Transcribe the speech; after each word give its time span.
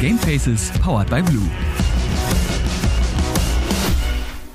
Gamefaces 0.00 0.70
powered 0.80 1.10
by 1.10 1.20
Blue. 1.22 1.42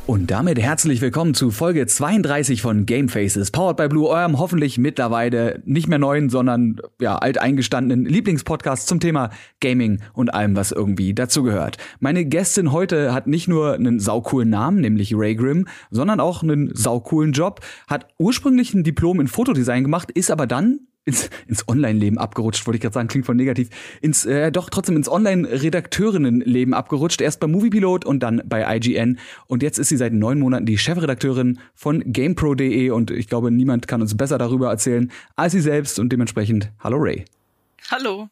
Und 0.08 0.32
damit 0.32 0.58
herzlich 0.58 1.02
willkommen 1.02 1.34
zu 1.34 1.52
Folge 1.52 1.86
32 1.86 2.62
von 2.62 2.86
Gamefaces, 2.86 3.52
powered 3.52 3.76
by 3.76 3.90
Blue, 3.90 4.08
eurem 4.08 4.40
hoffentlich 4.40 4.78
mittlerweile 4.78 5.62
nicht 5.66 5.90
mehr 5.90 6.00
neuen, 6.00 6.30
sondern 6.30 6.78
ja, 7.02 7.18
alteingestandenen 7.18 8.06
Lieblingspodcast 8.06 8.88
zum 8.88 9.02
Thema 9.02 9.32
Gaming 9.60 10.00
und 10.14 10.34
allem, 10.34 10.56
was 10.56 10.72
irgendwie 10.72 11.14
dazugehört. 11.14 11.76
Meine 12.00 12.24
Gästin 12.24 12.72
heute 12.72 13.14
hat 13.14 13.28
nicht 13.28 13.50
nur 13.50 13.74
einen 13.74 14.00
saucoolen 14.00 14.50
Namen, 14.50 14.80
nämlich 14.80 15.14
Ray 15.14 15.36
Grimm, 15.36 15.68
sondern 15.92 16.22
auch 16.22 16.42
einen 16.42 16.74
saucoolen 16.74 17.34
Job, 17.34 17.60
hat 17.90 18.08
ursprünglich 18.18 18.74
ein 18.74 18.86
Diplom 18.86 19.20
in 19.20 19.28
Fotodesign 19.28 19.84
gemacht, 19.84 20.10
ist 20.10 20.32
aber 20.32 20.48
dann 20.48 20.88
ins, 21.06 21.30
ins 21.48 21.68
Online-Leben 21.68 22.18
abgerutscht, 22.18 22.66
wollte 22.66 22.78
ich 22.78 22.82
gerade 22.82 22.94
sagen, 22.94 23.08
klingt 23.08 23.26
voll 23.26 23.36
negativ, 23.36 23.70
ins, 24.02 24.26
äh, 24.26 24.52
doch 24.52 24.70
trotzdem 24.70 24.96
ins 24.96 25.10
Online-Redakteurinnen-Leben 25.10 26.74
abgerutscht, 26.74 27.22
erst 27.22 27.40
bei 27.40 27.48
Moviepilot 27.48 28.06
und 28.06 28.22
dann 28.22 28.42
bei 28.46 28.78
IGN 28.78 29.20
und 29.48 29.64
jetzt 29.64 29.80
ist 29.80 29.90
sie 29.90 29.98
seit 29.98 30.14
neun 30.14 30.40
Monaten 30.40 30.66
die 30.66 30.78
Chefredakteurin 30.78 31.60
von 31.74 32.04
GamePro.de 32.06 32.90
und 32.92 33.12
ich 33.12 33.28
glaube, 33.28 33.52
niemand 33.52 33.88
kann 33.88 34.02
uns 34.02 34.16
besser 34.16 34.38
darüber 34.38 34.70
erzählen 34.70 35.12
als 35.36 35.54
sie 35.54 35.62
selbst 35.62 36.00
und 36.00 36.12
dementsprechend, 36.12 36.72
hallo 36.80 36.98
Ray. 36.98 37.26
Hallo, 37.90 38.30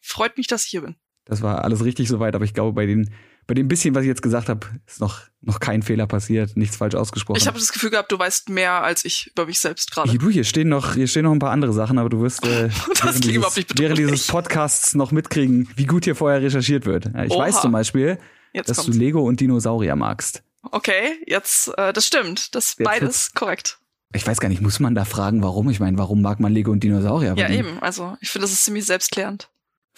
freut 0.00 0.36
mich, 0.36 0.46
dass 0.46 0.64
ich 0.64 0.70
hier 0.70 0.82
bin. 0.82 0.96
Das 1.24 1.42
war 1.42 1.64
alles 1.64 1.84
richtig 1.84 2.08
soweit, 2.08 2.34
aber 2.34 2.44
ich 2.44 2.54
glaube, 2.54 2.72
bei 2.72 2.86
den 2.86 3.10
bei 3.50 3.54
dem 3.54 3.66
bisschen, 3.66 3.96
was 3.96 4.02
ich 4.02 4.06
jetzt 4.06 4.22
gesagt 4.22 4.48
habe, 4.48 4.64
ist 4.86 5.00
noch, 5.00 5.22
noch 5.40 5.58
kein 5.58 5.82
Fehler 5.82 6.06
passiert, 6.06 6.56
nichts 6.56 6.76
falsch 6.76 6.94
ausgesprochen. 6.94 7.36
Ich 7.36 7.48
habe 7.48 7.58
das 7.58 7.72
Gefühl 7.72 7.90
gehabt, 7.90 8.12
du 8.12 8.16
weißt 8.16 8.48
mehr 8.48 8.84
als 8.84 9.04
ich 9.04 9.26
über 9.26 9.44
mich 9.44 9.58
selbst 9.58 9.90
gerade. 9.90 10.16
Du, 10.16 10.30
hier 10.30 10.44
stehen 10.44 10.68
noch, 10.68 10.94
hier 10.94 11.08
stehen 11.08 11.24
noch 11.24 11.32
ein 11.32 11.40
paar 11.40 11.50
andere 11.50 11.72
Sachen, 11.72 11.98
aber 11.98 12.08
du 12.08 12.20
wirst 12.20 12.46
äh, 12.46 12.68
während, 13.02 13.24
dieses, 13.24 13.56
während, 13.74 13.98
dieses, 13.98 14.28
Podcasts 14.28 14.94
noch 14.94 15.10
mitkriegen, 15.10 15.68
wie 15.74 15.86
gut 15.86 16.04
hier 16.04 16.14
vorher 16.14 16.40
recherchiert 16.40 16.86
wird. 16.86 17.06
Ich 17.24 17.32
Oha. 17.32 17.40
weiß 17.40 17.60
zum 17.60 17.72
Beispiel, 17.72 18.20
jetzt 18.52 18.70
dass 18.70 18.76
kommt's. 18.76 18.92
du 18.92 18.98
Lego 19.02 19.20
und 19.20 19.40
Dinosaurier 19.40 19.96
magst. 19.96 20.44
Okay, 20.70 21.18
jetzt, 21.26 21.76
äh, 21.76 21.92
das 21.92 22.06
stimmt. 22.06 22.54
Das 22.54 22.66
ist 22.66 22.78
beides 22.78 23.32
korrekt. 23.34 23.80
Ich 24.14 24.24
weiß 24.24 24.38
gar 24.38 24.48
nicht, 24.48 24.62
muss 24.62 24.78
man 24.78 24.94
da 24.94 25.04
fragen, 25.04 25.42
warum? 25.42 25.70
Ich 25.70 25.80
meine, 25.80 25.98
warum 25.98 26.22
mag 26.22 26.38
man 26.38 26.52
Lego 26.52 26.70
und 26.70 26.84
Dinosaurier? 26.84 27.34
Ja, 27.36 27.50
eben. 27.50 27.80
Also, 27.80 28.16
ich 28.20 28.30
finde, 28.30 28.44
das 28.44 28.52
ist 28.52 28.62
ziemlich 28.64 28.86
selbstklärend 28.86 29.50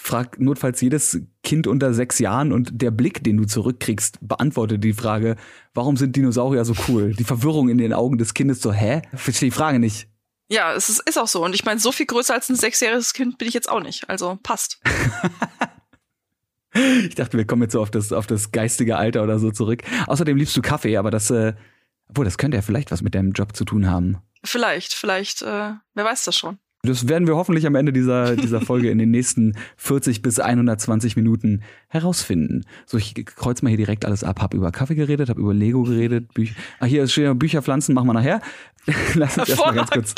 frag 0.03 0.41
notfalls 0.41 0.81
jedes 0.81 1.21
Kind 1.45 1.69
unter 1.69 1.95
sechs 1.95 2.19
Jahren 2.19 2.53
und 2.53 2.83
der 2.83 2.91
Blick, 2.91 3.23
den 3.23 3.37
du 3.37 3.45
zurückkriegst, 3.45 4.19
beantwortet 4.21 4.83
die 4.83 4.95
Frage, 4.95 5.37
warum 5.75 5.97
sind 5.97 6.17
Dinosaurier 6.17 6.65
so 6.65 6.75
cool? 6.89 7.15
Die 7.15 7.25
Verwirrung 7.25 7.69
in 7.69 7.79
den 7.79 7.93
Augen 7.93 8.19
des 8.19 8.35
Kindes 8.35 8.61
so, 8.61 8.73
hä? 8.73 9.03
Verstehe 9.15 9.51
die 9.51 9.55
Frage 9.55 9.79
nicht. 9.79 10.09
Ja, 10.49 10.75
es 10.75 10.89
ist, 10.89 11.09
ist 11.09 11.19
auch 11.19 11.29
so. 11.29 11.45
Und 11.45 11.55
ich 11.55 11.65
meine, 11.65 11.79
so 11.79 11.93
viel 11.93 12.07
größer 12.07 12.35
als 12.35 12.49
ein 12.49 12.57
sechsjähriges 12.57 13.15
Kind 13.15 13.39
bin 13.39 13.47
ich 13.47 13.55
jetzt 13.55 13.71
auch 13.71 13.81
nicht. 13.81 14.11
Also 14.11 14.39
passt. 14.43 14.81
ich 16.75 17.15
dachte, 17.15 17.39
wir 17.39 17.47
kommen 17.47 17.63
jetzt 17.63 17.73
so 17.73 17.81
auf 17.81 17.91
das, 17.91 18.13
auf 18.13 18.27
das 18.27 18.51
geistige 18.51 18.97
Alter 18.97 19.23
oder 19.23 19.39
so 19.39 19.53
zurück. 19.53 19.83
Außerdem 20.09 20.37
liebst 20.37 20.57
du 20.57 20.63
Kaffee, 20.63 20.97
aber 20.97 21.13
das, 21.13 21.31
äh, 21.31 21.55
obwohl, 22.09 22.25
das 22.25 22.39
könnte 22.39 22.57
ja 22.57 22.63
vielleicht 22.63 22.91
was 22.91 23.03
mit 23.03 23.15
deinem 23.15 23.33
Job 23.33 23.55
zu 23.55 23.65
tun 23.65 23.89
haben. 23.89 24.19
Vielleicht, 24.43 24.95
vielleicht, 24.95 25.43
äh, 25.43 25.75
wer 25.95 26.05
weiß 26.05 26.25
das 26.25 26.37
schon. 26.37 26.59
Das 26.85 27.07
werden 27.07 27.29
wir 27.29 27.37
hoffentlich 27.37 27.65
am 27.65 27.77
Ende 27.77 27.93
dieser, 27.93 28.35
dieser 28.37 28.61
Folge 28.61 28.91
in 28.91 28.99
den 28.99 29.13
nächsten 29.13 29.55
40 29.77 30.21
bis 30.21 30.41
120 30.41 31.15
Minuten 31.15 31.63
herausfinden. 31.87 32.65
So, 32.87 32.99
ich 32.99 33.15
kreuz 33.25 33.63
mal 33.63 33.69
hier 33.69 33.77
direkt 33.77 34.05
alles 34.05 34.25
ab. 34.25 34.43
Hab 34.43 34.53
über 34.53 34.73
Kaffee 34.73 34.97
geredet, 34.97 35.29
hab 35.29 35.39
über 35.39 35.55
Lego 35.55 35.85
geredet. 35.85 36.35
Büch 36.35 36.55
ah, 36.81 36.87
hier 36.87 37.07
stehen 37.07 37.39
Bücher, 37.39 37.63
Pflanzen, 37.63 37.95
machen 37.95 38.09
wir 38.09 38.15
nachher. 38.15 38.41
Lass 39.15 39.39
uns 39.39 39.49
erstmal 39.49 39.75
ganz 39.75 39.91
kurz, 39.91 40.15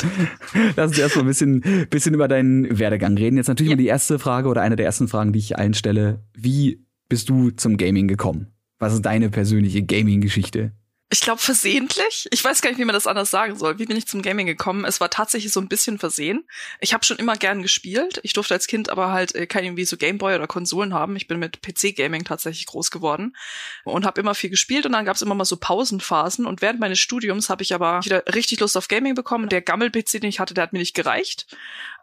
lass 0.75 0.87
uns 0.87 0.97
erstmal 0.97 1.25
ein 1.25 1.27
bisschen, 1.27 1.87
bisschen 1.91 2.15
über 2.15 2.27
deinen 2.27 2.79
Werdegang 2.79 3.15
reden. 3.15 3.37
Jetzt 3.37 3.47
natürlich 3.47 3.69
ja. 3.69 3.75
mal 3.75 3.81
die 3.83 3.87
erste 3.87 4.17
Frage 4.17 4.49
oder 4.49 4.63
eine 4.63 4.75
der 4.75 4.87
ersten 4.87 5.07
Fragen, 5.07 5.33
die 5.33 5.39
ich 5.39 5.59
allen 5.59 5.75
stelle. 5.75 6.23
Wie 6.33 6.83
bist 7.07 7.29
du 7.29 7.51
zum 7.51 7.77
Gaming 7.77 8.07
gekommen? 8.07 8.47
Was 8.79 8.93
ist 8.93 9.03
deine 9.03 9.29
persönliche 9.29 9.83
Gaming-Geschichte? 9.83 10.71
Ich 11.11 11.21
glaube, 11.21 11.39
versehentlich. 11.39 12.27
Ich 12.31 12.43
weiß 12.43 12.61
gar 12.61 12.71
nicht, 12.71 12.79
wie 12.79 12.85
man 12.85 12.95
das 12.95 13.05
anders 13.05 13.29
sagen 13.29 13.55
soll. 13.57 13.77
Wie 13.77 13.85
bin 13.85 13.95
ich 13.95 14.07
zum 14.07 14.23
Gaming 14.23 14.47
gekommen? 14.47 14.85
Es 14.85 14.99
war 14.99 15.11
tatsächlich 15.11 15.53
so 15.53 15.59
ein 15.59 15.67
bisschen 15.67 15.99
versehen. 15.99 16.47
Ich 16.79 16.95
habe 16.95 17.05
schon 17.05 17.17
immer 17.17 17.35
gern 17.35 17.61
gespielt. 17.61 18.19
Ich 18.23 18.33
durfte 18.33 18.55
als 18.55 18.65
Kind 18.65 18.89
aber 18.89 19.11
halt 19.11 19.35
äh, 19.35 19.45
kein 19.45 19.63
irgendwie 19.63 19.85
so 19.85 19.97
Gameboy 19.97 20.33
oder 20.33 20.47
Konsolen 20.47 20.95
haben. 20.95 21.15
Ich 21.15 21.27
bin 21.27 21.37
mit 21.37 21.61
PC-Gaming 21.61 22.23
tatsächlich 22.23 22.65
groß 22.65 22.89
geworden 22.89 23.37
und 23.83 24.03
habe 24.03 24.19
immer 24.19 24.33
viel 24.33 24.49
gespielt. 24.49 24.87
Und 24.87 24.93
dann 24.93 25.05
gab 25.05 25.15
es 25.15 25.21
immer 25.21 25.35
mal 25.35 25.45
so 25.45 25.57
Pausenphasen. 25.57 26.47
Und 26.47 26.63
während 26.63 26.79
meines 26.79 26.99
Studiums 26.99 27.49
habe 27.51 27.61
ich 27.61 27.75
aber 27.75 28.03
wieder 28.03 28.23
richtig 28.33 28.59
Lust 28.59 28.75
auf 28.75 28.87
Gaming 28.87 29.13
bekommen. 29.13 29.47
Der 29.47 29.61
Gammel-PC, 29.61 30.21
den 30.21 30.29
ich 30.29 30.39
hatte, 30.39 30.55
der 30.55 30.63
hat 30.63 30.73
mir 30.73 30.79
nicht 30.79 30.95
gereicht. 30.95 31.45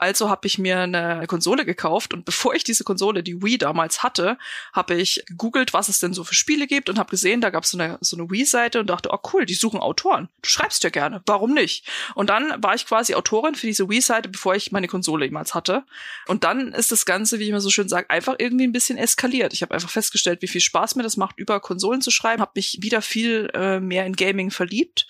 Also 0.02 0.28
habe 0.28 0.48
ich 0.48 0.58
mir 0.58 0.80
eine 0.80 1.28
Konsole 1.28 1.64
gekauft. 1.64 2.12
Und 2.12 2.24
bevor 2.24 2.56
ich 2.56 2.64
diese 2.64 2.82
Konsole, 2.82 3.22
die 3.22 3.40
Wii 3.40 3.56
damals 3.56 4.02
hatte, 4.02 4.36
habe 4.72 4.94
ich 4.94 5.22
gegoogelt, 5.28 5.74
was 5.74 5.88
es 5.88 6.00
denn 6.00 6.12
so 6.12 6.24
für 6.24 6.34
Spiele 6.34 6.66
gibt 6.66 6.90
und 6.90 6.98
habe 6.98 7.08
gesehen, 7.08 7.40
da 7.40 7.50
gab 7.50 7.62
es 7.62 7.70
so 7.70 7.78
eine, 7.78 7.98
so 8.00 8.16
eine 8.16 8.28
Wii-Seite 8.28 8.80
und 8.80 8.90
dachte, 8.90 9.10
oh 9.12 9.18
cool, 9.32 9.46
die 9.46 9.54
suchen 9.54 9.78
Autoren. 9.78 10.28
Du 10.42 10.48
schreibst 10.48 10.82
ja 10.82 10.90
gerne. 10.90 11.22
Warum 11.26 11.54
nicht? 11.54 11.86
Und 12.16 12.30
dann 12.30 12.60
war 12.60 12.74
ich 12.74 12.84
quasi 12.84 13.14
Autorin 13.14 13.54
für 13.54 13.68
diese 13.68 13.88
Wii-Seite, 13.88 14.28
bevor 14.28 14.56
ich 14.56 14.72
meine 14.72 14.88
Konsole 14.88 15.24
jemals 15.24 15.54
hatte. 15.54 15.84
Und 16.26 16.42
dann 16.42 16.72
ist 16.72 16.90
das 16.90 17.06
Ganze, 17.06 17.38
wie 17.38 17.44
ich 17.44 17.50
immer 17.50 17.60
so 17.60 17.70
schön 17.70 17.88
sage, 17.88 18.10
einfach 18.10 18.34
irgendwie 18.38 18.66
ein 18.66 18.72
bisschen 18.72 18.98
eskaliert. 18.98 19.52
Ich 19.52 19.62
habe 19.62 19.72
einfach 19.72 19.90
festgestellt, 19.90 20.42
wie 20.42 20.48
viel 20.48 20.60
Spaß 20.60 20.96
mir 20.96 21.04
das 21.04 21.16
macht, 21.16 21.38
über 21.38 21.60
Konsolen 21.60 22.00
zu 22.00 22.10
schreiben, 22.10 22.42
habe 22.42 22.52
mich 22.56 22.78
wieder 22.80 23.02
viel 23.02 23.50
äh, 23.54 23.78
mehr 23.78 24.04
in 24.04 24.14
Gaming 24.14 24.50
verliebt. 24.50 25.06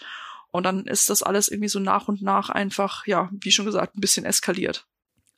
Und 0.52 0.64
dann 0.64 0.84
ist 0.84 1.10
das 1.10 1.22
alles 1.22 1.48
irgendwie 1.48 1.68
so 1.68 1.80
nach 1.80 2.08
und 2.08 2.22
nach 2.22 2.50
einfach, 2.50 3.06
ja, 3.06 3.30
wie 3.32 3.50
schon 3.50 3.66
gesagt, 3.66 3.96
ein 3.96 4.00
bisschen 4.00 4.24
eskaliert. 4.24 4.86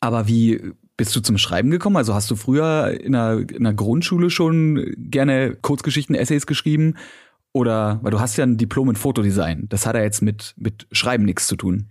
Aber 0.00 0.28
wie 0.28 0.72
bist 0.96 1.16
du 1.16 1.20
zum 1.20 1.38
Schreiben 1.38 1.70
gekommen? 1.70 1.96
Also 1.96 2.14
hast 2.14 2.30
du 2.30 2.36
früher 2.36 3.00
in 3.00 3.12
der, 3.12 3.38
in 3.48 3.64
der 3.64 3.74
Grundschule 3.74 4.28
schon 4.28 4.92
gerne 4.98 5.56
Kurzgeschichten, 5.56 6.14
Essays 6.14 6.46
geschrieben? 6.46 6.96
Oder, 7.52 8.00
weil 8.02 8.10
du 8.10 8.20
hast 8.20 8.36
ja 8.36 8.44
ein 8.44 8.58
Diplom 8.58 8.90
in 8.90 8.96
Fotodesign. 8.96 9.66
Das 9.68 9.86
hat 9.86 9.94
ja 9.94 10.02
jetzt 10.02 10.20
mit, 10.20 10.54
mit 10.56 10.88
Schreiben 10.90 11.24
nichts 11.24 11.46
zu 11.46 11.56
tun. 11.56 11.90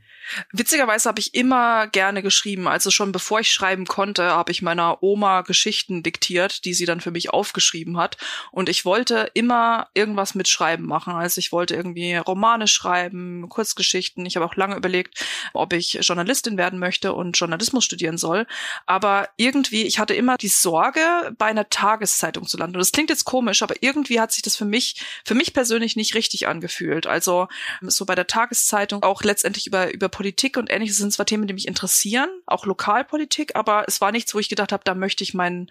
Witzigerweise 0.51 1.09
habe 1.09 1.19
ich 1.19 1.33
immer 1.33 1.87
gerne 1.87 2.21
geschrieben. 2.21 2.67
Also 2.67 2.91
schon 2.91 3.11
bevor 3.11 3.39
ich 3.39 3.51
schreiben 3.51 3.85
konnte, 3.85 4.23
habe 4.23 4.51
ich 4.51 4.61
meiner 4.61 5.03
Oma 5.03 5.41
Geschichten 5.41 6.03
diktiert, 6.03 6.65
die 6.65 6.73
sie 6.73 6.85
dann 6.85 7.01
für 7.01 7.11
mich 7.11 7.31
aufgeschrieben 7.31 7.97
hat. 7.97 8.17
Und 8.51 8.69
ich 8.69 8.85
wollte 8.85 9.29
immer 9.33 9.87
irgendwas 9.93 10.35
mit 10.35 10.47
Schreiben 10.47 10.85
machen. 10.85 11.13
Also 11.13 11.39
ich 11.39 11.51
wollte 11.51 11.75
irgendwie 11.75 12.15
Romane 12.15 12.67
schreiben, 12.67 13.47
Kurzgeschichten. 13.49 14.25
Ich 14.25 14.35
habe 14.35 14.45
auch 14.45 14.55
lange 14.55 14.75
überlegt, 14.75 15.25
ob 15.53 15.73
ich 15.73 15.99
Journalistin 16.01 16.57
werden 16.57 16.79
möchte 16.79 17.13
und 17.13 17.37
Journalismus 17.37 17.85
studieren 17.85 18.17
soll. 18.17 18.47
Aber 18.85 19.29
irgendwie, 19.37 19.83
ich 19.83 19.99
hatte 19.99 20.13
immer 20.13 20.37
die 20.37 20.47
Sorge, 20.47 21.33
bei 21.37 21.47
einer 21.47 21.69
Tageszeitung 21.69 22.47
zu 22.47 22.57
landen. 22.57 22.75
Und 22.75 22.79
das 22.79 22.91
klingt 22.91 23.09
jetzt 23.09 23.25
komisch, 23.25 23.61
aber 23.61 23.75
irgendwie 23.81 24.19
hat 24.19 24.31
sich 24.31 24.43
das 24.43 24.55
für 24.55 24.65
mich, 24.65 25.01
für 25.25 25.35
mich 25.35 25.53
persönlich 25.53 25.95
nicht 25.95 26.15
richtig 26.15 26.47
angefühlt. 26.47 27.07
Also 27.07 27.47
so 27.81 28.05
bei 28.05 28.15
der 28.15 28.27
Tageszeitung 28.27 29.03
auch 29.03 29.23
letztendlich 29.23 29.67
über, 29.67 29.93
über 29.93 30.09
Politik 30.13 30.57
und 30.57 30.71
ähnliches 30.71 30.97
sind 30.97 31.11
zwar 31.11 31.25
Themen, 31.25 31.47
die 31.47 31.55
mich 31.55 31.67
interessieren, 31.67 32.29
auch 32.45 32.67
Lokalpolitik, 32.67 33.55
aber 33.55 33.85
es 33.87 33.99
war 33.99 34.11
nichts, 34.11 34.35
wo 34.35 34.39
ich 34.39 34.47
gedacht 34.47 34.71
habe, 34.71 34.83
da 34.85 34.93
möchte 34.93 35.23
ich 35.23 35.33
mein 35.33 35.69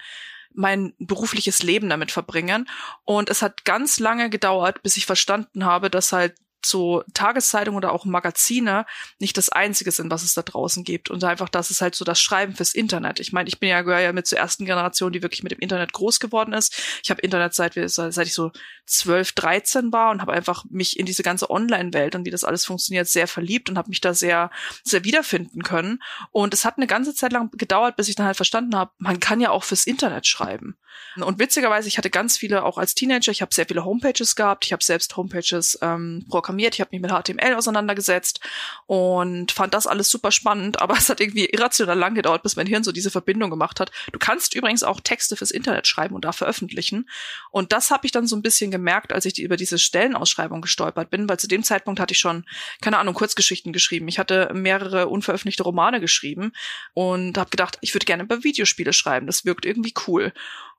mein 0.55 0.93
berufliches 0.99 1.63
Leben 1.63 1.89
damit 1.89 2.13
verbringen. 2.13 2.69
Und 3.05 3.31
es 3.31 3.41
hat 3.41 3.65
ganz 3.65 3.99
lange 3.99 4.29
gedauert, 4.29 4.83
bis 4.83 4.99
ich 4.99 5.07
verstanden 5.07 5.65
habe, 5.65 5.89
dass 5.89 6.13
halt 6.13 6.35
so 6.67 7.03
Tageszeitungen 7.15 7.79
oder 7.79 7.93
auch 7.93 8.05
Magazine 8.05 8.87
nicht 9.19 9.37
das 9.37 9.49
einzige 9.49 9.91
sind, 9.91 10.11
was 10.11 10.23
es 10.23 10.35
da 10.35 10.43
draußen 10.43 10.85
gibt. 10.85 11.11
Und 11.11 11.25
einfach, 11.25 11.49
das 11.49 11.71
ist 11.71 11.81
halt 11.81 11.95
so 11.95 12.05
das 12.05 12.21
Schreiben 12.21 12.55
fürs 12.55 12.75
Internet. 12.75 13.19
Ich 13.21 13.33
meine, 13.33 13.49
ich 13.49 13.61
bin 13.61 13.69
ja, 13.69 13.83
gehöre 13.83 14.01
ja 14.01 14.13
mit 14.13 14.27
zur 14.27 14.39
ersten 14.39 14.65
Generation, 14.65 15.13
die 15.13 15.23
wirklich 15.23 15.43
mit 15.43 15.53
dem 15.53 15.59
Internet 15.59 15.93
groß 15.93 16.21
geworden 16.21 16.53
ist. 16.53 17.01
Ich 17.03 17.11
habe 17.11 17.23
Internet 17.23 17.55
seit, 17.55 17.75
seit 17.75 18.27
ich 18.27 18.35
so 18.35 18.53
12, 18.87 19.33
13 19.33 19.93
war 19.93 20.11
und 20.11 20.21
habe 20.21 20.33
einfach 20.33 20.65
mich 20.69 20.99
in 20.99 21.07
diese 21.07 21.23
ganze 21.23 21.51
Online-Welt 21.51 22.15
und 22.15 22.27
wie 22.27 22.31
das 22.31 22.45
alles 22.45 22.65
funktioniert 22.65 23.09
sehr 23.09 23.29
verliebt 23.29 23.71
und 23.71 23.79
habe 23.79 23.89
mich 23.89 24.01
da 24.01 24.15
sehr, 24.15 24.51
sehr 24.83 25.05
wiederfinden 25.05 25.63
können. 25.63 26.03
Und 26.31 26.53
es 26.53 26.65
hat 26.65 26.77
eine 26.77 26.87
ganze 26.87 27.15
Zeit 27.15 27.33
lang 27.33 27.51
gedauert, 27.53 27.97
bis 27.97 28.09
ich 28.09 28.17
dann 28.17 28.27
halt 28.27 28.37
verstanden 28.37 28.77
habe, 28.77 28.93
man 28.99 29.21
kann 29.21 29.41
ja 29.41 29.51
auch 29.51 29.65
fürs 29.65 29.87
Internet 29.87 30.27
schreiben. 30.27 30.77
Und 31.17 31.39
witzigerweise, 31.39 31.89
ich 31.89 31.99
hatte 31.99 32.11
ganz 32.11 32.39
viele, 32.39 32.65
auch 32.65 32.79
als 32.79 32.95
Teenager, 32.95 33.33
ich 33.33 33.43
habe 33.43 33.55
sehr 33.55 33.67
viele 33.67 33.85
Homepages 33.85 34.35
gehabt, 34.35 34.65
ich 34.65 34.73
habe 34.73 34.83
selbst 34.83 35.15
Homepages 35.17 35.79
ähm, 35.83 36.25
programmiert, 36.29 36.75
ich 36.75 36.81
habe 36.81 36.91
mich 36.93 37.03
mit 37.03 37.11
HTML 37.11 37.55
auseinandergesetzt 37.55 38.41
und 38.87 39.53
fand 39.53 39.75
das 39.75 39.87
alles 39.87 40.09
super 40.09 40.31
spannend, 40.33 40.81
aber 40.81 40.95
es 40.99 41.11
hat 41.11 41.21
irgendwie 41.21 41.47
irrational 41.47 41.99
lang 41.99 42.15
gedauert, 42.15 42.43
bis 42.43 42.57
mein 42.57 42.67
Hirn 42.67 42.85
so 42.85 42.93
diese 42.93 43.11
Verbindung 43.11 43.51
gemacht 43.51 43.79
hat. 43.79 43.91
Du 44.13 44.19
kannst 44.19 44.55
übrigens 44.55 44.83
auch 44.83 45.01
Texte 45.01 45.37
fürs 45.37 45.51
Internet 45.51 45.87
schreiben 45.87 46.15
und 46.15 46.25
da 46.25 46.33
veröffentlichen. 46.33 47.09
Und 47.51 47.73
das 47.73 47.91
habe 47.91 48.07
ich 48.07 48.13
dann 48.13 48.27
so 48.27 48.37
ein 48.37 48.43
bisschen 48.43 48.71
gemerkt, 48.73 49.13
als 49.13 49.25
ich 49.25 49.35
die, 49.35 49.43
über 49.43 49.57
diese 49.57 49.79
Stellenausschreibung 49.79 50.61
gestolpert 50.61 51.11
bin, 51.11 51.29
weil 51.29 51.39
zu 51.39 51.47
dem 51.47 51.63
Zeitpunkt 51.63 52.01
hatte 52.01 52.13
ich 52.13 52.19
schon, 52.19 52.45
keine 52.81 52.99
Ahnung, 52.99 53.15
Kurzgeschichten 53.15 53.73
geschrieben. 53.73 54.09
Ich 54.09 54.19
hatte 54.19 54.51
mehrere 54.53 55.07
unveröffentlichte 55.07 55.63
Romane 55.63 56.01
geschrieben 56.01 56.53
und 56.95 57.39
habe 57.39 57.51
gedacht, 57.51 57.79
ich 57.81 57.95
würde 57.95 58.07
gerne 58.07 58.25
über 58.25 58.43
Videospiele 58.43 58.93
schreiben. 58.93 59.27
Das 59.27 59.45
wirkt 59.45 59.65
irgendwie 59.65 59.95
cool 60.09 60.33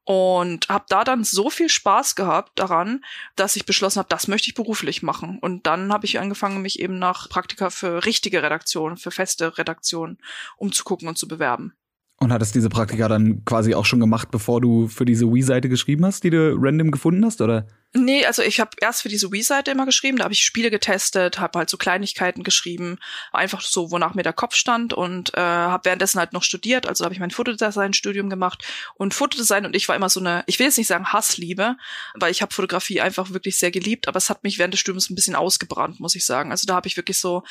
und 0.05 0.67
habe 0.67 0.85
da 0.89 1.03
dann 1.03 1.23
so 1.23 1.49
viel 1.49 1.69
Spaß 1.69 2.15
gehabt 2.15 2.59
daran, 2.59 3.03
dass 3.35 3.55
ich 3.55 3.65
beschlossen 3.65 3.99
habe, 3.99 4.09
das 4.09 4.27
möchte 4.27 4.49
ich 4.49 4.55
beruflich 4.55 5.01
machen. 5.01 5.39
Und 5.39 5.65
dann 5.65 5.93
habe 5.93 6.05
ich 6.05 6.19
angefangen, 6.19 6.61
mich 6.61 6.79
eben 6.79 6.99
nach 6.99 7.29
Praktika 7.29 7.69
für 7.69 8.05
richtige 8.05 8.43
Redaktionen, 8.43 8.97
für 8.97 9.11
feste 9.11 9.57
Redaktionen 9.57 10.17
umzugucken 10.57 11.07
und 11.07 11.17
zu 11.17 11.27
bewerben. 11.27 11.73
Und 12.19 12.31
hattest 12.31 12.55
diese 12.55 12.69
Praktika 12.69 13.07
dann 13.07 13.43
quasi 13.45 13.73
auch 13.73 13.85
schon 13.85 13.99
gemacht, 13.99 14.29
bevor 14.31 14.61
du 14.61 14.87
für 14.87 15.05
diese 15.05 15.31
Wii-Seite 15.31 15.69
geschrieben 15.69 16.05
hast, 16.05 16.23
die 16.23 16.29
du 16.29 16.55
random 16.57 16.91
gefunden 16.91 17.25
hast, 17.25 17.41
oder? 17.41 17.67
Nee, 17.95 18.25
also 18.25 18.41
ich 18.41 18.59
habe 18.59 18.71
erst 18.81 19.03
für 19.03 19.09
diese 19.09 19.31
Wii-Seite 19.31 19.69
immer 19.69 19.85
geschrieben, 19.85 20.17
da 20.17 20.23
habe 20.23 20.33
ich 20.33 20.43
Spiele 20.43 20.71
getestet, 20.71 21.39
habe 21.39 21.59
halt 21.59 21.69
so 21.69 21.77
Kleinigkeiten 21.77 22.41
geschrieben, 22.41 22.97
einfach 23.31 23.61
so, 23.61 23.91
wonach 23.91 24.15
mir 24.15 24.23
der 24.23 24.33
Kopf 24.33 24.55
stand 24.55 24.93
und 24.93 25.35
äh, 25.35 25.39
habe 25.39 25.85
währenddessen 25.85 26.17
halt 26.17 26.33
noch 26.33 26.41
studiert, 26.41 26.87
also 26.87 27.03
habe 27.03 27.13
ich 27.13 27.19
mein 27.19 27.29
Fotodesign-Studium 27.29 28.31
gemacht 28.31 28.63
und 28.95 29.13
Fotodesign 29.13 29.67
und 29.67 29.75
ich 29.75 29.87
war 29.89 29.95
immer 29.95 30.09
so 30.09 30.19
eine, 30.19 30.43
ich 30.47 30.57
will 30.57 30.65
jetzt 30.65 30.79
nicht 30.79 30.87
sagen 30.87 31.13
Hassliebe, 31.13 31.77
weil 32.15 32.31
ich 32.31 32.41
habe 32.41 32.51
Fotografie 32.51 32.99
einfach 32.99 33.29
wirklich 33.29 33.57
sehr 33.57 33.69
geliebt, 33.69 34.07
aber 34.07 34.17
es 34.17 34.31
hat 34.31 34.43
mich 34.43 34.57
während 34.57 34.73
des 34.73 34.81
Studiums 34.81 35.11
ein 35.11 35.15
bisschen 35.15 35.35
ausgebrannt, 35.35 35.99
muss 35.99 36.15
ich 36.15 36.25
sagen. 36.25 36.49
Also 36.49 36.65
da 36.65 36.73
habe 36.73 36.87
ich 36.87 36.97
wirklich 36.97 37.19
so 37.19 37.43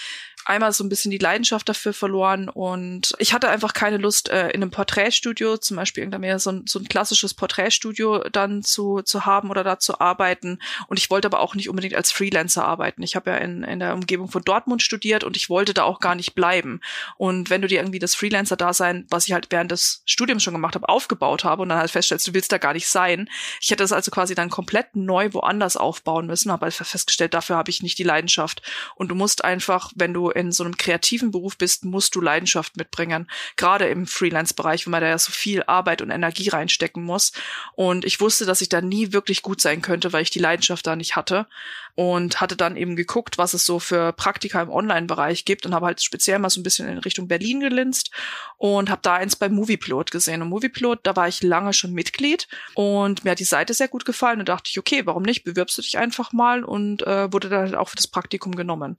einmal 0.45 0.73
so 0.73 0.83
ein 0.83 0.89
bisschen 0.89 1.13
die 1.13 1.19
Leidenschaft 1.19 1.69
dafür 1.69 1.93
verloren 1.93 2.49
und 2.49 3.15
ich 3.19 3.33
hatte 3.33 3.49
einfach 3.49 3.75
keine 3.75 3.99
Lust, 3.99 4.29
äh, 4.29 4.49
in 4.49 4.61
einem 4.61 4.73
Porträtstudio, 4.73 5.59
zum 5.59 5.77
Beispiel 5.77 6.03
irgendwann 6.03 6.23
mehr 6.23 6.41
so 6.41 6.51
ein, 6.51 6.65
so 6.67 6.81
ein 6.81 6.89
klassisches 6.89 7.33
Porträtstudio 7.33 8.25
dann 8.31 8.65
zu, 8.65 9.03
zu 9.03 9.25
haben 9.25 9.49
oder 9.49 9.63
da 9.63 9.79
zu 9.79 10.01
arbeiten 10.01 10.32
arbeiten. 10.33 10.59
Und 10.89 10.99
ich 10.99 11.11
wollte 11.11 11.29
aber 11.29 11.41
auch 11.41 11.55
nicht 11.55 11.69
unbedingt 11.69 11.95
als 11.95 12.11
Freelancer 12.11 12.65
arbeiten. 12.65 13.03
Ich 13.03 13.17
habe 13.17 13.31
ja 13.31 13.37
in, 13.37 13.63
in 13.63 13.79
der 13.79 13.95
Umgebung 13.95 14.29
von 14.29 14.43
Dortmund 14.43 14.83
studiert 14.83 15.25
und 15.25 15.37
ich 15.37 15.49
wollte 15.49 15.75
da 15.75 15.85
auch 15.85 16.01
gar 16.01 16.15
nicht 16.15 16.35
bleiben. 16.35 16.81
Und 17.17 17.51
wenn 17.51 17.63
du 17.63 17.69
dir 17.69 17.81
irgendwie 17.81 17.99
das 17.99 18.15
Freelancer-Dasein, 18.15 19.07
was 19.11 19.27
ich 19.27 19.33
halt 19.33 19.49
während 19.51 19.71
des 19.71 20.03
Studiums 20.07 20.43
schon 20.43 20.55
gemacht 20.55 20.75
habe, 20.75 20.89
aufgebaut 20.89 21.45
habe 21.45 21.63
und 21.63 21.69
dann 21.69 21.79
halt 21.79 21.91
feststellst, 21.91 22.27
du 22.27 22.35
willst 22.35 22.53
da 22.53 22.59
gar 22.59 22.73
nicht 22.73 22.89
sein. 22.89 23.29
Ich 23.61 23.71
hätte 23.71 23.83
das 23.83 23.93
also 23.93 24.11
quasi 24.11 24.35
dann 24.35 24.51
komplett 24.51 24.97
neu 24.97 25.33
woanders 25.33 25.77
aufbauen 25.77 26.27
müssen, 26.27 26.51
habe 26.51 26.67
halt 26.67 26.75
festgestellt, 26.75 27.35
dafür 27.35 27.57
habe 27.57 27.71
ich 27.71 27.83
nicht 27.83 27.99
die 27.99 28.03
Leidenschaft. 28.05 28.63
Und 28.95 29.09
du 29.09 29.15
musst 29.15 29.45
einfach, 29.45 29.93
wenn 29.95 30.15
du 30.15 30.31
in 30.31 30.53
so 30.53 30.65
einem 30.65 30.77
kreativen 30.77 31.31
Beruf 31.31 31.57
bist, 31.57 31.85
musst 31.85 32.15
du 32.15 32.21
Leidenschaft 32.21 32.77
mitbringen. 32.77 33.29
Gerade 33.57 33.87
im 33.89 34.07
Freelance-Bereich, 34.07 34.87
wo 34.87 34.91
man 34.91 35.01
da 35.01 35.09
ja 35.09 35.19
so 35.19 35.33
viel 35.33 35.63
Arbeit 35.65 36.03
und 36.03 36.11
Energie 36.11 36.49
reinstecken 36.49 37.03
muss. 37.03 37.33
Und 37.75 38.05
ich 38.05 38.21
wusste, 38.21 38.47
dass 38.47 38.61
ich 38.61 38.69
da 38.69 38.81
nie 38.81 39.13
wirklich 39.13 39.43
gut 39.43 39.61
sein 39.61 39.83
könnte, 39.83 40.13
weil 40.13 40.22
weil 40.23 40.27
ich 40.27 40.31
die 40.31 40.39
Leidenschaft 40.39 40.87
da 40.87 40.95
nicht 40.95 41.17
hatte 41.17 41.49
und 41.97 42.41
hatte 42.41 42.57
dann 42.57 42.77
eben 42.77 42.95
geguckt, 42.95 43.39
was 43.39 43.55
es 43.55 43.67
so 43.67 43.81
für 43.81 44.13
Praktika 44.13 44.63
im 44.63 44.71
Online-Bereich 44.71 45.45
gibt 45.45 45.67
und 45.67 45.75
habe 45.75 45.87
halt 45.87 46.01
speziell 46.01 46.39
mal 46.39 46.49
so 46.49 46.61
ein 46.61 46.63
bisschen 46.63 46.89
in 46.89 46.99
Richtung 46.99 47.27
Berlin 47.27 47.59
gelinst 47.59 48.13
und 48.57 48.89
habe 48.89 49.01
da 49.03 49.15
eins 49.15 49.35
bei 49.35 49.49
Movieplot 49.49 50.13
gesehen. 50.13 50.41
Und 50.41 50.49
Movieplot, 50.49 51.01
da 51.03 51.17
war 51.17 51.27
ich 51.27 51.43
lange 51.43 51.73
schon 51.73 51.93
Mitglied 51.93 52.47
und 52.75 53.25
mir 53.25 53.33
hat 53.33 53.41
die 53.41 53.45
Seite 53.45 53.75
sehr 53.75 53.89
gut 53.89 54.05
gefallen 54.05 54.39
und 54.39 54.49
dachte 54.49 54.71
ich, 54.71 54.79
okay, 54.79 55.03
warum 55.07 55.25
nicht? 55.25 55.43
Bewirbst 55.43 55.77
du 55.77 55.83
dich 55.83 55.99
einfach 55.99 56.33
mal 56.33 56.63
und 56.63 57.05
äh, 57.05 57.33
wurde 57.33 57.49
dann 57.49 57.63
halt 57.63 57.75
auch 57.75 57.89
für 57.89 57.97
das 57.97 58.07
Praktikum 58.07 58.55
genommen. 58.55 58.97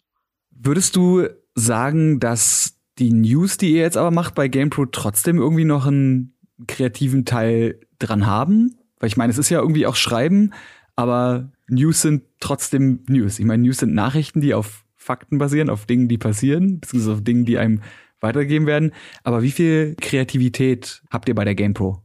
Würdest 0.51 0.97
du 0.97 1.29
sagen, 1.55 2.19
dass 2.19 2.75
die 2.99 3.13
News, 3.13 3.55
die 3.55 3.71
ihr 3.71 3.81
jetzt 3.81 3.97
aber 3.97 4.11
macht 4.11 4.35
bei 4.35 4.49
GamePro, 4.49 4.87
trotzdem 4.87 5.37
irgendwie 5.37 5.65
noch 5.65 5.87
einen 5.87 6.35
kreativen 6.67 7.23
Teil 7.23 7.79
dran 7.97 8.25
haben? 8.25 8.77
Weil 8.99 9.07
ich 9.07 9.17
meine, 9.17 9.31
es 9.31 9.37
ist 9.37 9.49
ja 9.49 9.59
irgendwie 9.59 9.87
auch 9.87 9.95
Schreiben, 9.95 10.53
aber 10.95 11.51
News 11.67 12.01
sind 12.01 12.23
trotzdem 12.39 13.03
News. 13.07 13.39
Ich 13.39 13.45
meine, 13.45 13.63
News 13.63 13.77
sind 13.77 13.93
Nachrichten, 13.93 14.41
die 14.41 14.53
auf 14.53 14.85
Fakten 14.95 15.37
basieren, 15.37 15.69
auf 15.69 15.85
Dingen, 15.85 16.07
die 16.07 16.17
passieren, 16.17 16.79
beziehungsweise 16.79 17.13
auf 17.13 17.23
Dingen, 17.23 17.45
die 17.45 17.57
einem 17.57 17.81
weitergegeben 18.19 18.67
werden. 18.67 18.93
Aber 19.23 19.41
wie 19.43 19.51
viel 19.51 19.95
Kreativität 19.99 21.03
habt 21.09 21.27
ihr 21.27 21.35
bei 21.35 21.45
der 21.45 21.55
GamePro? 21.55 22.01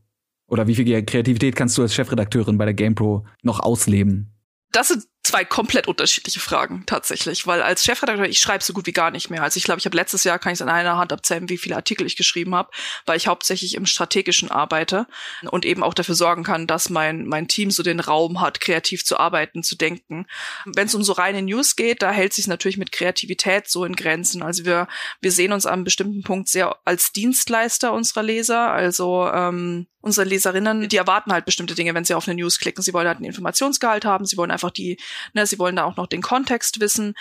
Oder 0.49 0.67
wie 0.67 0.75
viel 0.75 1.05
Kreativität 1.05 1.55
kannst 1.55 1.77
du 1.79 1.83
als 1.83 1.95
Chefredakteurin 1.95 2.59
bei 2.59 2.65
der 2.65 2.75
GamePro 2.75 3.27
noch 3.43 3.61
ausleben? 3.61 4.33
Das 4.73 4.89
sind 4.89 5.05
zwei 5.29 5.45
komplett 5.45 5.89
unterschiedliche 5.89 6.41
Fragen 6.41 6.85
tatsächlich, 6.87 7.47
weil 7.47 7.61
als 7.61 7.85
Chefredakteur 7.85 8.27
ich 8.27 8.39
schreibe 8.39 8.65
so 8.65 8.73
gut 8.73 8.87
wie 8.87 8.93
gar 8.93 9.11
nicht 9.11 9.29
mehr. 9.29 9.43
Also 9.43 9.59
ich 9.59 9.65
glaube, 9.65 9.79
ich 9.79 9.85
habe 9.85 9.97
letztes 9.97 10.25
Jahr 10.25 10.39
kann 10.39 10.53
ich 10.53 10.57
es 10.57 10.63
an 10.63 10.71
einer 10.71 10.97
Hand 10.97 11.13
abzählen, 11.13 11.51
wie 11.51 11.59
viele 11.59 11.77
Artikel 11.77 12.07
ich 12.07 12.17
geschrieben 12.17 12.55
habe, 12.55 12.71
weil 13.05 13.19
ich 13.19 13.27
hauptsächlich 13.27 13.75
im 13.75 13.85
strategischen 13.85 14.51
arbeite 14.51 15.07
und 15.51 15.67
eben 15.67 15.83
auch 15.83 15.93
dafür 15.93 16.15
sorgen 16.15 16.45
kann, 16.45 16.67
dass 16.67 16.89
mein 16.89 17.27
mein 17.27 17.47
Team 17.47 17.71
so 17.71 17.83
den 17.83 18.01
Raum 18.01 18.41
hat, 18.41 18.61
kreativ 18.61 19.05
zu 19.05 19.19
arbeiten, 19.19 19.63
zu 19.63 19.77
denken. 19.77 20.27
Wenn 20.65 20.87
es 20.87 20.95
um 20.95 21.03
so 21.03 21.13
reine 21.13 21.43
News 21.43 21.77
geht, 21.77 22.01
da 22.01 22.11
hält 22.11 22.33
sich 22.33 22.47
natürlich 22.47 22.79
mit 22.79 22.91
Kreativität 22.91 23.69
so 23.69 23.85
in 23.85 23.97
Grenzen. 23.97 24.43
Also 24.43 24.65
wir 24.65 24.89
wir 25.21 25.31
sehen 25.31 25.53
uns 25.53 25.67
an 25.67 25.75
einem 25.75 25.85
bestimmten 25.85 26.23
Punkt 26.23 26.49
sehr 26.49 26.75
als 26.87 27.13
Dienstleister 27.13 27.93
unserer 27.93 28.23
Leser, 28.23 28.71
also 28.71 29.29
ähm, 29.29 29.87
unsere 30.01 30.27
Leserinnen, 30.27 30.89
die 30.89 30.97
erwarten 30.97 31.33
halt 31.33 31.45
bestimmte 31.45 31.75
Dinge, 31.75 31.95
wenn 31.95 32.05
sie 32.05 32.15
auf 32.15 32.29
eine 32.29 32.37
News 32.37 32.59
klicken. 32.59 32.83
Sie 32.83 32.93
wollen 32.93 33.07
halt 33.07 33.19
einen 33.19 33.27
Informationsgehalt 33.27 34.05
haben, 34.05 34.25
sie 34.25 34.37
wollen 34.37 34.51
einfach 34.51 34.71
die 34.71 34.99
Ne, 35.33 35.47
sie 35.47 35.59
wollen 35.59 35.77
da 35.77 35.85
auch 35.85 35.97
noch 35.97 36.07
den 36.07 36.23
Kontext 36.23 36.81
wissen 36.81 37.15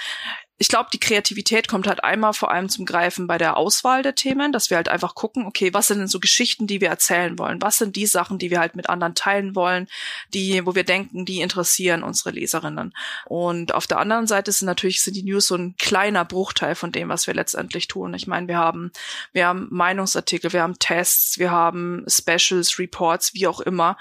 ich 0.59 0.69
glaube, 0.69 0.89
die 0.91 0.99
Kreativität 0.99 1.67
kommt 1.67 1.85
halt 1.85 2.03
einmal 2.03 2.33
vor 2.33 2.49
allem 2.49 2.67
zum 2.67 2.85
Greifen 2.85 3.27
bei 3.27 3.37
der 3.37 3.57
Auswahl 3.57 4.01
der 4.01 4.15
Themen, 4.15 4.51
dass 4.51 4.71
wir 4.71 4.77
halt 4.77 4.89
einfach 4.89 5.13
gucken, 5.13 5.45
okay, 5.45 5.71
was 5.73 5.87
sind 5.87 5.99
denn 5.99 6.07
so 6.07 6.19
Geschichten, 6.19 6.65
die 6.65 6.81
wir 6.81 6.89
erzählen 6.89 7.37
wollen? 7.37 7.61
Was 7.61 7.77
sind 7.77 7.95
die 7.95 8.07
Sachen, 8.07 8.39
die 8.39 8.49
wir 8.49 8.59
halt 8.59 8.75
mit 8.75 8.89
anderen 8.89 9.13
teilen 9.13 9.55
wollen, 9.55 9.87
die, 10.33 10.65
wo 10.65 10.73
wir 10.73 10.83
denken, 10.83 11.25
die 11.25 11.41
interessieren 11.41 12.01
unsere 12.01 12.31
Leserinnen? 12.31 12.93
Und 13.25 13.75
auf 13.75 13.85
der 13.85 13.99
anderen 13.99 14.25
Seite 14.25 14.51
sind 14.51 14.65
natürlich, 14.65 15.03
sind 15.03 15.15
die 15.15 15.23
News 15.23 15.45
so 15.47 15.55
ein 15.55 15.75
kleiner 15.77 16.25
Bruchteil 16.25 16.73
von 16.73 16.91
dem, 16.91 17.09
was 17.09 17.27
wir 17.27 17.35
letztendlich 17.35 17.87
tun. 17.87 18.15
Ich 18.15 18.25
meine, 18.25 18.47
wir 18.47 18.57
haben, 18.57 18.91
wir 19.33 19.45
haben 19.45 19.67
Meinungsartikel, 19.69 20.53
wir 20.53 20.63
haben 20.63 20.79
Tests, 20.79 21.37
wir 21.37 21.51
haben 21.51 22.03
Specials, 22.07 22.79
Reports, 22.79 23.35
wie 23.35 23.45
auch 23.45 23.59
immer. 23.59 23.95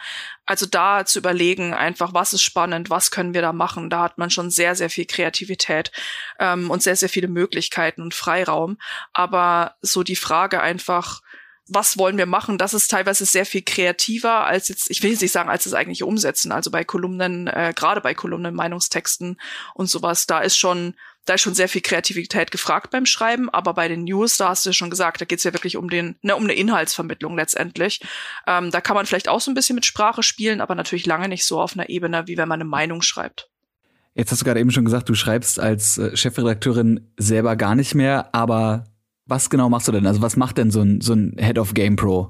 Also 0.47 0.65
da 0.65 1.05
zu 1.05 1.19
überlegen, 1.19 1.75
einfach, 1.75 2.15
was 2.15 2.33
ist 2.33 2.43
spannend, 2.43 2.89
was 2.89 3.11
können 3.11 3.35
wir 3.35 3.43
da 3.43 3.53
machen, 3.53 3.91
da 3.91 4.03
hat 4.03 4.17
man 4.17 4.31
schon 4.31 4.51
sehr, 4.51 4.77
sehr 4.77 4.89
viel 4.89 5.05
Kreativität 5.05 5.91
ähm, 6.39 6.71
und 6.71 6.83
sehr, 6.83 6.97
sehr 6.97 7.09
viele 7.09 7.29
Möglichkeiten 7.29 8.01
und 8.01 8.15
Freiraum. 8.15 8.79
Aber 9.13 9.75
so 9.83 10.05
die 10.05 10.17
Frage 10.17 10.63
einfach, 10.63 11.21
was 11.69 11.99
wollen 11.99 12.17
wir 12.17 12.27
machen, 12.27 12.59
das 12.59 12.75
ist 12.75 12.91
teilweise 12.91 13.25
sehr 13.27 13.45
viel 13.45 13.63
kreativer 13.63 14.47
als 14.47 14.69
jetzt, 14.69 14.89
ich 14.89 15.03
will 15.03 15.11
jetzt 15.11 15.23
nicht 15.23 15.33
sagen, 15.33 15.51
als 15.51 15.67
es 15.67 15.75
eigentlich 15.75 16.05
umsetzen. 16.05 16.53
Also 16.53 16.71
bei 16.71 16.85
Kolumnen, 16.85 17.49
äh, 17.49 17.73
gerade 17.75 18.01
bei 18.01 18.15
Kolumnen, 18.15 18.55
Meinungstexten 18.55 19.41
und 19.75 19.91
sowas, 19.91 20.27
da 20.27 20.41
ist 20.41 20.57
schon, 20.57 20.95
da 21.27 21.35
ist 21.35 21.43
schon 21.43 21.55
sehr 21.55 21.69
viel 21.69 21.83
Kreativität 21.83 22.51
gefragt 22.51 22.91
beim 22.91 23.05
Schreiben, 23.05 23.51
aber 23.51 23.75
bei 23.75 23.89
den 23.89 24.05
News, 24.05 24.39
da 24.39 24.49
hast 24.49 24.65
du 24.65 24.71
ja 24.71 24.73
schon 24.73 24.91
gesagt, 24.91 25.21
da 25.21 25.25
geht's 25.25 25.45
ja 25.45 25.53
wirklich 25.53 25.77
um 25.77 25.91
den, 25.91 26.17
ne, 26.23 26.35
um 26.35 26.45
eine 26.45 26.55
Inhaltsvermittlung 26.55 27.37
letztendlich. 27.37 28.01
Ähm, 28.47 28.71
da 28.71 28.81
kann 28.81 28.95
man 28.95 29.07
vielleicht 29.07 29.29
auch 29.29 29.41
so 29.41 29.51
ein 29.51 29.55
bisschen 29.55 29.75
mit 29.75 29.85
Sprache 29.85 30.23
spielen, 30.23 30.61
aber 30.61 30.75
natürlich 30.75 31.05
lange 31.05 31.29
nicht 31.29 31.45
so 31.45 31.61
auf 31.61 31.75
einer 31.75 31.89
Ebene, 31.89 32.27
wie 32.27 32.37
wenn 32.39 32.49
man 32.49 32.61
eine 32.61 32.69
Meinung 32.69 33.03
schreibt. 33.03 33.51
Jetzt 34.15 34.33
hast 34.33 34.41
du 34.41 34.45
gerade 34.47 34.61
eben 34.61 34.71
schon 34.71 34.87
gesagt, 34.87 35.09
du 35.09 35.15
schreibst 35.15 35.61
als 35.61 35.99
äh, 35.99 36.17
Chefredakteurin 36.17 37.13
selber 37.19 37.57
gar 37.57 37.75
nicht 37.75 37.95
mehr, 37.95 38.35
aber 38.35 38.85
was 39.27 39.51
genau 39.51 39.69
machst 39.69 39.89
du 39.89 39.93
denn? 39.93 40.07
Also 40.07 40.23
was 40.23 40.37
macht 40.37 40.57
denn 40.57 40.71
so 40.71 40.81
ein, 40.81 41.01
so 41.01 41.13
ein 41.13 41.37
Head 41.39 41.59
of 41.59 41.75
Game 41.75 41.97
Pro? 41.97 42.29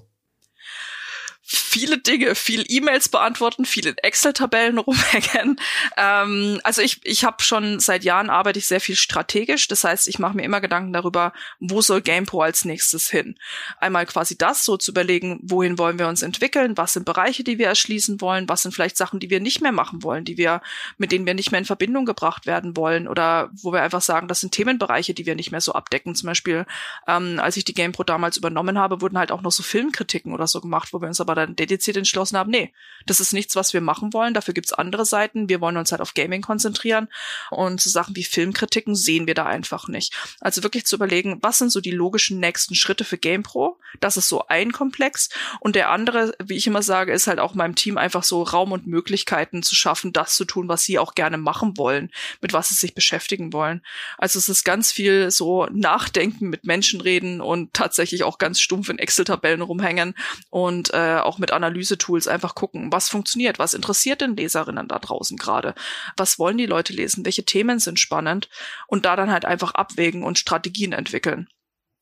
Viele 1.48 1.98
Dinge, 1.98 2.34
viel 2.34 2.64
E-Mails 2.66 3.08
beantworten, 3.08 3.64
viel 3.64 3.86
in 3.86 3.96
Excel-Tabellen 3.98 4.78
rumhängen. 4.86 5.60
Ähm, 5.96 6.60
also 6.64 6.82
ich, 6.82 7.00
ich 7.04 7.24
habe 7.24 7.42
schon 7.42 7.78
seit 7.78 8.02
Jahren 8.02 8.30
arbeite 8.30 8.58
ich 8.58 8.66
sehr 8.66 8.80
viel 8.80 8.96
strategisch. 8.96 9.68
Das 9.68 9.84
heißt, 9.84 10.08
ich 10.08 10.18
mache 10.18 10.36
mir 10.36 10.42
immer 10.42 10.60
Gedanken 10.60 10.92
darüber, 10.92 11.32
wo 11.60 11.80
soll 11.80 12.02
GamePro 12.02 12.42
als 12.42 12.64
nächstes 12.64 13.08
hin. 13.08 13.38
Einmal 13.78 14.06
quasi 14.06 14.36
das, 14.36 14.64
so 14.64 14.76
zu 14.76 14.90
überlegen, 14.90 15.38
wohin 15.42 15.78
wollen 15.78 16.00
wir 16.00 16.08
uns 16.08 16.22
entwickeln, 16.22 16.76
was 16.76 16.94
sind 16.94 17.04
Bereiche, 17.04 17.44
die 17.44 17.58
wir 17.58 17.68
erschließen 17.68 18.20
wollen, 18.20 18.48
was 18.48 18.62
sind 18.62 18.72
vielleicht 18.72 18.96
Sachen, 18.96 19.20
die 19.20 19.30
wir 19.30 19.40
nicht 19.40 19.60
mehr 19.60 19.72
machen 19.72 20.02
wollen, 20.02 20.24
die 20.24 20.36
wir, 20.36 20.62
mit 20.98 21.12
denen 21.12 21.26
wir 21.26 21.34
nicht 21.34 21.52
mehr 21.52 21.60
in 21.60 21.64
Verbindung 21.64 22.06
gebracht 22.06 22.46
werden 22.46 22.76
wollen 22.76 23.06
oder 23.06 23.50
wo 23.52 23.72
wir 23.72 23.82
einfach 23.82 24.02
sagen, 24.02 24.26
das 24.26 24.40
sind 24.40 24.52
Themenbereiche, 24.52 25.14
die 25.14 25.26
wir 25.26 25.36
nicht 25.36 25.52
mehr 25.52 25.60
so 25.60 25.72
abdecken. 25.72 26.16
Zum 26.16 26.26
Beispiel, 26.26 26.66
ähm, 27.06 27.38
als 27.38 27.56
ich 27.56 27.64
die 27.64 27.74
GamePro 27.74 28.02
damals 28.02 28.36
übernommen 28.36 28.78
habe, 28.78 29.00
wurden 29.00 29.18
halt 29.18 29.30
auch 29.30 29.42
noch 29.42 29.52
so 29.52 29.62
Filmkritiken 29.62 30.34
oder 30.34 30.48
so 30.48 30.60
gemacht, 30.60 30.92
wo 30.92 31.00
wir 31.00 31.08
uns 31.08 31.20
aber 31.20 31.35
dann 31.36 31.56
dediziert 31.56 31.96
entschlossen 31.96 32.36
haben, 32.36 32.50
nee, 32.50 32.72
das 33.06 33.20
ist 33.20 33.32
nichts, 33.32 33.54
was 33.54 33.72
wir 33.72 33.80
machen 33.80 34.12
wollen. 34.12 34.34
Dafür 34.34 34.52
gibt's 34.52 34.72
andere 34.72 35.04
Seiten. 35.04 35.48
Wir 35.48 35.60
wollen 35.60 35.76
uns 35.76 35.92
halt 35.92 36.02
auf 36.02 36.14
Gaming 36.14 36.42
konzentrieren. 36.42 37.08
Und 37.50 37.80
so 37.80 37.88
Sachen 37.88 38.16
wie 38.16 38.24
Filmkritiken 38.24 38.96
sehen 38.96 39.26
wir 39.26 39.34
da 39.34 39.46
einfach 39.46 39.88
nicht. 39.88 40.14
Also 40.40 40.62
wirklich 40.62 40.86
zu 40.86 40.96
überlegen, 40.96 41.38
was 41.42 41.58
sind 41.58 41.70
so 41.70 41.80
die 41.80 41.92
logischen 41.92 42.40
nächsten 42.40 42.74
Schritte 42.74 43.04
für 43.04 43.18
GamePro? 43.18 43.78
Das 44.00 44.16
ist 44.16 44.28
so 44.28 44.46
ein 44.48 44.72
Komplex. 44.72 45.28
Und 45.60 45.76
der 45.76 45.90
andere, 45.90 46.34
wie 46.42 46.56
ich 46.56 46.66
immer 46.66 46.82
sage, 46.82 47.12
ist 47.12 47.28
halt 47.28 47.38
auch 47.38 47.54
meinem 47.54 47.76
Team 47.76 47.96
einfach 47.96 48.24
so 48.24 48.42
Raum 48.42 48.72
und 48.72 48.86
Möglichkeiten 48.86 49.62
zu 49.62 49.76
schaffen, 49.76 50.12
das 50.12 50.34
zu 50.34 50.44
tun, 50.44 50.68
was 50.68 50.82
sie 50.82 50.98
auch 50.98 51.14
gerne 51.14 51.38
machen 51.38 51.78
wollen, 51.78 52.10
mit 52.40 52.52
was 52.52 52.68
sie 52.68 52.74
sich 52.74 52.94
beschäftigen 52.94 53.52
wollen. 53.52 53.82
Also 54.18 54.38
es 54.38 54.48
ist 54.48 54.64
ganz 54.64 54.90
viel 54.90 55.30
so 55.30 55.66
Nachdenken, 55.70 56.48
mit 56.48 56.64
Menschen 56.64 57.00
reden 57.00 57.40
und 57.40 57.72
tatsächlich 57.72 58.24
auch 58.24 58.38
ganz 58.38 58.60
stumpf 58.60 58.88
in 58.88 58.98
Excel-Tabellen 58.98 59.62
rumhängen 59.62 60.14
und 60.50 60.92
äh, 60.92 61.18
auch 61.26 61.38
mit 61.38 61.50
Analysetools 61.50 62.28
einfach 62.28 62.54
gucken, 62.54 62.92
was 62.92 63.08
funktioniert, 63.08 63.58
was 63.58 63.74
interessiert 63.74 64.20
denn 64.20 64.36
Leserinnen 64.36 64.88
da 64.88 64.98
draußen 64.98 65.36
gerade, 65.36 65.74
was 66.16 66.38
wollen 66.38 66.58
die 66.58 66.66
Leute 66.66 66.92
lesen, 66.92 67.24
welche 67.24 67.44
Themen 67.44 67.78
sind 67.78 68.00
spannend 68.00 68.48
und 68.86 69.04
da 69.04 69.16
dann 69.16 69.30
halt 69.30 69.44
einfach 69.44 69.74
abwägen 69.74 70.22
und 70.22 70.38
Strategien 70.38 70.92
entwickeln. 70.92 71.48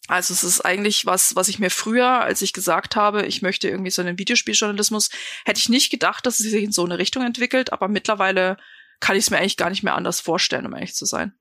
Also 0.06 0.34
es 0.34 0.44
ist 0.44 0.60
eigentlich 0.60 1.06
was, 1.06 1.34
was 1.34 1.48
ich 1.48 1.58
mir 1.58 1.70
früher, 1.70 2.20
als 2.20 2.42
ich 2.42 2.52
gesagt 2.52 2.94
habe, 2.94 3.24
ich 3.24 3.40
möchte 3.40 3.68
irgendwie 3.68 3.90
so 3.90 4.02
einen 4.02 4.18
Videospieljournalismus, 4.18 5.08
hätte 5.46 5.58
ich 5.58 5.70
nicht 5.70 5.90
gedacht, 5.90 6.26
dass 6.26 6.40
es 6.40 6.50
sich 6.50 6.62
in 6.62 6.72
so 6.72 6.84
eine 6.84 6.98
Richtung 6.98 7.24
entwickelt, 7.24 7.72
aber 7.72 7.88
mittlerweile 7.88 8.58
kann 9.00 9.16
ich 9.16 9.24
es 9.24 9.30
mir 9.30 9.38
eigentlich 9.38 9.56
gar 9.56 9.70
nicht 9.70 9.82
mehr 9.82 9.94
anders 9.94 10.20
vorstellen, 10.20 10.66
um 10.66 10.74
ehrlich 10.74 10.94
zu 10.94 11.06
sein. 11.06 11.32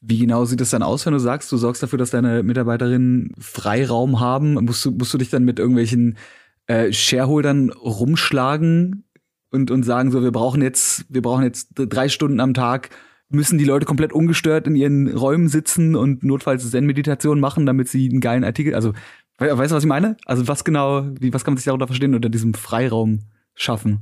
Wie 0.00 0.18
genau 0.18 0.44
sieht 0.44 0.60
es 0.60 0.70
dann 0.70 0.82
aus, 0.82 1.04
wenn 1.06 1.14
du 1.14 1.18
sagst, 1.18 1.50
du 1.50 1.56
sorgst 1.56 1.82
dafür, 1.82 1.98
dass 1.98 2.10
deine 2.10 2.42
Mitarbeiterinnen 2.42 3.32
Freiraum 3.38 4.20
haben? 4.20 4.54
Musst 4.54 4.84
du, 4.84 4.92
musst 4.92 5.12
du 5.12 5.18
dich 5.18 5.30
dann 5.30 5.44
mit 5.44 5.58
irgendwelchen 5.58 6.16
äh, 6.66 6.92
Shareholdern 6.92 7.70
rumschlagen 7.70 9.04
und, 9.50 9.70
und 9.70 9.82
sagen 9.84 10.10
so, 10.10 10.22
wir 10.22 10.32
brauchen 10.32 10.62
jetzt, 10.62 11.06
wir 11.08 11.22
brauchen 11.22 11.44
jetzt 11.44 11.70
drei 11.74 12.08
Stunden 12.08 12.40
am 12.40 12.54
Tag, 12.54 12.90
müssen 13.28 13.58
die 13.58 13.64
Leute 13.64 13.86
komplett 13.86 14.12
ungestört 14.12 14.66
in 14.66 14.76
ihren 14.76 15.08
Räumen 15.08 15.48
sitzen 15.48 15.96
und 15.96 16.22
notfalls 16.22 16.70
Zen-Meditation 16.70 17.40
machen, 17.40 17.66
damit 17.66 17.88
sie 17.88 18.08
einen 18.08 18.20
geilen 18.20 18.44
Artikel, 18.44 18.74
also, 18.74 18.92
weißt 19.38 19.72
du, 19.72 19.76
was 19.76 19.84
ich 19.84 19.88
meine? 19.88 20.16
Also, 20.24 20.48
was 20.48 20.64
genau, 20.64 21.06
wie, 21.20 21.32
was 21.32 21.44
kann 21.44 21.54
man 21.54 21.58
sich 21.58 21.66
darunter 21.66 21.86
verstehen 21.86 22.14
unter 22.14 22.28
diesem 22.28 22.54
Freiraum 22.54 23.20
schaffen? 23.54 24.00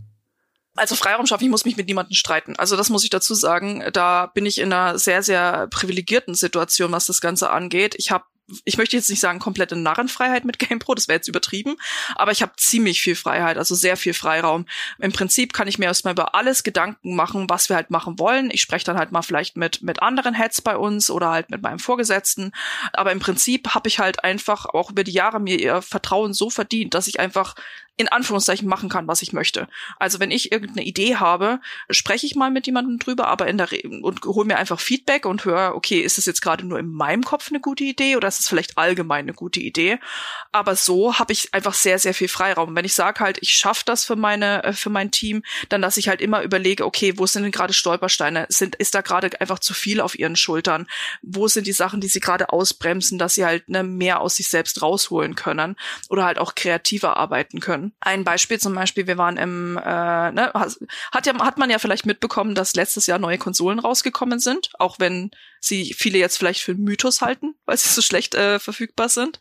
Also 0.76 0.97
Freiraum 0.97 1.26
schaffen, 1.26 1.44
ich 1.44 1.50
muss 1.50 1.64
mich 1.64 1.76
mit 1.76 1.87
niemandem 1.87 2.14
streiten. 2.14 2.56
Also 2.56 2.76
das 2.76 2.90
muss 2.90 3.04
ich 3.04 3.11
dazu 3.11 3.35
sagen. 3.35 3.85
Da 3.92 4.26
bin 4.26 4.44
ich 4.44 4.61
in 4.61 4.73
einer 4.73 4.99
sehr, 4.99 5.23
sehr 5.23 5.68
privilegierten 5.68 6.35
Situation, 6.35 6.90
was 6.90 7.06
das 7.06 7.21
Ganze 7.21 7.50
angeht. 7.50 7.94
Ich 7.97 8.11
habe 8.11 8.25
ich 8.64 8.76
möchte 8.76 8.96
jetzt 8.96 9.10
nicht 9.10 9.20
sagen 9.20 9.38
komplette 9.38 9.76
Narrenfreiheit 9.76 10.44
mit 10.44 10.58
GamePro, 10.58 10.94
das 10.94 11.08
wäre 11.08 11.16
jetzt 11.16 11.28
übertrieben, 11.28 11.76
aber 12.14 12.32
ich 12.32 12.42
habe 12.42 12.52
ziemlich 12.56 13.00
viel 13.00 13.14
Freiheit, 13.14 13.56
also 13.56 13.74
sehr 13.74 13.96
viel 13.96 14.14
Freiraum. 14.14 14.66
Im 14.98 15.12
Prinzip 15.12 15.52
kann 15.52 15.68
ich 15.68 15.78
mir 15.78 15.86
erstmal 15.86 16.12
über 16.12 16.34
alles 16.34 16.62
Gedanken 16.62 17.16
machen, 17.16 17.48
was 17.48 17.68
wir 17.68 17.76
halt 17.76 17.90
machen 17.90 18.18
wollen. 18.18 18.50
Ich 18.50 18.60
spreche 18.60 18.84
dann 18.84 18.98
halt 18.98 19.12
mal 19.12 19.22
vielleicht 19.22 19.56
mit 19.56 19.82
mit 19.82 20.02
anderen 20.02 20.34
Heads 20.34 20.60
bei 20.60 20.76
uns 20.76 21.10
oder 21.10 21.30
halt 21.30 21.50
mit 21.50 21.62
meinem 21.62 21.78
Vorgesetzten, 21.78 22.52
aber 22.92 23.12
im 23.12 23.20
Prinzip 23.20 23.74
habe 23.74 23.88
ich 23.88 23.98
halt 23.98 24.24
einfach 24.24 24.66
auch 24.66 24.90
über 24.90 25.04
die 25.04 25.12
Jahre 25.12 25.40
mir 25.40 25.58
ihr 25.58 25.82
Vertrauen 25.82 26.34
so 26.34 26.50
verdient, 26.50 26.94
dass 26.94 27.06
ich 27.06 27.20
einfach 27.20 27.54
in 27.96 28.08
Anführungszeichen 28.08 28.68
machen 28.68 28.88
kann, 28.88 29.06
was 29.06 29.22
ich 29.22 29.32
möchte. 29.32 29.68
Also 29.98 30.18
wenn 30.18 30.32
ich 30.32 30.50
irgendeine 30.50 30.84
Idee 30.84 31.16
habe, 31.16 31.60
spreche 31.90 32.26
ich 32.26 32.34
mal 32.34 32.50
mit 32.50 32.66
jemandem 32.66 32.98
drüber, 32.98 33.28
aber 33.28 33.46
in 33.46 33.56
der 33.56 33.70
Re 33.70 33.82
und 34.02 34.24
hole 34.24 34.46
mir 34.46 34.56
einfach 34.56 34.80
Feedback 34.80 35.26
und 35.26 35.44
höre, 35.44 35.74
okay, 35.76 36.00
ist 36.00 36.18
das 36.18 36.26
jetzt 36.26 36.42
gerade 36.42 36.66
nur 36.66 36.80
in 36.80 36.90
meinem 36.90 37.22
Kopf 37.22 37.50
eine 37.50 37.60
gute 37.60 37.84
Idee 37.84 38.16
oder 38.16 38.26
ist 38.26 38.40
es 38.40 38.48
vielleicht 38.48 38.78
allgemein 38.78 39.26
eine 39.26 39.34
gute 39.34 39.60
Idee? 39.60 40.00
Aber 40.50 40.74
so 40.74 41.18
habe 41.20 41.32
ich 41.32 41.54
einfach 41.54 41.74
sehr 41.74 42.00
sehr 42.00 42.14
viel 42.14 42.26
Freiraum. 42.26 42.74
Wenn 42.74 42.84
ich 42.84 42.94
sage 42.94 43.20
halt, 43.20 43.38
ich 43.40 43.52
schaffe 43.52 43.82
das 43.86 44.04
für 44.04 44.16
meine 44.16 44.64
äh, 44.64 44.72
für 44.72 44.90
mein 44.90 45.12
Team, 45.12 45.44
dann 45.68 45.82
dass 45.82 45.96
ich 45.96 46.08
halt 46.08 46.20
immer 46.20 46.42
überlege, 46.42 46.86
okay, 46.86 47.16
wo 47.16 47.26
sind 47.26 47.44
denn 47.44 47.52
gerade 47.52 47.72
Stolpersteine? 47.72 48.46
Sind 48.48 48.74
ist 48.74 48.96
da 48.96 49.02
gerade 49.02 49.40
einfach 49.40 49.60
zu 49.60 49.72
viel 49.72 50.00
auf 50.00 50.18
ihren 50.18 50.34
Schultern? 50.34 50.86
Wo 51.22 51.46
sind 51.46 51.68
die 51.68 51.72
Sachen, 51.72 52.00
die 52.00 52.08
sie 52.08 52.20
gerade 52.20 52.50
ausbremsen, 52.50 53.18
dass 53.18 53.34
sie 53.34 53.44
halt 53.44 53.68
ne, 53.68 53.84
mehr 53.84 54.20
aus 54.20 54.36
sich 54.36 54.48
selbst 54.48 54.82
rausholen 54.82 55.36
können 55.36 55.76
oder 56.08 56.24
halt 56.24 56.38
auch 56.38 56.56
kreativer 56.56 57.16
arbeiten 57.16 57.60
können? 57.60 57.83
Ein 58.00 58.24
Beispiel 58.24 58.58
zum 58.58 58.74
Beispiel, 58.74 59.06
wir 59.06 59.18
waren 59.18 59.36
im, 59.36 59.76
äh, 59.76 59.80
ne, 60.32 60.52
hat 61.12 61.26
ja, 61.26 61.38
hat 61.38 61.58
man 61.58 61.70
ja 61.70 61.78
vielleicht 61.78 62.06
mitbekommen, 62.06 62.54
dass 62.54 62.74
letztes 62.74 63.06
Jahr 63.06 63.18
neue 63.18 63.38
Konsolen 63.38 63.78
rausgekommen 63.78 64.38
sind, 64.38 64.70
auch 64.78 64.98
wenn 64.98 65.30
sie 65.64 65.94
viele 65.94 66.18
jetzt 66.18 66.37
vielleicht 66.37 66.62
für 66.62 66.75
Mythos 66.75 67.21
halten, 67.21 67.54
weil 67.64 67.76
sie 67.76 67.88
so 67.88 68.02
schlecht 68.02 68.35
äh, 68.35 68.59
verfügbar 68.59 69.09
sind. 69.09 69.40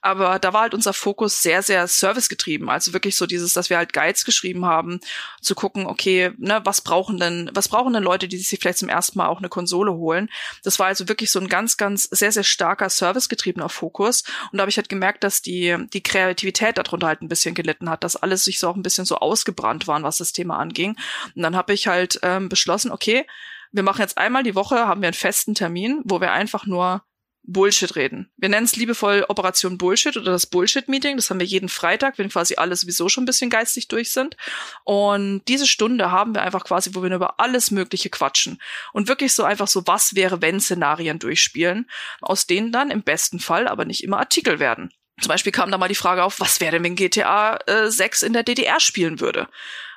Aber 0.00 0.38
da 0.38 0.52
war 0.52 0.62
halt 0.62 0.74
unser 0.74 0.92
Fokus 0.92 1.42
sehr, 1.42 1.62
sehr 1.62 1.86
servicegetrieben. 1.88 2.68
Also 2.68 2.92
wirklich 2.92 3.16
so 3.16 3.26
dieses, 3.26 3.52
dass 3.52 3.70
wir 3.70 3.76
halt 3.76 3.92
Guides 3.92 4.24
geschrieben 4.24 4.64
haben, 4.64 5.00
zu 5.40 5.54
gucken, 5.54 5.86
okay, 5.86 6.32
ne, 6.38 6.60
was 6.64 6.80
brauchen 6.80 7.18
denn, 7.18 7.50
was 7.54 7.68
brauchen 7.68 7.92
denn 7.92 8.02
Leute, 8.02 8.28
die 8.28 8.38
sich 8.38 8.58
vielleicht 8.60 8.78
zum 8.78 8.88
ersten 8.88 9.18
Mal 9.18 9.26
auch 9.26 9.38
eine 9.38 9.48
Konsole 9.48 9.92
holen? 9.94 10.30
Das 10.62 10.78
war 10.78 10.86
also 10.86 11.08
wirklich 11.08 11.30
so 11.30 11.40
ein 11.40 11.48
ganz, 11.48 11.76
ganz 11.76 12.04
sehr, 12.04 12.30
sehr 12.30 12.44
starker 12.44 12.88
servicegetriebener 12.88 13.68
Fokus. 13.68 14.22
Und 14.52 14.58
da 14.58 14.62
habe 14.62 14.70
ich 14.70 14.76
halt 14.76 14.88
gemerkt, 14.88 15.24
dass 15.24 15.42
die, 15.42 15.76
die 15.92 16.02
Kreativität 16.02 16.78
darunter 16.78 17.08
halt 17.08 17.22
ein 17.22 17.28
bisschen 17.28 17.54
gelitten 17.54 17.90
hat, 17.90 18.04
dass 18.04 18.16
alles 18.16 18.44
sich 18.44 18.60
so 18.60 18.68
auch 18.68 18.76
ein 18.76 18.82
bisschen 18.82 19.06
so 19.06 19.16
ausgebrannt 19.16 19.88
waren, 19.88 20.04
was 20.04 20.18
das 20.18 20.32
Thema 20.32 20.58
anging. 20.58 20.96
Und 21.34 21.42
dann 21.42 21.56
habe 21.56 21.72
ich 21.72 21.88
halt 21.88 22.20
ähm, 22.22 22.48
beschlossen, 22.48 22.92
okay, 22.92 23.26
wir 23.74 23.82
machen 23.82 24.00
jetzt 24.00 24.18
einmal 24.18 24.44
die 24.44 24.54
Woche, 24.54 24.86
haben 24.86 25.02
wir 25.02 25.08
einen 25.08 25.14
festen 25.14 25.54
Termin, 25.54 26.00
wo 26.04 26.20
wir 26.20 26.32
einfach 26.32 26.64
nur 26.64 27.02
Bullshit 27.42 27.96
reden. 27.96 28.30
Wir 28.36 28.48
nennen 28.48 28.64
es 28.64 28.76
liebevoll 28.76 29.26
Operation 29.28 29.76
Bullshit 29.76 30.16
oder 30.16 30.30
das 30.30 30.46
Bullshit-Meeting. 30.46 31.16
Das 31.16 31.28
haben 31.28 31.40
wir 31.40 31.46
jeden 31.46 31.68
Freitag, 31.68 32.16
wenn 32.16 32.30
quasi 32.30 32.54
alle 32.54 32.74
sowieso 32.76 33.08
schon 33.08 33.24
ein 33.24 33.26
bisschen 33.26 33.50
geistig 33.50 33.88
durch 33.88 34.12
sind. 34.12 34.36
Und 34.84 35.42
diese 35.48 35.66
Stunde 35.66 36.10
haben 36.10 36.34
wir 36.34 36.42
einfach 36.42 36.64
quasi, 36.64 36.94
wo 36.94 37.02
wir 37.02 37.12
über 37.12 37.40
alles 37.40 37.72
Mögliche 37.72 38.08
quatschen. 38.08 38.62
Und 38.92 39.08
wirklich 39.08 39.34
so 39.34 39.42
einfach 39.42 39.68
so, 39.68 39.86
was 39.86 40.14
wäre, 40.14 40.40
wenn 40.40 40.60
Szenarien 40.60 41.18
durchspielen, 41.18 41.90
aus 42.22 42.46
denen 42.46 42.72
dann 42.72 42.90
im 42.90 43.02
besten 43.02 43.40
Fall 43.40 43.68
aber 43.68 43.84
nicht 43.84 44.04
immer 44.04 44.20
Artikel 44.20 44.60
werden. 44.60 44.90
Zum 45.20 45.28
Beispiel 45.28 45.52
kam 45.52 45.70
da 45.70 45.78
mal 45.78 45.88
die 45.88 45.94
Frage 45.94 46.24
auf, 46.24 46.40
was 46.40 46.60
wäre, 46.60 46.82
wenn 46.82 46.96
GTA 46.96 47.58
äh, 47.66 47.90
6 47.90 48.22
in 48.22 48.32
der 48.32 48.42
DDR 48.42 48.80
spielen 48.80 49.20
würde? 49.20 49.48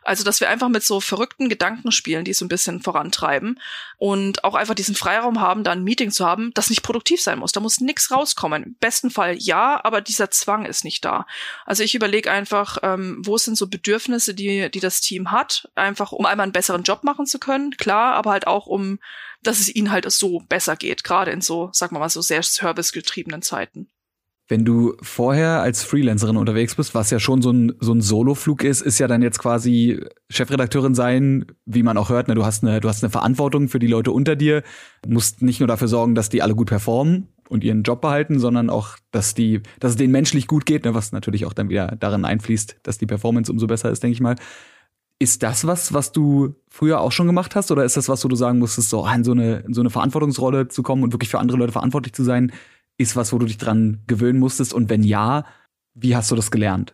Also, 0.08 0.24
dass 0.24 0.40
wir 0.40 0.50
einfach 0.50 0.70
mit 0.70 0.84
so 0.84 1.02
verrückten 1.02 1.50
Gedanken 1.50 1.92
spielen, 1.92 2.24
die 2.24 2.34
so 2.34 2.46
ein 2.46 2.48
bisschen 2.48 2.82
vorantreiben 2.82 3.60
und 3.98 4.44
auch 4.46 4.56
einfach 4.56 4.74
diesen 4.74 4.96
Freiraum 4.96 5.42
haben, 5.42 5.66
da 5.66 5.72
ein 5.72 5.84
Meeting 5.84 6.12
zu 6.12 6.26
haben, 6.26 6.52
das 6.54 6.70
nicht 6.70 6.82
produktiv 6.82 7.22
sein 7.22 7.40
muss. 7.40 7.52
Da 7.52 7.60
muss 7.60 7.82
nichts 7.82 8.10
rauskommen. 8.10 8.64
Im 8.64 8.76
besten 8.76 9.12
Fall 9.12 9.36
ja, 9.38 9.84
aber 9.84 10.00
dieser 10.00 10.32
Zwang 10.32 10.66
ist 10.66 10.86
nicht 10.86 11.04
da. 11.04 11.26
Also 11.66 11.84
ich 11.84 11.94
überlege 11.94 12.32
einfach, 12.32 12.78
ähm, 12.84 13.22
wo 13.26 13.38
sind 13.38 13.58
so 13.58 13.68
Bedürfnisse, 13.68 14.34
die, 14.34 14.72
die 14.72 14.80
das 14.80 15.02
Team 15.02 15.32
hat, 15.32 15.70
einfach 15.76 16.14
um 16.14 16.26
einmal 16.26 16.46
einen 16.46 16.54
besseren 16.54 16.84
Job 16.84 17.04
machen 17.04 17.26
zu 17.26 17.38
können, 17.38 17.72
klar, 17.72 18.16
aber 18.16 18.32
halt 18.32 18.48
auch 18.48 18.66
um, 18.68 19.00
dass 19.44 19.60
es 19.60 19.74
ihnen 19.74 19.92
halt 19.92 20.10
so 20.10 20.40
besser 20.48 20.78
geht, 20.78 21.04
gerade 21.04 21.32
in 21.32 21.42
so, 21.42 21.70
sag 21.74 21.92
mal 21.92 22.00
mal, 22.00 22.10
so 22.10 22.22
sehr 22.22 22.44
servicegetriebenen 22.44 23.42
Zeiten. 23.42 23.90
Wenn 24.50 24.64
du 24.64 24.96
vorher 25.02 25.62
als 25.62 25.84
Freelancerin 25.84 26.38
unterwegs 26.38 26.76
bist, 26.76 26.96
was 26.96 27.10
ja 27.10 27.20
schon 27.20 27.42
so 27.42 27.52
ein, 27.52 27.74
so 27.82 27.94
ein 27.94 28.00
Soloflug 28.00 28.64
ist, 28.64 28.82
ist 28.82 28.98
ja 28.98 29.08
dann 29.08 29.22
jetzt 29.22 29.40
quasi 29.40 30.00
Chefredakteurin 30.30 30.96
sein, 30.96 31.46
wie 31.66 31.84
man 31.84 31.98
auch 31.98 32.10
hört, 32.10 32.30
ne, 32.30 32.36
du 32.36 32.46
hast 32.46 32.64
eine, 32.64 32.80
du 32.80 32.88
hast 32.88 33.04
eine 33.04 33.10
Verantwortung 33.10 33.68
für 33.68 33.80
die 33.80 33.88
Leute 33.88 34.12
unter 34.12 34.38
dir, 34.38 34.64
musst 35.06 35.42
nicht 35.42 35.60
nur 35.60 35.68
dafür 35.68 35.90
sorgen, 35.90 36.16
dass 36.16 36.30
die 36.30 36.42
alle 36.42 36.56
gut 36.56 36.70
performen 36.70 37.28
und 37.50 37.64
ihren 37.66 37.84
Job 37.84 38.00
behalten, 38.00 38.40
sondern 38.40 38.70
auch, 38.70 38.98
dass 39.12 39.34
die, 39.34 39.62
dass 39.82 39.92
es 39.92 39.98
denen 39.98 40.12
menschlich 40.12 40.48
gut 40.48 40.66
geht, 40.66 40.86
ne, 40.86 40.94
was 40.94 41.12
natürlich 41.12 41.46
auch 41.46 41.54
dann 41.54 41.68
wieder 41.68 41.98
darin 42.00 42.24
einfließt, 42.24 42.78
dass 42.84 42.98
die 42.98 43.06
Performance 43.06 43.52
umso 43.52 43.68
besser 43.68 43.92
ist, 43.92 44.02
denke 44.02 44.14
ich 44.14 44.22
mal. 44.22 44.36
Ist 45.20 45.44
das 45.44 45.66
was, 45.66 45.94
was 45.94 46.12
du 46.12 46.56
früher 46.70 47.02
auch 47.02 47.12
schon 47.12 47.26
gemacht 47.26 47.56
hast, 47.56 47.72
oder 47.72 47.84
ist 47.84 47.98
das 47.98 48.08
was, 48.08 48.24
wo 48.24 48.30
du 48.30 48.36
sagen 48.36 48.60
musstest, 48.60 48.92
so 48.92 49.06
in 49.08 49.24
so 49.24 49.32
eine, 49.32 49.58
in 49.68 49.74
so 49.74 49.82
eine 49.82 49.90
Verantwortungsrolle 49.90 50.68
zu 50.70 50.84
kommen 50.84 51.04
und 51.04 51.12
wirklich 51.12 51.30
für 51.30 51.40
andere 51.40 51.58
Leute 51.58 51.74
verantwortlich 51.74 52.14
zu 52.14 52.24
sein? 52.24 52.54
Ist 52.98 53.16
was, 53.16 53.32
wo 53.34 53.38
du 53.38 53.46
dich 53.46 53.58
dran 53.58 54.02
gewöhnen 54.08 54.40
musstest? 54.40 54.74
Und 54.74 54.90
wenn 54.90 55.04
ja, 55.04 55.46
wie 55.94 56.16
hast 56.16 56.32
du 56.32 56.36
das 56.36 56.52
gelernt? 56.52 56.94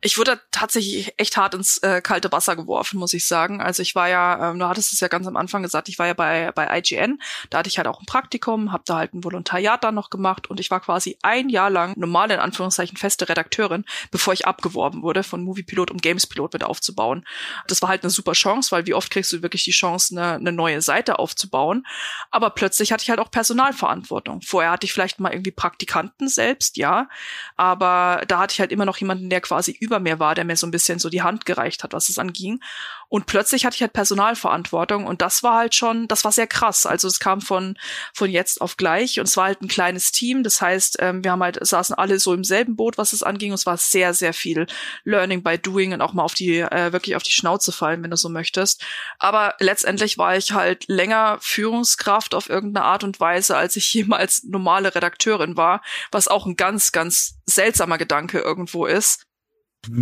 ich 0.00 0.18
wurde 0.18 0.40
tatsächlich 0.58 1.14
echt 1.18 1.36
hart 1.36 1.54
ins 1.54 1.78
äh, 1.78 2.00
kalte 2.00 2.32
Wasser 2.32 2.56
geworfen, 2.56 2.98
muss 2.98 3.14
ich 3.14 3.26
sagen. 3.26 3.60
Also 3.60 3.82
ich 3.82 3.94
war 3.94 4.08
ja, 4.08 4.50
ähm, 4.50 4.58
du 4.58 4.66
hattest 4.66 4.92
es 4.92 5.00
ja 5.00 5.08
ganz 5.08 5.26
am 5.26 5.36
Anfang 5.36 5.62
gesagt, 5.62 5.88
ich 5.88 5.98
war 5.98 6.06
ja 6.06 6.14
bei, 6.14 6.50
bei 6.52 6.78
IGN, 6.78 7.20
da 7.50 7.58
hatte 7.58 7.68
ich 7.68 7.78
halt 7.78 7.86
auch 7.86 8.00
ein 8.00 8.06
Praktikum, 8.06 8.72
habe 8.72 8.82
da 8.84 8.96
halt 8.96 9.14
ein 9.14 9.22
Volontariat 9.22 9.84
dann 9.84 9.94
noch 9.94 10.10
gemacht 10.10 10.50
und 10.50 10.58
ich 10.58 10.70
war 10.70 10.80
quasi 10.80 11.16
ein 11.22 11.48
Jahr 11.48 11.70
lang 11.70 11.94
normale, 11.96 12.34
in 12.34 12.40
Anführungszeichen, 12.40 12.96
feste 12.96 13.28
Redakteurin, 13.28 13.84
bevor 14.10 14.32
ich 14.32 14.46
abgeworben 14.46 15.02
wurde 15.02 15.22
von 15.22 15.44
Moviepilot, 15.44 15.90
um 15.90 15.98
Gamespilot 15.98 16.52
mit 16.52 16.64
aufzubauen. 16.64 17.24
Das 17.68 17.80
war 17.80 17.88
halt 17.88 18.02
eine 18.02 18.10
super 18.10 18.32
Chance, 18.32 18.72
weil 18.72 18.86
wie 18.86 18.94
oft 18.94 19.10
kriegst 19.10 19.32
du 19.32 19.42
wirklich 19.42 19.62
die 19.64 19.70
Chance, 19.70 20.16
eine, 20.16 20.34
eine 20.34 20.52
neue 20.52 20.82
Seite 20.82 21.18
aufzubauen. 21.20 21.86
Aber 22.30 22.50
plötzlich 22.50 22.92
hatte 22.92 23.04
ich 23.04 23.10
halt 23.10 23.20
auch 23.20 23.30
Personalverantwortung. 23.30 24.42
Vorher 24.42 24.72
hatte 24.72 24.86
ich 24.86 24.92
vielleicht 24.92 25.20
mal 25.20 25.32
irgendwie 25.32 25.52
Praktikanten 25.52 26.28
selbst, 26.28 26.76
ja, 26.76 27.08
aber 27.56 28.24
da 28.26 28.40
hatte 28.40 28.54
ich 28.54 28.60
halt 28.60 28.72
immer 28.72 28.84
noch 28.84 28.96
jemanden, 28.96 29.30
der 29.30 29.40
quasi 29.40 29.76
über 29.78 30.00
mir 30.00 30.18
war, 30.18 30.34
der 30.34 30.47
mir 30.48 30.56
so 30.56 30.66
ein 30.66 30.72
bisschen 30.72 30.98
so 30.98 31.08
die 31.08 31.22
Hand 31.22 31.46
gereicht 31.46 31.84
hat, 31.84 31.92
was 31.92 32.08
es 32.08 32.18
anging. 32.18 32.60
Und 33.08 33.26
plötzlich 33.26 33.64
hatte 33.64 33.76
ich 33.76 33.80
halt 33.80 33.92
Personalverantwortung 33.92 35.06
und 35.06 35.22
das 35.22 35.42
war 35.42 35.56
halt 35.56 35.74
schon, 35.74 36.08
das 36.08 36.24
war 36.24 36.32
sehr 36.32 36.46
krass. 36.46 36.84
Also 36.84 37.08
es 37.08 37.20
kam 37.20 37.40
von, 37.40 37.78
von 38.12 38.30
jetzt 38.30 38.60
auf 38.60 38.76
gleich 38.76 39.18
und 39.18 39.26
es 39.26 39.36
war 39.36 39.46
halt 39.46 39.62
ein 39.62 39.68
kleines 39.68 40.12
Team. 40.12 40.42
Das 40.42 40.60
heißt, 40.60 40.98
ähm, 41.00 41.24
wir 41.24 41.32
haben 41.32 41.42
halt, 41.42 41.58
saßen 41.64 41.94
alle 41.94 42.18
so 42.18 42.34
im 42.34 42.44
selben 42.44 42.76
Boot, 42.76 42.98
was 42.98 43.12
es 43.12 43.22
anging 43.22 43.52
und 43.52 43.54
es 43.54 43.66
war 43.66 43.78
sehr, 43.78 44.12
sehr 44.12 44.34
viel 44.34 44.66
Learning 45.04 45.42
by 45.42 45.58
Doing 45.58 45.94
und 45.94 46.02
auch 46.02 46.12
mal 46.12 46.22
auf 46.22 46.34
die, 46.34 46.58
äh, 46.58 46.92
wirklich 46.92 47.16
auf 47.16 47.22
die 47.22 47.32
Schnauze 47.32 47.72
fallen, 47.72 48.02
wenn 48.02 48.10
du 48.10 48.16
so 48.16 48.28
möchtest. 48.28 48.84
Aber 49.18 49.54
letztendlich 49.58 50.18
war 50.18 50.36
ich 50.36 50.52
halt 50.52 50.84
länger 50.88 51.38
Führungskraft 51.40 52.34
auf 52.34 52.50
irgendeine 52.50 52.84
Art 52.84 53.04
und 53.04 53.20
Weise, 53.20 53.56
als 53.56 53.76
ich 53.76 53.92
jemals 53.94 54.44
normale 54.44 54.94
Redakteurin 54.94 55.56
war, 55.56 55.82
was 56.10 56.28
auch 56.28 56.46
ein 56.46 56.56
ganz, 56.56 56.92
ganz 56.92 57.38
seltsamer 57.46 57.96
Gedanke 57.96 58.40
irgendwo 58.40 58.86
ist 58.86 59.27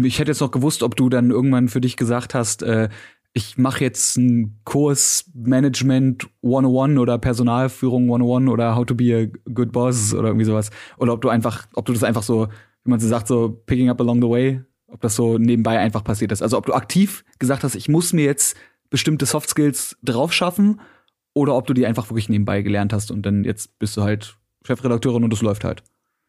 ich 0.03 0.19
hätte 0.19 0.31
jetzt 0.31 0.41
noch 0.41 0.51
gewusst, 0.51 0.83
ob 0.83 0.97
du 0.97 1.09
dann 1.09 1.31
irgendwann 1.31 1.69
für 1.69 1.81
dich 1.81 1.97
gesagt 1.97 2.35
hast, 2.35 2.63
äh, 2.63 2.89
ich 3.37 3.59
mache 3.59 3.85
jetzt 3.85 4.17
einen 4.17 4.59
Kurs 4.65 5.31
Management 5.35 6.27
101 6.43 6.99
oder 6.99 7.19
Personalführung 7.19 8.05
101 8.05 8.49
oder 8.49 8.75
How 8.75 8.87
to 8.87 8.95
be 8.95 9.15
a 9.15 9.51
good 9.51 9.73
boss 9.73 10.15
oder 10.15 10.29
irgendwie 10.29 10.47
sowas. 10.47 10.71
Oder 10.97 11.13
ob 11.13 11.21
du 11.21 11.29
einfach, 11.29 11.67
ob 11.75 11.85
du 11.85 11.93
das 11.93 12.03
einfach 12.03 12.23
so, 12.23 12.49
wie 12.85 12.91
man 12.91 12.99
so 12.99 13.07
sagt, 13.07 13.29
so 13.29 13.51
picking 13.67 13.91
up 13.91 14.01
along 14.01 14.23
the 14.23 14.29
way, 14.29 14.63
ob 14.87 15.03
das 15.03 15.17
so 15.17 15.37
nebenbei 15.37 15.79
einfach 15.79 16.03
passiert 16.03 16.33
ist. 16.33 16.41
Also 16.41 16.57
ob 16.57 16.65
du 16.65 16.73
aktiv 16.73 17.27
gesagt 17.39 17.63
hast, 17.63 17.75
ich 17.75 17.91
muss 17.91 18.15
mir 18.15 18.25
jetzt 18.25 18.57
bestimmte 18.89 19.27
Soft 19.27 19.51
Skills 19.51 19.99
drauf 20.03 20.33
schaffen 20.33 20.81
oder 21.35 21.55
ob 21.57 21.67
du 21.67 21.75
die 21.75 21.85
einfach 21.85 22.09
wirklich 22.09 22.31
nebenbei 22.31 22.63
gelernt 22.63 22.95
hast 22.95 23.11
und 23.11 23.27
dann 23.27 23.45
jetzt 23.45 23.79
bist 23.79 23.99
du 23.99 24.03
halt 24.03 24.39
Chefredakteurin 24.65 25.25
und 25.25 25.33
es 25.35 25.43
läuft 25.43 25.65
halt. 25.65 25.83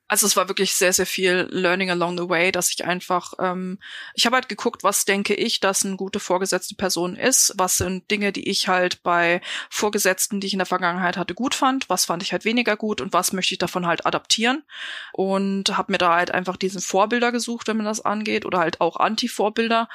Also 0.10 0.26
es 0.26 0.38
war 0.38 0.48
wirklich 0.48 0.74
sehr, 0.74 0.94
sehr 0.94 1.06
viel 1.06 1.48
Learning 1.52 1.90
along 1.90 2.18
the 2.18 2.30
way, 2.30 2.52
dass 2.52 2.70
ich 2.72 2.86
einfach, 2.86 3.34
ähm, 3.40 3.78
ich 4.14 4.26
habe 4.26 4.36
halt 4.36 4.48
geguckt, 4.48 4.84
was 4.84 5.04
denke 5.04 5.34
ich, 5.34 5.60
dass 5.60 5.86
eine 5.86 5.98
gute 5.98 6.20
vorgesetzte 6.22 6.76
Person 6.76 7.18
ist, 7.18 7.54
was 7.58 7.78
sind 7.78 8.10
Dinge, 8.10 8.32
die 8.32 8.48
ich 8.50 8.70
halt 8.70 9.04
bei 9.04 9.42
Vorgesetzten, 9.70 10.40
die 10.40 10.48
ich 10.48 10.54
in 10.54 10.60
der 10.60 10.66
Vergangenheit 10.66 11.18
hatte, 11.18 11.34
gut 11.34 11.56
fand, 11.56 11.90
was 11.90 12.06
fand 12.06 12.24
ich 12.24 12.32
halt 12.32 12.46
weniger 12.46 12.78
gut 12.78 13.02
und 13.02 13.12
was 13.12 13.34
möchte 13.34 13.54
ich 13.54 13.60
davon 13.60 13.86
halt 13.86 14.06
adaptieren 14.06 14.64
und 15.12 15.78
habe 15.78 15.92
mir 15.92 15.98
da 15.98 16.16
halt 16.16 16.32
einfach 16.32 16.56
diese 16.56 16.80
Vorbilder 16.80 17.34
gesucht, 17.34 17.68
wenn 17.68 17.78
man 17.78 17.86
das 17.86 18.02
angeht 18.02 18.46
oder 18.46 18.60
halt 18.60 18.80
auch 18.80 18.96
Anti-Vorbilder 18.96 19.90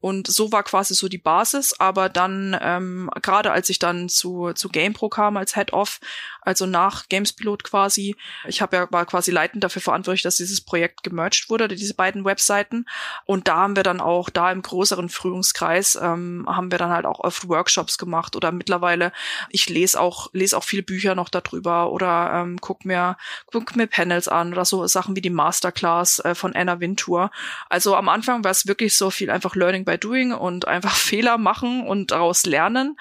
und 0.00 0.28
so 0.28 0.52
war 0.52 0.62
quasi 0.62 0.94
so 0.94 1.08
die 1.08 1.18
Basis, 1.18 1.74
aber 1.78 2.08
dann, 2.08 2.56
ähm, 2.60 3.10
gerade 3.20 3.50
als 3.50 3.68
ich 3.68 3.80
dann 3.80 4.08
zu, 4.08 4.52
zu 4.52 4.68
GamePro 4.68 5.08
kam 5.08 5.36
als 5.36 5.54
Head-Off, 5.54 5.98
also 6.40 6.66
nach 6.66 7.08
Gamespilot 7.08 7.64
quasi, 7.64 8.16
ich 8.46 8.62
habe 8.62 8.76
ja 8.76 8.88
war 8.90 9.06
quasi 9.06 9.32
leitend 9.32 9.64
dafür 9.64 9.82
verantwortlich, 9.82 10.22
dass 10.22 10.36
dieses 10.36 10.60
Projekt 10.60 11.02
gemerged 11.02 11.50
wurde, 11.50 11.68
diese 11.68 11.94
beiden 11.94 12.24
Webseiten. 12.24 12.86
Und 13.24 13.48
da 13.48 13.56
haben 13.56 13.76
wir 13.76 13.82
dann 13.82 14.00
auch, 14.00 14.30
da 14.30 14.52
im 14.52 14.62
größeren 14.62 15.08
Führungskreis, 15.08 15.98
ähm, 16.00 16.46
haben 16.48 16.70
wir 16.70 16.78
dann 16.78 16.90
halt 16.90 17.04
auch 17.04 17.18
oft 17.18 17.48
Workshops 17.48 17.98
gemacht 17.98 18.36
oder 18.36 18.52
mittlerweile, 18.52 19.12
ich 19.50 19.68
lese 19.68 20.00
auch, 20.00 20.30
lese 20.32 20.56
auch 20.56 20.64
viele 20.64 20.84
Bücher 20.84 21.16
noch 21.16 21.28
darüber 21.28 21.90
oder 21.90 22.30
ähm, 22.34 22.58
guck 22.60 22.84
mir, 22.84 23.16
guck 23.50 23.74
mir 23.74 23.88
Panels 23.88 24.28
an 24.28 24.52
oder 24.52 24.64
so 24.64 24.86
Sachen 24.86 25.16
wie 25.16 25.20
die 25.20 25.30
Masterclass 25.30 26.20
äh, 26.20 26.34
von 26.36 26.54
Anna 26.54 26.78
Wintour. 26.78 27.30
Also 27.68 27.96
am 27.96 28.08
Anfang 28.08 28.44
war 28.44 28.52
es 28.52 28.66
wirklich 28.66 28.96
so 28.96 29.10
viel 29.10 29.28
einfach 29.30 29.56
Learning 29.56 29.87
by 29.88 29.98
Doing 29.98 30.32
und 30.32 30.68
einfach 30.68 30.94
Fehler 30.96 31.38
machen 31.38 31.86
und 31.86 32.10
daraus 32.10 32.46
lernen 32.46 32.96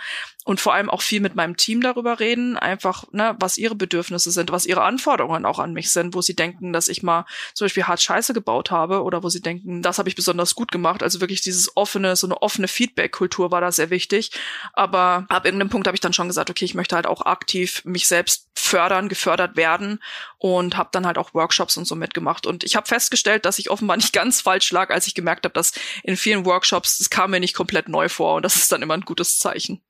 und 0.48 0.62
vor 0.62 0.74
allem 0.74 0.90
auch 0.90 1.02
viel 1.02 1.20
mit 1.20 1.36
meinem 1.36 1.58
Team 1.58 1.82
darüber 1.82 2.22
reden, 2.22 2.56
einfach, 2.56 3.04
ne, 3.12 3.36
was 3.38 3.58
ihre 3.58 3.76
Bedürfnisse 3.76 4.32
sind, 4.32 4.50
was 4.50 4.66
ihre 4.66 4.82
Anforderungen 4.82 5.46
auch 5.46 5.60
an 5.60 5.74
mich 5.74 5.92
sind, 5.92 6.16
wo 6.16 6.22
sie 6.22 6.38
denken, 6.38 6.72
dass 6.72 6.88
ich 6.88 7.04
mal 7.04 7.26
zum 7.54 7.66
Beispiel 7.66 7.84
hart 7.84 8.02
Scheiße 8.02 8.34
gebaut 8.34 8.72
habe 8.72 9.04
oder 9.04 9.24
wo 9.24 9.30
sie 9.30 9.42
denken, 9.42 9.82
das 9.82 10.00
habe 10.00 10.08
ich 10.08 10.16
besonders 10.16 10.56
gut 10.56 10.72
gemacht. 10.72 11.04
Also 11.04 11.20
wirklich 11.20 11.42
dieses 11.42 11.76
offene, 11.76 12.16
so 12.16 12.28
eine 12.28 12.42
offene 12.42 12.70
Feedback-Kultur 12.70 13.52
war 13.52 13.60
da 13.60 13.74
sehr 13.74 13.90
wichtig. 13.90 14.32
Aber 14.72 15.26
ab 15.28 15.44
irgendeinem 15.44 15.68
Punkt 15.68 15.86
habe 15.86 15.96
ich 15.96 16.02
dann 16.02 16.14
schon 16.14 16.30
gesagt, 16.30 16.50
okay, 16.50 16.64
ich 16.64 16.76
möchte 16.76 16.96
halt 16.96 17.08
auch 17.08 17.26
aktiv 17.26 17.82
mich 17.84 18.08
selbst 18.08 18.48
fördern, 18.56 19.10
gefördert 19.10 19.58
werden 19.58 20.02
und 20.38 20.78
habe 20.78 20.92
dann 20.94 21.06
halt 21.06 21.18
auch 21.18 21.34
Workshops 21.34 21.76
und 21.76 21.84
so 21.84 21.96
mitgemacht. 21.96 22.46
Und 22.46 22.64
ich 22.64 22.78
habe 22.78 22.88
festgestellt, 22.88 23.44
dass 23.44 23.60
ich 23.60 23.70
offenbar 23.70 23.98
nicht 23.98 24.14
ganz 24.14 24.40
falsch 24.40 24.72
lag, 24.72 24.92
als 24.92 25.08
ich 25.08 25.14
gemerkt 25.14 25.44
habe, 25.44 25.54
dass 25.54 25.74
in 26.04 26.16
vielen 26.16 26.46
Workshops, 26.46 27.00
das 27.00 27.10
kam 27.10 27.32
mir 27.32 27.42
nicht 27.42 27.54
komplett 27.54 27.90
neu 27.90 28.08
vor 28.08 28.36
und 28.36 28.44
das 28.44 28.56
ist 28.56 28.72
dann 28.72 28.82
immer 28.82 28.94
ein 28.94 29.02
gutes 29.02 29.40
Zeichen. 29.40 29.82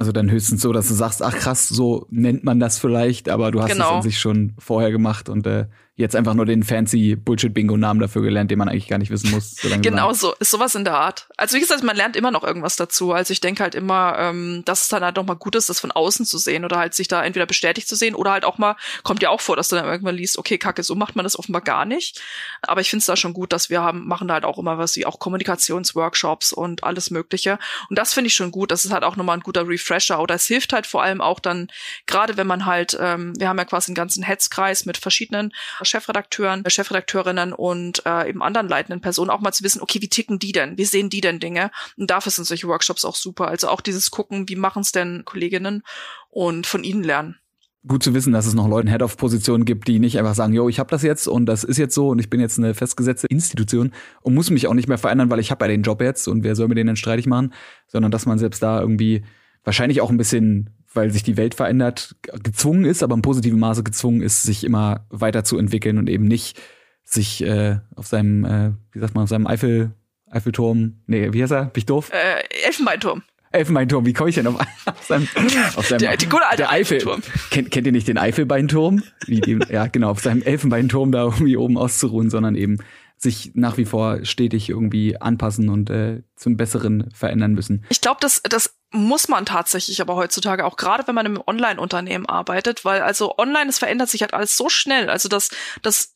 Also 0.00 0.12
dann 0.12 0.30
höchstens 0.30 0.62
so, 0.62 0.72
dass 0.72 0.88
du 0.88 0.94
sagst, 0.94 1.22
ach 1.22 1.34
krass, 1.34 1.68
so 1.68 2.06
nennt 2.08 2.42
man 2.42 2.58
das 2.58 2.78
vielleicht, 2.78 3.28
aber 3.28 3.50
du 3.50 3.60
hast 3.60 3.72
genau. 3.72 3.90
es 3.90 3.96
an 3.96 4.02
sich 4.02 4.18
schon 4.18 4.54
vorher 4.58 4.90
gemacht 4.92 5.28
und 5.28 5.46
äh, 5.46 5.66
jetzt 6.00 6.16
einfach 6.16 6.34
nur 6.34 6.46
den 6.46 6.62
fancy 6.62 7.14
Bullshit-Bingo-Namen 7.16 8.00
dafür 8.00 8.22
gelernt, 8.22 8.50
den 8.50 8.58
man 8.58 8.68
eigentlich 8.68 8.88
gar 8.88 8.98
nicht 8.98 9.10
wissen 9.10 9.30
muss. 9.30 9.56
genau 9.82 10.12
so, 10.12 10.34
ist 10.40 10.50
sowas 10.50 10.74
in 10.74 10.84
der 10.84 10.94
Art. 10.94 11.28
Also 11.36 11.56
wie 11.56 11.60
gesagt, 11.60 11.82
man 11.82 11.96
lernt 11.96 12.16
immer 12.16 12.30
noch 12.30 12.42
irgendwas 12.42 12.76
dazu. 12.76 13.12
Also 13.12 13.32
ich 13.32 13.40
denke 13.40 13.62
halt 13.62 13.74
immer, 13.74 14.16
ähm, 14.18 14.62
dass 14.64 14.82
es 14.82 14.88
dann 14.88 15.04
halt 15.04 15.16
noch 15.16 15.26
mal 15.26 15.34
gut 15.34 15.54
ist, 15.54 15.68
das 15.68 15.80
von 15.80 15.92
außen 15.92 16.26
zu 16.26 16.38
sehen 16.38 16.64
oder 16.64 16.78
halt 16.78 16.94
sich 16.94 17.08
da 17.08 17.22
entweder 17.22 17.46
bestätigt 17.46 17.88
zu 17.88 17.96
sehen 17.96 18.14
oder 18.14 18.32
halt 18.32 18.44
auch 18.44 18.58
mal, 18.58 18.76
kommt 19.02 19.22
ja 19.22 19.30
auch 19.30 19.40
vor, 19.40 19.56
dass 19.56 19.68
du 19.68 19.76
dann 19.76 19.84
irgendwann 19.84 20.16
liest, 20.16 20.38
okay, 20.38 20.58
kacke, 20.58 20.82
so 20.82 20.94
macht 20.94 21.16
man 21.16 21.24
das 21.24 21.38
offenbar 21.38 21.62
gar 21.62 21.84
nicht. 21.84 22.20
Aber 22.62 22.80
ich 22.80 22.90
finde 22.90 23.00
es 23.00 23.06
da 23.06 23.16
schon 23.16 23.32
gut, 23.32 23.52
dass 23.52 23.70
wir 23.70 23.82
haben, 23.82 24.06
machen 24.08 24.26
da 24.28 24.34
halt 24.34 24.44
auch 24.44 24.58
immer 24.58 24.78
was 24.78 24.96
wie 24.96 25.06
auch 25.06 25.18
Kommunikationsworkshops 25.18 26.52
und 26.52 26.82
alles 26.82 27.10
mögliche. 27.10 27.58
Und 27.88 27.98
das 27.98 28.14
finde 28.14 28.28
ich 28.28 28.34
schon 28.34 28.50
gut. 28.50 28.70
Das 28.70 28.84
ist 28.84 28.92
halt 28.92 29.04
auch 29.04 29.16
nochmal 29.16 29.36
ein 29.36 29.42
guter 29.42 29.68
Refresher 29.68 30.20
oder 30.20 30.34
es 30.34 30.46
hilft 30.46 30.72
halt 30.72 30.86
vor 30.86 31.02
allem 31.02 31.20
auch 31.20 31.40
dann, 31.40 31.68
gerade 32.06 32.36
wenn 32.36 32.46
man 32.46 32.66
halt, 32.66 32.96
ähm, 33.00 33.38
wir 33.38 33.48
haben 33.48 33.58
ja 33.58 33.64
quasi 33.64 33.90
einen 33.90 33.96
ganzen 33.96 34.22
Hetzkreis 34.22 34.86
mit 34.86 34.96
verschiedenen 34.96 35.52
Chefredakteuren, 35.90 36.64
Chefredakteurinnen 36.66 37.52
und 37.52 38.02
äh, 38.06 38.28
eben 38.28 38.42
anderen 38.42 38.68
leitenden 38.68 39.00
Personen 39.00 39.30
auch 39.30 39.40
mal 39.40 39.52
zu 39.52 39.64
wissen, 39.64 39.82
okay, 39.82 40.00
wie 40.00 40.08
ticken 40.08 40.38
die 40.38 40.52
denn? 40.52 40.78
Wie 40.78 40.84
sehen 40.84 41.10
die 41.10 41.20
denn 41.20 41.40
Dinge? 41.40 41.70
Und 41.96 42.10
dafür 42.10 42.32
sind 42.32 42.46
solche 42.46 42.68
Workshops 42.68 43.04
auch 43.04 43.16
super. 43.16 43.48
Also 43.48 43.68
auch 43.68 43.80
dieses 43.80 44.10
Gucken, 44.10 44.48
wie 44.48 44.56
machen 44.56 44.82
es 44.82 44.92
denn 44.92 45.24
Kolleginnen 45.24 45.82
und 46.28 46.66
von 46.66 46.84
ihnen 46.84 47.02
lernen 47.02 47.36
gut 47.86 48.02
zu 48.02 48.12
wissen, 48.12 48.32
dass 48.32 48.46
es 48.46 48.54
noch 48.54 48.68
Leute 48.68 48.90
Head-of-Positionen 48.90 49.64
gibt, 49.64 49.88
die 49.88 49.98
nicht 49.98 50.18
einfach 50.18 50.34
sagen, 50.34 50.52
yo, 50.52 50.68
ich 50.68 50.78
habe 50.78 50.90
das 50.90 51.02
jetzt 51.02 51.26
und 51.26 51.46
das 51.46 51.64
ist 51.64 51.78
jetzt 51.78 51.94
so 51.94 52.08
und 52.10 52.18
ich 52.18 52.28
bin 52.28 52.40
jetzt 52.40 52.58
eine 52.58 52.74
festgesetzte 52.74 53.26
Institution 53.28 53.92
und 54.20 54.34
muss 54.34 54.50
mich 54.50 54.66
auch 54.66 54.74
nicht 54.74 54.88
mehr 54.88 54.98
verändern, 54.98 55.30
weil 55.30 55.40
ich 55.40 55.50
habe 55.50 55.64
ja 55.64 55.68
den 55.68 55.82
Job 55.82 56.02
jetzt 56.02 56.28
und 56.28 56.44
wer 56.44 56.56
soll 56.56 56.68
mir 56.68 56.74
den 56.74 56.88
denn 56.88 56.96
streitig 56.96 57.26
machen, 57.26 57.54
sondern 57.86 58.10
dass 58.10 58.26
man 58.26 58.38
selbst 58.38 58.62
da 58.62 58.80
irgendwie 58.80 59.24
wahrscheinlich 59.64 60.00
auch 60.02 60.10
ein 60.10 60.18
bisschen 60.18 60.70
weil 60.92 61.10
sich 61.10 61.22
die 61.22 61.36
Welt 61.36 61.54
verändert, 61.54 62.16
gezwungen 62.42 62.84
ist, 62.84 63.02
aber 63.02 63.14
im 63.14 63.22
positiven 63.22 63.60
Maße 63.60 63.82
gezwungen 63.82 64.22
ist, 64.22 64.42
sich 64.42 64.64
immer 64.64 65.06
weiterzuentwickeln 65.10 65.98
und 65.98 66.08
eben 66.08 66.24
nicht 66.24 66.60
sich 67.04 67.42
äh, 67.42 67.78
auf 67.96 68.06
seinem, 68.06 68.44
äh, 68.44 68.72
wie 68.92 69.00
sagt 69.00 69.14
man, 69.14 69.24
auf 69.24 69.28
seinem 69.28 69.46
Eiffel, 69.46 69.92
Eiffelturm, 70.30 71.00
nee, 71.06 71.32
wie 71.32 71.42
heißt 71.42 71.52
er? 71.52 71.64
Bin 71.64 71.80
ich 71.80 71.86
doof? 71.86 72.10
Äh, 72.12 72.66
Elfenbeinturm. 72.66 73.22
Elfenbeinturm, 73.52 74.06
wie 74.06 74.12
komme 74.12 74.28
ich 74.28 74.36
denn 74.36 74.46
auf, 74.46 74.60
auf 74.86 75.06
seinem, 75.06 75.28
auf 75.76 75.86
seinem 75.86 75.98
der, 75.98 76.16
die 76.16 76.28
gute 76.28 76.46
alte 76.46 76.58
der 76.58 76.70
Eifel, 76.70 77.00
kennt, 77.50 77.70
kennt 77.72 77.86
ihr 77.86 77.92
nicht 77.92 78.06
den 78.06 78.18
Eiffelbeinturm? 78.18 79.02
Wie 79.26 79.40
die, 79.40 79.58
ja, 79.68 79.88
genau, 79.88 80.10
auf 80.10 80.20
seinem 80.20 80.42
Elfenbeinturm 80.42 81.10
da 81.10 81.24
irgendwie 81.24 81.56
oben 81.56 81.76
auszuruhen, 81.76 82.30
sondern 82.30 82.54
eben 82.54 82.78
sich 83.16 83.52
nach 83.54 83.76
wie 83.76 83.84
vor 83.84 84.24
stetig 84.24 84.70
irgendwie 84.70 85.20
anpassen 85.20 85.68
und 85.68 85.90
äh, 85.90 86.22
zum 86.36 86.56
Besseren 86.56 87.10
verändern 87.12 87.52
müssen. 87.52 87.84
Ich 87.90 88.00
glaube, 88.00 88.18
das, 88.20 88.40
das 88.48 88.79
muss 88.92 89.28
man 89.28 89.46
tatsächlich 89.46 90.00
aber 90.00 90.16
heutzutage 90.16 90.64
auch, 90.64 90.76
gerade 90.76 91.06
wenn 91.06 91.14
man 91.14 91.26
im 91.26 91.42
Online-Unternehmen 91.46 92.26
arbeitet, 92.26 92.84
weil 92.84 93.02
also 93.02 93.38
online, 93.38 93.70
es 93.70 93.78
verändert 93.78 94.08
sich 94.08 94.22
halt 94.22 94.34
alles 94.34 94.56
so 94.56 94.68
schnell. 94.68 95.08
Also 95.08 95.28
das, 95.28 95.50
das 95.82 96.14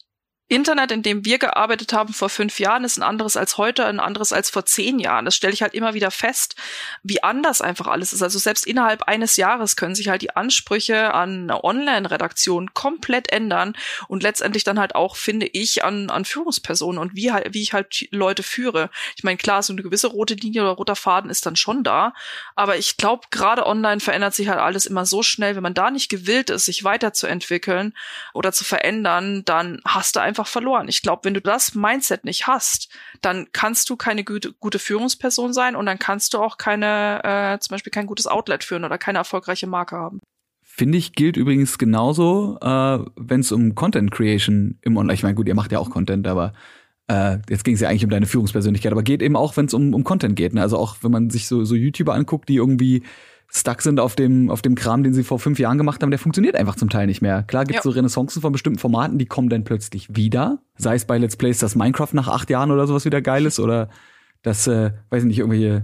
Internet, 0.48 0.92
in 0.92 1.02
dem 1.02 1.24
wir 1.24 1.38
gearbeitet 1.38 1.94
haben 1.94 2.12
vor 2.12 2.28
fünf 2.28 2.60
Jahren, 2.60 2.84
ist 2.84 2.98
ein 2.98 3.02
anderes 3.02 3.36
als 3.36 3.56
heute, 3.56 3.86
ein 3.86 3.98
anderes 3.98 4.30
als 4.30 4.50
vor 4.50 4.66
zehn 4.66 4.98
Jahren. 4.98 5.24
Das 5.24 5.34
stelle 5.34 5.54
ich 5.54 5.62
halt 5.62 5.72
immer 5.72 5.94
wieder 5.94 6.10
fest, 6.10 6.54
wie 7.02 7.22
anders 7.22 7.62
einfach 7.62 7.86
alles 7.86 8.12
ist. 8.12 8.22
Also 8.22 8.38
selbst 8.38 8.66
innerhalb 8.66 9.04
eines 9.04 9.36
Jahres 9.36 9.74
können 9.74 9.94
sich 9.94 10.08
halt 10.08 10.20
die 10.20 10.36
Ansprüche 10.36 11.14
an 11.14 11.44
eine 11.44 11.64
Online-Redaktion 11.64 12.74
komplett 12.74 13.32
ändern 13.32 13.74
und 14.06 14.22
letztendlich 14.22 14.64
dann 14.64 14.78
halt 14.78 14.94
auch, 14.94 15.16
finde 15.16 15.46
ich, 15.46 15.82
an, 15.82 16.10
an 16.10 16.26
Führungspersonen 16.26 17.00
und 17.00 17.16
wie 17.16 17.32
halt, 17.32 17.54
wie 17.54 17.62
ich 17.62 17.72
halt 17.72 18.06
Leute 18.10 18.42
führe. 18.42 18.90
Ich 19.16 19.24
meine, 19.24 19.38
klar, 19.38 19.62
so 19.62 19.72
eine 19.72 19.82
gewisse 19.82 20.08
rote 20.08 20.34
Linie 20.34 20.60
oder 20.60 20.72
roter 20.72 20.96
Faden 20.96 21.30
ist 21.30 21.46
dann 21.46 21.56
schon 21.56 21.84
da, 21.84 22.12
aber 22.54 22.76
ich 22.76 22.98
glaube, 22.98 23.28
gerade 23.30 23.64
online 23.64 24.00
verändert 24.00 24.34
sich 24.34 24.48
halt 24.48 24.60
alles 24.60 24.84
immer 24.84 25.06
so 25.06 25.22
schnell. 25.22 25.56
Wenn 25.56 25.62
man 25.62 25.72
da 25.72 25.90
nicht 25.90 26.10
gewillt 26.10 26.50
ist, 26.50 26.66
sich 26.66 26.84
weiterzuentwickeln 26.84 27.94
oder 28.34 28.52
zu 28.52 28.64
verändern, 28.64 29.42
dann 29.46 29.80
hast 29.86 30.16
du 30.16 30.20
einfach 30.20 30.33
einfach 30.34 30.48
verloren. 30.48 30.88
Ich 30.88 31.02
glaube, 31.02 31.24
wenn 31.24 31.34
du 31.34 31.40
das 31.40 31.76
Mindset 31.76 32.24
nicht 32.24 32.48
hast, 32.48 32.88
dann 33.22 33.46
kannst 33.52 33.88
du 33.88 33.96
keine 33.96 34.24
gute, 34.24 34.52
gute 34.54 34.80
Führungsperson 34.80 35.52
sein 35.52 35.76
und 35.76 35.86
dann 35.86 36.00
kannst 36.00 36.34
du 36.34 36.38
auch 36.38 36.58
keine, 36.58 37.22
äh, 37.22 37.58
zum 37.60 37.74
Beispiel 37.74 37.92
kein 37.92 38.06
gutes 38.06 38.26
Outlet 38.26 38.64
führen 38.64 38.84
oder 38.84 38.98
keine 38.98 39.18
erfolgreiche 39.18 39.68
Marke 39.68 39.96
haben. 39.96 40.20
Finde 40.62 40.98
ich, 40.98 41.12
gilt 41.12 41.36
übrigens 41.36 41.78
genauso, 41.78 42.58
äh, 42.60 42.98
wenn 43.16 43.40
es 43.40 43.52
um 43.52 43.76
Content 43.76 44.10
Creation 44.10 44.78
im 44.82 44.96
Online, 44.96 45.14
ich 45.14 45.22
meine, 45.22 45.36
gut, 45.36 45.46
ihr 45.46 45.54
macht 45.54 45.70
ja 45.70 45.78
auch 45.78 45.90
Content, 45.90 46.26
aber 46.26 46.52
äh, 47.06 47.38
jetzt 47.48 47.64
ging 47.64 47.74
es 47.74 47.80
ja 47.80 47.88
eigentlich 47.88 48.04
um 48.04 48.10
deine 48.10 48.26
Führungspersönlichkeit, 48.26 48.90
aber 48.90 49.04
geht 49.04 49.22
eben 49.22 49.36
auch, 49.36 49.56
wenn 49.56 49.66
es 49.66 49.74
um, 49.74 49.94
um 49.94 50.02
Content 50.02 50.34
geht. 50.34 50.52
Ne? 50.52 50.62
Also 50.62 50.76
auch, 50.76 50.96
wenn 51.02 51.12
man 51.12 51.30
sich 51.30 51.46
so, 51.46 51.64
so 51.64 51.76
YouTuber 51.76 52.12
anguckt, 52.12 52.48
die 52.48 52.56
irgendwie 52.56 53.04
stuck 53.48 53.82
sind 53.82 54.00
auf 54.00 54.16
dem, 54.16 54.50
auf 54.50 54.62
dem 54.62 54.74
Kram, 54.74 55.02
den 55.02 55.14
sie 55.14 55.22
vor 55.22 55.38
fünf 55.38 55.58
Jahren 55.58 55.78
gemacht 55.78 56.02
haben, 56.02 56.10
der 56.10 56.18
funktioniert 56.18 56.56
einfach 56.56 56.76
zum 56.76 56.90
Teil 56.90 57.06
nicht 57.06 57.22
mehr. 57.22 57.42
Klar 57.44 57.64
gibt 57.64 57.78
es 57.78 57.84
ja. 57.84 57.90
so 57.90 57.94
Renaissancen 57.94 58.42
von 58.42 58.52
bestimmten 58.52 58.78
Formaten, 58.78 59.18
die 59.18 59.26
kommen 59.26 59.48
dann 59.48 59.64
plötzlich 59.64 60.14
wieder. 60.16 60.58
Sei 60.76 60.96
es 60.96 61.04
bei 61.04 61.18
Let's 61.18 61.36
Plays, 61.36 61.58
dass 61.58 61.76
Minecraft 61.76 62.12
nach 62.12 62.28
acht 62.28 62.50
Jahren 62.50 62.70
oder 62.70 62.86
sowas 62.86 63.04
wieder 63.04 63.22
geil 63.22 63.46
ist 63.46 63.60
oder 63.60 63.88
dass, 64.42 64.66
äh, 64.66 64.92
weiß 65.10 65.22
ich 65.22 65.28
nicht, 65.28 65.38
irgendwelche 65.38 65.82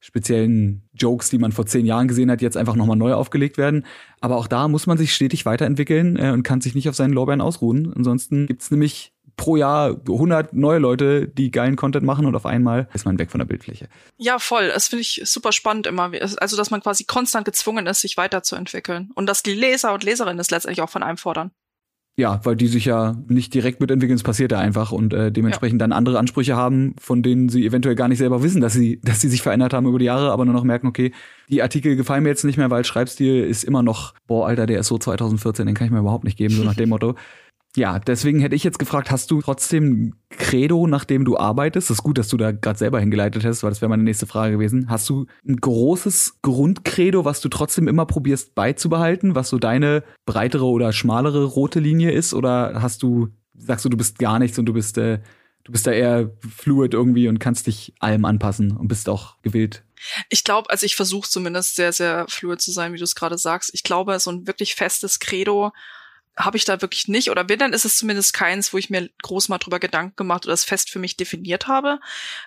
speziellen 0.00 0.88
Jokes, 0.94 1.28
die 1.28 1.38
man 1.38 1.52
vor 1.52 1.66
zehn 1.66 1.84
Jahren 1.84 2.08
gesehen 2.08 2.30
hat, 2.30 2.40
jetzt 2.40 2.56
einfach 2.56 2.74
nochmal 2.74 2.96
neu 2.96 3.12
aufgelegt 3.12 3.58
werden. 3.58 3.84
Aber 4.20 4.36
auch 4.36 4.46
da 4.46 4.66
muss 4.66 4.86
man 4.86 4.96
sich 4.96 5.14
stetig 5.14 5.44
weiterentwickeln 5.44 6.16
äh, 6.16 6.30
und 6.30 6.42
kann 6.42 6.62
sich 6.62 6.74
nicht 6.74 6.88
auf 6.88 6.96
seinen 6.96 7.12
Lorbeeren 7.12 7.42
ausruhen. 7.42 7.92
Ansonsten 7.94 8.46
gibt's 8.46 8.70
nämlich 8.70 9.12
pro 9.40 9.56
Jahr 9.56 9.96
100 10.06 10.52
neue 10.52 10.78
Leute, 10.78 11.26
die 11.26 11.50
geilen 11.50 11.74
Content 11.74 12.04
machen 12.04 12.26
und 12.26 12.36
auf 12.36 12.44
einmal 12.44 12.90
ist 12.92 13.06
man 13.06 13.18
weg 13.18 13.30
von 13.30 13.38
der 13.38 13.46
Bildfläche. 13.46 13.88
Ja, 14.18 14.38
voll. 14.38 14.68
Das 14.68 14.88
finde 14.88 15.00
ich 15.00 15.22
super 15.24 15.50
spannend 15.52 15.86
immer. 15.86 16.10
Also, 16.40 16.58
dass 16.58 16.70
man 16.70 16.82
quasi 16.82 17.04
konstant 17.04 17.46
gezwungen 17.46 17.86
ist, 17.86 18.02
sich 18.02 18.18
weiterzuentwickeln 18.18 19.10
und 19.14 19.24
dass 19.24 19.42
die 19.42 19.54
Leser 19.54 19.94
und 19.94 20.04
Leserinnen 20.04 20.38
es 20.38 20.50
letztendlich 20.50 20.82
auch 20.82 20.90
von 20.90 21.02
einem 21.02 21.16
fordern. 21.16 21.52
Ja, 22.16 22.38
weil 22.44 22.54
die 22.54 22.66
sich 22.66 22.84
ja 22.84 23.16
nicht 23.28 23.54
direkt 23.54 23.80
mitentwickeln, 23.80 24.16
es 24.16 24.22
passiert 24.22 24.52
ja 24.52 24.58
einfach 24.58 24.92
und 24.92 25.14
äh, 25.14 25.32
dementsprechend 25.32 25.80
ja. 25.80 25.86
dann 25.86 25.96
andere 25.96 26.18
Ansprüche 26.18 26.54
haben, 26.54 26.94
von 27.00 27.22
denen 27.22 27.48
sie 27.48 27.64
eventuell 27.64 27.94
gar 27.94 28.08
nicht 28.08 28.18
selber 28.18 28.42
wissen, 28.42 28.60
dass 28.60 28.74
sie, 28.74 29.00
dass 29.02 29.22
sie 29.22 29.28
sich 29.30 29.40
verändert 29.40 29.72
haben 29.72 29.86
über 29.86 29.98
die 29.98 30.04
Jahre, 30.04 30.30
aber 30.30 30.44
nur 30.44 30.52
noch 30.52 30.64
merken, 30.64 30.86
okay, 30.86 31.12
die 31.48 31.62
Artikel 31.62 31.96
gefallen 31.96 32.24
mir 32.24 32.28
jetzt 32.28 32.44
nicht 32.44 32.58
mehr, 32.58 32.68
weil 32.68 32.84
Schreibstil 32.84 33.44
ist 33.44 33.64
immer 33.64 33.82
noch, 33.82 34.12
boah, 34.26 34.48
Alter, 34.48 34.66
der 34.66 34.80
ist 34.80 34.88
so 34.88 34.98
2014, 34.98 35.64
den 35.64 35.74
kann 35.74 35.86
ich 35.86 35.92
mir 35.92 36.00
überhaupt 36.00 36.24
nicht 36.24 36.36
geben, 36.36 36.54
so 36.54 36.62
nach 36.62 36.74
dem 36.74 36.88
Motto. 36.90 37.14
Ja, 37.76 38.00
deswegen 38.00 38.40
hätte 38.40 38.56
ich 38.56 38.64
jetzt 38.64 38.80
gefragt, 38.80 39.12
hast 39.12 39.30
du 39.30 39.40
trotzdem 39.40 40.14
Credo, 40.30 40.88
nachdem 40.88 41.24
du 41.24 41.38
arbeitest? 41.38 41.88
Das 41.88 41.98
ist 41.98 42.02
gut, 42.02 42.18
dass 42.18 42.26
du 42.26 42.36
da 42.36 42.50
gerade 42.50 42.78
selber 42.78 42.98
hingeleitet 42.98 43.44
hast, 43.44 43.62
weil 43.62 43.70
das 43.70 43.80
wäre 43.80 43.88
meine 43.88 44.02
nächste 44.02 44.26
Frage 44.26 44.54
gewesen. 44.54 44.90
Hast 44.90 45.08
du 45.08 45.26
ein 45.46 45.56
großes 45.56 46.38
Grundcredo, 46.42 47.24
was 47.24 47.40
du 47.40 47.48
trotzdem 47.48 47.86
immer 47.86 48.06
probierst 48.06 48.56
beizubehalten, 48.56 49.36
was 49.36 49.50
so 49.50 49.58
deine 49.58 50.02
breitere 50.26 50.64
oder 50.64 50.92
schmalere 50.92 51.44
rote 51.44 51.78
Linie 51.78 52.10
ist? 52.10 52.34
Oder 52.34 52.82
hast 52.82 53.04
du 53.04 53.28
sagst 53.60 53.84
du, 53.84 53.88
du 53.88 53.96
bist 53.96 54.18
gar 54.18 54.38
nichts 54.38 54.58
und 54.58 54.66
du 54.66 54.72
bist, 54.72 54.98
äh, 54.98 55.20
du 55.64 55.72
bist 55.72 55.86
da 55.86 55.92
eher 55.92 56.30
fluid 56.48 56.94
irgendwie 56.94 57.28
und 57.28 57.38
kannst 57.38 57.66
dich 57.66 57.94
allem 58.00 58.24
anpassen 58.24 58.76
und 58.76 58.88
bist 58.88 59.08
auch 59.08 59.36
gewillt. 59.42 59.84
Ich 60.30 60.44
glaube, 60.44 60.70
also 60.70 60.86
ich 60.86 60.96
versuche 60.96 61.28
zumindest 61.28 61.76
sehr, 61.76 61.92
sehr 61.92 62.26
fluid 62.28 62.60
zu 62.60 62.72
sein, 62.72 62.92
wie 62.92 62.98
du 62.98 63.04
es 63.04 63.14
gerade 63.14 63.36
sagst. 63.36 63.70
Ich 63.74 63.82
glaube, 63.82 64.18
so 64.18 64.30
ein 64.30 64.46
wirklich 64.46 64.74
festes 64.74 65.18
Credo 65.18 65.72
habe 66.36 66.56
ich 66.56 66.64
da 66.64 66.80
wirklich 66.80 67.08
nicht. 67.08 67.30
Oder 67.30 67.48
wenn, 67.48 67.58
dann 67.58 67.72
ist 67.72 67.84
es 67.84 67.96
zumindest 67.96 68.32
keins, 68.32 68.72
wo 68.72 68.78
ich 68.78 68.90
mir 68.90 69.10
groß 69.22 69.48
mal 69.48 69.58
drüber 69.58 69.78
Gedanken 69.78 70.16
gemacht 70.16 70.44
oder 70.44 70.52
das 70.52 70.64
fest 70.64 70.90
für 70.90 70.98
mich 70.98 71.16
definiert 71.16 71.66
habe, 71.66 72.00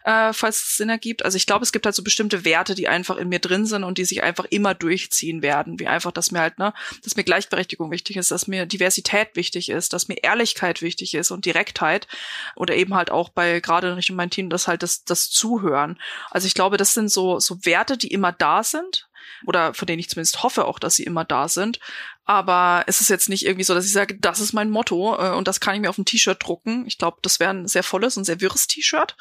äh, 0.03 0.33
falls 0.33 0.63
es 0.63 0.77
Sinn 0.77 0.89
ergibt. 0.89 1.23
Also 1.25 1.35
ich 1.37 1.45
glaube, 1.45 1.63
es 1.63 1.71
gibt 1.71 1.85
halt 1.85 1.95
so 1.95 2.03
bestimmte 2.03 2.45
Werte, 2.45 2.75
die 2.75 2.87
einfach 2.87 3.17
in 3.17 3.29
mir 3.29 3.39
drin 3.39 3.65
sind 3.65 3.83
und 3.83 3.97
die 3.97 4.05
sich 4.05 4.23
einfach 4.23 4.45
immer 4.45 4.73
durchziehen 4.73 5.41
werden. 5.41 5.79
Wie 5.79 5.87
einfach, 5.87 6.11
dass 6.11 6.31
mir 6.31 6.39
halt, 6.39 6.57
ne, 6.59 6.73
dass 7.03 7.15
mir 7.15 7.23
Gleichberechtigung 7.23 7.91
wichtig 7.91 8.17
ist, 8.17 8.31
dass 8.31 8.47
mir 8.47 8.65
Diversität 8.65 9.35
wichtig 9.35 9.69
ist, 9.69 9.93
dass 9.93 10.07
mir 10.07 10.23
Ehrlichkeit 10.23 10.81
wichtig 10.81 11.13
ist 11.13 11.31
und 11.31 11.45
Direktheit. 11.45 12.07
Oder 12.55 12.75
eben 12.75 12.95
halt 12.95 13.11
auch 13.11 13.29
bei, 13.29 13.59
gerade 13.59 13.89
in 13.89 13.93
Richtung 13.93 14.15
mein 14.15 14.29
Team, 14.29 14.49
das 14.49 14.67
halt 14.67 14.83
das, 14.83 15.03
das 15.03 15.29
Zuhören. 15.29 15.99
Also 16.31 16.47
ich 16.47 16.53
glaube, 16.53 16.77
das 16.77 16.93
sind 16.93 17.09
so, 17.09 17.39
so 17.39 17.65
Werte, 17.65 17.97
die 17.97 18.07
immer 18.07 18.31
da 18.31 18.63
sind 18.63 19.07
oder 19.45 19.73
von 19.73 19.85
denen 19.85 19.99
ich 19.99 20.09
zumindest 20.09 20.43
hoffe 20.43 20.65
auch, 20.65 20.79
dass 20.79 20.95
sie 20.95 21.03
immer 21.03 21.25
da 21.25 21.47
sind. 21.47 21.79
Aber 22.25 22.83
es 22.87 23.01
ist 23.01 23.09
jetzt 23.09 23.29
nicht 23.29 23.45
irgendwie 23.45 23.65
so, 23.65 23.73
dass 23.73 23.85
ich 23.85 23.91
sage, 23.91 24.17
das 24.17 24.39
ist 24.39 24.53
mein 24.53 24.69
Motto 24.69 25.17
äh, 25.17 25.35
und 25.35 25.47
das 25.47 25.59
kann 25.59 25.75
ich 25.75 25.81
mir 25.81 25.89
auf 25.89 25.97
ein 25.97 26.05
T-Shirt 26.05 26.41
drucken. 26.41 26.85
Ich 26.87 26.97
glaube, 26.97 27.17
das 27.21 27.39
wäre 27.39 27.51
ein 27.51 27.67
sehr 27.67 27.83
volles 27.83 28.17
und 28.17 28.23
sehr 28.23 28.39
wirres 28.39 28.67
T-Shirt. 28.67 29.17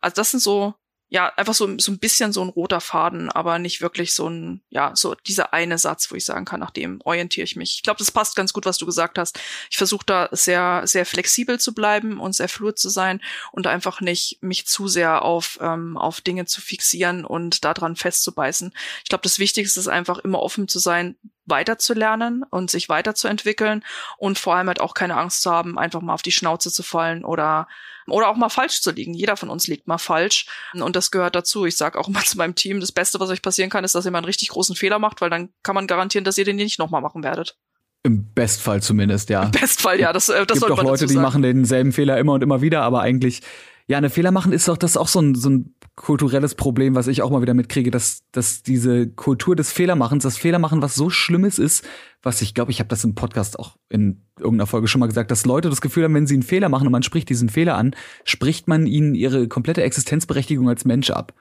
Also 0.00 0.14
das 0.16 0.32
sind 0.32 0.40
so 0.40 0.74
ja, 1.12 1.26
einfach 1.36 1.54
so, 1.54 1.68
so 1.78 1.90
ein 1.90 1.98
bisschen 1.98 2.32
so 2.32 2.40
ein 2.40 2.48
roter 2.48 2.80
Faden, 2.80 3.32
aber 3.32 3.58
nicht 3.58 3.80
wirklich 3.80 4.14
so 4.14 4.28
ein, 4.30 4.62
ja, 4.70 4.92
so 4.94 5.16
dieser 5.16 5.52
eine 5.52 5.76
Satz, 5.76 6.08
wo 6.10 6.14
ich 6.14 6.24
sagen 6.24 6.44
kann, 6.44 6.60
nach 6.60 6.70
dem 6.70 7.00
orientiere 7.04 7.44
ich 7.44 7.56
mich. 7.56 7.74
Ich 7.74 7.82
glaube, 7.82 7.98
das 7.98 8.12
passt 8.12 8.36
ganz 8.36 8.52
gut, 8.52 8.64
was 8.64 8.78
du 8.78 8.86
gesagt 8.86 9.18
hast. 9.18 9.40
Ich 9.70 9.76
versuche 9.76 10.06
da 10.06 10.28
sehr, 10.30 10.82
sehr 10.84 11.04
flexibel 11.04 11.58
zu 11.58 11.74
bleiben 11.74 12.20
und 12.20 12.36
sehr 12.36 12.48
fluid 12.48 12.78
zu 12.78 12.88
sein 12.90 13.20
und 13.50 13.66
einfach 13.66 14.00
nicht 14.00 14.38
mich 14.40 14.68
zu 14.68 14.86
sehr 14.86 15.22
auf, 15.22 15.58
ähm, 15.60 15.96
auf 15.96 16.20
Dinge 16.20 16.46
zu 16.46 16.60
fixieren 16.60 17.24
und 17.24 17.64
daran 17.64 17.96
festzubeißen. 17.96 18.72
Ich 19.02 19.08
glaube, 19.08 19.22
das 19.22 19.40
Wichtigste 19.40 19.80
ist 19.80 19.88
einfach 19.88 20.18
immer 20.18 20.40
offen 20.40 20.68
zu 20.68 20.78
sein, 20.78 21.16
weiterzulernen 21.50 22.44
und 22.48 22.70
sich 22.70 22.88
weiterzuentwickeln 22.88 23.84
und 24.16 24.38
vor 24.38 24.54
allem 24.54 24.68
halt 24.68 24.80
auch 24.80 24.94
keine 24.94 25.16
Angst 25.16 25.42
zu 25.42 25.50
haben, 25.50 25.78
einfach 25.78 26.00
mal 26.00 26.14
auf 26.14 26.22
die 26.22 26.32
Schnauze 26.32 26.70
zu 26.70 26.82
fallen 26.82 27.24
oder 27.24 27.68
oder 28.08 28.28
auch 28.28 28.36
mal 28.36 28.48
falsch 28.48 28.80
zu 28.80 28.90
liegen. 28.90 29.14
Jeder 29.14 29.36
von 29.36 29.50
uns 29.50 29.68
liegt 29.68 29.86
mal 29.86 29.98
falsch 29.98 30.46
und 30.72 30.96
das 30.96 31.10
gehört 31.10 31.36
dazu. 31.36 31.66
Ich 31.66 31.76
sage 31.76 31.98
auch 31.98 32.08
immer 32.08 32.20
zu 32.24 32.38
meinem 32.38 32.54
Team, 32.54 32.80
das 32.80 32.92
Beste, 32.92 33.20
was 33.20 33.30
euch 33.30 33.42
passieren 33.42 33.70
kann, 33.70 33.84
ist, 33.84 33.94
dass 33.94 34.04
ihr 34.04 34.10
mal 34.10 34.18
einen 34.18 34.26
richtig 34.26 34.48
großen 34.48 34.76
Fehler 34.76 34.98
macht, 34.98 35.20
weil 35.20 35.30
dann 35.30 35.50
kann 35.62 35.74
man 35.74 35.86
garantieren, 35.86 36.24
dass 36.24 36.38
ihr 36.38 36.44
den 36.44 36.56
nicht 36.56 36.78
nochmal 36.78 37.02
machen 37.02 37.22
werdet. 37.22 37.56
Im 38.02 38.32
Bestfall 38.32 38.80
zumindest, 38.80 39.28
ja. 39.28 39.42
Im 39.42 39.50
Bestfall, 39.50 40.00
ja. 40.00 40.12
Das, 40.12 40.30
äh, 40.30 40.46
das 40.46 40.60
gibt 40.60 40.72
auch 40.72 40.82
Leute, 40.82 41.06
die 41.06 41.16
machen 41.16 41.42
denselben 41.42 41.92
Fehler 41.92 42.18
immer 42.18 42.32
und 42.32 42.42
immer 42.42 42.62
wieder, 42.62 42.82
aber 42.82 43.02
eigentlich 43.02 43.42
ja, 43.90 43.98
eine 43.98 44.08
Fehler 44.08 44.30
machen 44.30 44.52
ist 44.52 44.68
doch 44.68 44.76
das 44.76 44.92
ist 44.92 44.96
auch 44.96 45.08
so 45.08 45.20
ein, 45.20 45.34
so 45.34 45.50
ein 45.50 45.74
kulturelles 45.96 46.54
Problem, 46.54 46.94
was 46.94 47.08
ich 47.08 47.22
auch 47.22 47.30
mal 47.30 47.42
wieder 47.42 47.54
mitkriege, 47.54 47.90
dass, 47.90 48.22
dass 48.30 48.62
diese 48.62 49.08
Kultur 49.08 49.56
des 49.56 49.72
Fehlermachens, 49.72 50.22
das 50.22 50.36
Fehlermachen, 50.36 50.80
was 50.80 50.94
so 50.94 51.10
Schlimmes 51.10 51.58
ist, 51.58 51.84
was 52.22 52.40
ich 52.40 52.54
glaube, 52.54 52.70
ich 52.70 52.78
habe 52.78 52.86
das 52.86 53.02
im 53.02 53.16
Podcast 53.16 53.58
auch 53.58 53.78
in 53.88 54.22
irgendeiner 54.38 54.68
Folge 54.68 54.86
schon 54.86 55.00
mal 55.00 55.08
gesagt, 55.08 55.32
dass 55.32 55.44
Leute 55.44 55.70
das 55.70 55.80
Gefühl 55.80 56.04
haben, 56.04 56.14
wenn 56.14 56.28
sie 56.28 56.34
einen 56.34 56.44
Fehler 56.44 56.68
machen 56.68 56.86
und 56.86 56.92
man 56.92 57.02
spricht 57.02 57.30
diesen 57.30 57.48
Fehler 57.48 57.76
an, 57.76 57.96
spricht 58.22 58.68
man 58.68 58.86
ihnen 58.86 59.16
ihre 59.16 59.48
komplette 59.48 59.82
Existenzberechtigung 59.82 60.68
als 60.68 60.84
Mensch 60.84 61.10
ab. 61.10 61.34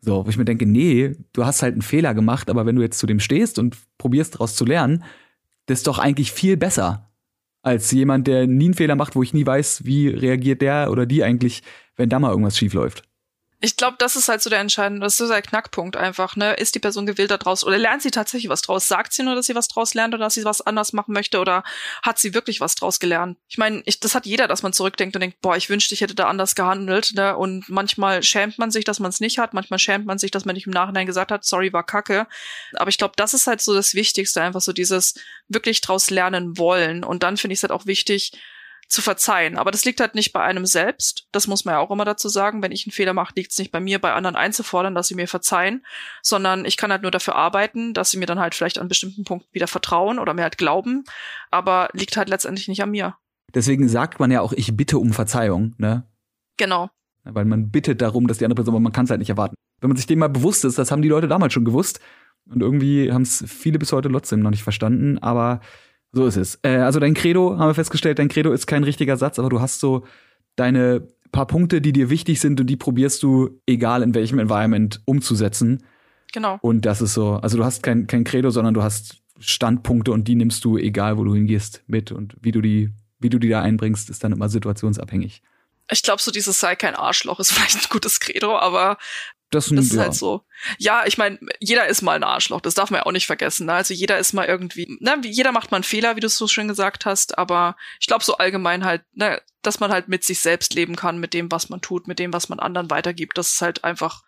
So, 0.00 0.26
wo 0.26 0.28
ich 0.28 0.36
mir 0.36 0.44
denke, 0.44 0.66
nee, 0.66 1.14
du 1.32 1.46
hast 1.46 1.62
halt 1.62 1.74
einen 1.74 1.82
Fehler 1.82 2.14
gemacht, 2.14 2.50
aber 2.50 2.66
wenn 2.66 2.74
du 2.74 2.82
jetzt 2.82 2.98
zu 2.98 3.06
dem 3.06 3.20
stehst 3.20 3.60
und 3.60 3.78
probierst 3.98 4.34
daraus 4.34 4.56
zu 4.56 4.64
lernen, 4.64 5.04
das 5.66 5.78
ist 5.78 5.86
doch 5.86 6.00
eigentlich 6.00 6.32
viel 6.32 6.56
besser 6.56 7.12
als 7.62 7.92
jemand, 7.92 8.26
der 8.26 8.46
nie 8.48 8.66
einen 8.66 8.74
Fehler 8.74 8.96
macht, 8.96 9.14
wo 9.14 9.22
ich 9.22 9.32
nie 9.32 9.46
weiß, 9.46 9.84
wie 9.84 10.08
reagiert 10.08 10.62
der 10.62 10.90
oder 10.90 11.06
die 11.06 11.22
eigentlich 11.22 11.62
wenn 11.96 12.08
da 12.08 12.18
mal 12.18 12.30
irgendwas 12.30 12.58
schief 12.58 12.72
läuft. 12.74 13.04
Ich 13.64 13.76
glaube, 13.76 13.94
das 14.00 14.16
ist 14.16 14.28
halt 14.28 14.42
so 14.42 14.50
der 14.50 14.58
entscheidende, 14.58 15.04
das 15.04 15.12
ist 15.12 15.18
so 15.18 15.28
der 15.28 15.40
Knackpunkt 15.40 15.96
einfach, 15.96 16.34
ne? 16.34 16.54
Ist 16.54 16.74
die 16.74 16.80
Person 16.80 17.06
gewillt 17.06 17.30
da 17.30 17.36
draus 17.38 17.62
oder 17.62 17.78
lernt 17.78 18.02
sie 18.02 18.10
tatsächlich 18.10 18.48
was 18.48 18.60
draus? 18.60 18.88
Sagt 18.88 19.12
sie 19.12 19.22
nur, 19.22 19.36
dass 19.36 19.46
sie 19.46 19.54
was 19.54 19.68
draus 19.68 19.94
lernt 19.94 20.14
oder 20.14 20.24
dass 20.24 20.34
sie 20.34 20.44
was 20.44 20.62
anders 20.62 20.92
machen 20.92 21.12
möchte 21.12 21.38
oder 21.38 21.62
hat 22.02 22.18
sie 22.18 22.34
wirklich 22.34 22.60
was 22.60 22.74
draus 22.74 22.98
gelernt? 22.98 23.38
Ich 23.46 23.58
meine, 23.58 23.80
ich, 23.84 24.00
das 24.00 24.16
hat 24.16 24.26
jeder, 24.26 24.48
dass 24.48 24.64
man 24.64 24.72
zurückdenkt 24.72 25.14
und 25.14 25.20
denkt, 25.20 25.40
boah, 25.42 25.56
ich 25.56 25.70
wünschte, 25.70 25.94
ich 25.94 26.00
hätte 26.00 26.16
da 26.16 26.26
anders 26.26 26.56
gehandelt, 26.56 27.12
ne? 27.14 27.36
Und 27.36 27.68
manchmal 27.68 28.24
schämt 28.24 28.58
man 28.58 28.72
sich, 28.72 28.84
dass 28.84 28.98
man 28.98 29.10
es 29.10 29.20
nicht 29.20 29.38
hat, 29.38 29.54
manchmal 29.54 29.78
schämt 29.78 30.06
man 30.06 30.18
sich, 30.18 30.32
dass 30.32 30.44
man 30.44 30.56
nicht 30.56 30.66
im 30.66 30.72
Nachhinein 30.72 31.06
gesagt 31.06 31.30
hat, 31.30 31.44
sorry, 31.44 31.72
war 31.72 31.86
kacke. 31.86 32.26
Aber 32.74 32.88
ich 32.88 32.98
glaube, 32.98 33.14
das 33.16 33.32
ist 33.32 33.46
halt 33.46 33.60
so 33.60 33.72
das 33.74 33.94
Wichtigste, 33.94 34.42
einfach 34.42 34.60
so 34.60 34.72
dieses 34.72 35.14
wirklich 35.46 35.80
draus 35.82 36.10
lernen 36.10 36.58
wollen. 36.58 37.04
Und 37.04 37.22
dann 37.22 37.36
finde 37.36 37.52
ich 37.52 37.60
es 37.60 37.62
halt 37.62 37.70
auch 37.70 37.86
wichtig, 37.86 38.32
zu 38.92 39.00
verzeihen. 39.00 39.56
Aber 39.56 39.70
das 39.70 39.86
liegt 39.86 40.00
halt 40.00 40.14
nicht 40.14 40.34
bei 40.34 40.42
einem 40.42 40.66
selbst. 40.66 41.26
Das 41.32 41.46
muss 41.46 41.64
man 41.64 41.74
ja 41.74 41.78
auch 41.78 41.90
immer 41.90 42.04
dazu 42.04 42.28
sagen. 42.28 42.62
Wenn 42.62 42.72
ich 42.72 42.86
einen 42.86 42.92
Fehler 42.92 43.14
mache, 43.14 43.32
liegt 43.34 43.50
es 43.50 43.58
nicht 43.58 43.72
bei 43.72 43.80
mir, 43.80 43.98
bei 43.98 44.12
anderen 44.12 44.36
einzufordern, 44.36 44.94
dass 44.94 45.08
sie 45.08 45.14
mir 45.14 45.26
verzeihen, 45.26 45.82
sondern 46.20 46.66
ich 46.66 46.76
kann 46.76 46.92
halt 46.92 47.00
nur 47.00 47.10
dafür 47.10 47.34
arbeiten, 47.34 47.94
dass 47.94 48.10
sie 48.10 48.18
mir 48.18 48.26
dann 48.26 48.38
halt 48.38 48.54
vielleicht 48.54 48.78
an 48.78 48.88
bestimmten 48.88 49.24
Punkten 49.24 49.48
wieder 49.54 49.66
vertrauen 49.66 50.18
oder 50.18 50.34
mir 50.34 50.42
halt 50.42 50.58
glauben. 50.58 51.04
Aber 51.50 51.88
liegt 51.94 52.18
halt 52.18 52.28
letztendlich 52.28 52.68
nicht 52.68 52.82
an 52.82 52.90
mir. 52.90 53.16
Deswegen 53.54 53.88
sagt 53.88 54.20
man 54.20 54.30
ja 54.30 54.42
auch, 54.42 54.52
ich 54.52 54.76
bitte 54.76 54.98
um 54.98 55.14
Verzeihung, 55.14 55.74
ne? 55.78 56.06
Genau. 56.58 56.90
Weil 57.24 57.46
man 57.46 57.70
bittet 57.70 58.02
darum, 58.02 58.26
dass 58.26 58.38
die 58.38 58.44
andere 58.44 58.56
Person, 58.56 58.74
aber 58.74 58.80
man 58.80 58.92
kann 58.92 59.06
es 59.06 59.10
halt 59.10 59.20
nicht 59.20 59.30
erwarten. 59.30 59.54
Wenn 59.80 59.88
man 59.88 59.96
sich 59.96 60.06
dem 60.06 60.18
mal 60.18 60.28
bewusst 60.28 60.66
ist, 60.66 60.76
das 60.76 60.90
haben 60.90 61.02
die 61.02 61.08
Leute 61.08 61.28
damals 61.28 61.54
schon 61.54 61.64
gewusst. 61.64 62.00
Und 62.44 62.60
irgendwie 62.60 63.10
haben 63.10 63.22
es 63.22 63.42
viele 63.46 63.78
bis 63.78 63.92
heute 63.92 64.10
trotzdem 64.10 64.40
noch 64.40 64.50
nicht 64.50 64.62
verstanden. 64.62 65.18
Aber 65.18 65.60
so 66.12 66.26
ist 66.26 66.36
es. 66.36 66.58
Äh, 66.62 66.76
also 66.76 67.00
dein 67.00 67.14
Credo, 67.14 67.58
haben 67.58 67.68
wir 67.68 67.74
festgestellt, 67.74 68.18
dein 68.18 68.28
Credo 68.28 68.52
ist 68.52 68.66
kein 68.66 68.84
richtiger 68.84 69.16
Satz, 69.16 69.38
aber 69.38 69.48
du 69.48 69.60
hast 69.60 69.80
so 69.80 70.04
deine 70.56 71.08
paar 71.32 71.46
Punkte, 71.46 71.80
die 71.80 71.92
dir 71.92 72.10
wichtig 72.10 72.40
sind 72.40 72.60
und 72.60 72.66
die 72.66 72.76
probierst 72.76 73.22
du, 73.22 73.60
egal 73.66 74.02
in 74.02 74.14
welchem 74.14 74.38
Environment, 74.38 75.00
umzusetzen. 75.06 75.82
Genau. 76.32 76.58
Und 76.60 76.84
das 76.84 77.00
ist 77.00 77.14
so, 77.14 77.34
also 77.34 77.56
du 77.56 77.64
hast 77.64 77.82
kein, 77.82 78.06
kein 78.06 78.24
Credo, 78.24 78.50
sondern 78.50 78.74
du 78.74 78.82
hast 78.82 79.22
Standpunkte 79.38 80.12
und 80.12 80.28
die 80.28 80.34
nimmst 80.34 80.64
du, 80.64 80.76
egal 80.78 81.16
wo 81.16 81.24
du 81.24 81.34
hingehst, 81.34 81.82
mit. 81.86 82.12
Und 82.12 82.36
wie 82.40 82.52
du 82.52 82.60
die, 82.60 82.90
wie 83.18 83.30
du 83.30 83.38
die 83.38 83.48
da 83.48 83.62
einbringst, 83.62 84.10
ist 84.10 84.22
dann 84.22 84.32
immer 84.32 84.48
situationsabhängig. 84.48 85.42
Ich 85.90 86.02
glaube, 86.02 86.22
so 86.22 86.30
dieses 86.30 86.60
sei 86.60 86.76
kein 86.76 86.94
Arschloch 86.94 87.40
ist 87.40 87.52
vielleicht 87.52 87.76
ein 87.76 87.90
gutes 87.90 88.20
Credo, 88.20 88.58
aber 88.58 88.98
das, 89.52 89.68
das 89.68 89.86
ist 89.86 89.92
ja. 89.94 90.02
halt 90.02 90.14
so. 90.14 90.44
Ja, 90.78 91.04
ich 91.06 91.18
meine, 91.18 91.38
jeder 91.60 91.86
ist 91.86 92.02
mal 92.02 92.16
ein 92.16 92.24
Arschloch, 92.24 92.60
das 92.60 92.74
darf 92.74 92.90
man 92.90 93.00
ja 93.00 93.06
auch 93.06 93.12
nicht 93.12 93.26
vergessen. 93.26 93.66
Ne? 93.66 93.74
Also 93.74 93.94
jeder 93.94 94.18
ist 94.18 94.32
mal 94.32 94.46
irgendwie, 94.46 94.96
ne, 95.00 95.20
jeder 95.24 95.52
macht 95.52 95.70
mal 95.70 95.76
einen 95.76 95.84
Fehler, 95.84 96.16
wie 96.16 96.20
du 96.20 96.26
es 96.26 96.36
so 96.36 96.48
schön 96.48 96.68
gesagt 96.68 97.06
hast, 97.06 97.38
aber 97.38 97.76
ich 98.00 98.06
glaube 98.06 98.24
so 98.24 98.38
allgemein 98.38 98.84
halt, 98.84 99.02
ne, 99.12 99.40
dass 99.62 99.80
man 99.80 99.92
halt 99.92 100.08
mit 100.08 100.24
sich 100.24 100.40
selbst 100.40 100.74
leben 100.74 100.96
kann, 100.96 101.18
mit 101.18 101.34
dem, 101.34 101.50
was 101.52 101.68
man 101.68 101.80
tut, 101.80 102.08
mit 102.08 102.18
dem, 102.18 102.32
was 102.32 102.48
man 102.48 102.58
anderen 102.58 102.90
weitergibt. 102.90 103.38
Das 103.38 103.52
ist 103.52 103.62
halt 103.62 103.84
einfach, 103.84 104.22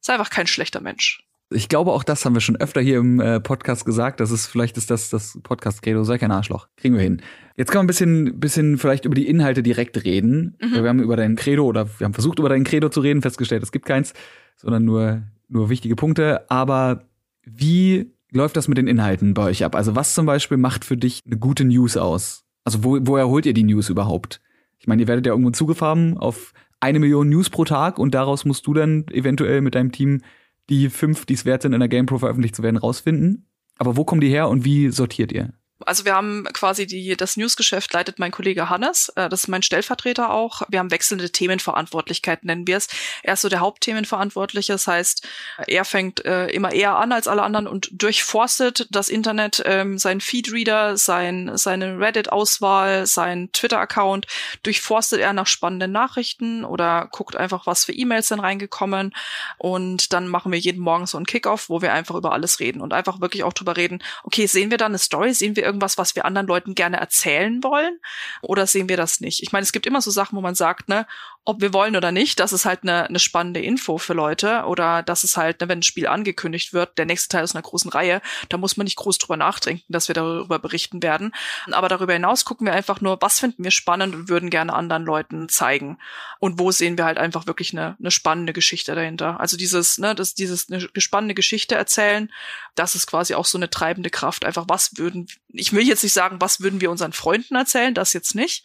ist 0.00 0.10
einfach 0.10 0.30
kein 0.30 0.46
schlechter 0.46 0.80
Mensch. 0.80 1.25
Ich 1.50 1.68
glaube, 1.68 1.92
auch 1.92 2.02
das 2.02 2.24
haben 2.24 2.34
wir 2.34 2.40
schon 2.40 2.56
öfter 2.56 2.80
hier 2.80 2.98
im 2.98 3.20
äh, 3.20 3.38
Podcast 3.40 3.84
gesagt. 3.84 4.18
Das 4.18 4.32
ist 4.32 4.46
vielleicht 4.46 4.76
ist 4.76 4.90
das 4.90 5.10
das 5.10 5.38
Podcast-Credo, 5.42 6.02
sei 6.02 6.18
kein 6.18 6.32
Arschloch. 6.32 6.68
Kriegen 6.76 6.96
wir 6.96 7.02
hin. 7.02 7.22
Jetzt 7.56 7.70
kann 7.70 7.80
man 7.80 7.84
ein 7.84 7.86
bisschen, 7.86 8.40
bisschen 8.40 8.78
vielleicht 8.78 9.04
über 9.04 9.14
die 9.14 9.28
Inhalte 9.28 9.62
direkt 9.62 10.04
reden. 10.04 10.56
Mhm. 10.60 10.72
Wir 10.72 10.88
haben 10.88 11.02
über 11.02 11.16
dein 11.16 11.36
Credo 11.36 11.64
oder 11.64 11.88
wir 11.98 12.04
haben 12.04 12.14
versucht, 12.14 12.40
über 12.40 12.48
dein 12.48 12.64
Credo 12.64 12.88
zu 12.88 13.00
reden, 13.00 13.22
festgestellt, 13.22 13.62
es 13.62 13.70
gibt 13.70 13.86
keins 13.86 14.12
sondern 14.56 14.84
nur, 14.84 15.22
nur 15.48 15.70
wichtige 15.70 15.96
Punkte. 15.96 16.50
Aber 16.50 17.04
wie 17.44 18.10
läuft 18.32 18.56
das 18.56 18.68
mit 18.68 18.78
den 18.78 18.88
Inhalten 18.88 19.34
bei 19.34 19.44
euch 19.44 19.64
ab? 19.64 19.74
Also 19.74 19.94
was 19.94 20.14
zum 20.14 20.26
Beispiel 20.26 20.56
macht 20.56 20.84
für 20.84 20.96
dich 20.96 21.22
eine 21.26 21.38
gute 21.38 21.64
News 21.64 21.96
aus? 21.96 22.44
Also 22.64 22.82
wo, 22.82 22.98
woher 23.02 23.28
holt 23.28 23.46
ihr 23.46 23.54
die 23.54 23.62
News 23.62 23.88
überhaupt? 23.88 24.40
Ich 24.78 24.86
meine, 24.86 25.02
ihr 25.02 25.08
werdet 25.08 25.26
ja 25.26 25.32
irgendwo 25.32 25.50
zugefahren 25.50 26.18
auf 26.18 26.52
eine 26.80 26.98
Million 26.98 27.28
News 27.28 27.48
pro 27.48 27.64
Tag 27.64 27.98
und 27.98 28.14
daraus 28.14 28.44
musst 28.44 28.66
du 28.66 28.74
dann 28.74 29.06
eventuell 29.08 29.60
mit 29.60 29.74
deinem 29.74 29.92
Team 29.92 30.22
die 30.70 30.90
fünf, 30.90 31.26
die 31.26 31.34
es 31.34 31.44
wert 31.44 31.62
sind, 31.62 31.72
in 31.72 31.80
der 31.80 31.88
GamePro 31.88 32.18
veröffentlicht 32.18 32.56
zu 32.56 32.62
werden, 32.62 32.76
rausfinden. 32.76 33.48
Aber 33.78 33.96
wo 33.96 34.04
kommen 34.04 34.20
die 34.20 34.30
her 34.30 34.48
und 34.48 34.64
wie 34.64 34.90
sortiert 34.90 35.32
ihr? 35.32 35.52
Also 35.84 36.06
wir 36.06 36.14
haben 36.14 36.44
quasi 36.54 36.86
die, 36.86 37.16
das 37.16 37.36
Newsgeschäft 37.36 37.92
leitet 37.92 38.18
mein 38.18 38.30
Kollege 38.30 38.70
Hannes, 38.70 39.10
äh, 39.16 39.28
das 39.28 39.42
ist 39.42 39.48
mein 39.48 39.62
Stellvertreter 39.62 40.30
auch. 40.30 40.62
Wir 40.68 40.78
haben 40.78 40.90
wechselnde 40.90 41.30
Themenverantwortlichkeiten, 41.30 42.46
nennen 42.46 42.66
wir 42.66 42.78
es. 42.78 42.88
Er 43.22 43.34
ist 43.34 43.42
so 43.42 43.50
der 43.50 43.60
Hauptthemenverantwortliche, 43.60 44.72
das 44.72 44.86
heißt, 44.86 45.28
er 45.66 45.84
fängt 45.84 46.24
äh, 46.24 46.46
immer 46.46 46.72
eher 46.72 46.96
an 46.96 47.12
als 47.12 47.28
alle 47.28 47.42
anderen 47.42 47.66
und 47.66 47.90
durchforstet 47.92 48.86
das 48.90 49.10
Internet, 49.10 49.62
ähm, 49.66 49.98
sein 49.98 50.22
Feedreader, 50.22 50.96
sein, 50.96 51.52
seine 51.54 51.98
Reddit-Auswahl, 51.98 53.06
sein 53.06 53.50
Twitter-Account, 53.52 54.26
durchforstet 54.62 55.20
er 55.20 55.34
nach 55.34 55.46
spannenden 55.46 55.92
Nachrichten 55.92 56.64
oder 56.64 57.08
guckt 57.12 57.36
einfach, 57.36 57.66
was 57.66 57.84
für 57.84 57.92
E-Mails 57.92 58.28
sind 58.28 58.40
reingekommen 58.40 59.14
und 59.58 60.14
dann 60.14 60.28
machen 60.28 60.52
wir 60.52 60.58
jeden 60.58 60.80
Morgen 60.80 61.06
so 61.06 61.18
einen 61.18 61.26
Kickoff, 61.26 61.68
wo 61.68 61.82
wir 61.82 61.92
einfach 61.92 62.14
über 62.14 62.32
alles 62.32 62.60
reden 62.60 62.80
und 62.80 62.94
einfach 62.94 63.20
wirklich 63.20 63.44
auch 63.44 63.52
drüber 63.52 63.76
reden, 63.76 64.02
okay, 64.24 64.46
sehen 64.46 64.70
wir 64.70 64.78
da 64.78 64.86
eine 64.86 64.98
Story, 64.98 65.34
sehen 65.34 65.54
wir 65.54 65.65
irgendwas, 65.66 65.98
was 65.98 66.16
wir 66.16 66.24
anderen 66.24 66.46
Leuten 66.46 66.74
gerne 66.74 66.96
erzählen 66.98 67.62
wollen? 67.62 67.98
Oder 68.40 68.66
sehen 68.66 68.88
wir 68.88 68.96
das 68.96 69.20
nicht? 69.20 69.42
Ich 69.42 69.52
meine, 69.52 69.64
es 69.64 69.72
gibt 69.72 69.86
immer 69.86 70.00
so 70.00 70.10
Sachen, 70.10 70.36
wo 70.36 70.40
man 70.40 70.54
sagt, 70.54 70.88
ne, 70.88 71.06
ob 71.46 71.60
wir 71.60 71.72
wollen 71.72 71.94
oder 71.94 72.10
nicht, 72.10 72.40
das 72.40 72.52
ist 72.52 72.64
halt 72.64 72.82
eine, 72.82 73.04
eine 73.04 73.20
spannende 73.20 73.60
Info 73.60 73.98
für 73.98 74.14
Leute 74.14 74.64
oder 74.64 75.04
das 75.04 75.22
ist 75.22 75.36
halt, 75.36 75.60
ne, 75.60 75.68
wenn 75.68 75.78
ein 75.78 75.84
Spiel 75.84 76.08
angekündigt 76.08 76.72
wird, 76.72 76.98
der 76.98 77.06
nächste 77.06 77.28
Teil 77.28 77.44
aus 77.44 77.54
einer 77.54 77.62
großen 77.62 77.90
Reihe, 77.90 78.20
da 78.48 78.56
muss 78.56 78.76
man 78.76 78.84
nicht 78.84 78.96
groß 78.96 79.18
drüber 79.18 79.36
nachdenken, 79.36 79.84
dass 79.88 80.08
wir 80.08 80.14
darüber 80.14 80.58
berichten 80.58 81.04
werden. 81.04 81.32
Aber 81.70 81.88
darüber 81.88 82.12
hinaus 82.12 82.44
gucken 82.44 82.66
wir 82.66 82.74
einfach 82.74 83.00
nur, 83.00 83.18
was 83.20 83.38
finden 83.38 83.62
wir 83.62 83.70
spannend 83.70 84.14
und 84.14 84.28
würden 84.28 84.50
gerne 84.50 84.72
anderen 84.72 85.04
Leuten 85.04 85.48
zeigen. 85.48 85.98
Und 86.40 86.58
wo 86.58 86.72
sehen 86.72 86.98
wir 86.98 87.04
halt 87.04 87.18
einfach 87.18 87.46
wirklich 87.46 87.72
eine, 87.72 87.96
eine 88.00 88.10
spannende 88.10 88.52
Geschichte 88.52 88.96
dahinter. 88.96 89.38
Also 89.38 89.56
dieses, 89.56 89.98
ne, 89.98 90.16
das, 90.16 90.34
dieses 90.34 90.68
eine 90.68 90.88
spannende 90.98 91.34
Geschichte 91.34 91.76
erzählen, 91.76 92.30
das 92.74 92.96
ist 92.96 93.06
quasi 93.06 93.34
auch 93.34 93.46
so 93.46 93.56
eine 93.56 93.70
treibende 93.70 94.10
Kraft. 94.10 94.44
Einfach, 94.44 94.64
was 94.66 94.98
würden, 94.98 95.28
ich 95.52 95.72
will 95.72 95.86
jetzt 95.86 96.02
nicht 96.02 96.12
sagen, 96.12 96.40
was 96.40 96.60
würden 96.60 96.80
wir 96.80 96.90
unseren 96.90 97.12
Freunden 97.12 97.54
erzählen, 97.54 97.94
das 97.94 98.12
jetzt 98.12 98.34
nicht. 98.34 98.64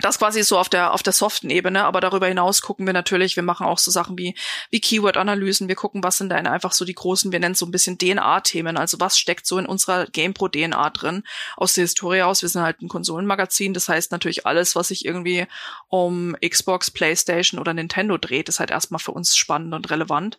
Das 0.00 0.18
quasi 0.18 0.42
so 0.42 0.58
auf 0.58 0.70
der, 0.70 0.92
auf 0.94 1.02
der 1.02 1.12
soften 1.12 1.50
Ebene, 1.50 1.84
aber 1.84 2.00
darüber 2.00 2.21
darüber 2.22 2.28
hinaus 2.28 2.62
gucken 2.62 2.86
wir 2.86 2.92
natürlich, 2.92 3.36
wir 3.36 3.42
machen 3.42 3.66
auch 3.66 3.78
so 3.78 3.90
Sachen 3.90 4.16
wie, 4.16 4.34
wie 4.70 4.80
Keyword-Analysen, 4.80 5.68
wir 5.68 5.74
gucken, 5.74 6.04
was 6.04 6.18
sind 6.18 6.30
denn 6.30 6.46
einfach 6.46 6.72
so 6.72 6.84
die 6.84 6.94
großen, 6.94 7.32
wir 7.32 7.40
nennen 7.40 7.54
so 7.54 7.66
ein 7.66 7.72
bisschen 7.72 7.98
DNA-Themen, 7.98 8.76
also 8.76 9.00
was 9.00 9.18
steckt 9.18 9.46
so 9.46 9.58
in 9.58 9.66
unserer 9.66 10.06
GamePro-DNA 10.06 10.90
drin, 10.90 11.24
aus 11.56 11.72
der 11.72 11.82
Historie 11.82 12.22
aus, 12.22 12.42
wir 12.42 12.48
sind 12.48 12.62
halt 12.62 12.80
ein 12.80 12.88
Konsolenmagazin, 12.88 13.74
das 13.74 13.88
heißt 13.88 14.12
natürlich 14.12 14.46
alles, 14.46 14.76
was 14.76 14.88
sich 14.88 15.04
irgendwie 15.04 15.46
um 15.88 16.36
Xbox, 16.46 16.90
Playstation 16.90 17.58
oder 17.60 17.74
Nintendo 17.74 18.16
dreht, 18.18 18.48
ist 18.48 18.60
halt 18.60 18.70
erstmal 18.70 19.00
für 19.00 19.12
uns 19.12 19.36
spannend 19.36 19.74
und 19.74 19.90
relevant. 19.90 20.38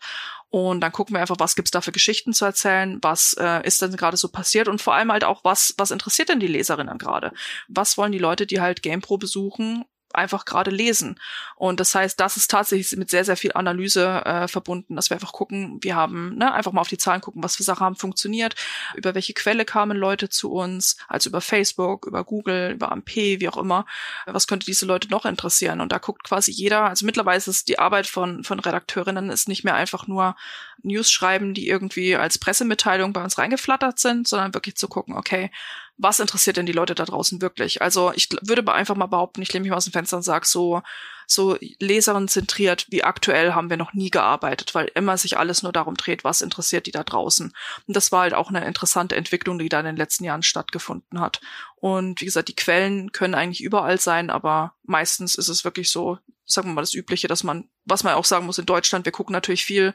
Und 0.49 0.81
dann 0.81 0.91
gucken 0.91 1.15
wir 1.15 1.19
einfach, 1.19 1.37
was 1.39 1.55
gibt's 1.55 1.71
da 1.71 1.81
für 1.81 1.91
Geschichten 1.91 2.31
zu 2.31 2.45
erzählen, 2.45 2.99
was 3.01 3.33
äh, 3.39 3.65
ist 3.65 3.81
denn 3.81 3.95
gerade 3.95 4.17
so 4.17 4.27
passiert? 4.27 4.67
Und 4.67 4.83
vor 4.83 4.93
allem 4.93 5.11
halt 5.11 5.23
auch, 5.23 5.43
was, 5.43 5.73
was 5.77 5.89
interessiert 5.89 6.29
denn 6.29 6.39
die 6.39 6.45
Leserinnen 6.45 6.99
gerade? 6.99 7.33
Was 7.67 7.97
wollen 7.97 8.11
die 8.11 8.19
Leute, 8.19 8.45
die 8.45 8.61
halt 8.61 8.83
GamePro 8.83 9.17
besuchen, 9.17 9.83
einfach 10.15 10.45
gerade 10.45 10.71
lesen. 10.71 11.19
Und 11.55 11.79
das 11.79 11.95
heißt, 11.95 12.19
das 12.19 12.37
ist 12.37 12.51
tatsächlich 12.51 12.97
mit 12.97 13.09
sehr, 13.09 13.25
sehr 13.25 13.37
viel 13.37 13.51
Analyse 13.53 14.23
äh, 14.25 14.47
verbunden, 14.47 14.95
dass 14.95 15.09
wir 15.09 15.15
einfach 15.15 15.33
gucken, 15.33 15.79
wir 15.81 15.95
haben, 15.95 16.35
ne, 16.37 16.53
einfach 16.53 16.71
mal 16.71 16.81
auf 16.81 16.87
die 16.87 16.97
Zahlen 16.97 17.21
gucken, 17.21 17.43
was 17.43 17.55
für 17.55 17.63
Sachen 17.63 17.85
haben 17.85 17.95
funktioniert, 17.95 18.55
über 18.95 19.15
welche 19.15 19.33
Quelle 19.33 19.65
kamen 19.65 19.97
Leute 19.97 20.29
zu 20.29 20.51
uns, 20.51 20.97
also 21.07 21.29
über 21.29 21.41
Facebook, 21.41 22.05
über 22.05 22.23
Google, 22.23 22.71
über 22.71 22.91
AMP, 22.91 23.15
wie 23.15 23.49
auch 23.49 23.57
immer. 23.57 23.85
Was 24.25 24.47
könnte 24.47 24.65
diese 24.65 24.85
Leute 24.85 25.09
noch 25.09 25.25
interessieren? 25.25 25.81
Und 25.81 25.91
da 25.91 25.97
guckt 25.97 26.23
quasi 26.23 26.51
jeder, 26.51 26.89
also 26.89 27.05
mittlerweile 27.05 27.37
ist 27.37 27.67
die 27.67 27.79
Arbeit 27.79 28.07
von, 28.07 28.43
von 28.43 28.59
Redakteurinnen 28.59 29.29
ist 29.29 29.47
nicht 29.47 29.63
mehr 29.63 29.75
einfach 29.75 30.07
nur 30.07 30.35
News 30.83 31.11
schreiben, 31.11 31.53
die 31.53 31.67
irgendwie 31.67 32.15
als 32.15 32.37
Pressemitteilung 32.37 33.13
bei 33.13 33.23
uns 33.23 33.37
reingeflattert 33.37 33.99
sind, 33.99 34.27
sondern 34.27 34.53
wirklich 34.53 34.75
zu 34.75 34.87
gucken, 34.87 35.15
okay, 35.15 35.49
was 35.97 36.19
interessiert 36.19 36.57
denn 36.57 36.65
die 36.65 36.71
Leute 36.71 36.95
da 36.95 37.05
draußen 37.05 37.41
wirklich? 37.41 37.81
Also 37.81 38.11
ich 38.15 38.29
würde 38.41 38.71
einfach 38.73 38.95
mal 38.95 39.05
behaupten, 39.05 39.41
ich 39.41 39.53
lehne 39.53 39.63
mich 39.63 39.69
mal 39.69 39.77
aus 39.77 39.85
dem 39.85 39.93
Fenster 39.93 40.17
und 40.17 40.23
sage 40.23 40.47
so, 40.47 40.81
so 41.27 41.57
Leserin 41.79 42.27
zentriert 42.27 42.87
wie 42.89 43.03
aktuell 43.03 43.53
haben 43.53 43.69
wir 43.69 43.77
noch 43.77 43.93
nie 43.93 44.09
gearbeitet, 44.09 44.75
weil 44.75 44.91
immer 44.95 45.17
sich 45.17 45.37
alles 45.37 45.63
nur 45.63 45.71
darum 45.71 45.95
dreht, 45.95 46.23
was 46.23 46.41
interessiert 46.41 46.85
die 46.85 46.91
da 46.91 47.03
draußen. 47.03 47.53
Und 47.87 47.95
das 47.95 48.11
war 48.11 48.21
halt 48.21 48.33
auch 48.33 48.49
eine 48.49 48.65
interessante 48.65 49.15
Entwicklung, 49.15 49.59
die 49.59 49.69
da 49.69 49.79
in 49.79 49.85
den 49.85 49.95
letzten 49.95 50.23
Jahren 50.23 50.43
stattgefunden 50.43 51.19
hat. 51.19 51.41
Und 51.75 52.21
wie 52.21 52.25
gesagt, 52.25 52.49
die 52.49 52.55
Quellen 52.55 53.11
können 53.11 53.35
eigentlich 53.35 53.63
überall 53.63 53.99
sein, 53.99 54.29
aber 54.29 54.73
meistens 54.83 55.35
ist 55.35 55.47
es 55.47 55.63
wirklich 55.63 55.91
so, 55.91 56.17
sagen 56.45 56.69
wir 56.69 56.73
mal, 56.73 56.81
das 56.81 56.93
Übliche, 56.93 57.27
dass 57.27 57.43
man, 57.43 57.69
was 57.85 58.03
man 58.03 58.13
auch 58.13 58.25
sagen 58.25 58.45
muss 58.45 58.57
in 58.57 58.65
Deutschland, 58.65 59.05
wir 59.05 59.11
gucken 59.11 59.33
natürlich 59.33 59.65
viel 59.65 59.93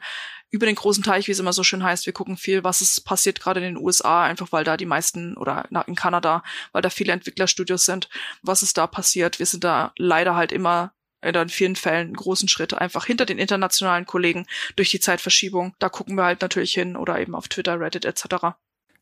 über 0.51 0.65
den 0.65 0.75
großen 0.75 1.03
Teich, 1.03 1.27
wie 1.27 1.31
es 1.31 1.39
immer 1.39 1.53
so 1.53 1.63
schön 1.63 1.83
heißt. 1.83 2.05
Wir 2.05 2.13
gucken 2.13 2.37
viel, 2.37 2.63
was 2.63 2.81
ist 2.81 3.01
passiert 3.05 3.39
gerade 3.39 3.59
in 3.59 3.75
den 3.75 3.83
USA, 3.83 4.23
einfach 4.23 4.51
weil 4.51 4.63
da 4.63 4.77
die 4.77 4.85
meisten 4.85 5.37
oder 5.37 5.67
in 5.85 5.95
Kanada, 5.95 6.43
weil 6.71 6.81
da 6.81 6.89
viele 6.89 7.13
Entwicklerstudios 7.13 7.85
sind. 7.85 8.09
Was 8.41 8.63
ist 8.63 8.77
da 8.77 8.87
passiert? 8.87 9.39
Wir 9.39 9.45
sind 9.45 9.63
da 9.63 9.93
leider 9.97 10.35
halt 10.35 10.51
immer 10.51 10.93
in 11.21 11.49
vielen 11.49 11.75
Fällen 11.75 12.07
einen 12.07 12.15
großen 12.15 12.47
Schritt 12.47 12.73
einfach 12.73 13.05
hinter 13.05 13.25
den 13.25 13.39
internationalen 13.39 14.05
Kollegen 14.05 14.45
durch 14.75 14.89
die 14.89 15.01
Zeitverschiebung. 15.01 15.75
Da 15.77 15.89
gucken 15.89 16.15
wir 16.15 16.23
halt 16.23 16.41
natürlich 16.41 16.73
hin 16.73 16.95
oder 16.95 17.19
eben 17.19 17.35
auf 17.35 17.49
Twitter, 17.49 17.79
Reddit 17.79 18.05
etc. 18.05 18.55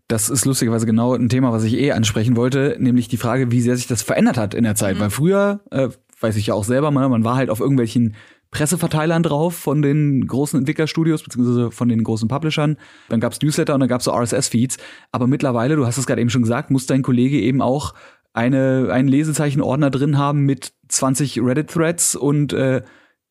Das 0.08 0.30
ist 0.30 0.46
lustigerweise 0.46 0.86
genau 0.86 1.14
ein 1.14 1.30
Thema, 1.30 1.52
was 1.52 1.64
ich 1.64 1.74
eh 1.74 1.92
ansprechen 1.92 2.36
wollte, 2.36 2.76
nämlich 2.80 3.08
die 3.08 3.18
Frage, 3.18 3.52
wie 3.52 3.62
sehr 3.62 3.76
sich 3.76 3.88
das 3.88 4.02
verändert 4.02 4.38
hat 4.38 4.54
in 4.54 4.64
der 4.64 4.76
Zeit. 4.76 4.96
Mhm. 4.96 5.02
Weil 5.02 5.10
früher, 5.12 5.60
äh, 5.70 5.90
weiß 6.20 6.38
ich 6.38 6.48
ja 6.48 6.54
auch 6.56 6.64
selber 6.64 6.90
mal, 6.92 7.08
man 7.10 7.24
war 7.24 7.36
halt 7.36 7.50
auf 7.50 7.60
irgendwelchen 7.60 8.16
Presseverteilern 8.52 9.24
drauf 9.24 9.56
von 9.56 9.82
den 9.82 10.26
großen 10.26 10.60
Entwicklerstudios 10.60 11.24
beziehungsweise 11.24 11.72
von 11.72 11.90
den 11.90 12.04
großen 12.04 12.28
Publishern. 12.28 12.78
Dann 13.10 13.20
gab's 13.20 13.42
Newsletter 13.42 13.74
und 13.74 13.82
dann 13.82 13.90
gab's 13.90 14.06
so 14.06 14.12
RSS-Feeds. 14.12 14.78
Aber 15.12 15.28
mittlerweile, 15.28 15.76
du 15.76 15.86
hast 15.86 15.98
es 15.98 16.08
gerade 16.08 16.22
eben 16.22 16.30
schon 16.30 16.44
gesagt, 16.44 16.72
muss 16.72 16.86
dein 16.86 17.04
Kollege 17.04 17.40
eben 17.40 17.62
auch 17.62 17.94
eine, 18.34 18.90
einen 18.92 19.08
Lesezeichen-Ordner 19.08 19.90
drin 19.90 20.18
haben 20.18 20.46
mit 20.46 20.74
20 20.90 21.42
Reddit-Threads 21.42 22.16
und 22.16 22.54
äh, 22.54 22.84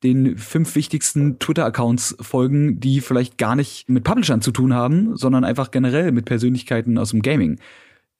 den 0.02 0.36
fünf 0.36 0.74
wichtigsten 0.74 1.38
Twitter-Accounts 1.38 2.16
folgen, 2.20 2.80
die 2.80 3.00
vielleicht 3.00 3.38
gar 3.38 3.56
nicht 3.56 3.88
mit 3.88 4.04
Publishern 4.04 4.42
zu 4.42 4.50
tun 4.50 4.74
haben, 4.74 5.16
sondern 5.16 5.44
einfach 5.44 5.70
generell 5.70 6.12
mit 6.12 6.26
Persönlichkeiten 6.26 6.98
aus 6.98 7.10
dem 7.10 7.22
Gaming. 7.22 7.58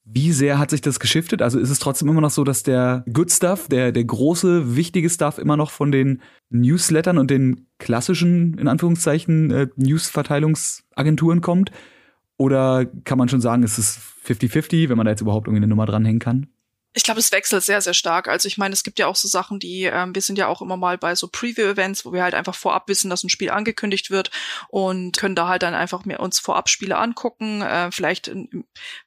Wie 0.09 0.31
sehr 0.31 0.57
hat 0.57 0.69
sich 0.69 0.79
das 0.79 1.01
geschiftet? 1.01 1.41
Also 1.41 1.59
ist 1.59 1.69
es 1.69 1.79
trotzdem 1.79 2.07
immer 2.07 2.21
noch 2.21 2.29
so, 2.29 2.45
dass 2.45 2.63
der 2.63 3.03
Good 3.11 3.29
Stuff, 3.29 3.67
der, 3.67 3.91
der 3.91 4.05
große, 4.05 4.77
wichtige 4.77 5.09
Stuff 5.09 5.37
immer 5.37 5.57
noch 5.57 5.69
von 5.69 5.91
den 5.91 6.21
Newslettern 6.49 7.17
und 7.17 7.29
den 7.29 7.67
klassischen, 7.77 8.57
in 8.57 8.69
Anführungszeichen, 8.69 9.51
äh, 9.51 9.67
Newsverteilungsagenturen 9.75 11.41
kommt? 11.41 11.71
Oder 12.37 12.85
kann 13.03 13.17
man 13.17 13.27
schon 13.27 13.41
sagen, 13.41 13.63
es 13.63 13.77
ist 13.77 13.99
50-50, 14.25 14.87
wenn 14.87 14.95
man 14.95 15.05
da 15.05 15.11
jetzt 15.11 15.21
überhaupt 15.21 15.47
irgendwie 15.47 15.63
eine 15.63 15.67
Nummer 15.67 15.85
dranhängen 15.85 16.19
kann? 16.19 16.47
Ich 16.97 17.03
glaube, 17.03 17.19
es 17.19 17.31
wechselt 17.31 17.63
sehr, 17.63 17.79
sehr 17.79 17.93
stark. 17.93 18.27
Also 18.27 18.47
ich 18.47 18.57
meine, 18.57 18.73
es 18.73 18.83
gibt 18.83 18.97
ja 18.97 19.05
auch 19.05 19.15
so 19.15 19.27
Sachen, 19.27 19.59
die, 19.59 19.83
ähm, 19.83 20.15
wir 20.15 20.21
sind 20.23 20.39
ja 20.39 20.47
auch 20.47 20.63
immer 20.63 20.77
mal 20.77 20.97
bei 20.97 21.13
so 21.13 21.27
Preview-Events, 21.27 22.05
wo 22.05 22.11
wir 22.11 22.23
halt 22.23 22.33
einfach 22.33 22.55
vorab 22.55 22.87
wissen, 22.87 23.11
dass 23.11 23.23
ein 23.23 23.29
Spiel 23.29 23.51
angekündigt 23.51 24.09
wird 24.09 24.31
und 24.69 25.15
können 25.15 25.35
da 25.35 25.47
halt 25.47 25.61
dann 25.61 25.75
einfach 25.75 26.05
mehr 26.05 26.19
uns 26.19 26.39
vorab 26.39 26.69
Spiele 26.69 26.97
angucken, 26.97 27.61
äh, 27.61 27.91
vielleicht, 27.91 28.31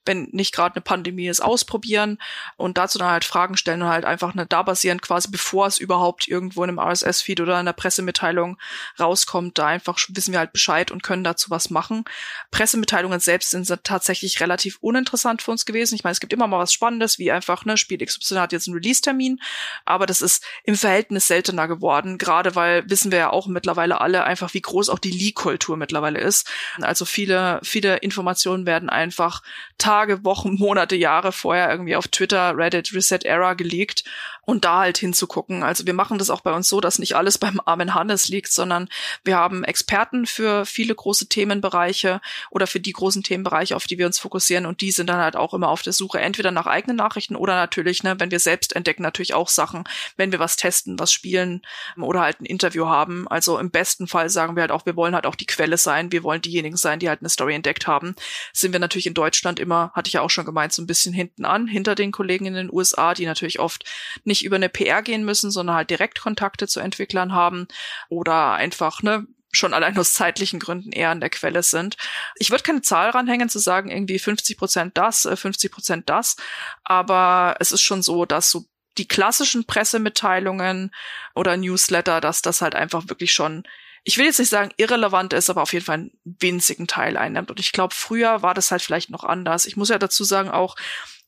wenn 0.05 0.29
nicht 0.31 0.55
gerade 0.55 0.77
eine 0.77 0.83
Pandemie 0.83 1.27
ist, 1.27 1.41
ausprobieren 1.41 2.19
und 2.57 2.79
dazu 2.79 2.97
dann 2.97 3.11
halt 3.11 3.25
Fragen 3.25 3.57
stellen 3.57 3.83
und 3.83 3.89
halt 3.89 4.05
einfach 4.05 4.35
eine, 4.35 4.47
da 4.47 4.63
basierend 4.63 5.03
quasi, 5.03 5.29
bevor 5.29 5.67
es 5.67 5.77
überhaupt 5.79 6.29
irgendwo 6.29 6.63
in 6.63 6.71
einem 6.71 6.79
RSS-Feed 6.79 7.41
oder 7.41 7.55
in 7.55 7.59
einer 7.61 7.73
Pressemitteilung 7.73 8.57
rauskommt, 9.01 9.59
da 9.59 9.67
einfach 9.67 9.99
wissen 10.11 10.31
wir 10.31 10.39
halt 10.39 10.53
Bescheid 10.53 10.93
und 10.93 11.03
können 11.03 11.25
dazu 11.25 11.51
was 11.51 11.71
machen. 11.71 12.05
Pressemitteilungen 12.53 13.19
selbst 13.19 13.51
sind 13.51 13.69
tatsächlich 13.83 14.39
relativ 14.39 14.79
uninteressant 14.81 15.43
für 15.43 15.51
uns 15.51 15.67
gewesen. 15.67 15.97
Ich 15.97 16.05
meine, 16.05 16.13
es 16.13 16.21
gibt 16.21 16.33
immer 16.33 16.47
mal 16.47 16.61
was 16.61 16.73
Spannendes, 16.73 17.19
wie 17.19 17.33
einfach, 17.33 17.65
ne, 17.65 17.77
Spiel 17.81 18.05
XY 18.05 18.37
hat 18.37 18.53
jetzt 18.53 18.69
einen 18.69 18.77
Release-Termin, 18.77 19.41
aber 19.85 20.07
das 20.07 20.23
ist 20.23 20.45
im 20.65 20.77
Verhältnis 20.77 21.27
seltener 21.27 21.67
geworden, 21.67 22.19
gerade 22.19 22.55
weil 22.55 22.89
wissen 22.89 23.11
wir 23.11 23.19
ja 23.19 23.31
auch 23.31 23.47
mittlerweile 23.47 24.01
alle 24.01 24.25
einfach, 24.25 24.55
wie 24.55 24.61
groß 24.61 24.89
auch 24.89 24.99
die 24.99 25.11
Leak-Kultur 25.11 25.77
mittlerweile 25.77 26.21
ist. 26.21 26.49
Also 26.81 27.05
viele, 27.05 27.61
viele 27.63 27.97
Informationen 27.99 28.67
werden 28.67 28.89
einfach 28.89 29.43
Tage, 29.79 30.25
Wochen, 30.25 30.55
Monate, 30.55 30.97
Jahre 30.97 31.33
vorher 31.33 31.71
irgendwie 31.71 31.97
auf 31.97 32.09
Twitter, 32.09 32.57
Reddit, 32.57 32.95
Reset 32.95 33.21
Era 33.25 33.55
geleakt 33.55 34.05
und 34.45 34.65
da 34.65 34.81
halt 34.81 34.99
hinzugucken. 34.99 35.63
Also 35.63 35.87
wir 35.87 35.95
machen 35.95 36.19
das 36.19 36.31
auch 36.31 36.41
bei 36.41 36.53
uns 36.53 36.69
so, 36.69 36.81
dass 36.81 36.99
nicht 36.99 37.15
alles 37.15 37.39
beim 37.39 37.61
armen 37.65 37.95
Hannes 37.95 38.29
liegt, 38.29 38.53
sondern 38.53 38.89
wir 39.25 39.37
haben 39.37 39.65
Experten 39.65 40.27
für 40.27 40.65
viele 40.67 40.95
große 40.95 41.29
Themenbereiche 41.29 42.21
oder 42.51 42.67
für 42.67 42.81
die 42.81 42.93
großen 42.93 43.23
Themenbereiche, 43.23 43.77
auf 43.77 43.87
die 43.87 43.99
wir 43.99 44.07
uns 44.07 44.19
fokussieren 44.19 44.67
und 44.67 44.81
die 44.81 44.91
sind 44.91 45.09
dann 45.09 45.19
halt 45.19 45.37
auch 45.37 45.55
immer 45.55 45.69
auf 45.69 45.83
der 45.83 45.93
Suche 45.93 46.21
entweder 46.21 46.51
nach 46.51 46.67
eigenen 46.67 46.97
Nachrichten 46.97 47.37
oder 47.37 47.55
natürlich, 47.55 48.03
ne, 48.03 48.19
wenn 48.19 48.31
wir 48.31 48.41
selbst 48.41 48.75
entdecken, 48.75 49.03
natürlich 49.03 49.35
auch 49.35 49.49
Sachen, 49.49 49.85
wenn 50.17 50.33
wir 50.33 50.39
was 50.39 50.57
testen, 50.57 50.99
was 50.99 51.13
spielen 51.13 51.63
oder 51.97 52.21
halt 52.21 52.41
ein 52.41 52.47
Interview 52.47 52.87
haben. 52.87 53.29
Also 53.29 53.59
im 53.59 53.71
besten 53.71 54.07
Fall 54.07 54.29
sagen 54.29 54.57
wir 54.57 54.63
halt 54.63 54.73
auch, 54.73 54.87
wir 54.87 54.97
wollen 54.97 55.15
halt 55.15 55.27
auch 55.27 55.35
die 55.35 55.47
Quelle 55.47 55.77
sein, 55.77 56.13
wir 56.13 56.23
wollen 56.23 56.43
diejenigen 56.43 56.77
sein, 56.77 56.99
die 56.99 57.09
halt 57.09 57.21
eine 57.21 57.29
Story 57.29 57.55
entdeckt 57.55 57.87
haben. 57.87 58.15
Sind 58.53 58.73
wir 58.73 58.81
natürlich 58.81 59.07
in 59.07 59.15
Deutschland 59.15 59.61
immer, 59.61 59.93
hatte 59.95 60.09
ich 60.09 60.15
ja 60.15 60.23
auch 60.23 60.31
schon 60.31 60.45
gemeint, 60.45 60.73
so 60.73 60.83
ein 60.83 60.87
bisschen 60.87 61.13
hinten 61.13 61.45
an, 61.45 61.67
hinter 61.67 61.95
den 61.95 62.13
Kollegen 62.13 62.47
in 62.47 62.55
den 62.55 62.73
USA, 62.73 63.15
die 63.15 63.27
natürlich 63.27 63.61
oft 63.61 63.85
nicht 64.31 64.45
über 64.45 64.57
eine 64.57 64.69
PR 64.69 65.03
gehen 65.03 65.25
müssen, 65.25 65.51
sondern 65.51 65.77
halt 65.77 65.91
direkt 65.91 66.21
Kontakte 66.21 66.69
zu 66.69 66.81
Entwicklern 66.81 67.35
haben 67.35 67.67
oder 68.09 68.53
einfach, 68.53 69.03
ne, 69.03 69.27
schon 69.53 69.75
allein 69.75 69.99
aus 69.99 70.15
zeitlichen 70.15 70.61
Gründen 70.61 70.93
eher 70.93 71.11
an 71.11 71.21
der 71.21 71.31
Quelle 71.31 71.65
sind. 71.65 71.97
Ich 72.37 72.51
würde 72.51 72.63
keine 72.63 72.83
Zahl 72.83 73.11
ranhängen 73.11 73.49
zu 73.49 73.59
sagen, 73.59 73.91
irgendwie 73.91 74.21
50 74.21 74.57
Prozent 74.57 74.97
das, 74.97 75.23
50 75.23 75.71
äh, 75.71 75.75
Prozent 75.75 76.09
das, 76.09 76.37
aber 76.85 77.57
es 77.59 77.73
ist 77.73 77.83
schon 77.83 78.03
so, 78.03 78.25
dass 78.25 78.51
so 78.51 78.67
die 78.97 79.09
klassischen 79.09 79.67
Pressemitteilungen 79.67 80.93
oder 81.35 81.57
Newsletter, 81.57 82.21
dass 82.21 82.43
das 82.43 82.63
halt 82.63 82.75
einfach 82.75 83.09
wirklich 83.09 83.33
schon 83.33 83.65
ich 84.03 84.17
will 84.17 84.25
jetzt 84.25 84.39
nicht 84.39 84.49
sagen 84.49 84.71
irrelevant 84.79 85.35
ist, 85.35 85.51
aber 85.51 85.61
auf 85.63 85.75
jeden 85.75 85.85
Fall 85.85 85.95
einen 85.99 86.19
winzigen 86.25 86.87
Teil 86.87 87.19
einnimmt. 87.19 87.51
Und 87.51 87.61
ich 87.61 87.73
glaube, 87.73 87.95
früher 87.95 88.41
war 88.41 88.55
das 88.55 88.71
halt 88.71 88.81
vielleicht 88.81 89.11
noch 89.11 89.25
anders. 89.25 89.67
Ich 89.67 89.77
muss 89.77 89.91
ja 89.91 89.99
dazu 89.99 90.25
sagen 90.25 90.51
auch, 90.51 90.77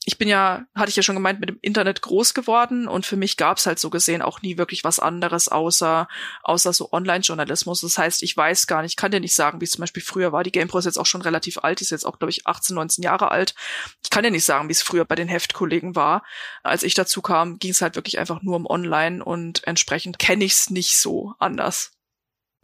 ich 0.04 0.18
bin 0.18 0.28
ja, 0.28 0.64
hatte 0.74 0.90
ich 0.90 0.96
ja 0.96 1.02
schon 1.02 1.14
gemeint, 1.14 1.38
mit 1.38 1.48
dem 1.48 1.58
Internet 1.60 2.02
groß 2.02 2.34
geworden 2.34 2.88
und 2.88 3.06
für 3.06 3.16
mich 3.16 3.36
gab 3.36 3.58
es 3.58 3.66
halt 3.66 3.78
so 3.78 3.88
gesehen 3.88 4.20
auch 4.20 4.42
nie 4.42 4.58
wirklich 4.58 4.82
was 4.82 4.98
anderes 4.98 5.48
außer, 5.48 6.08
außer 6.42 6.72
so 6.72 6.92
Online-Journalismus. 6.92 7.82
Das 7.82 7.98
heißt, 7.98 8.22
ich 8.22 8.36
weiß 8.36 8.66
gar 8.66 8.82
nicht, 8.82 8.96
kann 8.96 9.12
dir 9.12 9.20
nicht 9.20 9.34
sagen, 9.34 9.60
wie 9.60 9.64
es 9.64 9.72
zum 9.72 9.82
Beispiel 9.82 10.02
früher 10.02 10.32
war. 10.32 10.42
Die 10.42 10.50
GamePro 10.50 10.78
ist 10.78 10.86
jetzt 10.86 10.98
auch 10.98 11.06
schon 11.06 11.22
relativ 11.22 11.58
alt, 11.58 11.80
die 11.80 11.84
ist 11.84 11.90
jetzt 11.90 12.04
auch, 12.04 12.18
glaube 12.18 12.30
ich, 12.30 12.46
18, 12.46 12.74
19 12.74 13.04
Jahre 13.04 13.30
alt. 13.30 13.54
Ich 14.02 14.10
kann 14.10 14.24
dir 14.24 14.30
nicht 14.32 14.44
sagen, 14.44 14.68
wie 14.68 14.72
es 14.72 14.82
früher 14.82 15.04
bei 15.04 15.14
den 15.14 15.28
Heftkollegen 15.28 15.94
war. 15.94 16.24
Als 16.64 16.82
ich 16.82 16.94
dazu 16.94 17.22
kam, 17.22 17.58
ging 17.58 17.70
es 17.70 17.80
halt 17.80 17.94
wirklich 17.94 18.18
einfach 18.18 18.42
nur 18.42 18.56
um 18.56 18.66
Online 18.66 19.24
und 19.24 19.64
entsprechend 19.66 20.18
kenne 20.18 20.44
ich 20.44 20.52
es 20.52 20.70
nicht 20.70 20.98
so 20.98 21.34
anders. 21.38 21.92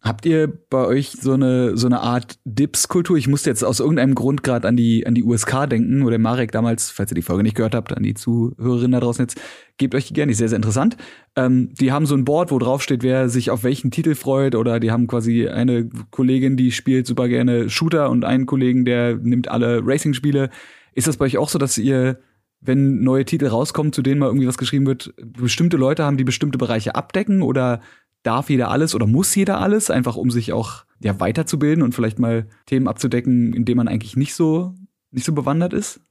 Habt 0.01 0.27
ihr 0.27 0.47
bei 0.71 0.87
euch 0.87 1.11
so 1.11 1.33
eine 1.33 1.77
so 1.77 1.89
eine 1.89 2.01
Art 2.01 2.39
Dips-Kultur? 2.45 3.17
Ich 3.17 3.27
musste 3.27 3.51
jetzt 3.51 3.65
aus 3.65 3.81
irgendeinem 3.81 4.15
Grund 4.15 4.45
gerade 4.45 4.69
an 4.69 4.77
die 4.77 5.05
an 5.05 5.17
die 5.17 5.25
USK 5.25 5.69
denken, 5.69 6.03
oder 6.03 6.19
Marek 6.19 6.53
damals, 6.53 6.91
falls 6.91 7.11
ihr 7.11 7.17
die 7.17 7.23
Folge 7.23 7.43
nicht 7.43 7.57
gehört 7.57 7.75
habt, 7.75 7.97
an 7.97 8.05
die 8.05 8.15
Zuhörerinnen 8.15 8.93
da 8.93 9.01
draußen 9.01 9.25
jetzt, 9.25 9.41
gebt 9.77 9.97
euch 9.97 10.07
die 10.07 10.15
gerne, 10.15 10.31
ist 10.31 10.39
sehr 10.39 10.49
sehr 10.49 10.57
interessant. 10.57 10.97
Ähm, 11.35 11.75
die 11.75 11.91
haben 11.91 12.07
so 12.07 12.15
ein 12.15 12.25
Board, 12.25 12.53
wo 12.53 12.61
drauf 12.61 12.81
steht, 12.81 13.03
wer 13.03 13.29
sich 13.29 13.51
auf 13.51 13.65
welchen 13.65 13.91
Titel 13.91 14.15
freut, 14.15 14.55
oder 14.55 14.79
die 14.79 14.93
haben 14.93 15.09
quasi 15.09 15.49
eine 15.49 15.89
Kollegin, 16.13 16.57
die 16.57 16.71
spielt 16.71 17.09
super 17.09 17.27
gerne 17.27 17.69
Shooter 17.69 18.09
und 18.09 18.25
einen 18.25 18.47
Kollegen, 18.47 18.85
der 18.85 19.17
nimmt 19.17 19.49
alle 19.49 19.83
Racing-Spiele. 19.85 20.51
Ist 20.95 21.09
das 21.09 21.17
bei 21.17 21.25
euch 21.25 21.39
auch 21.39 21.49
so, 21.49 21.59
dass 21.59 21.77
ihr 21.77 22.21
wenn 22.61 23.03
neue 23.03 23.25
Titel 23.25 23.47
rauskommen, 23.47 23.93
zu 23.93 24.03
denen 24.03 24.19
mal 24.19 24.27
irgendwie 24.27 24.49
was 24.49 24.59
geschrieben 24.59 24.87
wird, 24.87 25.15
bestimmte 25.17 25.77
Leute 25.77 26.05
haben, 26.05 26.17
die 26.17 26.25
bestimmte 26.25 26.59
Bereiche 26.59 26.95
abdecken 26.95 27.43
oder 27.43 27.81
darf 28.29 28.51
jeder 28.51 28.71
alles 28.71 28.95
oder 28.95 29.07
muss 29.07 29.35
jeder 29.35 29.59
alles, 29.59 29.91
einfach 29.91 30.17
um 30.17 30.31
sich 30.31 30.53
auch 30.53 30.85
ja, 31.01 31.19
weiterzubilden 31.19 31.83
und 31.83 31.95
vielleicht 31.95 32.19
mal 32.19 32.47
Themen 32.67 32.87
abzudecken, 32.87 33.55
in 33.55 33.65
denen 33.65 33.79
man 33.79 33.89
eigentlich 33.89 34.17
nicht 34.17 34.35
so, 34.35 34.75
nicht 35.11 35.25
so 35.25 35.33
bewandert 35.33 35.73
ist? 35.73 36.03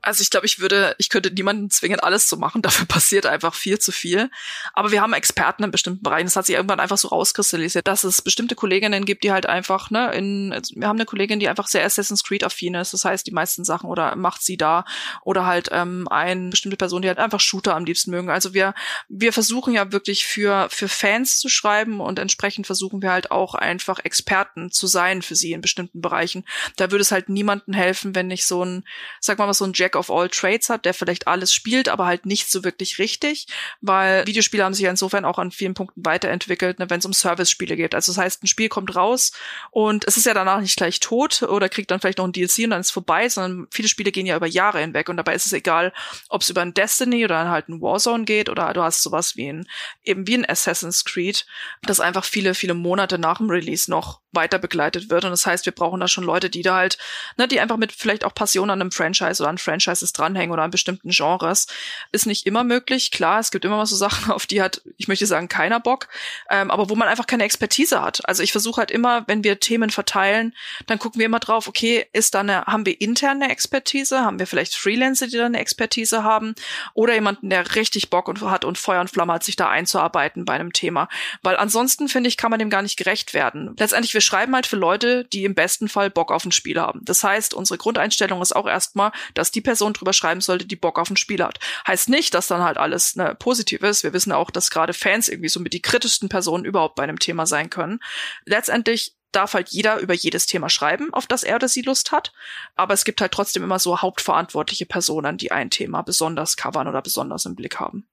Also 0.00 0.22
ich 0.22 0.30
glaube, 0.30 0.46
ich 0.46 0.60
würde, 0.60 0.94
ich 0.98 1.08
könnte 1.08 1.30
niemanden 1.30 1.70
zwingen, 1.70 2.00
alles 2.00 2.28
zu 2.28 2.36
machen. 2.36 2.62
Dafür 2.68 2.86
passiert 2.86 3.26
einfach 3.26 3.54
viel 3.54 3.78
zu 3.78 3.92
viel. 3.92 4.30
Aber 4.72 4.90
wir 4.90 5.00
haben 5.00 5.12
Experten 5.12 5.64
in 5.64 5.70
bestimmten 5.70 6.02
Bereichen. 6.02 6.26
Das 6.26 6.36
hat 6.36 6.46
sich 6.46 6.54
irgendwann 6.54 6.80
einfach 6.80 6.98
so 6.98 7.08
rauskristallisiert, 7.08 7.86
dass 7.86 8.04
es 8.04 8.22
bestimmte 8.22 8.54
Kolleginnen 8.54 9.04
gibt, 9.04 9.24
die 9.24 9.32
halt 9.32 9.46
einfach, 9.46 9.90
ne, 9.90 10.12
in, 10.12 10.52
also 10.52 10.74
wir 10.76 10.88
haben 10.88 10.96
eine 10.96 11.06
Kollegin, 11.06 11.40
die 11.40 11.48
einfach 11.48 11.66
sehr 11.66 11.84
Assassin's 11.84 12.24
Creed 12.24 12.44
affin 12.44 12.74
ist. 12.74 12.92
Das 12.92 13.04
heißt, 13.04 13.26
die 13.26 13.32
meisten 13.32 13.64
Sachen 13.64 13.90
oder 13.90 14.16
macht 14.16 14.42
sie 14.42 14.56
da 14.56 14.84
oder 15.22 15.46
halt 15.46 15.68
ähm, 15.72 16.06
eine 16.08 16.50
bestimmte 16.50 16.76
Person, 16.76 17.02
die 17.02 17.08
halt 17.08 17.18
einfach 17.18 17.40
Shooter 17.40 17.74
am 17.74 17.84
liebsten 17.84 18.10
mögen. 18.10 18.30
Also 18.30 18.54
wir, 18.54 18.74
wir 19.08 19.32
versuchen 19.32 19.74
ja 19.74 19.92
wirklich 19.92 20.24
für 20.24 20.68
für 20.70 20.88
Fans 20.88 21.38
zu 21.38 21.48
schreiben 21.48 22.00
und 22.00 22.18
entsprechend 22.18 22.66
versuchen 22.66 23.02
wir 23.02 23.10
halt 23.10 23.30
auch 23.30 23.54
einfach 23.54 23.98
Experten 23.98 24.70
zu 24.70 24.86
sein 24.86 25.22
für 25.22 25.34
sie 25.34 25.52
in 25.52 25.60
bestimmten 25.60 26.00
Bereichen. 26.00 26.44
Da 26.76 26.90
würde 26.90 27.02
es 27.02 27.12
halt 27.12 27.28
niemandem 27.28 27.74
helfen, 27.74 28.14
wenn 28.14 28.28
nicht 28.28 28.46
so 28.46 28.64
ein, 28.64 28.84
sag 29.20 29.38
mal, 29.38 29.52
so 29.54 29.64
ein 29.64 29.72
Jack 29.74 29.87
of 29.96 30.10
all 30.10 30.28
Trades 30.28 30.68
hat, 30.68 30.84
der 30.84 30.94
vielleicht 30.94 31.26
alles 31.26 31.52
spielt, 31.52 31.88
aber 31.88 32.06
halt 32.06 32.26
nicht 32.26 32.50
so 32.50 32.64
wirklich 32.64 32.98
richtig, 32.98 33.46
weil 33.80 34.26
Videospiele 34.26 34.64
haben 34.64 34.74
sich 34.74 34.84
ja 34.84 34.90
insofern 34.90 35.24
auch 35.24 35.38
an 35.38 35.50
vielen 35.50 35.74
Punkten 35.74 36.04
weiterentwickelt, 36.04 36.78
ne, 36.78 36.90
wenn 36.90 36.98
es 36.98 37.06
um 37.06 37.12
Service-Spiele 37.12 37.76
geht. 37.76 37.94
Also 37.94 38.12
das 38.12 38.18
heißt, 38.18 38.42
ein 38.42 38.46
Spiel 38.46 38.68
kommt 38.68 38.94
raus 38.96 39.32
und 39.70 40.06
es 40.06 40.16
ist 40.16 40.26
ja 40.26 40.34
danach 40.34 40.60
nicht 40.60 40.76
gleich 40.76 41.00
tot 41.00 41.42
oder 41.42 41.68
kriegt 41.68 41.90
dann 41.90 42.00
vielleicht 42.00 42.18
noch 42.18 42.26
ein 42.26 42.32
DLC 42.32 42.64
und 42.64 42.70
dann 42.70 42.80
ist 42.80 42.90
vorbei, 42.90 43.28
sondern 43.28 43.66
viele 43.70 43.88
Spiele 43.88 44.12
gehen 44.12 44.26
ja 44.26 44.36
über 44.36 44.46
Jahre 44.46 44.80
hinweg 44.80 45.08
und 45.08 45.16
dabei 45.16 45.34
ist 45.34 45.46
es 45.46 45.52
egal, 45.52 45.92
ob 46.28 46.42
es 46.42 46.50
über 46.50 46.62
ein 46.62 46.74
Destiny 46.74 47.24
oder 47.24 47.48
halt 47.48 47.68
ein 47.68 47.80
Warzone 47.80 48.24
geht 48.24 48.48
oder 48.48 48.72
du 48.72 48.82
hast 48.82 49.02
sowas 49.02 49.36
wie 49.36 49.48
ein, 49.48 49.68
eben 50.04 50.26
wie 50.26 50.36
ein 50.36 50.48
Assassin's 50.48 51.04
Creed, 51.04 51.46
das 51.82 52.00
einfach 52.00 52.24
viele, 52.24 52.54
viele 52.54 52.74
Monate 52.74 53.18
nach 53.18 53.38
dem 53.38 53.50
Release 53.50 53.90
noch 53.90 54.20
weiter 54.32 54.58
begleitet 54.58 55.10
wird. 55.10 55.24
Und 55.24 55.30
das 55.30 55.46
heißt, 55.46 55.66
wir 55.66 55.72
brauchen 55.72 56.00
da 56.00 56.08
schon 56.08 56.24
Leute, 56.24 56.50
die 56.50 56.62
da 56.62 56.76
halt, 56.76 56.98
ne, 57.36 57.48
die 57.48 57.60
einfach 57.60 57.76
mit 57.76 57.92
vielleicht 57.92 58.24
auch 58.24 58.34
Passion 58.34 58.70
an 58.70 58.80
einem 58.80 58.90
Franchise 58.90 59.42
oder 59.42 59.50
an 59.50 59.58
Franchises 59.78 60.12
dranhängen 60.12 60.52
oder 60.52 60.62
an 60.62 60.70
bestimmten 60.70 61.10
Genres. 61.10 61.66
Ist 62.12 62.26
nicht 62.26 62.46
immer 62.46 62.64
möglich. 62.64 63.10
Klar, 63.10 63.38
es 63.38 63.50
gibt 63.50 63.64
immer 63.64 63.76
mal 63.76 63.86
so 63.86 63.96
Sachen, 63.96 64.32
auf 64.38 64.46
die 64.46 64.60
hat, 64.60 64.82
ich 64.96 65.08
möchte 65.08 65.26
sagen, 65.26 65.48
keiner 65.48 65.80
Bock, 65.80 66.08
ähm, 66.50 66.70
aber 66.70 66.90
wo 66.90 66.96
man 66.96 67.08
einfach 67.08 67.26
keine 67.26 67.44
Expertise 67.44 68.02
hat. 68.02 68.26
Also 68.28 68.42
ich 68.42 68.52
versuche 68.52 68.78
halt 68.78 68.90
immer, 68.90 69.24
wenn 69.28 69.44
wir 69.44 69.60
Themen 69.60 69.90
verteilen, 69.90 70.54
dann 70.86 70.98
gucken 70.98 71.18
wir 71.18 71.26
immer 71.26 71.38
drauf, 71.38 71.68
okay, 71.68 72.06
ist 72.12 72.34
da 72.34 72.40
eine, 72.40 72.64
haben 72.64 72.84
wir 72.86 73.00
interne 73.00 73.50
Expertise? 73.50 74.20
Haben 74.20 74.38
wir 74.38 74.46
vielleicht 74.46 74.74
Freelancer, 74.74 75.28
die 75.28 75.36
da 75.36 75.46
eine 75.46 75.60
Expertise 75.60 76.24
haben? 76.24 76.54
Oder 76.94 77.14
jemanden, 77.14 77.50
der 77.50 77.74
richtig 77.74 78.10
Bock 78.10 78.28
und 78.28 78.40
hat 78.42 78.64
und 78.64 78.78
Feuer 78.78 79.00
und 79.00 79.10
Flamme 79.10 79.34
hat, 79.34 79.44
sich 79.44 79.56
da 79.56 79.68
einzuarbeiten 79.68 80.44
bei 80.44 80.54
einem 80.54 80.72
Thema? 80.72 81.08
Weil 81.42 81.56
ansonsten, 81.56 82.08
finde 82.08 82.28
ich, 82.28 82.36
kann 82.36 82.50
man 82.50 82.58
dem 82.58 82.70
gar 82.70 82.82
nicht 82.82 82.96
gerecht 82.96 83.34
werden. 83.34 83.74
Letztendlich, 83.78 84.14
wir 84.14 84.20
schreiben 84.20 84.54
halt 84.54 84.66
für 84.66 84.76
Leute, 84.76 85.24
die 85.24 85.44
im 85.44 85.54
besten 85.54 85.88
Fall 85.88 86.10
Bock 86.10 86.32
auf 86.32 86.44
ein 86.44 86.52
Spiel 86.52 86.80
haben. 86.80 87.00
Das 87.04 87.22
heißt, 87.22 87.54
unsere 87.54 87.78
Grundeinstellung 87.78 88.42
ist 88.42 88.54
auch 88.54 88.66
erstmal, 88.66 89.12
dass 89.34 89.50
die 89.50 89.60
Person 89.68 89.92
drüber 89.92 90.14
schreiben 90.14 90.40
sollte, 90.40 90.64
die 90.64 90.76
Bock 90.76 90.98
auf 90.98 91.10
ein 91.10 91.18
Spiel 91.18 91.44
hat. 91.44 91.60
Heißt 91.86 92.08
nicht, 92.08 92.32
dass 92.32 92.46
dann 92.46 92.62
halt 92.62 92.78
alles 92.78 93.16
ne, 93.16 93.36
positiv 93.38 93.82
ist. 93.82 94.02
Wir 94.02 94.14
wissen 94.14 94.32
auch, 94.32 94.50
dass 94.50 94.70
gerade 94.70 94.94
Fans 94.94 95.28
irgendwie 95.28 95.50
so 95.50 95.60
mit 95.60 95.74
die 95.74 95.82
kritischsten 95.82 96.30
Personen 96.30 96.64
überhaupt 96.64 96.94
bei 96.94 97.02
einem 97.02 97.18
Thema 97.18 97.44
sein 97.44 97.68
können. 97.68 98.00
Letztendlich 98.46 99.14
darf 99.30 99.52
halt 99.52 99.68
jeder 99.68 99.98
über 99.98 100.14
jedes 100.14 100.46
Thema 100.46 100.70
schreiben, 100.70 101.12
auf 101.12 101.26
das 101.26 101.42
er 101.42 101.56
oder 101.56 101.68
sie 101.68 101.82
Lust 101.82 102.12
hat. 102.12 102.32
Aber 102.76 102.94
es 102.94 103.04
gibt 103.04 103.20
halt 103.20 103.30
trotzdem 103.32 103.62
immer 103.62 103.78
so 103.78 104.00
hauptverantwortliche 104.00 104.86
Personen, 104.86 105.36
die 105.36 105.52
ein 105.52 105.68
Thema 105.68 106.00
besonders 106.00 106.56
covern 106.56 106.88
oder 106.88 107.02
besonders 107.02 107.44
im 107.44 107.54
Blick 107.54 107.78
haben. 107.78 108.06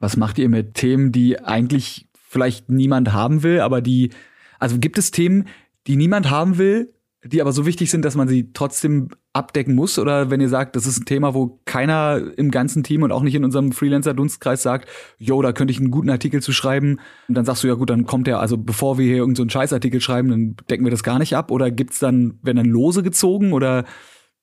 Was 0.00 0.16
macht 0.16 0.38
ihr 0.38 0.48
mit 0.48 0.74
Themen, 0.74 1.12
die 1.12 1.38
eigentlich 1.38 2.08
vielleicht 2.28 2.68
niemand 2.68 3.12
haben 3.12 3.44
will, 3.44 3.60
aber 3.60 3.80
die 3.80 4.10
also 4.58 4.80
gibt 4.80 4.98
es 4.98 5.12
Themen, 5.12 5.46
die 5.86 5.94
niemand 5.94 6.30
haben 6.30 6.58
will, 6.58 6.92
die 7.22 7.40
aber 7.40 7.52
so 7.52 7.64
wichtig 7.64 7.92
sind, 7.92 8.04
dass 8.04 8.16
man 8.16 8.26
sie 8.26 8.52
trotzdem 8.52 9.10
abdecken 9.36 9.74
muss? 9.74 9.98
Oder 9.98 10.30
wenn 10.30 10.40
ihr 10.40 10.48
sagt, 10.48 10.74
das 10.76 10.86
ist 10.86 10.98
ein 11.00 11.04
Thema, 11.04 11.34
wo 11.34 11.60
keiner 11.64 12.20
im 12.36 12.50
ganzen 12.50 12.82
Team 12.82 13.02
und 13.02 13.12
auch 13.12 13.22
nicht 13.22 13.34
in 13.34 13.44
unserem 13.44 13.72
Freelancer-Dunstkreis 13.72 14.62
sagt, 14.62 14.88
yo, 15.18 15.40
da 15.42 15.52
könnte 15.52 15.72
ich 15.72 15.78
einen 15.78 15.90
guten 15.90 16.10
Artikel 16.10 16.42
zu 16.42 16.52
schreiben, 16.52 16.98
und 17.28 17.36
dann 17.36 17.44
sagst 17.44 17.62
du, 17.62 17.68
ja 17.68 17.74
gut, 17.74 17.90
dann 17.90 18.06
kommt 18.06 18.26
der, 18.26 18.40
also 18.40 18.56
bevor 18.56 18.98
wir 18.98 19.06
hier 19.06 19.16
irgendeinen 19.16 19.48
so 19.48 19.58
Scheißartikel 19.58 20.00
schreiben, 20.00 20.30
dann 20.30 20.56
decken 20.70 20.84
wir 20.84 20.90
das 20.90 21.02
gar 21.02 21.18
nicht 21.18 21.36
ab? 21.36 21.50
Oder 21.50 21.70
gibt's 21.70 21.98
dann, 21.98 22.38
werden 22.42 22.56
dann 22.56 22.66
Lose 22.66 23.02
gezogen? 23.02 23.52
Oder 23.52 23.84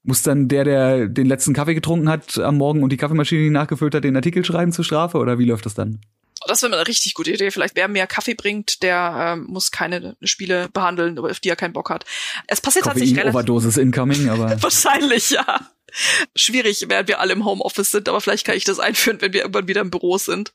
muss 0.03 0.21
dann 0.21 0.47
der, 0.47 0.63
der 0.63 1.07
den 1.07 1.27
letzten 1.27 1.53
Kaffee 1.53 1.73
getrunken 1.73 2.09
hat 2.09 2.37
am 2.37 2.57
Morgen 2.57 2.83
und 2.83 2.91
die 2.91 2.97
Kaffeemaschine 2.97 3.49
nachgefüllt 3.51 3.95
hat, 3.95 4.03
den 4.03 4.15
Artikel 4.15 4.45
schreiben 4.45 4.71
zur 4.71 4.85
Strafe? 4.85 5.17
Oder 5.17 5.39
wie 5.39 5.45
läuft 5.45 5.65
das 5.65 5.73
dann? 5.73 5.99
Das 6.47 6.61
wäre 6.61 6.73
eine 6.73 6.87
richtig 6.87 7.13
gute 7.13 7.31
Idee. 7.31 7.51
Vielleicht 7.51 7.75
wer 7.75 7.87
mehr 7.87 8.07
Kaffee 8.07 8.33
bringt, 8.33 8.83
der 8.83 9.35
ähm, 9.37 9.45
muss 9.45 9.71
keine 9.71 10.15
Spiele 10.23 10.69
behandeln, 10.69 11.17
auf 11.19 11.39
die 11.39 11.49
er 11.49 11.55
keinen 11.55 11.73
Bock 11.73 11.89
hat. 11.89 12.05
Es 12.47 12.61
passiert 12.61 12.85
tatsächlich 12.85 13.17
relativ. 13.17 13.35
Overdosis 13.35 13.77
incoming, 13.77 14.29
aber. 14.29 14.55
Wahrscheinlich, 14.61 15.31
ja. 15.31 15.69
Schwierig, 16.35 16.85
während 16.87 17.07
wir 17.07 17.19
alle 17.19 17.33
im 17.33 17.45
Homeoffice 17.45 17.91
sind, 17.91 18.09
aber 18.09 18.19
vielleicht 18.19 18.45
kann 18.45 18.57
ich 18.57 18.63
das 18.63 18.79
einführen, 18.79 19.21
wenn 19.21 19.33
wir 19.33 19.41
irgendwann 19.41 19.67
wieder 19.67 19.81
im 19.81 19.91
Büro 19.91 20.17
sind. 20.17 20.51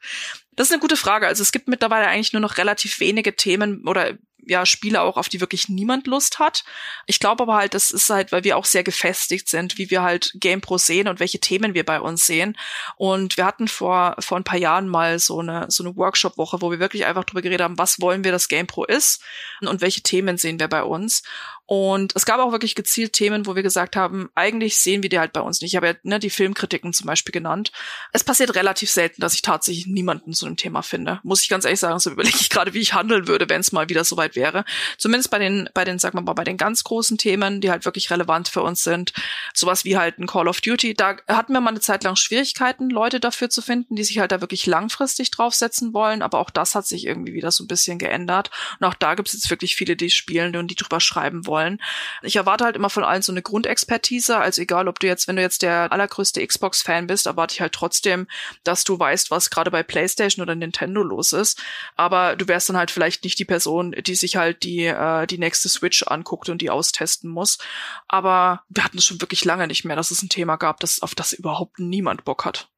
Das 0.56 0.66
ist 0.66 0.72
eine 0.72 0.80
gute 0.80 0.96
Frage. 0.96 1.28
Also 1.28 1.42
es 1.42 1.52
gibt 1.52 1.68
mittlerweile 1.68 2.08
eigentlich 2.08 2.32
nur 2.32 2.42
noch 2.42 2.58
relativ 2.58 2.98
wenige 2.98 3.36
Themen 3.36 3.86
oder 3.86 4.14
ja 4.50 4.66
Spiele 4.66 5.02
auch, 5.02 5.16
auf 5.16 5.28
die 5.28 5.40
wirklich 5.40 5.68
niemand 5.68 6.06
Lust 6.06 6.38
hat. 6.38 6.64
Ich 7.06 7.20
glaube 7.20 7.42
aber 7.42 7.56
halt, 7.56 7.74
das 7.74 7.90
ist 7.90 8.10
halt, 8.10 8.32
weil 8.32 8.44
wir 8.44 8.56
auch 8.56 8.64
sehr 8.64 8.84
gefestigt 8.84 9.48
sind, 9.48 9.78
wie 9.78 9.90
wir 9.90 10.02
halt 10.02 10.32
GamePro 10.40 10.78
sehen 10.78 11.08
und 11.08 11.20
welche 11.20 11.40
Themen 11.40 11.74
wir 11.74 11.84
bei 11.84 12.00
uns 12.00 12.26
sehen. 12.26 12.56
Und 12.96 13.36
wir 13.36 13.44
hatten 13.44 13.68
vor 13.68 14.16
vor 14.18 14.38
ein 14.38 14.44
paar 14.44 14.58
Jahren 14.58 14.88
mal 14.88 15.18
so 15.18 15.40
eine 15.40 15.66
so 15.70 15.84
eine 15.84 15.96
Workshop-Woche, 15.96 16.60
wo 16.60 16.70
wir 16.70 16.78
wirklich 16.78 17.06
einfach 17.06 17.24
drüber 17.24 17.42
geredet 17.42 17.62
haben, 17.64 17.78
was 17.78 18.00
wollen 18.00 18.24
wir, 18.24 18.32
dass 18.32 18.48
GamePro 18.48 18.84
ist 18.84 19.22
und 19.60 19.80
welche 19.80 20.02
Themen 20.02 20.38
sehen 20.38 20.60
wir 20.60 20.68
bei 20.68 20.82
uns. 20.82 21.22
Und 21.70 22.16
es 22.16 22.24
gab 22.24 22.40
auch 22.40 22.50
wirklich 22.50 22.74
gezielt 22.74 23.12
Themen, 23.12 23.44
wo 23.44 23.54
wir 23.54 23.62
gesagt 23.62 23.94
haben, 23.94 24.30
eigentlich 24.34 24.78
sehen 24.78 25.02
wir 25.02 25.10
die 25.10 25.18
halt 25.18 25.34
bei 25.34 25.42
uns 25.42 25.60
nicht. 25.60 25.72
Ich 25.72 25.76
habe 25.76 25.88
ja 25.88 25.94
ne, 26.02 26.18
die 26.18 26.30
Filmkritiken 26.30 26.94
zum 26.94 27.06
Beispiel 27.06 27.30
genannt. 27.30 27.72
Es 28.10 28.24
passiert 28.24 28.54
relativ 28.54 28.90
selten, 28.90 29.20
dass 29.20 29.34
ich 29.34 29.42
tatsächlich 29.42 29.86
niemanden 29.86 30.32
zu 30.32 30.46
einem 30.46 30.56
Thema 30.56 30.80
finde. 30.80 31.20
Muss 31.24 31.42
ich 31.42 31.50
ganz 31.50 31.66
ehrlich 31.66 31.78
sagen, 31.78 31.98
so 31.98 32.10
überlege 32.10 32.38
ich 32.40 32.48
gerade, 32.48 32.72
wie 32.72 32.78
ich 32.78 32.94
handeln 32.94 33.28
würde, 33.28 33.50
wenn 33.50 33.60
es 33.60 33.70
mal 33.70 33.90
wieder 33.90 34.02
soweit 34.04 34.34
wäre. 34.34 34.64
Zumindest 34.96 35.30
bei 35.30 35.38
den, 35.38 35.68
bei 35.74 35.84
den, 35.84 35.98
sagen 35.98 36.16
wir 36.16 36.22
mal, 36.22 36.32
bei 36.32 36.44
den 36.44 36.56
ganz 36.56 36.84
großen 36.84 37.18
Themen, 37.18 37.60
die 37.60 37.70
halt 37.70 37.84
wirklich 37.84 38.10
relevant 38.10 38.48
für 38.48 38.62
uns 38.62 38.82
sind. 38.82 39.12
Sowas 39.52 39.84
wie 39.84 39.98
halt 39.98 40.18
ein 40.18 40.26
Call 40.26 40.48
of 40.48 40.62
Duty. 40.62 40.94
Da 40.94 41.18
hatten 41.28 41.52
wir 41.52 41.60
mal 41.60 41.68
eine 41.68 41.80
Zeit 41.80 42.02
lang 42.02 42.16
Schwierigkeiten, 42.16 42.88
Leute 42.88 43.20
dafür 43.20 43.50
zu 43.50 43.60
finden, 43.60 43.94
die 43.94 44.04
sich 44.04 44.20
halt 44.20 44.32
da 44.32 44.40
wirklich 44.40 44.64
langfristig 44.64 45.30
draufsetzen 45.32 45.92
wollen. 45.92 46.22
Aber 46.22 46.38
auch 46.38 46.48
das 46.48 46.74
hat 46.74 46.86
sich 46.86 47.04
irgendwie 47.04 47.34
wieder 47.34 47.50
so 47.50 47.62
ein 47.62 47.68
bisschen 47.68 47.98
geändert. 47.98 48.50
Und 48.80 48.86
auch 48.86 48.94
da 48.94 49.16
gibt 49.16 49.28
es 49.28 49.34
jetzt 49.34 49.50
wirklich 49.50 49.76
viele, 49.76 49.96
die 49.96 50.08
spielen 50.08 50.56
und 50.56 50.68
die 50.68 50.74
drüber 50.74 51.00
schreiben 51.00 51.44
wollen 51.44 51.57
wollen. 51.58 51.80
Ich 52.22 52.36
erwarte 52.36 52.64
halt 52.64 52.76
immer 52.76 52.90
von 52.90 53.04
allen 53.04 53.22
so 53.22 53.32
eine 53.32 53.42
Grundexpertise, 53.42 54.38
also 54.38 54.62
egal, 54.62 54.88
ob 54.88 55.00
du 55.00 55.06
jetzt, 55.06 55.28
wenn 55.28 55.36
du 55.36 55.42
jetzt 55.42 55.62
der 55.62 55.90
allergrößte 55.92 56.46
Xbox-Fan 56.46 57.06
bist, 57.06 57.26
erwarte 57.26 57.54
ich 57.54 57.60
halt 57.60 57.72
trotzdem, 57.72 58.26
dass 58.64 58.84
du 58.84 58.98
weißt, 58.98 59.30
was 59.30 59.50
gerade 59.50 59.70
bei 59.70 59.82
PlayStation 59.82 60.42
oder 60.42 60.54
Nintendo 60.54 61.02
los 61.02 61.32
ist. 61.32 61.60
Aber 61.96 62.36
du 62.36 62.46
wärst 62.48 62.68
dann 62.68 62.76
halt 62.76 62.90
vielleicht 62.90 63.24
nicht 63.24 63.38
die 63.38 63.44
Person, 63.44 63.92
die 63.92 64.14
sich 64.14 64.36
halt 64.36 64.62
die, 64.62 64.84
äh, 64.84 65.26
die 65.26 65.38
nächste 65.38 65.68
Switch 65.68 66.02
anguckt 66.04 66.48
und 66.48 66.62
die 66.62 66.70
austesten 66.70 67.30
muss. 67.30 67.58
Aber 68.06 68.62
wir 68.68 68.84
hatten 68.84 68.98
es 68.98 69.04
schon 69.04 69.20
wirklich 69.20 69.44
lange 69.44 69.66
nicht 69.66 69.84
mehr, 69.84 69.96
dass 69.96 70.10
es 70.10 70.22
ein 70.22 70.28
Thema 70.28 70.56
gab, 70.56 70.80
das, 70.80 71.02
auf 71.02 71.14
das 71.14 71.32
überhaupt 71.32 71.78
niemand 71.78 72.24
Bock 72.24 72.44
hat. 72.44 72.68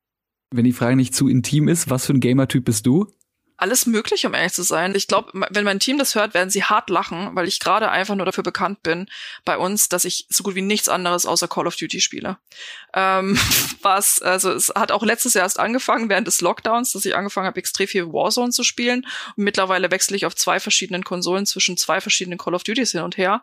Wenn 0.52 0.64
die 0.64 0.72
Frage 0.72 0.96
nicht 0.96 1.14
zu 1.14 1.28
intim 1.28 1.68
ist, 1.68 1.90
was 1.90 2.06
für 2.06 2.12
ein 2.12 2.20
Gamer-Typ 2.20 2.64
bist 2.64 2.84
du? 2.86 3.06
Alles 3.60 3.84
möglich, 3.84 4.24
um 4.24 4.32
ehrlich 4.32 4.54
zu 4.54 4.62
sein. 4.62 4.94
Ich 4.94 5.06
glaube, 5.06 5.32
wenn 5.50 5.64
mein 5.64 5.80
Team 5.80 5.98
das 5.98 6.14
hört, 6.14 6.32
werden 6.32 6.48
sie 6.48 6.64
hart 6.64 6.88
lachen, 6.88 7.36
weil 7.36 7.46
ich 7.46 7.60
gerade 7.60 7.90
einfach 7.90 8.14
nur 8.14 8.24
dafür 8.24 8.42
bekannt 8.42 8.82
bin 8.82 9.06
bei 9.44 9.58
uns, 9.58 9.90
dass 9.90 10.06
ich 10.06 10.24
so 10.30 10.42
gut 10.42 10.54
wie 10.54 10.62
nichts 10.62 10.88
anderes 10.88 11.26
außer 11.26 11.46
Call 11.46 11.66
of 11.66 11.76
Duty 11.76 12.00
spiele. 12.00 12.38
Ähm, 12.94 13.38
was, 13.82 14.22
also 14.22 14.50
es 14.50 14.72
hat 14.74 14.92
auch 14.92 15.02
letztes 15.02 15.34
Jahr 15.34 15.44
erst 15.44 15.60
angefangen, 15.60 16.08
während 16.08 16.26
des 16.26 16.40
Lockdowns, 16.40 16.92
dass 16.92 17.04
ich 17.04 17.14
angefangen 17.14 17.48
habe, 17.48 17.58
extrem 17.58 17.86
viel 17.86 18.06
Warzone 18.06 18.50
zu 18.50 18.64
spielen. 18.64 19.06
Und 19.36 19.44
mittlerweile 19.44 19.90
wechsle 19.90 20.16
ich 20.16 20.24
auf 20.24 20.34
zwei 20.34 20.58
verschiedenen 20.58 21.04
Konsolen 21.04 21.44
zwischen 21.44 21.76
zwei 21.76 22.00
verschiedenen 22.00 22.38
Call 22.38 22.54
of 22.54 22.62
Duties 22.62 22.92
hin 22.92 23.02
und 23.02 23.18
her. 23.18 23.42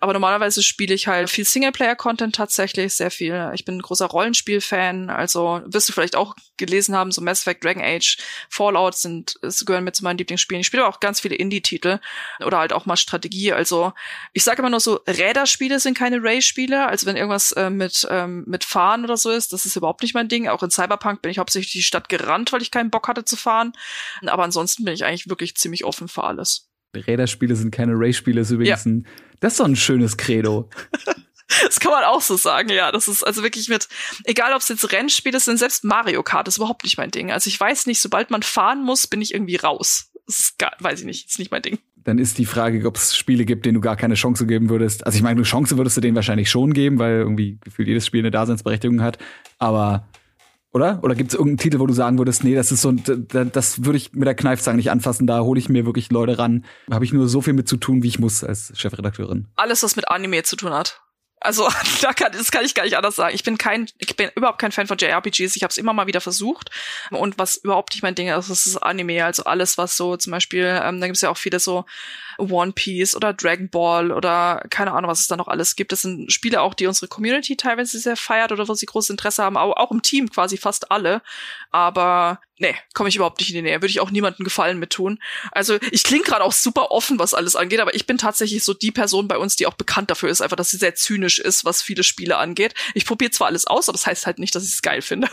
Aber 0.00 0.14
normalerweise 0.14 0.62
spiele 0.62 0.94
ich 0.94 1.08
halt 1.08 1.28
viel 1.28 1.44
Singleplayer-Content 1.44 2.34
tatsächlich, 2.34 2.94
sehr 2.94 3.10
viel. 3.10 3.50
Ich 3.54 3.66
bin 3.66 3.76
ein 3.76 3.82
großer 3.82 4.06
Rollenspiel-Fan, 4.06 5.10
also 5.10 5.60
wirst 5.66 5.90
du 5.90 5.92
vielleicht 5.92 6.16
auch 6.16 6.36
gelesen 6.56 6.96
haben, 6.96 7.12
so 7.12 7.20
Mass 7.20 7.42
Effect, 7.42 7.64
Dragon 7.64 7.82
Age, 7.82 8.16
Fallout 8.48 8.96
sind 8.96 9.38
das 9.58 9.66
gehören 9.66 9.84
mit 9.84 9.96
zu 9.96 10.04
meinen 10.04 10.18
Lieblingsspielen. 10.18 10.60
Ich 10.60 10.66
spiele 10.66 10.86
auch 10.86 11.00
ganz 11.00 11.20
viele 11.20 11.34
Indie-Titel 11.34 11.98
oder 12.44 12.58
halt 12.58 12.72
auch 12.72 12.86
mal 12.86 12.96
Strategie. 12.96 13.52
Also 13.52 13.92
ich 14.32 14.44
sage 14.44 14.60
immer 14.60 14.70
nur 14.70 14.80
so, 14.80 15.00
Räderspiele 15.06 15.80
sind 15.80 15.96
keine 15.96 16.22
Ray-Spiele. 16.22 16.86
Also 16.86 17.06
wenn 17.06 17.16
irgendwas 17.16 17.52
äh, 17.52 17.70
mit, 17.70 18.06
ähm, 18.10 18.44
mit 18.46 18.64
Fahren 18.64 19.04
oder 19.04 19.16
so 19.16 19.30
ist, 19.30 19.52
das 19.52 19.66
ist 19.66 19.76
überhaupt 19.76 20.02
nicht 20.02 20.14
mein 20.14 20.28
Ding. 20.28 20.48
Auch 20.48 20.62
in 20.62 20.70
Cyberpunk 20.70 21.22
bin 21.22 21.30
ich 21.30 21.38
hauptsächlich 21.38 21.72
die 21.72 21.82
Stadt 21.82 22.08
gerannt, 22.08 22.52
weil 22.52 22.62
ich 22.62 22.70
keinen 22.70 22.90
Bock 22.90 23.08
hatte 23.08 23.24
zu 23.24 23.36
fahren. 23.36 23.72
Aber 24.26 24.44
ansonsten 24.44 24.84
bin 24.84 24.94
ich 24.94 25.04
eigentlich 25.04 25.28
wirklich 25.28 25.56
ziemlich 25.56 25.84
offen 25.84 26.08
für 26.08 26.24
alles. 26.24 26.68
Räderspiele 26.96 27.54
sind 27.54 27.70
keine 27.70 27.92
Ray-Spiele, 27.94 28.40
ist 28.40 28.50
übrigens 28.50 28.84
ja. 28.84 28.90
ein, 28.90 29.06
das 29.40 29.54
ist 29.54 29.60
doch 29.60 29.66
ein 29.66 29.76
schönes 29.76 30.16
Credo. 30.16 30.70
Das 31.64 31.80
kann 31.80 31.92
man 31.92 32.04
auch 32.04 32.20
so 32.20 32.36
sagen, 32.36 32.68
ja. 32.68 32.92
Das 32.92 33.08
ist 33.08 33.22
also 33.22 33.42
wirklich 33.42 33.68
mit, 33.68 33.88
egal 34.24 34.52
ob 34.52 34.60
es 34.60 34.68
jetzt 34.68 34.92
Rennspiele 34.92 35.40
sind, 35.40 35.58
selbst 35.58 35.84
Mario 35.84 36.22
Kart 36.22 36.48
ist 36.48 36.58
überhaupt 36.58 36.84
nicht 36.84 36.98
mein 36.98 37.10
Ding. 37.10 37.32
Also 37.32 37.48
ich 37.48 37.58
weiß 37.58 37.86
nicht, 37.86 38.00
sobald 38.00 38.30
man 38.30 38.42
fahren 38.42 38.84
muss, 38.84 39.06
bin 39.06 39.20
ich 39.22 39.34
irgendwie 39.34 39.56
raus. 39.56 40.10
Das 40.26 40.38
ist 40.38 40.58
gar, 40.58 40.72
weiß 40.78 41.00
ich 41.00 41.06
nicht, 41.06 41.28
ist 41.28 41.38
nicht 41.38 41.50
mein 41.50 41.62
Ding. 41.62 41.78
Dann 41.96 42.18
ist 42.18 42.38
die 42.38 42.46
Frage, 42.46 42.86
ob 42.86 42.96
es 42.96 43.16
Spiele 43.16 43.44
gibt, 43.44 43.66
denen 43.66 43.74
du 43.74 43.80
gar 43.80 43.96
keine 43.96 44.14
Chance 44.14 44.46
geben 44.46 44.68
würdest. 44.68 45.04
Also 45.06 45.16
ich 45.16 45.22
meine, 45.22 45.36
eine 45.36 45.42
Chance 45.42 45.76
würdest 45.76 45.96
du 45.96 46.00
denen 46.00 46.14
wahrscheinlich 46.14 46.50
schon 46.50 46.72
geben, 46.72 46.98
weil 46.98 47.16
irgendwie 47.18 47.58
gefühlt 47.62 47.88
jedes 47.88 48.06
Spiel 48.06 48.20
eine 48.20 48.30
Daseinsberechtigung 48.30 49.02
hat. 49.02 49.18
Aber 49.58 50.06
oder? 50.72 51.00
Oder 51.02 51.14
gibt 51.14 51.30
es 51.30 51.34
irgendeinen 51.34 51.58
Titel, 51.58 51.78
wo 51.80 51.86
du 51.86 51.94
sagen 51.94 52.18
würdest, 52.18 52.44
nee, 52.44 52.54
das 52.54 52.70
ist 52.70 52.82
so, 52.82 52.92
das 52.92 53.84
würde 53.84 53.96
ich 53.96 54.12
mit 54.12 54.26
der 54.26 54.34
Kneifzange 54.34 54.76
nicht 54.76 54.90
anfassen, 54.90 55.26
da 55.26 55.40
hole 55.40 55.58
ich 55.58 55.68
mir 55.68 55.86
wirklich 55.86 56.10
Leute 56.10 56.38
ran. 56.38 56.64
Habe 56.90 57.04
ich 57.04 57.12
nur 57.12 57.26
so 57.28 57.40
viel 57.40 57.54
mit 57.54 57.68
zu 57.68 57.78
tun, 57.78 58.02
wie 58.02 58.08
ich 58.08 58.18
muss 58.18 58.44
als 58.44 58.72
Chefredakteurin. 58.76 59.48
Alles, 59.56 59.82
was 59.82 59.96
mit 59.96 60.08
Anime 60.08 60.42
zu 60.42 60.56
tun 60.56 60.72
hat. 60.72 61.00
Also 61.40 61.68
da 62.02 62.12
kann, 62.12 62.32
das 62.32 62.50
kann 62.50 62.64
ich 62.64 62.74
gar 62.74 62.84
nicht 62.84 62.96
anders 62.96 63.16
sagen. 63.16 63.34
Ich 63.34 63.44
bin 63.44 63.58
kein, 63.58 63.88
ich 63.98 64.16
bin 64.16 64.30
überhaupt 64.34 64.58
kein 64.58 64.72
Fan 64.72 64.86
von 64.86 64.98
JRPGs. 64.98 65.56
Ich 65.56 65.62
habe 65.62 65.70
es 65.70 65.78
immer 65.78 65.92
mal 65.92 66.06
wieder 66.06 66.20
versucht 66.20 66.70
und 67.10 67.38
was 67.38 67.56
überhaupt 67.56 67.92
nicht 67.92 68.02
mein 68.02 68.14
Ding 68.14 68.28
ist, 68.28 68.50
das 68.50 68.66
ist 68.66 68.76
Anime. 68.78 69.24
Also 69.24 69.44
alles, 69.44 69.78
was 69.78 69.96
so 69.96 70.16
zum 70.16 70.32
Beispiel, 70.32 70.80
ähm, 70.82 71.00
da 71.00 71.06
gibt 71.06 71.16
es 71.16 71.22
ja 71.22 71.30
auch 71.30 71.36
viele 71.36 71.60
so 71.60 71.84
One 72.38 72.72
Piece 72.72 73.14
oder 73.14 73.32
Dragon 73.32 73.68
Ball 73.68 74.12
oder 74.12 74.64
keine 74.70 74.92
Ahnung, 74.92 75.10
was 75.10 75.20
es 75.20 75.26
da 75.26 75.36
noch 75.36 75.48
alles 75.48 75.76
gibt. 75.76 75.92
Das 75.92 76.02
sind 76.02 76.32
Spiele 76.32 76.60
auch, 76.60 76.74
die 76.74 76.86
unsere 76.86 77.08
Community 77.08 77.56
teilweise 77.56 77.98
sehr 77.98 78.16
feiert 78.16 78.52
oder 78.52 78.68
wo 78.68 78.74
sie 78.74 78.86
großes 78.86 79.10
Interesse 79.10 79.42
haben, 79.42 79.56
auch, 79.56 79.76
auch 79.76 79.90
im 79.90 80.02
Team 80.02 80.30
quasi 80.30 80.56
fast 80.56 80.90
alle. 80.90 81.22
Aber 81.70 82.40
nee, 82.58 82.74
komme 82.94 83.08
ich 83.08 83.16
überhaupt 83.16 83.40
nicht 83.40 83.50
in 83.50 83.56
die 83.56 83.62
Nähe. 83.62 83.76
Würde 83.82 83.90
ich 83.90 84.00
auch 84.00 84.10
niemandem 84.10 84.44
Gefallen 84.44 84.78
mit 84.78 84.90
tun. 84.90 85.20
Also 85.52 85.78
ich 85.90 86.04
klinge 86.04 86.24
gerade 86.24 86.44
auch 86.44 86.52
super 86.52 86.90
offen, 86.90 87.18
was 87.18 87.34
alles 87.34 87.56
angeht, 87.56 87.80
aber 87.80 87.94
ich 87.94 88.06
bin 88.06 88.18
tatsächlich 88.18 88.64
so 88.64 88.74
die 88.74 88.92
Person 88.92 89.28
bei 89.28 89.36
uns, 89.36 89.56
die 89.56 89.66
auch 89.66 89.74
bekannt 89.74 90.10
dafür 90.10 90.30
ist, 90.30 90.40
einfach, 90.40 90.56
dass 90.56 90.70
sie 90.70 90.78
sehr 90.78 90.94
zynisch 90.94 91.38
ist, 91.38 91.64
was 91.64 91.82
viele 91.82 92.04
Spiele 92.04 92.36
angeht. 92.36 92.74
Ich 92.94 93.04
probiere 93.04 93.30
zwar 93.30 93.48
alles 93.48 93.66
aus, 93.66 93.88
aber 93.88 93.96
das 93.96 94.06
heißt 94.06 94.26
halt 94.26 94.38
nicht, 94.38 94.54
dass 94.54 94.64
ich 94.64 94.72
es 94.72 94.82
geil 94.82 95.02
finde. 95.02 95.28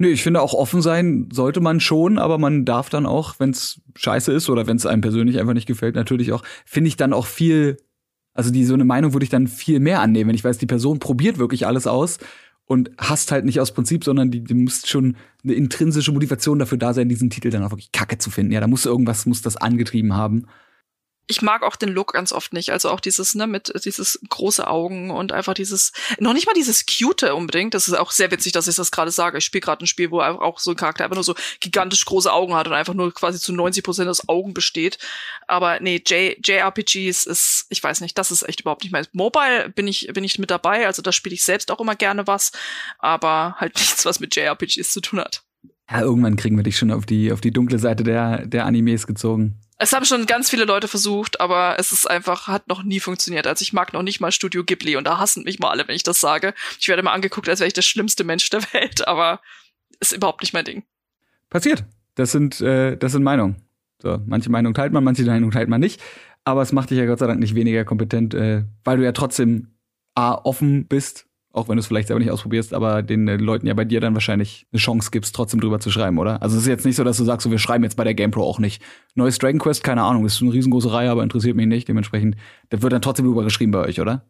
Nö, 0.00 0.08
ich 0.08 0.22
finde 0.22 0.40
auch 0.40 0.54
offen 0.54 0.80
sein 0.80 1.28
sollte 1.32 1.60
man 1.60 1.80
schon, 1.80 2.18
aber 2.18 2.38
man 2.38 2.64
darf 2.64 2.88
dann 2.88 3.04
auch, 3.04 3.34
wenn 3.38 3.50
es 3.50 3.80
scheiße 3.96 4.32
ist 4.32 4.48
oder 4.48 4.68
wenn 4.68 4.76
es 4.76 4.86
einem 4.86 5.00
persönlich 5.00 5.40
einfach 5.40 5.54
nicht 5.54 5.66
gefällt, 5.66 5.96
natürlich 5.96 6.32
auch, 6.32 6.44
finde 6.64 6.88
ich 6.88 6.96
dann 6.96 7.12
auch 7.12 7.26
viel, 7.26 7.78
also 8.32 8.52
die 8.52 8.64
so 8.64 8.74
eine 8.74 8.84
Meinung 8.84 9.12
würde 9.12 9.24
ich 9.24 9.30
dann 9.30 9.48
viel 9.48 9.80
mehr 9.80 10.00
annehmen, 10.00 10.28
wenn 10.28 10.36
ich 10.36 10.44
weiß, 10.44 10.58
die 10.58 10.66
Person 10.66 11.00
probiert 11.00 11.38
wirklich 11.38 11.66
alles 11.66 11.88
aus 11.88 12.18
und 12.64 12.92
hasst 12.96 13.32
halt 13.32 13.44
nicht 13.44 13.60
aus 13.60 13.74
Prinzip, 13.74 14.04
sondern 14.04 14.30
die, 14.30 14.44
die 14.44 14.54
muss 14.54 14.86
schon 14.86 15.16
eine 15.42 15.54
intrinsische 15.54 16.12
Motivation 16.12 16.60
dafür 16.60 16.78
da 16.78 16.94
sein, 16.94 17.08
diesen 17.08 17.30
Titel 17.30 17.50
dann 17.50 17.64
auch 17.64 17.72
wirklich 17.72 17.90
kacke 17.90 18.18
zu 18.18 18.30
finden. 18.30 18.52
Ja, 18.52 18.60
da 18.60 18.68
muss 18.68 18.86
irgendwas, 18.86 19.26
muss 19.26 19.42
das 19.42 19.56
angetrieben 19.56 20.14
haben 20.14 20.46
ich 21.28 21.42
mag 21.42 21.62
auch 21.62 21.76
den 21.76 21.90
Look 21.90 22.14
ganz 22.14 22.32
oft 22.32 22.54
nicht. 22.54 22.70
Also 22.72 22.90
auch 22.90 23.00
dieses, 23.00 23.34
ne, 23.34 23.46
mit 23.46 23.72
dieses 23.84 24.18
große 24.28 24.66
Augen 24.66 25.10
und 25.10 25.30
einfach 25.30 25.52
dieses, 25.52 25.92
noch 26.18 26.32
nicht 26.32 26.46
mal 26.46 26.54
dieses 26.54 26.86
Cute 26.86 27.34
unbedingt. 27.34 27.74
Das 27.74 27.86
ist 27.86 27.94
auch 27.94 28.10
sehr 28.10 28.30
witzig, 28.30 28.52
dass 28.52 28.66
ich 28.66 28.76
das 28.76 28.90
gerade 28.90 29.10
sage. 29.10 29.38
Ich 29.38 29.44
spiele 29.44 29.60
gerade 29.60 29.84
ein 29.84 29.86
Spiel, 29.86 30.10
wo 30.10 30.20
auch 30.20 30.58
so 30.58 30.70
ein 30.70 30.76
Charakter 30.76 31.04
einfach 31.04 31.16
nur 31.16 31.24
so 31.24 31.34
gigantisch 31.60 32.06
große 32.06 32.32
Augen 32.32 32.54
hat 32.54 32.66
und 32.66 32.72
einfach 32.72 32.94
nur 32.94 33.12
quasi 33.12 33.38
zu 33.38 33.52
90 33.52 33.84
Prozent 33.84 34.08
aus 34.08 34.26
Augen 34.28 34.54
besteht. 34.54 34.98
Aber 35.46 35.80
nee, 35.80 36.02
J 36.06 36.36
JRPGs 36.42 37.26
ist, 37.26 37.66
ich 37.68 37.82
weiß 37.82 38.00
nicht, 38.00 38.16
das 38.16 38.30
ist 38.30 38.48
echt 38.48 38.62
überhaupt 38.62 38.82
nicht 38.82 38.92
mein. 38.92 39.06
Mobile 39.12 39.68
bin 39.68 39.86
ich, 39.86 40.08
bin 40.14 40.24
ich 40.24 40.38
mit 40.38 40.50
dabei. 40.50 40.86
Also 40.86 41.02
da 41.02 41.12
spiele 41.12 41.34
ich 41.34 41.44
selbst 41.44 41.70
auch 41.70 41.80
immer 41.80 41.94
gerne 41.94 42.26
was. 42.26 42.52
Aber 42.98 43.56
halt 43.58 43.74
nichts, 43.76 44.06
was 44.06 44.18
mit 44.18 44.34
JRPGs 44.34 44.92
zu 44.92 45.02
tun 45.02 45.20
hat. 45.20 45.42
Ja, 45.90 46.00
irgendwann 46.00 46.36
kriegen 46.36 46.56
wir 46.56 46.64
dich 46.64 46.78
schon 46.78 46.90
auf 46.90 47.06
die, 47.06 47.32
auf 47.32 47.40
die 47.42 47.52
dunkle 47.52 47.78
Seite 47.78 48.02
der, 48.02 48.46
der 48.46 48.64
Animes 48.64 49.06
gezogen. 49.06 49.60
Es 49.80 49.92
haben 49.92 50.04
schon 50.04 50.26
ganz 50.26 50.50
viele 50.50 50.64
Leute 50.64 50.88
versucht, 50.88 51.40
aber 51.40 51.76
es 51.78 51.92
ist 51.92 52.10
einfach, 52.10 52.48
hat 52.48 52.66
noch 52.66 52.82
nie 52.82 52.98
funktioniert. 52.98 53.46
Also 53.46 53.62
ich 53.62 53.72
mag 53.72 53.92
noch 53.92 54.02
nicht 54.02 54.20
mal 54.20 54.32
Studio 54.32 54.64
Ghibli 54.64 54.96
und 54.96 55.04
da 55.04 55.18
hassen 55.18 55.44
mich 55.44 55.60
mal 55.60 55.70
alle, 55.70 55.86
wenn 55.86 55.94
ich 55.94 56.02
das 56.02 56.20
sage. 56.20 56.52
Ich 56.80 56.88
werde 56.88 57.04
mal 57.04 57.12
angeguckt, 57.12 57.48
als 57.48 57.60
wäre 57.60 57.68
ich 57.68 57.74
der 57.74 57.82
schlimmste 57.82 58.24
Mensch 58.24 58.50
der 58.50 58.62
Welt, 58.72 59.06
aber 59.06 59.40
ist 60.00 60.12
überhaupt 60.12 60.42
nicht 60.42 60.52
mein 60.52 60.64
Ding. 60.64 60.82
Passiert. 61.48 61.84
Das 62.16 62.32
sind, 62.32 62.60
äh, 62.60 62.96
das 62.96 63.12
sind 63.12 63.22
Meinungen. 63.22 63.62
So, 64.02 64.20
manche 64.26 64.50
Meinungen 64.50 64.74
teilt 64.74 64.92
man, 64.92 65.04
manche 65.04 65.24
Meinungen 65.24 65.52
teilt 65.52 65.68
man 65.68 65.80
nicht. 65.80 66.00
Aber 66.42 66.62
es 66.62 66.72
macht 66.72 66.90
dich 66.90 66.98
ja 66.98 67.06
Gott 67.06 67.20
sei 67.20 67.26
Dank 67.28 67.38
nicht 67.38 67.54
weniger 67.54 67.84
kompetent, 67.84 68.34
äh, 68.34 68.64
weil 68.84 68.96
du 68.96 69.04
ja 69.04 69.12
trotzdem 69.12 69.74
A, 70.16 70.32
offen 70.32 70.88
bist 70.88 71.27
auch 71.52 71.68
wenn 71.68 71.76
du 71.76 71.80
es 71.80 71.86
vielleicht 71.86 72.08
selber 72.08 72.20
nicht 72.20 72.30
ausprobierst, 72.30 72.74
aber 72.74 73.02
den 73.02 73.26
äh, 73.26 73.36
Leuten 73.36 73.66
ja 73.66 73.74
bei 73.74 73.84
dir 73.84 74.00
dann 74.00 74.14
wahrscheinlich 74.14 74.66
eine 74.72 74.80
Chance 74.80 75.10
gibst, 75.10 75.34
trotzdem 75.34 75.60
drüber 75.60 75.80
zu 75.80 75.90
schreiben, 75.90 76.18
oder? 76.18 76.42
Also 76.42 76.56
es 76.56 76.62
ist 76.62 76.68
jetzt 76.68 76.84
nicht 76.84 76.96
so, 76.96 77.04
dass 77.04 77.16
du 77.16 77.24
sagst, 77.24 77.44
so, 77.44 77.50
wir 77.50 77.58
schreiben 77.58 77.84
jetzt 77.84 77.96
bei 77.96 78.04
der 78.04 78.14
GamePro 78.14 78.42
auch 78.42 78.58
nicht. 78.58 78.82
Neues 79.14 79.38
Dragon 79.38 79.58
Quest, 79.58 79.82
keine 79.82 80.02
Ahnung, 80.02 80.26
ist 80.26 80.40
eine 80.42 80.52
riesengroße 80.52 80.92
Reihe, 80.92 81.10
aber 81.10 81.22
interessiert 81.22 81.56
mich 81.56 81.66
nicht. 81.66 81.88
Dementsprechend, 81.88 82.36
da 82.68 82.82
wird 82.82 82.92
dann 82.92 83.02
trotzdem 83.02 83.26
drüber 83.26 83.44
geschrieben 83.44 83.72
bei 83.72 83.80
euch, 83.80 84.00
oder? 84.00 84.24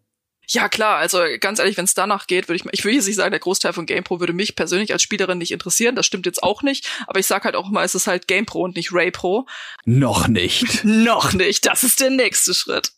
Ja, 0.51 0.71
klar, 0.71 0.97
also 0.97 1.23
ganz 1.41 1.59
ehrlich, 1.59 1.77
wenn 1.77 1.85
es 1.85 1.93
danach 1.93 2.27
geht, 2.27 2.49
würde 2.49 2.57
ich 2.57 2.73
ich 2.73 2.85
will 2.85 2.95
jetzt 2.95 3.07
nicht 3.07 3.17
sagen, 3.17 3.33
der 3.33 3.41
Großteil 3.41 3.75
von 3.75 3.85
GamePro 3.85 4.19
würde 4.19 4.33
mich 4.33 4.57
persönlich 4.57 4.93
als 4.93 5.03
Spielerin 5.03 5.37
nicht 5.37 5.53
interessieren, 5.53 5.95
das 5.95 6.07
stimmt 6.07 6.25
jetzt 6.25 6.43
auch 6.43 6.63
nicht, 6.63 6.89
aber 7.07 7.21
ich 7.21 7.27
sag 7.27 7.45
halt 7.45 7.55
auch 7.55 7.69
mal, 7.69 7.85
es 7.85 7.95
ist 7.95 8.07
halt 8.07 8.29
GamePro 8.29 8.63
und 8.63 8.75
nicht 8.75 8.91
RayPro. 8.91 9.47
Noch 9.85 10.27
nicht. 10.27 10.85
Noch 10.85 11.35
nicht, 11.35 11.67
das 11.67 11.85
ist 11.85 12.01
der 12.01 12.11
nächste 12.11 12.55
Schritt. 12.55 12.93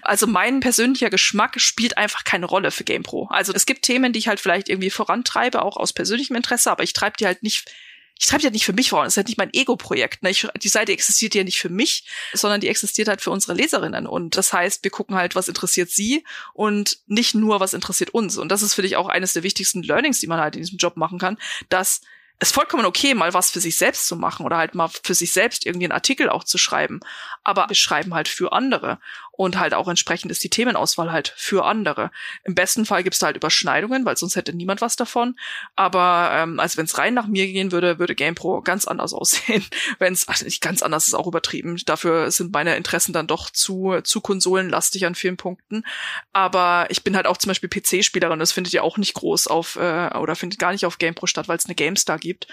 Also 0.00 0.26
mein 0.26 0.60
persönlicher 0.60 1.10
Geschmack 1.10 1.60
spielt 1.60 1.98
einfach 1.98 2.24
keine 2.24 2.46
Rolle 2.46 2.70
für 2.70 2.84
GamePro. 2.84 3.26
Also 3.30 3.52
es 3.52 3.66
gibt 3.66 3.82
Themen, 3.82 4.14
die 4.14 4.18
ich 4.18 4.28
halt 4.28 4.40
vielleicht 4.40 4.70
irgendwie 4.70 4.90
vorantreibe, 4.90 5.62
auch 5.62 5.76
aus 5.76 5.92
persönlichem 5.92 6.36
Interesse, 6.36 6.70
aber 6.70 6.84
ich 6.84 6.94
treibe 6.94 7.16
die 7.18 7.26
halt 7.26 7.42
nicht 7.42 7.70
ich 8.18 8.26
treibe 8.26 8.44
halt 8.44 8.52
nicht 8.52 8.64
für 8.64 8.72
mich 8.72 8.90
voran. 8.90 9.06
Es 9.06 9.14
ist 9.14 9.16
halt 9.16 9.28
nicht 9.28 9.38
mein 9.38 9.52
Ego-Projekt. 9.52 10.22
Ne? 10.22 10.30
die 10.62 10.68
Seite 10.68 10.92
existiert 10.92 11.34
ja 11.34 11.42
nicht 11.42 11.58
für 11.58 11.68
mich, 11.68 12.08
sondern 12.32 12.60
die 12.60 12.68
existiert 12.68 13.08
halt 13.08 13.20
für 13.20 13.30
unsere 13.30 13.54
Leserinnen. 13.54 14.06
Und 14.06 14.36
das 14.36 14.52
heißt, 14.52 14.84
wir 14.84 14.90
gucken 14.90 15.16
halt, 15.16 15.34
was 15.34 15.48
interessiert 15.48 15.90
sie 15.90 16.24
und 16.52 16.98
nicht 17.06 17.34
nur, 17.34 17.60
was 17.60 17.74
interessiert 17.74 18.10
uns. 18.10 18.36
Und 18.36 18.50
das 18.50 18.62
ist 18.62 18.74
für 18.74 18.82
dich 18.82 18.96
auch 18.96 19.08
eines 19.08 19.32
der 19.32 19.42
wichtigsten 19.42 19.82
Learnings, 19.82 20.20
die 20.20 20.28
man 20.28 20.40
halt 20.40 20.54
in 20.54 20.62
diesem 20.62 20.78
Job 20.78 20.96
machen 20.96 21.18
kann, 21.18 21.38
dass 21.68 22.02
es 22.38 22.52
vollkommen 22.52 22.84
okay, 22.84 23.14
mal 23.14 23.32
was 23.32 23.50
für 23.50 23.60
sich 23.60 23.76
selbst 23.76 24.06
zu 24.06 24.16
machen 24.16 24.44
oder 24.44 24.56
halt 24.56 24.74
mal 24.74 24.88
für 24.88 25.14
sich 25.14 25.32
selbst 25.32 25.66
irgendwie 25.66 25.86
einen 25.86 25.92
Artikel 25.92 26.28
auch 26.28 26.44
zu 26.44 26.58
schreiben. 26.58 27.00
Aber 27.42 27.68
wir 27.68 27.76
schreiben 27.76 28.14
halt 28.14 28.28
für 28.28 28.52
andere 28.52 28.98
und 29.36 29.58
halt 29.58 29.74
auch 29.74 29.88
entsprechend 29.88 30.30
ist 30.30 30.44
die 30.44 30.50
Themenauswahl 30.50 31.10
halt 31.10 31.32
für 31.36 31.64
andere. 31.64 32.10
Im 32.44 32.54
besten 32.54 32.86
Fall 32.86 33.02
gibt's 33.02 33.18
da 33.18 33.26
halt 33.26 33.36
Überschneidungen, 33.36 34.04
weil 34.04 34.16
sonst 34.16 34.36
hätte 34.36 34.54
niemand 34.54 34.80
was 34.80 34.96
davon. 34.96 35.36
Aber 35.76 36.30
ähm, 36.32 36.60
also 36.60 36.76
wenn 36.76 36.84
es 36.84 36.98
rein 36.98 37.14
nach 37.14 37.26
mir 37.26 37.46
gehen 37.46 37.72
würde, 37.72 37.98
würde 37.98 38.14
GamePro 38.14 38.62
ganz 38.62 38.86
anders 38.86 39.12
aussehen. 39.14 39.64
wenn 39.98 40.12
es 40.12 40.26
nicht 40.42 40.60
ganz 40.60 40.82
anders 40.82 41.08
ist 41.08 41.14
auch 41.14 41.26
übertrieben. 41.26 41.80
Dafür 41.86 42.30
sind 42.30 42.52
meine 42.52 42.76
Interessen 42.76 43.12
dann 43.12 43.26
doch 43.26 43.50
zu 43.50 44.00
zu 44.02 44.20
konsolenlastig 44.20 45.06
an 45.06 45.14
vielen 45.14 45.36
Punkten. 45.36 45.84
Aber 46.32 46.86
ich 46.90 47.02
bin 47.02 47.16
halt 47.16 47.26
auch 47.26 47.36
zum 47.36 47.48
Beispiel 47.48 47.68
PC-Spielerin. 47.68 48.38
Das 48.38 48.52
findet 48.52 48.72
ihr 48.72 48.84
auch 48.84 48.98
nicht 48.98 49.14
groß 49.14 49.48
auf 49.48 49.76
äh, 49.76 50.10
oder 50.16 50.36
findet 50.36 50.58
gar 50.58 50.72
nicht 50.72 50.86
auf 50.86 50.98
GamePro 50.98 51.26
statt, 51.26 51.48
weil 51.48 51.58
es 51.58 51.66
eine 51.66 51.74
GameStar 51.74 52.18
gibt. 52.18 52.46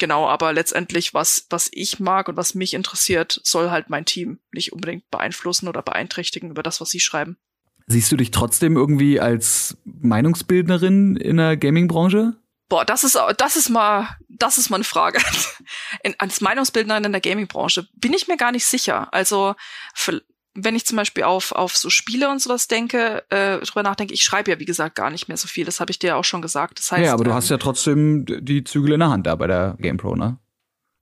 Genau, 0.00 0.26
aber 0.26 0.54
letztendlich, 0.54 1.12
was, 1.12 1.46
was 1.50 1.68
ich 1.72 2.00
mag 2.00 2.28
und 2.28 2.36
was 2.38 2.54
mich 2.54 2.72
interessiert, 2.72 3.38
soll 3.44 3.70
halt 3.70 3.90
mein 3.90 4.06
Team 4.06 4.40
nicht 4.50 4.72
unbedingt 4.72 5.08
beeinflussen 5.10 5.68
oder 5.68 5.82
beeinträchtigen 5.82 6.50
über 6.50 6.62
das, 6.62 6.80
was 6.80 6.88
sie 6.88 7.00
schreiben. 7.00 7.36
Siehst 7.86 8.10
du 8.10 8.16
dich 8.16 8.30
trotzdem 8.30 8.78
irgendwie 8.78 9.20
als 9.20 9.76
Meinungsbildnerin 9.84 11.16
in 11.16 11.36
der 11.36 11.58
Gaming-Branche? 11.58 12.34
Boah, 12.70 12.86
das 12.86 13.04
ist, 13.04 13.18
das 13.36 13.56
ist 13.56 13.68
mal, 13.68 14.16
das 14.30 14.56
ist 14.56 14.70
mal 14.70 14.76
eine 14.76 14.84
Frage. 14.84 15.20
In, 16.02 16.14
als 16.18 16.40
Meinungsbildnerin 16.40 17.04
in 17.04 17.12
der 17.12 17.20
Gaming-Branche 17.20 17.86
bin 17.94 18.14
ich 18.14 18.26
mir 18.26 18.38
gar 18.38 18.52
nicht 18.52 18.64
sicher. 18.64 19.12
Also, 19.12 19.54
wenn 20.54 20.74
ich 20.74 20.84
zum 20.84 20.96
Beispiel 20.96 21.24
auf, 21.24 21.52
auf 21.52 21.76
so 21.76 21.90
Spiele 21.90 22.28
und 22.28 22.40
sowas 22.40 22.66
denke, 22.66 23.22
äh, 23.30 23.58
drüber 23.58 23.82
nachdenke, 23.82 24.14
ich 24.14 24.22
schreibe 24.22 24.50
ja, 24.50 24.58
wie 24.58 24.64
gesagt, 24.64 24.96
gar 24.96 25.10
nicht 25.10 25.28
mehr 25.28 25.36
so 25.36 25.46
viel. 25.46 25.64
Das 25.64 25.80
habe 25.80 25.90
ich 25.90 25.98
dir 25.98 26.08
ja 26.08 26.16
auch 26.16 26.24
schon 26.24 26.42
gesagt. 26.42 26.78
Das 26.78 26.90
heißt, 26.90 27.04
ja, 27.04 27.12
aber 27.12 27.24
du 27.24 27.30
ähm, 27.30 27.36
hast 27.36 27.50
ja 27.50 27.58
trotzdem 27.58 28.26
die 28.26 28.64
Zügel 28.64 28.92
in 28.92 29.00
der 29.00 29.10
Hand 29.10 29.26
da 29.26 29.36
bei 29.36 29.46
der 29.46 29.76
GamePro, 29.78 30.16
ne? 30.16 30.38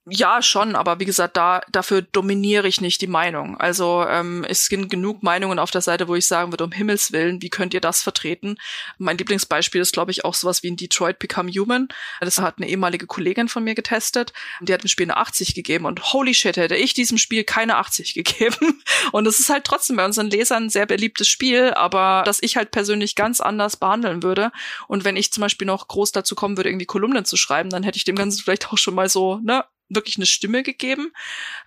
Ja, 0.07 0.41
schon, 0.41 0.75
aber 0.75 0.99
wie 0.99 1.05
gesagt, 1.05 1.37
da 1.37 1.61
dafür 1.71 2.01
dominiere 2.01 2.67
ich 2.67 2.81
nicht 2.81 3.01
die 3.01 3.07
Meinung. 3.07 3.57
Also 3.59 4.05
ähm, 4.07 4.45
es 4.47 4.65
sind 4.65 4.89
genug 4.89 5.23
Meinungen 5.23 5.59
auf 5.59 5.71
der 5.71 5.81
Seite, 5.81 6.07
wo 6.07 6.15
ich 6.15 6.25
sagen 6.25 6.51
würde, 6.51 6.63
um 6.63 6.71
Himmels 6.71 7.11
Willen, 7.11 7.41
wie 7.41 7.49
könnt 7.49 7.73
ihr 7.73 7.81
das 7.81 8.01
vertreten? 8.01 8.57
Mein 8.97 9.17
Lieblingsbeispiel 9.17 9.81
ist, 9.81 9.93
glaube 9.93 10.11
ich, 10.11 10.25
auch 10.25 10.33
sowas 10.33 10.63
wie 10.63 10.69
in 10.69 10.77
Detroit 10.77 11.19
Become 11.19 11.51
Human. 11.51 11.89
Das 12.21 12.39
hat 12.39 12.57
eine 12.57 12.69
ehemalige 12.69 13.05
Kollegin 13.07 13.49
von 13.49 13.63
mir 13.63 13.75
getestet. 13.75 14.33
Die 14.61 14.73
hat 14.73 14.83
dem 14.83 14.87
Spiel 14.87 15.05
eine 15.05 15.17
80 15.17 15.53
gegeben 15.53 15.85
und 15.85 16.13
holy 16.13 16.33
shit, 16.33 16.57
hätte 16.57 16.75
ich 16.75 16.93
diesem 16.93 17.17
Spiel 17.17 17.43
keine 17.43 17.75
80 17.75 18.13
gegeben. 18.15 18.81
Und 19.11 19.27
es 19.27 19.39
ist 19.39 19.49
halt 19.49 19.65
trotzdem 19.65 19.97
bei 19.97 20.05
unseren 20.05 20.29
Lesern 20.29 20.65
ein 20.65 20.69
sehr 20.69 20.85
beliebtes 20.85 21.27
Spiel, 21.27 21.71
aber 21.73 22.23
das 22.25 22.41
ich 22.41 22.57
halt 22.57 22.71
persönlich 22.71 23.15
ganz 23.15 23.41
anders 23.41 23.77
behandeln 23.77 24.23
würde. 24.23 24.51
Und 24.87 25.03
wenn 25.03 25.17
ich 25.17 25.31
zum 25.31 25.41
Beispiel 25.41 25.67
noch 25.67 25.87
groß 25.87 26.13
dazu 26.13 26.35
kommen 26.35 26.57
würde, 26.57 26.69
irgendwie 26.69 26.85
Kolumnen 26.85 27.25
zu 27.25 27.37
schreiben, 27.37 27.69
dann 27.69 27.83
hätte 27.83 27.97
ich 27.97 28.05
dem 28.05 28.15
Ganzen 28.15 28.41
vielleicht 28.41 28.71
auch 28.71 28.77
schon 28.77 28.95
mal 28.95 29.09
so, 29.09 29.39
ne, 29.43 29.65
wirklich 29.89 30.17
eine 30.17 30.25
Stimme 30.25 30.63
gegeben. 30.63 31.11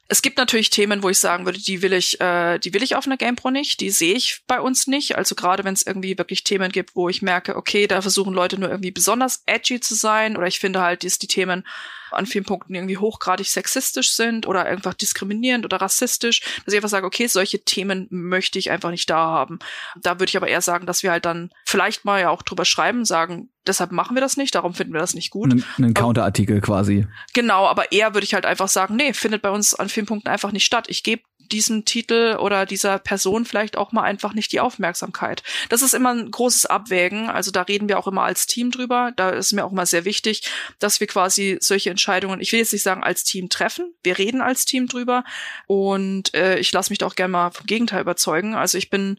Es 0.09 0.23
gibt 0.23 0.39
natürlich 0.39 0.71
Themen, 0.71 1.03
wo 1.03 1.09
ich 1.09 1.19
sagen 1.19 1.45
würde, 1.45 1.59
die 1.59 1.83
will 1.83 1.93
ich, 1.93 2.21
äh, 2.21 2.59
die 2.59 2.73
will 2.73 2.83
ich 2.83 2.97
auf 2.97 3.07
einer 3.07 3.17
GamePro 3.17 3.51
nicht, 3.51 3.81
die 3.81 3.91
sehe 3.91 4.15
ich 4.15 4.43
bei 4.47 4.61
uns 4.61 4.87
nicht. 4.87 5.17
Also 5.17 5.35
gerade 5.35 5.65
wenn 5.65 5.75
es 5.75 5.87
irgendwie 5.87 6.17
wirklich 6.19 6.45
Themen 6.45 6.71
gibt, 6.71 6.95
wo 6.95 7.09
ich 7.09 7.23
merke, 7.23 7.57
okay, 7.57 7.87
da 7.87 8.01
versuchen 8.03 8.35
Leute 8.35 8.59
nur 8.59 8.71
irgendwie 8.71 8.91
besonders 8.91 9.43
edgy 9.47 9.81
zu 9.81 9.95
sein 9.95 10.37
oder 10.37 10.47
ich 10.47 10.61
finde 10.61 10.81
halt, 10.81 11.05
dass 11.05 11.19
die 11.19 11.27
Themen 11.27 11.67
an 12.15 12.27
vielen 12.27 12.45
Punkten 12.45 12.75
irgendwie 12.75 12.99
hochgradig 12.99 13.47
sexistisch 13.49 14.13
sind 14.13 14.47
oder 14.47 14.65
einfach 14.65 14.95
diskriminierend 14.95 15.65
oder 15.65 15.79
rassistisch, 15.79 16.41
dass 16.65 16.75
ich 16.75 16.79
einfach 16.79 16.89
sage, 16.89 17.07
okay, 17.07 17.27
solche 17.27 17.65
Themen 17.65 18.07
möchte 18.11 18.59
ich 18.59 18.71
einfach 18.71 18.91
nicht 18.91 19.09
da 19.11 19.17
haben. 19.17 19.59
Da 20.01 20.19
würde 20.19 20.31
ich 20.31 20.37
aber 20.37 20.49
eher 20.49 20.61
sagen, 20.61 20.87
dass 20.87 21.03
wir 21.03 21.11
halt 21.11 21.25
dann 21.25 21.51
vielleicht 21.65 22.05
mal 22.05 22.21
ja 22.21 22.31
auch 22.31 22.43
drüber 22.43 22.65
schreiben, 22.65 23.05
sagen, 23.05 23.51
deshalb 23.67 23.93
machen 23.93 24.17
wir 24.17 24.21
das 24.21 24.37
nicht, 24.37 24.55
darum 24.55 24.75
finden 24.75 24.93
wir 24.93 25.01
das 25.01 25.15
nicht 25.15 25.31
gut. 25.31 25.53
Ein, 25.53 25.65
ein 25.79 25.95
Counterartikel 25.95 26.61
quasi. 26.61 27.07
Genau, 27.33 27.67
aber 27.67 27.93
eher 27.93 28.15
würde 28.15 28.25
ich 28.25 28.35
halt 28.35 28.47
einfach 28.47 28.69
sagen, 28.69 28.97
nee, 28.97 29.13
findet 29.13 29.43
bei 29.43 29.51
uns 29.51 29.75
an 29.75 29.89
vielen 29.89 30.07
Punkten 30.07 30.29
einfach 30.29 30.53
nicht 30.53 30.65
statt. 30.65 30.87
Ich 30.89 31.03
gebe 31.03 31.23
diesem 31.51 31.85
Titel 31.85 32.37
oder 32.39 32.67
dieser 32.67 32.99
Person 32.99 33.45
vielleicht 33.45 33.77
auch 33.77 33.93
mal 33.93 34.03
einfach 34.03 34.35
nicht 34.35 34.53
die 34.53 34.61
Aufmerksamkeit. 34.61 35.43
Das 35.69 35.83
ist 35.83 35.95
immer 35.95 36.15
ein 36.15 36.31
großes 36.31 36.67
Abwägen. 36.67 37.29
Also 37.29 37.51
da 37.51 37.63
reden 37.63 37.89
wir 37.89 37.99
auch 37.99 38.07
immer 38.07 38.23
als 38.23 38.47
Team 38.47 38.71
drüber. 38.71 39.13
Da 39.17 39.31
ist 39.31 39.53
mir 39.53 39.65
auch 39.65 39.73
immer 39.73 39.87
sehr 39.87 40.05
wichtig, 40.05 40.43
dass 40.79 41.01
wir 41.01 41.07
quasi 41.07 41.59
solche 41.61 41.91
Entscheidungen, 41.91 42.41
ich 42.41 42.53
will 42.53 42.61
jetzt 42.61 42.73
nicht 42.73 42.83
sagen 42.83 43.03
als 43.03 43.25
Team 43.25 43.49
treffen. 43.49 43.95
Wir 44.03 44.19
reden 44.19 44.41
als 44.41 44.65
Team 44.65 44.87
drüber 44.87 45.25
und 45.67 46.35
äh, 46.35 46.59
ich 46.59 46.73
lasse 46.73 46.91
mich 46.91 46.99
da 46.99 47.07
auch 47.07 47.17
gerne 47.17 47.33
mal 47.33 47.51
vom 47.51 47.67
Gegenteil 47.67 48.03
überzeugen. 48.03 48.55
Also 48.55 48.79
ich 48.79 48.91
bin 48.91 49.19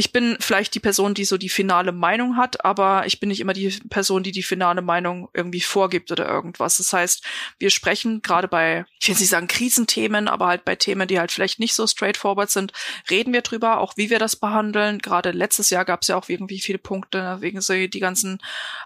ich 0.00 0.12
bin 0.12 0.38
vielleicht 0.40 0.74
die 0.74 0.80
Person, 0.80 1.12
die 1.12 1.26
so 1.26 1.36
die 1.36 1.50
finale 1.50 1.92
Meinung 1.92 2.38
hat, 2.38 2.64
aber 2.64 3.04
ich 3.04 3.20
bin 3.20 3.28
nicht 3.28 3.40
immer 3.40 3.52
die 3.52 3.68
Person, 3.90 4.22
die 4.22 4.32
die 4.32 4.42
finale 4.42 4.80
Meinung 4.80 5.28
irgendwie 5.34 5.60
vorgibt 5.60 6.10
oder 6.10 6.26
irgendwas. 6.26 6.78
Das 6.78 6.94
heißt, 6.94 7.22
wir 7.58 7.68
sprechen 7.68 8.22
gerade 8.22 8.48
bei, 8.48 8.86
ich 8.98 9.08
will 9.08 9.16
nicht 9.16 9.28
sagen 9.28 9.46
Krisenthemen, 9.46 10.26
aber 10.26 10.46
halt 10.46 10.64
bei 10.64 10.74
Themen, 10.74 11.06
die 11.06 11.18
halt 11.18 11.32
vielleicht 11.32 11.60
nicht 11.60 11.74
so 11.74 11.86
straightforward 11.86 12.50
sind, 12.50 12.72
reden 13.10 13.34
wir 13.34 13.42
drüber, 13.42 13.78
auch 13.78 13.92
wie 13.98 14.08
wir 14.08 14.18
das 14.18 14.36
behandeln. 14.36 15.00
Gerade 15.00 15.32
letztes 15.32 15.68
Jahr 15.68 15.84
gab 15.84 16.00
es 16.00 16.08
ja 16.08 16.16
auch 16.16 16.30
irgendwie 16.30 16.60
viele 16.60 16.78
Punkte, 16.78 17.36
wegen 17.40 17.60
so 17.60 17.74
die 17.74 18.00
ganzen, 18.00 18.40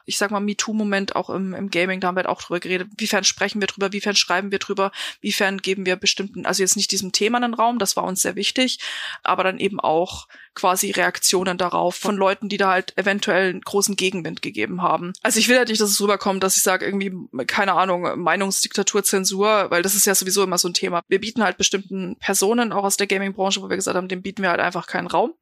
ich 0.06 0.18
sag 0.18 0.32
mal, 0.32 0.40
MeToo-Moment 0.40 1.14
auch 1.14 1.30
im, 1.30 1.54
im 1.54 1.70
Gaming, 1.70 2.00
da 2.00 2.08
haben 2.08 2.16
wir 2.16 2.24
halt 2.24 2.28
auch 2.28 2.42
drüber 2.42 2.58
geredet. 2.58 2.88
Wiefern 2.98 3.22
sprechen 3.22 3.60
wir 3.60 3.68
drüber, 3.68 3.92
wiefern 3.92 4.16
schreiben 4.16 4.50
wir 4.50 4.58
drüber, 4.58 4.90
wiefern 5.20 5.58
geben 5.58 5.86
wir 5.86 5.94
bestimmten, 5.94 6.44
also 6.44 6.60
jetzt 6.60 6.76
nicht 6.76 6.90
diesem 6.90 7.12
Thema 7.12 7.38
einen 7.38 7.54
Raum, 7.54 7.78
das 7.78 7.94
war 7.94 8.02
uns 8.02 8.20
sehr 8.20 8.34
wichtig, 8.34 8.80
aber 9.22 9.44
dann 9.44 9.60
eben 9.60 9.78
auch 9.78 10.26
quasi 10.54 10.90
Reaktionen 10.90 11.58
darauf 11.58 11.96
von 11.96 12.16
Leuten, 12.16 12.48
die 12.48 12.56
da 12.56 12.70
halt 12.70 12.96
eventuell 12.96 13.50
einen 13.50 13.60
großen 13.60 13.96
Gegenwind 13.96 14.42
gegeben 14.42 14.82
haben. 14.82 15.12
Also 15.22 15.38
ich 15.38 15.48
will 15.48 15.58
halt 15.58 15.68
nicht, 15.68 15.80
dass 15.80 15.90
es 15.90 16.00
rüberkommt, 16.00 16.42
dass 16.42 16.56
ich 16.56 16.62
sage 16.62 16.84
irgendwie, 16.84 17.12
keine 17.46 17.74
Ahnung, 17.74 18.20
Meinungsdiktatur, 18.20 19.02
Zensur, 19.04 19.70
weil 19.70 19.82
das 19.82 19.94
ist 19.94 20.06
ja 20.06 20.14
sowieso 20.14 20.42
immer 20.42 20.58
so 20.58 20.68
ein 20.68 20.74
Thema. 20.74 21.02
Wir 21.08 21.20
bieten 21.20 21.42
halt 21.42 21.58
bestimmten 21.58 22.16
Personen 22.18 22.72
auch 22.72 22.84
aus 22.84 22.96
der 22.96 23.06
Gaming-Branche, 23.06 23.62
wo 23.62 23.68
wir 23.68 23.76
gesagt 23.76 23.96
haben, 23.96 24.08
dem 24.08 24.22
bieten 24.22 24.42
wir 24.42 24.50
halt 24.50 24.60
einfach 24.60 24.86
keinen 24.86 25.06
Raum. 25.06 25.34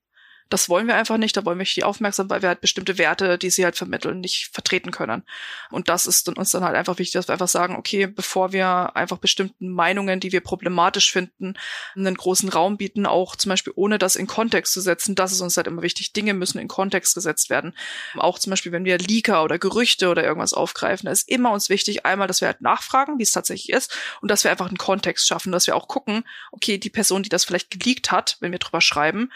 Das 0.52 0.68
wollen 0.68 0.86
wir 0.86 0.96
einfach 0.96 1.16
nicht, 1.16 1.34
da 1.34 1.46
wollen 1.46 1.56
wir 1.56 1.62
nicht 1.62 1.76
die 1.76 1.84
aufmerksam, 1.84 2.28
weil 2.28 2.42
wir 2.42 2.50
halt 2.50 2.60
bestimmte 2.60 2.98
Werte, 2.98 3.38
die 3.38 3.48
sie 3.48 3.64
halt 3.64 3.74
vermitteln, 3.74 4.20
nicht 4.20 4.50
vertreten 4.52 4.90
können. 4.90 5.22
Und 5.70 5.88
das 5.88 6.06
ist 6.06 6.28
uns 6.28 6.50
dann 6.50 6.62
halt 6.62 6.76
einfach 6.76 6.98
wichtig, 6.98 7.14
dass 7.14 7.28
wir 7.28 7.32
einfach 7.32 7.48
sagen, 7.48 7.74
okay, 7.76 8.06
bevor 8.06 8.52
wir 8.52 8.94
einfach 8.94 9.16
bestimmten 9.16 9.70
Meinungen, 9.70 10.20
die 10.20 10.30
wir 10.30 10.42
problematisch 10.42 11.10
finden, 11.10 11.54
einen 11.96 12.14
großen 12.14 12.50
Raum 12.50 12.76
bieten, 12.76 13.06
auch 13.06 13.34
zum 13.34 13.48
Beispiel 13.48 13.72
ohne 13.76 13.98
das 13.98 14.14
in 14.14 14.26
Kontext 14.26 14.74
zu 14.74 14.82
setzen, 14.82 15.14
das 15.14 15.32
ist 15.32 15.40
uns 15.40 15.56
halt 15.56 15.66
immer 15.66 15.80
wichtig. 15.80 16.12
Dinge 16.12 16.34
müssen 16.34 16.58
in 16.58 16.68
Kontext 16.68 17.14
gesetzt 17.14 17.48
werden. 17.48 17.74
Auch 18.16 18.38
zum 18.38 18.50
Beispiel, 18.50 18.72
wenn 18.72 18.84
wir 18.84 18.98
Leaker 18.98 19.44
oder 19.44 19.58
Gerüchte 19.58 20.10
oder 20.10 20.22
irgendwas 20.22 20.52
aufgreifen, 20.52 21.06
da 21.06 21.12
ist 21.12 21.30
immer 21.30 21.52
uns 21.52 21.70
wichtig, 21.70 22.04
einmal, 22.04 22.28
dass 22.28 22.42
wir 22.42 22.48
halt 22.48 22.60
nachfragen, 22.60 23.18
wie 23.18 23.22
es 23.22 23.32
tatsächlich 23.32 23.70
ist 23.70 23.96
und 24.20 24.30
dass 24.30 24.44
wir 24.44 24.50
einfach 24.50 24.68
einen 24.68 24.76
Kontext 24.76 25.26
schaffen, 25.26 25.50
dass 25.50 25.66
wir 25.66 25.76
auch 25.76 25.88
gucken, 25.88 26.24
okay, 26.50 26.76
die 26.76 26.90
Person, 26.90 27.22
die 27.22 27.30
das 27.30 27.46
vielleicht 27.46 27.70
geleakt 27.70 28.12
hat, 28.12 28.36
wenn 28.40 28.52
wir 28.52 28.58
drüber 28.58 28.82
schreiben, 28.82 29.30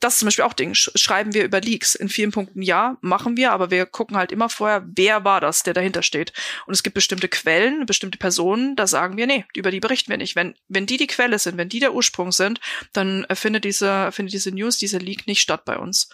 das 0.00 0.14
ist 0.14 0.18
zum 0.20 0.26
Beispiel 0.26 0.44
auch 0.44 0.54
Ding. 0.54 0.74
Schreiben 0.74 1.34
wir 1.34 1.44
über 1.44 1.60
Leaks? 1.60 1.94
In 1.94 2.08
vielen 2.08 2.32
Punkten 2.32 2.62
ja, 2.62 2.96
machen 3.02 3.36
wir, 3.36 3.52
aber 3.52 3.70
wir 3.70 3.86
gucken 3.86 4.16
halt 4.16 4.32
immer 4.32 4.48
vorher, 4.48 4.82
wer 4.86 5.24
war 5.24 5.40
das, 5.40 5.62
der 5.62 5.74
dahinter 5.74 6.02
steht. 6.02 6.32
Und 6.66 6.72
es 6.72 6.82
gibt 6.82 6.94
bestimmte 6.94 7.28
Quellen, 7.28 7.86
bestimmte 7.86 8.18
Personen, 8.18 8.76
da 8.76 8.86
sagen 8.86 9.16
wir, 9.18 9.26
nee, 9.26 9.44
über 9.54 9.70
die 9.70 9.80
berichten 9.80 10.10
wir 10.10 10.16
nicht. 10.16 10.36
Wenn, 10.36 10.54
wenn 10.68 10.86
die 10.86 10.96
die 10.96 11.06
Quelle 11.06 11.38
sind, 11.38 11.58
wenn 11.58 11.68
die 11.68 11.80
der 11.80 11.94
Ursprung 11.94 12.32
sind, 12.32 12.60
dann 12.92 13.26
findet 13.34 13.64
diese, 13.64 14.10
findet 14.10 14.32
diese 14.32 14.52
News, 14.52 14.78
diese 14.78 14.98
Leak 14.98 15.26
nicht 15.26 15.40
statt 15.40 15.64
bei 15.64 15.76
uns 15.76 16.08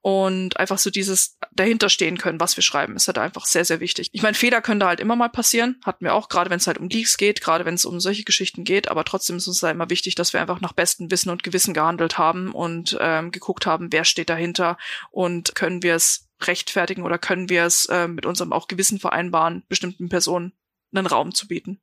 und 0.00 0.56
einfach 0.58 0.78
so 0.78 0.90
dieses 0.90 1.36
dahinterstehen 1.52 2.18
können, 2.18 2.40
was 2.40 2.56
wir 2.56 2.62
schreiben, 2.62 2.94
ist 2.96 3.08
halt 3.08 3.18
einfach 3.18 3.46
sehr, 3.46 3.64
sehr 3.64 3.80
wichtig. 3.80 4.10
Ich 4.12 4.22
meine, 4.22 4.34
Fehler 4.34 4.60
können 4.60 4.80
da 4.80 4.88
halt 4.88 5.00
immer 5.00 5.16
mal 5.16 5.28
passieren, 5.28 5.80
hatten 5.84 6.04
wir 6.04 6.14
auch, 6.14 6.28
gerade 6.28 6.50
wenn 6.50 6.58
es 6.58 6.66
halt 6.66 6.78
um 6.78 6.88
Leaks 6.88 7.16
geht, 7.16 7.40
gerade 7.40 7.64
wenn 7.64 7.74
es 7.74 7.84
um 7.84 7.98
solche 8.00 8.24
Geschichten 8.24 8.64
geht, 8.64 8.88
aber 8.90 9.04
trotzdem 9.04 9.36
ist 9.36 9.48
uns 9.48 9.60
da 9.60 9.70
immer 9.70 9.90
wichtig, 9.90 10.14
dass 10.14 10.32
wir 10.32 10.40
einfach 10.40 10.60
nach 10.60 10.72
bestem 10.72 11.10
Wissen 11.10 11.30
und 11.30 11.42
Gewissen 11.42 11.74
gehandelt 11.74 12.16
haben 12.16 12.52
und 12.52 12.96
ähm, 13.00 13.32
geguckt 13.32 13.66
haben, 13.66 13.92
wer 13.92 14.04
steht 14.04 14.30
dahinter 14.30 14.78
und 15.10 15.54
können 15.54 15.82
wir 15.82 15.94
es 15.94 16.28
rechtfertigen 16.40 17.02
oder 17.02 17.18
können 17.18 17.48
wir 17.48 17.64
es 17.64 17.86
äh, 17.86 18.06
mit 18.06 18.24
unserem 18.24 18.52
auch 18.52 18.68
Gewissen 18.68 19.00
vereinbaren, 19.00 19.64
bestimmten 19.68 20.08
Personen 20.08 20.52
einen 20.94 21.06
Raum 21.06 21.34
zu 21.34 21.48
bieten. 21.48 21.80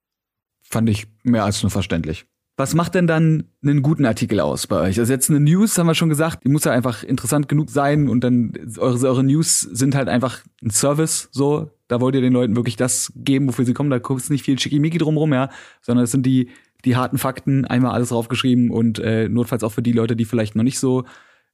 Fand 0.63 0.89
ich 0.89 1.07
mehr 1.23 1.43
als 1.43 1.61
nur 1.61 1.69
verständlich. 1.69 2.25
Was 2.57 2.73
macht 2.73 2.95
denn 2.95 3.05
dann 3.05 3.45
einen 3.63 3.81
guten 3.81 4.05
Artikel 4.05 4.39
aus 4.39 4.67
bei 4.67 4.79
euch? 4.79 4.97
Also 4.97 5.11
jetzt 5.11 5.29
eine 5.29 5.41
News, 5.41 5.77
haben 5.77 5.87
wir 5.87 5.95
schon 5.95 6.07
gesagt, 6.07 6.45
die 6.45 6.49
muss 6.49 6.63
ja 6.63 6.71
einfach 6.71 7.03
interessant 7.03 7.49
genug 7.49 7.69
sein 7.69 8.07
und 8.07 8.23
dann 8.23 8.53
eure, 8.77 9.05
eure 9.07 9.23
News 9.25 9.59
sind 9.59 9.93
halt 9.93 10.07
einfach 10.07 10.39
ein 10.63 10.69
Service, 10.69 11.27
so. 11.31 11.71
Da 11.87 12.01
wollt 12.01 12.15
ihr 12.15 12.21
den 12.21 12.33
Leuten 12.33 12.55
wirklich 12.55 12.77
das 12.77 13.13
geben, 13.15 13.47
wofür 13.47 13.63
sie 13.63 13.73
kommen. 13.73 13.91
Da 13.91 13.99
kommt 13.99 14.27
nicht 14.31 14.43
viel 14.43 14.57
Schickimicki 14.57 14.97
drumrum, 14.97 15.33
ja, 15.33 15.49
sondern 15.81 16.05
es 16.05 16.11
sind 16.11 16.25
die, 16.25 16.49
die 16.83 16.95
harten 16.95 17.19
Fakten, 17.19 17.65
einmal 17.65 17.91
alles 17.91 18.09
draufgeschrieben 18.09 18.71
und 18.71 18.97
äh, 18.99 19.29
notfalls 19.29 19.63
auch 19.63 19.71
für 19.71 19.83
die 19.83 19.91
Leute, 19.91 20.15
die 20.15 20.25
vielleicht 20.25 20.55
noch 20.55 20.63
nicht 20.63 20.79
so 20.79 21.03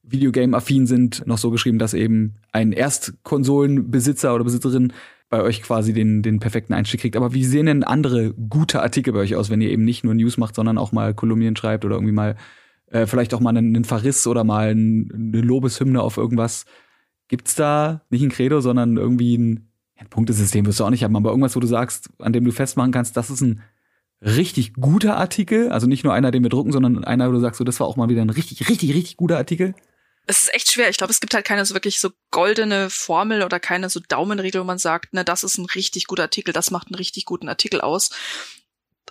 Videogame-affin 0.04 0.86
sind, 0.86 1.26
noch 1.26 1.38
so 1.38 1.50
geschrieben, 1.50 1.78
dass 1.78 1.94
eben 1.94 2.36
ein 2.50 2.72
Erstkonsolenbesitzer 2.72 4.34
oder 4.34 4.44
Besitzerin 4.44 4.92
bei 5.32 5.42
euch 5.42 5.62
quasi 5.62 5.94
den, 5.94 6.20
den 6.20 6.40
perfekten 6.40 6.74
Einstieg 6.74 7.00
kriegt. 7.00 7.16
Aber 7.16 7.32
wie 7.32 7.46
sehen 7.46 7.64
denn 7.64 7.84
andere 7.84 8.34
gute 8.34 8.82
Artikel 8.82 9.14
bei 9.14 9.20
euch 9.20 9.34
aus, 9.34 9.48
wenn 9.48 9.62
ihr 9.62 9.70
eben 9.70 9.82
nicht 9.82 10.04
nur 10.04 10.12
News 10.12 10.36
macht, 10.36 10.54
sondern 10.54 10.76
auch 10.76 10.92
mal 10.92 11.14
Kolumnien 11.14 11.56
schreibt 11.56 11.86
oder 11.86 11.94
irgendwie 11.94 12.12
mal 12.12 12.36
äh, 12.90 13.06
vielleicht 13.06 13.32
auch 13.32 13.40
mal 13.40 13.48
einen, 13.48 13.74
einen 13.74 13.86
Verriss 13.86 14.26
oder 14.26 14.44
mal 14.44 14.72
ein, 14.72 15.10
eine 15.10 15.40
Lobeshymne 15.40 16.02
auf 16.02 16.18
irgendwas? 16.18 16.66
Gibt's 17.28 17.54
da 17.54 18.02
nicht 18.10 18.22
ein 18.22 18.28
Credo, 18.28 18.60
sondern 18.60 18.98
irgendwie 18.98 19.38
ein, 19.38 19.70
ein 19.96 20.08
Punktesystem 20.10 20.66
wirst 20.66 20.80
du 20.80 20.84
auch 20.84 20.90
nicht 20.90 21.02
haben, 21.02 21.16
aber 21.16 21.30
irgendwas, 21.30 21.56
wo 21.56 21.60
du 21.60 21.66
sagst, 21.66 22.10
an 22.18 22.34
dem 22.34 22.44
du 22.44 22.52
festmachen 22.52 22.92
kannst, 22.92 23.16
das 23.16 23.30
ist 23.30 23.40
ein 23.40 23.62
richtig 24.20 24.74
guter 24.74 25.16
Artikel, 25.16 25.70
also 25.70 25.86
nicht 25.86 26.04
nur 26.04 26.12
einer, 26.12 26.30
den 26.30 26.42
wir 26.42 26.50
drucken, 26.50 26.72
sondern 26.72 27.04
einer, 27.04 27.30
wo 27.30 27.32
du 27.32 27.40
sagst, 27.40 27.56
so, 27.56 27.64
das 27.64 27.80
war 27.80 27.86
auch 27.86 27.96
mal 27.96 28.10
wieder 28.10 28.20
ein 28.20 28.28
richtig, 28.28 28.68
richtig, 28.68 28.92
richtig 28.92 29.16
guter 29.16 29.38
Artikel? 29.38 29.74
Es 30.26 30.42
ist 30.42 30.54
echt 30.54 30.70
schwer. 30.70 30.88
Ich 30.88 30.98
glaube, 30.98 31.12
es 31.12 31.20
gibt 31.20 31.34
halt 31.34 31.44
keine 31.44 31.64
so 31.64 31.74
wirklich 31.74 31.98
so 32.00 32.10
goldene 32.30 32.90
Formel 32.90 33.42
oder 33.42 33.58
keine 33.58 33.90
so 33.90 34.00
Daumenregel, 34.00 34.60
wo 34.60 34.64
man 34.64 34.78
sagt, 34.78 35.12
ne, 35.14 35.24
das 35.24 35.42
ist 35.42 35.58
ein 35.58 35.66
richtig 35.66 36.06
guter 36.06 36.24
Artikel, 36.24 36.52
das 36.52 36.70
macht 36.70 36.88
einen 36.88 36.94
richtig 36.94 37.24
guten 37.24 37.48
Artikel 37.48 37.80
aus 37.80 38.10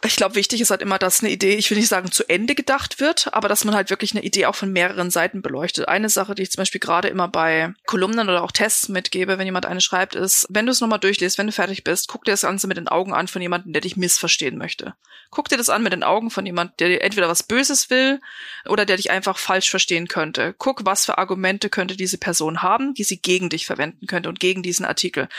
ich 0.03 0.15
glaube, 0.15 0.35
wichtig 0.35 0.61
ist 0.61 0.71
halt 0.71 0.81
immer, 0.81 0.97
dass 0.97 1.21
eine 1.21 1.31
Idee, 1.31 1.55
ich 1.55 1.69
will 1.69 1.77
nicht 1.77 1.87
sagen 1.87 2.11
zu 2.11 2.27
Ende 2.27 2.55
gedacht 2.55 2.99
wird, 2.99 3.33
aber 3.33 3.47
dass 3.47 3.65
man 3.65 3.75
halt 3.75 3.91
wirklich 3.91 4.13
eine 4.13 4.23
Idee 4.23 4.47
auch 4.47 4.55
von 4.55 4.71
mehreren 4.71 5.11
Seiten 5.11 5.43
beleuchtet. 5.43 5.87
Eine 5.87 6.09
Sache, 6.09 6.33
die 6.33 6.41
ich 6.41 6.51
zum 6.51 6.61
Beispiel 6.61 6.79
gerade 6.79 7.07
immer 7.07 7.27
bei 7.27 7.73
Kolumnen 7.85 8.27
oder 8.27 8.43
auch 8.43 8.51
Tests 8.51 8.89
mitgebe, 8.89 9.37
wenn 9.37 9.45
jemand 9.45 9.67
eine 9.67 9.81
schreibt, 9.81 10.15
ist, 10.15 10.47
wenn 10.49 10.65
du 10.65 10.71
es 10.71 10.81
nochmal 10.81 10.99
durchliest, 10.99 11.37
wenn 11.37 11.45
du 11.45 11.53
fertig 11.53 11.83
bist, 11.83 12.07
guck 12.07 12.25
dir 12.25 12.31
das 12.31 12.41
Ganze 12.41 12.67
mit 12.67 12.77
den 12.77 12.87
Augen 12.87 13.13
an 13.13 13.27
von 13.27 13.41
jemandem, 13.41 13.73
der 13.73 13.81
dich 13.81 13.95
missverstehen 13.95 14.57
möchte. 14.57 14.95
Guck 15.29 15.49
dir 15.49 15.57
das 15.57 15.69
an 15.69 15.83
mit 15.83 15.93
den 15.93 16.03
Augen 16.03 16.31
von 16.31 16.45
jemandem, 16.45 16.75
der 16.79 16.89
dir 16.89 17.01
entweder 17.01 17.29
was 17.29 17.43
Böses 17.43 17.89
will 17.91 18.19
oder 18.67 18.85
der 18.85 18.97
dich 18.97 19.11
einfach 19.11 19.37
falsch 19.37 19.69
verstehen 19.69 20.07
könnte. 20.07 20.55
Guck, 20.57 20.83
was 20.83 21.05
für 21.05 21.19
Argumente 21.19 21.69
könnte 21.69 21.95
diese 21.95 22.17
Person 22.17 22.63
haben, 22.63 22.95
die 22.95 23.03
sie 23.03 23.21
gegen 23.21 23.49
dich 23.49 23.67
verwenden 23.67 24.07
könnte 24.07 24.29
und 24.29 24.39
gegen 24.39 24.63
diesen 24.63 24.85
Artikel. 24.85 25.29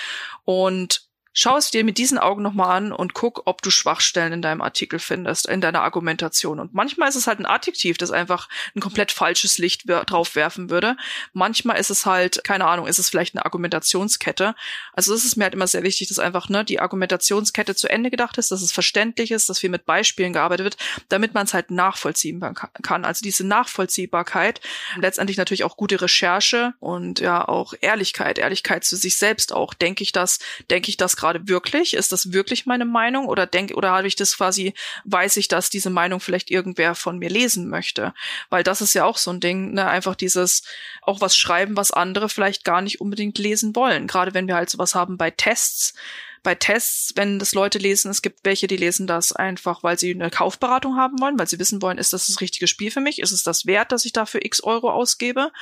Und 0.45 1.03
Schau 1.35 1.57
es 1.57 1.71
dir 1.71 1.83
mit 1.83 1.97
diesen 1.97 2.19
Augen 2.19 2.43
nochmal 2.43 2.77
an 2.77 2.93
und 2.93 3.15
guck, 3.15 3.43
ob 3.47 3.63
du 3.63 3.71
Schwachstellen 3.71 4.35
in 4.35 4.43
deinem 4.43 4.61
Artikel 4.61 4.99
findest, 4.99 5.49
in 5.49 5.63
deiner 5.63 5.81
Argumentation. 5.81 6.61
Und 6.61 6.75
manchmal 6.75 7.09
ist 7.09 7.17
es 7.17 7.27
halt 7.27 7.39
ein 7.39 7.47
Adjektiv, 7.47 7.97
das 7.97 8.11
einfach 8.11 8.51
ein 8.77 8.81
komplett 8.81 9.13
falsches 9.13 9.57
Licht 9.57 9.85
drauf 9.87 10.35
werfen 10.35 10.69
würde. 10.69 10.97
Manchmal 11.33 11.79
ist 11.79 11.91
es 11.91 12.05
halt, 12.05 12.45
keine 12.45 12.67
Ahnung, 12.67 12.87
ist 12.87 12.99
es 12.99 13.09
vielleicht 13.09 13.35
eine 13.35 13.47
Argumentationskette. 13.47 14.55
Also 14.93 15.15
es 15.15 15.25
ist 15.25 15.37
mir 15.37 15.45
halt 15.45 15.55
immer 15.55 15.67
sehr 15.67 15.83
wichtig, 15.83 16.09
dass 16.09 16.19
einfach 16.19 16.51
ne, 16.51 16.67
die 16.67 16.81
Argumentationskette 16.81 17.75
zu 17.75 17.89
Ende 17.89 18.11
gedacht 18.11 18.37
ist, 18.37 18.51
dass 18.51 18.61
es 18.61 18.73
verständlich 18.73 19.31
ist, 19.31 19.49
dass 19.49 19.59
viel 19.59 19.71
mit 19.71 19.87
Beispielen 19.87 20.35
gearbeitet 20.35 20.65
wird, 20.65 20.77
damit 21.09 21.33
man 21.33 21.47
es 21.47 21.55
halt 21.55 21.71
nachvollziehen 21.71 22.43
kann. 22.83 23.07
Also 23.07 23.23
diese 23.23 23.47
Nachvollziehbarkeit, 23.47 24.61
letztendlich 24.97 25.39
natürlich 25.39 25.65
auch 25.65 25.79
gute 25.79 26.01
Recherche 26.03 26.75
und 26.79 27.21
ja 27.21 27.49
auch 27.49 27.73
Ehrlichkeit, 27.81 28.39
Ehrlichkeit 28.39 28.85
zu 28.85 28.97
sich 28.97 29.17
selbst 29.17 29.55
auch. 29.55 29.73
Denke 29.73 30.03
ich 30.03 30.13
das, 30.13 30.39
denke 30.71 30.91
ich 30.91 30.99
das 30.99 31.22
gerade 31.23 31.49
wirklich? 31.49 31.95
Ist 31.95 32.13
das 32.13 32.33
wirklich 32.33 32.67
meine 32.67 32.85
Meinung? 32.85 33.27
Oder 33.27 33.47
denke, 33.47 33.75
oder 33.75 33.93
habe 33.93 34.07
ich 34.07 34.17
das 34.17 34.37
quasi, 34.37 34.75
weiß 35.05 35.37
ich, 35.39 35.49
dass 35.49 35.71
diese 35.71 35.91
Meinung 35.91 36.21
vielleicht 36.21 36.51
irgendwer 36.51 36.95
von 36.95 37.19
mir 37.19 37.31
lesen 37.31 37.69
möchte? 37.69 38.13
Weil 38.51 38.65
das 38.65 38.81
ist 38.81 38.95
ja 38.95 39.05
auch 39.05 39.17
so 39.17 39.31
ein 39.31 39.41
Ding, 39.41 39.73
ne, 39.73 39.87
einfach 39.87 40.17
dieses, 40.17 40.63
auch 41.01 41.21
was 41.21 41.37
schreiben, 41.37 41.77
was 41.77 41.93
andere 41.93 42.29
vielleicht 42.29 42.65
gar 42.65 42.83
nicht 42.83 43.01
unbedingt 43.01 43.39
lesen 43.39 43.75
wollen. 43.77 44.07
Gerade 44.07 44.35
wenn 44.35 44.49
wir 44.49 44.57
halt 44.57 44.69
sowas 44.69 44.95
haben 44.95 45.17
bei 45.17 45.31
Tests, 45.31 45.95
bei 46.43 46.55
Tests, 46.57 47.13
wenn 47.15 47.39
das 47.39 47.55
Leute 47.55 47.79
lesen, 47.79 48.11
es 48.11 48.21
gibt 48.21 48.41
welche, 48.45 48.67
die 48.67 48.77
lesen 48.77 49.07
das 49.07 49.33
einfach, 49.33 49.83
weil 49.83 49.99
sie 49.99 50.13
eine 50.13 50.31
Kaufberatung 50.31 50.97
haben 50.97 51.21
wollen, 51.21 51.39
weil 51.39 51.47
sie 51.47 51.59
wissen 51.59 51.81
wollen, 51.83 51.99
ist 51.99 52.13
das 52.13 52.27
das 52.27 52.41
richtige 52.41 52.67
Spiel 52.67 52.91
für 52.91 53.01
mich? 53.01 53.21
Ist 53.21 53.31
es 53.31 53.45
das 53.45 53.67
wert, 53.67 53.93
dass 53.93 54.05
ich 54.05 54.13
dafür 54.13 54.45
x 54.45 54.63
Euro 54.63 54.91
ausgebe? 54.91 55.53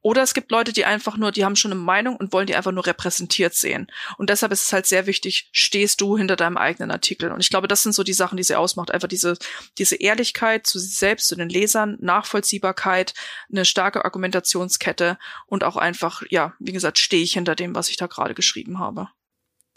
Oder 0.00 0.22
es 0.22 0.34
gibt 0.34 0.52
Leute, 0.52 0.72
die 0.72 0.84
einfach 0.84 1.16
nur, 1.16 1.32
die 1.32 1.44
haben 1.44 1.56
schon 1.56 1.72
eine 1.72 1.80
Meinung 1.80 2.16
und 2.16 2.32
wollen 2.32 2.46
die 2.46 2.54
einfach 2.54 2.70
nur 2.70 2.86
repräsentiert 2.86 3.54
sehen. 3.54 3.88
Und 4.16 4.30
deshalb 4.30 4.52
ist 4.52 4.66
es 4.66 4.72
halt 4.72 4.86
sehr 4.86 5.06
wichtig, 5.06 5.48
stehst 5.52 6.00
du 6.00 6.16
hinter 6.16 6.36
deinem 6.36 6.56
eigenen 6.56 6.92
Artikel. 6.92 7.32
Und 7.32 7.40
ich 7.40 7.50
glaube, 7.50 7.66
das 7.66 7.82
sind 7.82 7.92
so 7.92 8.04
die 8.04 8.12
Sachen, 8.12 8.36
die 8.36 8.44
sie 8.44 8.56
ausmacht. 8.56 8.92
Einfach 8.92 9.08
diese, 9.08 9.36
diese 9.76 9.96
Ehrlichkeit 9.96 10.66
zu 10.66 10.78
sich 10.78 10.96
selbst, 10.96 11.26
zu 11.26 11.34
den 11.34 11.48
Lesern, 11.48 11.98
Nachvollziehbarkeit, 12.00 13.14
eine 13.50 13.64
starke 13.64 14.04
Argumentationskette 14.04 15.18
und 15.46 15.64
auch 15.64 15.76
einfach, 15.76 16.22
ja, 16.30 16.54
wie 16.60 16.72
gesagt, 16.72 16.98
stehe 16.98 17.22
ich 17.22 17.32
hinter 17.32 17.56
dem, 17.56 17.74
was 17.74 17.88
ich 17.88 17.96
da 17.96 18.06
gerade 18.06 18.34
geschrieben 18.34 18.78
habe. 18.78 19.08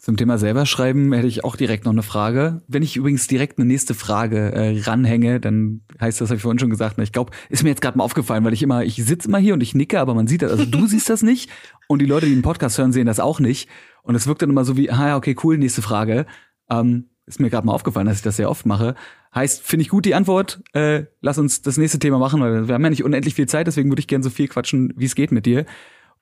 Zum 0.02 0.16
Thema 0.16 0.36
selber 0.36 0.66
schreiben 0.66 1.12
hätte 1.12 1.28
ich 1.28 1.44
auch 1.44 1.54
direkt 1.54 1.84
noch 1.84 1.92
eine 1.92 2.02
Frage. 2.02 2.60
Wenn 2.66 2.82
ich 2.82 2.96
übrigens 2.96 3.28
direkt 3.28 3.58
eine 3.58 3.68
nächste 3.68 3.94
Frage 3.94 4.50
äh, 4.52 4.80
ranhänge, 4.80 5.38
dann 5.38 5.82
heißt 6.00 6.20
das, 6.20 6.28
habe 6.28 6.38
ich 6.38 6.42
vorhin 6.42 6.58
schon 6.58 6.70
gesagt, 6.70 6.98
ne, 6.98 7.04
ich 7.04 7.12
glaube, 7.12 7.30
ist 7.50 7.62
mir 7.62 7.68
jetzt 7.68 7.82
gerade 7.82 7.96
mal 7.96 8.02
aufgefallen, 8.02 8.44
weil 8.44 8.52
ich 8.52 8.64
immer, 8.64 8.82
ich 8.82 8.96
sitze 8.96 9.28
immer 9.28 9.38
hier 9.38 9.54
und 9.54 9.62
ich 9.62 9.76
nicke, 9.76 10.00
aber 10.00 10.14
man 10.14 10.26
sieht 10.26 10.42
das, 10.42 10.50
also 10.50 10.64
du 10.64 10.86
siehst 10.88 11.08
das 11.08 11.22
nicht 11.22 11.50
und 11.86 12.00
die 12.00 12.06
Leute, 12.06 12.26
die 12.26 12.34
den 12.34 12.42
Podcast 12.42 12.78
hören, 12.78 12.90
sehen 12.90 13.06
das 13.06 13.20
auch 13.20 13.38
nicht. 13.38 13.68
Und 14.02 14.16
es 14.16 14.26
wirkt 14.26 14.42
dann 14.42 14.50
immer 14.50 14.64
so 14.64 14.76
wie, 14.76 14.90
ah 14.90 15.06
ja, 15.06 15.16
okay, 15.16 15.36
cool, 15.44 15.56
nächste 15.56 15.82
Frage. 15.82 16.26
Ähm, 16.68 17.10
ist 17.26 17.38
mir 17.38 17.48
gerade 17.48 17.64
mal 17.64 17.72
aufgefallen, 17.72 18.08
dass 18.08 18.16
ich 18.16 18.24
das 18.24 18.38
sehr 18.38 18.50
oft 18.50 18.66
mache. 18.66 18.96
Heißt, 19.32 19.62
finde 19.62 19.82
ich 19.82 19.88
gut 19.88 20.04
die 20.04 20.16
Antwort. 20.16 20.64
Äh, 20.72 21.04
lass 21.20 21.38
uns 21.38 21.62
das 21.62 21.76
nächste 21.76 22.00
Thema 22.00 22.18
machen, 22.18 22.40
weil 22.40 22.66
wir 22.66 22.74
haben 22.74 22.82
ja 22.82 22.90
nicht 22.90 23.04
unendlich 23.04 23.36
viel 23.36 23.46
Zeit, 23.46 23.68
deswegen 23.68 23.88
würde 23.88 24.00
ich 24.00 24.08
gerne 24.08 24.24
so 24.24 24.30
viel 24.30 24.48
quatschen, 24.48 24.92
wie 24.96 25.04
es 25.04 25.14
geht 25.14 25.30
mit 25.30 25.46
dir. 25.46 25.64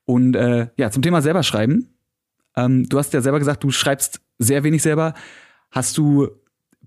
Und 0.05 0.35
äh, 0.35 0.67
ja, 0.77 0.91
zum 0.91 1.01
Thema 1.01 1.23
selber 1.23 1.41
schreiben 1.41 1.87
ähm, 2.55 2.87
du 2.87 2.97
hast 2.97 3.13
ja 3.13 3.21
selber 3.21 3.39
gesagt, 3.39 3.63
du 3.63 3.71
schreibst 3.71 4.21
sehr 4.37 4.63
wenig 4.63 4.81
selber. 4.81 5.13
Hast 5.69 5.97
du 5.97 6.29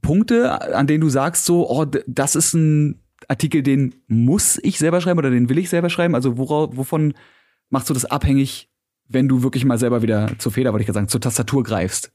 Punkte, 0.02 0.74
an 0.74 0.86
denen 0.86 1.00
du 1.00 1.08
sagst, 1.08 1.44
so, 1.46 1.68
oh, 1.68 1.86
das 2.06 2.36
ist 2.36 2.54
ein 2.54 3.02
Artikel, 3.28 3.62
den 3.62 3.94
muss 4.06 4.58
ich 4.62 4.78
selber 4.78 5.00
schreiben 5.00 5.18
oder 5.18 5.30
den 5.30 5.48
will 5.48 5.58
ich 5.58 5.70
selber 5.70 5.90
schreiben? 5.90 6.14
Also 6.14 6.36
worauf, 6.36 6.76
wovon 6.76 7.14
machst 7.70 7.88
du 7.88 7.94
das 7.94 8.04
abhängig, 8.04 8.68
wenn 9.08 9.28
du 9.28 9.42
wirklich 9.42 9.64
mal 9.64 9.78
selber 9.78 10.02
wieder 10.02 10.32
zur 10.38 10.52
Feder, 10.52 10.72
wollte 10.72 10.82
ich 10.82 10.86
gerade 10.86 10.98
sagen, 10.98 11.08
zur 11.08 11.20
Tastatur 11.20 11.62
greifst? 11.62 12.12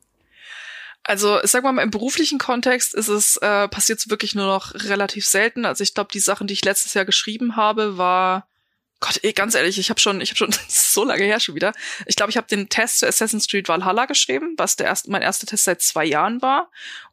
Also, 1.04 1.42
ich 1.42 1.50
sag 1.50 1.64
mal, 1.64 1.82
im 1.82 1.92
beruflichen 1.92 2.38
Kontext 2.38 2.94
ist 2.94 3.08
es, 3.08 3.38
äh, 3.38 3.68
passiert 3.70 4.00
es 4.00 4.10
wirklich 4.10 4.36
nur 4.36 4.46
noch 4.46 4.76
relativ 4.76 5.26
selten. 5.26 5.66
Also 5.66 5.84
ich 5.84 5.94
glaube, 5.94 6.12
die 6.14 6.20
Sachen, 6.20 6.46
die 6.46 6.54
ich 6.54 6.66
letztes 6.66 6.94
Jahr 6.94 7.06
geschrieben 7.06 7.56
habe, 7.56 7.98
war 7.98 8.49
Gott, 9.02 9.20
ey, 9.24 9.32
ganz 9.32 9.56
ehrlich, 9.56 9.80
ich 9.80 9.90
habe 9.90 10.00
schon, 10.00 10.20
ich 10.20 10.32
habe 10.32 10.38
schon 10.38 10.54
so 10.68 11.06
lange 11.06 11.24
her 11.24 11.40
schon 11.40 11.56
wieder. 11.56 11.74
Ich 12.06 12.16
glaube, 12.16 12.32
ich 12.32 12.38
habe 12.38 12.48
den 12.48 12.68
Test 12.68 13.00
zu 13.00 13.08
Assassin's 13.08 13.48
Creed 13.48 13.70
Valhalla 13.70 14.06
geschrieben, 14.06 14.56
was 14.58 14.76
der 14.76 14.88
erste, 14.88 15.10
mein 15.10 15.22
erster 15.22 15.48
Test 15.48 15.64
seit 15.64 15.82
zwei 15.82 16.06
Jahren 16.06 16.42
war. 16.42 16.70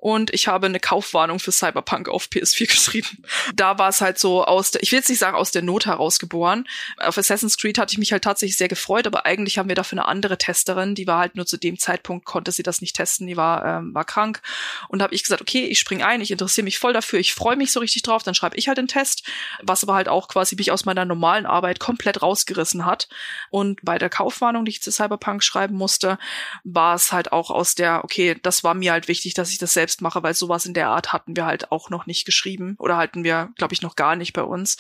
Und 0.07 0.33
ich 0.33 0.47
habe 0.47 0.67
eine 0.67 0.79
Kaufwarnung 0.79 1.41
für 1.41 1.51
Cyberpunk 1.51 2.09
auf 2.09 2.27
PS4 2.27 2.67
geschrieben. 2.71 3.25
Da 3.57 3.77
war 3.77 3.89
es 3.89 4.01
halt 4.01 4.21
so 4.21 4.45
aus 4.45 4.71
der, 4.71 4.81
ich 4.85 4.93
will 4.93 5.01
jetzt 5.01 5.09
nicht 5.09 5.19
sagen 5.19 5.37
aus 5.37 5.51
der 5.51 5.63
Not 5.63 5.87
heraus 5.87 6.21
geboren. 6.21 6.69
Auf 6.99 7.19
Assassin's 7.19 7.59
Creed 7.59 7.77
hatte 7.77 7.93
ich 7.93 7.99
mich 7.99 8.13
halt 8.13 8.23
tatsächlich 8.23 8.57
sehr 8.57 8.69
gefreut, 8.69 9.09
aber 9.09 9.27
eigentlich 9.27 9.59
haben 9.59 9.69
wir 9.69 9.75
dafür 9.75 9.99
eine 9.99 10.07
andere 10.07 10.39
Testerin, 10.39 10.95
die 10.95 11.09
war 11.09 11.19
halt 11.19 11.35
nur 11.35 11.45
zu 11.45 11.57
dem 11.57 11.77
Zeitpunkt 11.77 12.25
konnte 12.25 12.53
sie 12.53 12.63
das 12.63 12.81
nicht 12.81 12.95
testen, 12.95 13.27
die 13.27 13.37
war 13.37 13.65
ähm, 13.65 13.95
war 13.95 14.05
krank. 14.05 14.43
Und 14.87 15.03
habe 15.03 15.13
ich 15.13 15.25
gesagt, 15.25 15.43
okay, 15.43 15.65
ich 15.65 15.81
spring 15.81 16.05
ein, 16.05 16.21
ich 16.21 16.31
interessiere 16.31 16.67
mich 16.67 16.79
voll 16.79 16.93
dafür, 16.93 17.19
ich 17.19 17.35
freue 17.35 17.57
mich 17.57 17.73
so 17.73 17.81
richtig 17.81 18.03
drauf, 18.03 18.23
dann 18.23 18.37
schreibe 18.37 18.57
ich 18.57 18.69
halt 18.69 18.79
den 18.79 18.87
Test, 18.87 19.25
was 19.61 19.83
aber 19.83 19.95
halt 19.95 20.09
auch 20.09 20.29
quasi 20.29 20.55
mich 20.55 20.71
aus 20.71 20.85
meiner 20.85 21.05
normalen 21.05 21.47
Arbeit 21.47 21.81
komplett 21.81 22.23
rausgerissen 22.23 22.87
hat. 22.87 23.09
Und 23.51 23.81
bei 23.83 23.99
der 23.99 24.09
Kaufwarnung, 24.09 24.67
die 24.67 24.71
ich 24.71 24.83
zu 24.83 24.93
Cyberpunk 24.93 25.43
schreiben 25.43 25.75
musste, 25.75 26.17
war 26.63 26.95
es 26.95 27.11
halt 27.11 27.33
auch 27.33 27.51
aus 27.51 27.75
der, 27.75 28.05
okay, 28.05 28.37
das 28.41 28.63
war 28.63 28.75
mir 28.75 28.93
halt 28.93 29.09
wichtig, 29.09 29.35
dass 29.35 29.51
ich 29.51 29.59
das 29.59 29.73
selbst 29.73 29.96
mache, 30.01 30.23
weil 30.23 30.35
sowas 30.35 30.67
in 30.67 30.75
der 30.75 30.89
Art 30.89 31.13
hatten 31.13 31.37
wir 31.37 31.47
halt 31.47 31.73
auch 31.73 31.91
noch 31.91 32.07
nicht 32.07 32.25
geschrieben 32.25 32.77
oder 32.79 32.97
hatten 32.97 33.25
wir, 33.25 33.51
glaube 33.57 33.75
ich, 33.75 33.83
noch 33.83 33.97
gar 33.97 34.17
nicht 34.17 34.33
bei 34.33 34.43
uns. 34.43 34.77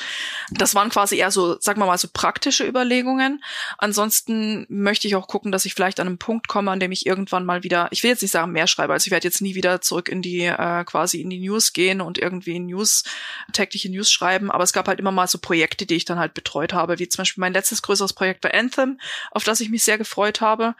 Das 0.50 0.74
waren 0.74 0.90
quasi 0.90 1.16
eher 1.16 1.30
so, 1.30 1.58
sagen 1.60 1.80
wir 1.80 1.86
mal, 1.86 1.98
so 1.98 2.08
praktische 2.12 2.66
Überlegungen. 2.66 3.42
Ansonsten 3.78 4.66
möchte 4.68 5.08
ich 5.08 5.16
auch 5.16 5.28
gucken, 5.28 5.52
dass 5.52 5.64
ich 5.64 5.74
vielleicht 5.74 6.00
an 6.00 6.06
einem 6.06 6.18
Punkt 6.18 6.48
komme, 6.48 6.70
an 6.70 6.80
dem 6.80 6.92
ich 6.92 7.06
irgendwann 7.06 7.44
mal 7.44 7.62
wieder, 7.62 7.88
ich 7.90 8.02
will 8.02 8.10
jetzt 8.10 8.22
nicht 8.22 8.30
sagen 8.30 8.52
mehr 8.52 8.66
schreibe, 8.66 8.92
also 8.92 9.06
ich 9.06 9.12
werde 9.12 9.26
jetzt 9.26 9.42
nie 9.42 9.54
wieder 9.54 9.80
zurück 9.80 10.08
in 10.08 10.22
die, 10.22 10.42
äh, 10.42 10.84
quasi 10.84 11.20
in 11.20 11.30
die 11.30 11.40
News 11.40 11.72
gehen 11.72 12.00
und 12.00 12.18
irgendwie 12.18 12.58
News, 12.58 13.04
tägliche 13.52 13.90
News 13.90 14.10
schreiben, 14.10 14.50
aber 14.50 14.64
es 14.64 14.72
gab 14.72 14.88
halt 14.88 15.00
immer 15.00 15.12
mal 15.12 15.26
so 15.26 15.38
Projekte, 15.38 15.86
die 15.86 15.94
ich 15.94 16.04
dann 16.04 16.18
halt 16.18 16.34
betreut 16.34 16.72
habe, 16.72 16.98
wie 16.98 17.08
zum 17.08 17.18
Beispiel 17.18 17.40
mein 17.40 17.52
letztes 17.52 17.82
größeres 17.82 18.12
Projekt 18.12 18.44
war 18.44 18.54
Anthem, 18.54 18.98
auf 19.30 19.44
das 19.44 19.60
ich 19.60 19.70
mich 19.70 19.84
sehr 19.84 19.98
gefreut 19.98 20.40
habe. 20.40 20.74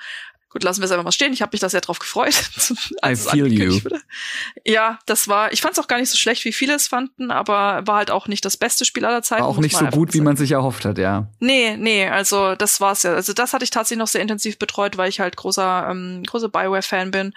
Gut, 0.57 0.65
lassen 0.65 0.81
wir 0.81 0.87
es 0.87 0.91
einfach 0.91 1.05
mal 1.05 1.13
stehen. 1.13 1.35
Ich 1.35 1.43
habe 1.43 1.51
mich 1.53 1.61
da 1.61 1.69
sehr 1.69 1.83
drauf 1.83 1.99
gefreut. 1.99 2.33
I 3.05 3.15
feel 3.15 3.53
you. 3.53 3.79
Ja, 4.65 4.99
das 5.05 5.29
war, 5.29 5.53
ich 5.53 5.61
fand 5.61 5.75
es 5.75 5.79
auch 5.79 5.87
gar 5.87 5.99
nicht 6.01 6.09
so 6.09 6.17
schlecht, 6.17 6.47
wie 6.47 6.53
viele 6.55 6.73
es 6.73 6.89
fanden, 6.89 7.31
aber 7.31 7.87
war 7.87 7.97
halt 7.97 8.11
auch 8.11 8.27
nicht 8.27 8.43
das 8.43 8.57
beste 8.57 8.87
Spiel 8.87 9.05
aller 9.05 9.21
Zeiten. 9.21 9.43
War 9.43 9.51
auch 9.51 9.59
nicht 9.59 9.77
so 9.77 9.85
gut, 9.89 10.15
wie 10.15 10.23
man 10.23 10.39
sich 10.39 10.53
erhofft 10.53 10.87
hat, 10.87 10.97
ja. 10.97 11.29
Nee, 11.41 11.77
nee, 11.77 12.09
also 12.09 12.55
das 12.55 12.81
war's 12.81 13.03
ja. 13.03 13.13
Also 13.13 13.35
das 13.35 13.53
hatte 13.53 13.65
ich 13.65 13.71
tatsächlich 13.71 13.99
noch 13.99 14.07
sehr 14.07 14.23
intensiv 14.23 14.59
betreut, 14.59 14.97
weil 14.97 15.11
ich 15.11 15.21
halt 15.21 15.37
großer, 15.37 15.89
ähm, 15.91 16.23
großer 16.27 16.49
Bioware-Fan 16.49 17.11
bin. 17.11 17.35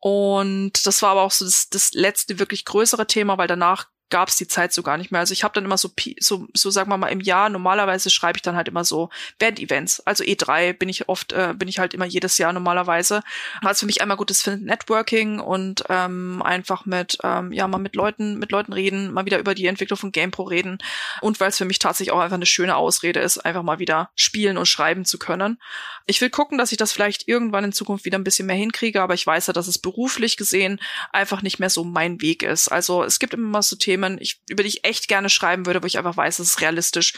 Und 0.00 0.84
das 0.88 1.02
war 1.02 1.10
aber 1.10 1.22
auch 1.22 1.30
so 1.30 1.44
das, 1.44 1.68
das 1.70 1.92
letzte 1.92 2.40
wirklich 2.40 2.64
größere 2.64 3.06
Thema, 3.06 3.38
weil 3.38 3.46
danach 3.46 3.86
gab 4.10 4.28
es 4.28 4.36
die 4.36 4.46
Zeit 4.46 4.72
so 4.72 4.82
gar 4.82 4.96
nicht 4.96 5.10
mehr. 5.10 5.20
Also 5.20 5.32
ich 5.32 5.42
habe 5.42 5.54
dann 5.54 5.64
immer 5.64 5.78
so, 5.78 5.90
so, 6.20 6.46
so 6.54 6.70
sagen 6.70 6.90
wir 6.90 6.96
mal 6.96 7.08
im 7.08 7.20
Jahr, 7.20 7.48
normalerweise 7.48 8.10
schreibe 8.10 8.38
ich 8.38 8.42
dann 8.42 8.56
halt 8.56 8.68
immer 8.68 8.84
so 8.84 9.10
Band-Events. 9.38 10.00
Also 10.00 10.22
E3 10.22 10.72
bin 10.72 10.88
ich 10.88 11.08
oft, 11.08 11.32
äh, 11.32 11.54
bin 11.56 11.68
ich 11.68 11.78
halt 11.78 11.94
immer 11.94 12.04
jedes 12.04 12.38
Jahr 12.38 12.52
normalerweise. 12.52 13.22
War 13.62 13.72
es 13.72 13.80
für 13.80 13.86
mich 13.86 14.02
einmal 14.02 14.16
gutes 14.16 14.46
Networking 14.46 15.40
und 15.40 15.84
ähm, 15.88 16.42
einfach 16.42 16.86
mit, 16.86 17.18
ähm, 17.24 17.52
ja, 17.52 17.66
mal 17.66 17.78
mit 17.78 17.96
Leuten, 17.96 18.38
mit 18.38 18.52
Leuten 18.52 18.72
reden, 18.72 19.12
mal 19.12 19.24
wieder 19.24 19.38
über 19.38 19.54
die 19.54 19.66
Entwicklung 19.66 19.98
von 19.98 20.12
GamePro 20.12 20.44
reden. 20.44 20.78
Und 21.20 21.40
weil 21.40 21.48
es 21.48 21.58
für 21.58 21.64
mich 21.64 21.78
tatsächlich 21.78 22.12
auch 22.12 22.20
einfach 22.20 22.36
eine 22.36 22.46
schöne 22.46 22.76
Ausrede 22.76 23.20
ist, 23.20 23.38
einfach 23.38 23.62
mal 23.62 23.78
wieder 23.78 24.10
spielen 24.14 24.56
und 24.56 24.66
schreiben 24.66 25.04
zu 25.04 25.18
können. 25.18 25.58
Ich 26.06 26.20
will 26.20 26.30
gucken, 26.30 26.58
dass 26.58 26.70
ich 26.70 26.78
das 26.78 26.92
vielleicht 26.92 27.26
irgendwann 27.26 27.64
in 27.64 27.72
Zukunft 27.72 28.04
wieder 28.04 28.18
ein 28.18 28.24
bisschen 28.24 28.46
mehr 28.46 28.56
hinkriege, 28.56 29.02
aber 29.02 29.14
ich 29.14 29.26
weiß 29.26 29.48
ja, 29.48 29.52
dass 29.52 29.66
es 29.66 29.78
beruflich 29.78 30.36
gesehen 30.36 30.80
einfach 31.12 31.42
nicht 31.42 31.58
mehr 31.58 31.70
so 31.70 31.82
mein 31.82 32.20
Weg 32.22 32.44
ist. 32.44 32.68
Also 32.68 33.02
es 33.02 33.18
gibt 33.18 33.34
immer 33.34 33.62
so 33.62 33.74
Themen, 33.74 33.96
Themen, 33.96 34.18
ich, 34.20 34.40
über 34.48 34.62
die 34.62 34.68
ich 34.68 34.84
echt 34.84 35.08
gerne 35.08 35.28
schreiben 35.30 35.66
würde, 35.66 35.82
wo 35.82 35.86
ich 35.86 35.98
einfach 35.98 36.16
weiß, 36.16 36.38
es 36.38 36.48
ist 36.48 36.60
realistisch 36.60 37.14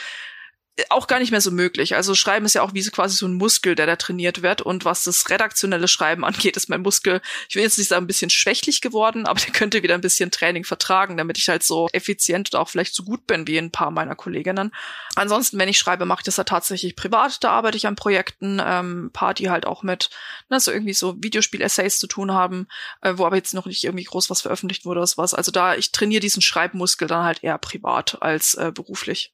auch 0.90 1.06
gar 1.06 1.18
nicht 1.18 1.30
mehr 1.30 1.40
so 1.40 1.50
möglich. 1.50 1.94
Also 1.96 2.14
Schreiben 2.14 2.46
ist 2.46 2.54
ja 2.54 2.62
auch 2.62 2.74
wie 2.74 2.82
so 2.82 2.90
quasi 2.90 3.16
so 3.16 3.26
ein 3.26 3.34
Muskel, 3.34 3.74
der 3.74 3.86
da 3.86 3.96
trainiert 3.96 4.42
wird. 4.42 4.62
Und 4.62 4.84
was 4.84 5.04
das 5.04 5.28
redaktionelle 5.30 5.88
Schreiben 5.88 6.24
angeht, 6.26 6.56
ist 6.56 6.68
mein 6.68 6.82
Muskel, 6.82 7.20
ich 7.48 7.56
will 7.56 7.62
jetzt 7.62 7.78
nicht 7.78 7.88
sagen, 7.88 8.04
ein 8.04 8.06
bisschen 8.06 8.30
schwächlich 8.30 8.80
geworden, 8.80 9.26
aber 9.26 9.40
der 9.40 9.52
könnte 9.52 9.82
wieder 9.82 9.94
ein 9.94 10.00
bisschen 10.00 10.30
Training 10.30 10.64
vertragen, 10.64 11.16
damit 11.16 11.38
ich 11.38 11.48
halt 11.48 11.62
so 11.62 11.88
effizient 11.92 12.52
und 12.52 12.60
auch 12.60 12.68
vielleicht 12.68 12.94
so 12.94 13.02
gut 13.02 13.26
bin 13.26 13.46
wie 13.46 13.58
ein 13.58 13.70
paar 13.70 13.90
meiner 13.90 14.14
Kolleginnen. 14.14 14.72
Ansonsten, 15.16 15.58
wenn 15.58 15.68
ich 15.68 15.78
schreibe, 15.78 16.04
mache 16.04 16.20
ich 16.20 16.24
das 16.24 16.36
ja 16.36 16.44
tatsächlich 16.44 16.96
privat. 16.96 17.42
Da 17.42 17.50
arbeite 17.50 17.76
ich 17.76 17.86
an 17.86 17.96
Projekten, 17.96 18.60
ähm, 18.64 19.10
paar, 19.12 19.34
die 19.34 19.50
halt 19.50 19.66
auch 19.66 19.82
mit 19.82 20.10
ne, 20.48 20.60
so 20.60 20.70
irgendwie 20.70 20.94
so 20.94 21.16
Videospiel-Essays 21.18 21.98
zu 21.98 22.06
tun 22.06 22.32
haben, 22.32 22.68
äh, 23.00 23.14
wo 23.16 23.26
aber 23.26 23.36
jetzt 23.36 23.54
noch 23.54 23.66
nicht 23.66 23.84
irgendwie 23.84 24.04
groß 24.04 24.30
was 24.30 24.42
veröffentlicht 24.42 24.84
wurde 24.84 25.00
oder 25.00 25.10
was. 25.16 25.34
Also 25.34 25.50
da, 25.50 25.74
ich 25.74 25.92
trainiere 25.92 26.20
diesen 26.20 26.42
Schreibmuskel 26.42 27.08
dann 27.08 27.24
halt 27.24 27.42
eher 27.42 27.58
privat 27.58 28.18
als 28.20 28.54
äh, 28.54 28.70
beruflich 28.72 29.32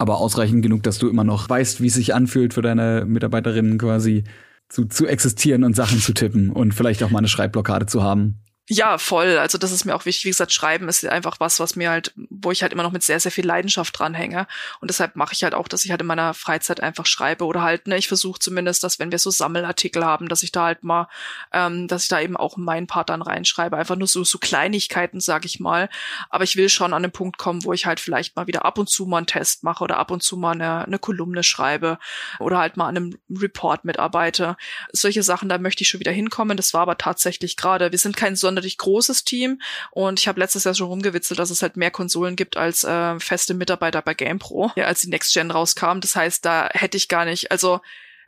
aber 0.00 0.18
ausreichend 0.18 0.62
genug, 0.62 0.82
dass 0.82 0.98
du 0.98 1.10
immer 1.10 1.24
noch 1.24 1.48
weißt, 1.48 1.82
wie 1.82 1.88
es 1.88 1.94
sich 1.94 2.14
anfühlt 2.14 2.54
für 2.54 2.62
deine 2.62 3.04
Mitarbeiterinnen 3.06 3.76
quasi 3.76 4.24
zu, 4.70 4.86
zu 4.86 5.06
existieren 5.06 5.62
und 5.62 5.76
Sachen 5.76 5.98
zu 5.98 6.14
tippen 6.14 6.50
und 6.50 6.72
vielleicht 6.72 7.02
auch 7.02 7.10
mal 7.10 7.18
eine 7.18 7.28
Schreibblockade 7.28 7.84
zu 7.84 8.02
haben. 8.02 8.40
Ja, 8.72 8.98
voll. 8.98 9.36
Also 9.36 9.58
das 9.58 9.72
ist 9.72 9.84
mir 9.84 9.96
auch 9.96 10.04
wichtig. 10.04 10.26
Wie 10.26 10.30
gesagt, 10.30 10.52
Schreiben 10.52 10.88
ist 10.88 11.04
einfach 11.04 11.40
was, 11.40 11.58
was 11.58 11.74
mir 11.74 11.90
halt, 11.90 12.12
wo 12.14 12.52
ich 12.52 12.62
halt 12.62 12.72
immer 12.72 12.84
noch 12.84 12.92
mit 12.92 13.02
sehr, 13.02 13.18
sehr 13.18 13.32
viel 13.32 13.44
Leidenschaft 13.44 13.98
dranhänge. 13.98 14.46
Und 14.80 14.88
deshalb 14.88 15.16
mache 15.16 15.32
ich 15.32 15.42
halt 15.42 15.54
auch, 15.54 15.66
dass 15.66 15.84
ich 15.84 15.90
halt 15.90 16.02
in 16.02 16.06
meiner 16.06 16.34
Freizeit 16.34 16.80
einfach 16.80 17.04
schreibe 17.04 17.46
oder 17.46 17.62
halt, 17.62 17.88
ne, 17.88 17.96
ich 17.96 18.06
versuche 18.06 18.38
zumindest, 18.38 18.84
dass 18.84 19.00
wenn 19.00 19.10
wir 19.10 19.18
so 19.18 19.30
Sammelartikel 19.30 20.04
haben, 20.04 20.28
dass 20.28 20.44
ich 20.44 20.52
da 20.52 20.66
halt 20.66 20.84
mal, 20.84 21.08
ähm, 21.52 21.88
dass 21.88 22.04
ich 22.04 22.10
da 22.10 22.20
eben 22.20 22.36
auch 22.36 22.56
meinen 22.58 22.86
Part 22.86 23.08
dann 23.08 23.22
reinschreibe. 23.22 23.76
Einfach 23.76 23.96
nur 23.96 24.06
so, 24.06 24.22
so 24.22 24.38
Kleinigkeiten, 24.38 25.18
sag 25.18 25.44
ich 25.44 25.58
mal. 25.58 25.88
Aber 26.28 26.44
ich 26.44 26.54
will 26.54 26.68
schon 26.68 26.94
an 26.94 27.02
den 27.02 27.10
Punkt 27.10 27.38
kommen, 27.38 27.64
wo 27.64 27.72
ich 27.72 27.86
halt 27.86 27.98
vielleicht 27.98 28.36
mal 28.36 28.46
wieder 28.46 28.64
ab 28.64 28.78
und 28.78 28.88
zu 28.88 29.04
mal 29.04 29.16
einen 29.16 29.26
Test 29.26 29.64
mache 29.64 29.82
oder 29.82 29.96
ab 29.96 30.12
und 30.12 30.22
zu 30.22 30.36
mal 30.36 30.52
eine, 30.52 30.84
eine 30.84 31.00
Kolumne 31.00 31.42
schreibe 31.42 31.98
oder 32.38 32.58
halt 32.58 32.76
mal 32.76 32.86
an 32.86 32.96
einem 32.96 33.18
Report 33.28 33.84
mitarbeite. 33.84 34.56
Solche 34.92 35.24
Sachen, 35.24 35.48
da 35.48 35.58
möchte 35.58 35.82
ich 35.82 35.88
schon 35.88 35.98
wieder 35.98 36.12
hinkommen. 36.12 36.56
Das 36.56 36.72
war 36.72 36.82
aber 36.82 36.98
tatsächlich 36.98 37.56
gerade, 37.56 37.90
wir 37.90 37.98
sind 37.98 38.16
kein 38.16 38.36
Sonder 38.36 38.59
sonderlich 38.60 38.78
großes 38.78 39.24
Team 39.24 39.60
und 39.90 40.20
ich 40.20 40.28
habe 40.28 40.40
letztes 40.40 40.64
Jahr 40.64 40.74
schon 40.74 40.88
rumgewitzelt, 40.88 41.38
dass 41.38 41.50
es 41.50 41.62
halt 41.62 41.76
mehr 41.76 41.90
Konsolen 41.90 42.36
gibt 42.36 42.56
als 42.56 42.84
äh, 42.84 43.18
feste 43.18 43.54
Mitarbeiter 43.54 44.02
bei 44.02 44.14
GamePro, 44.14 44.72
ja, 44.76 44.84
als 44.84 45.00
die 45.00 45.08
Next 45.08 45.32
Gen 45.32 45.50
rauskam. 45.50 46.00
Das 46.00 46.14
heißt, 46.14 46.44
da 46.44 46.68
hätte 46.72 46.96
ich 46.96 47.08
gar 47.08 47.24
nicht, 47.24 47.50
also 47.50 47.80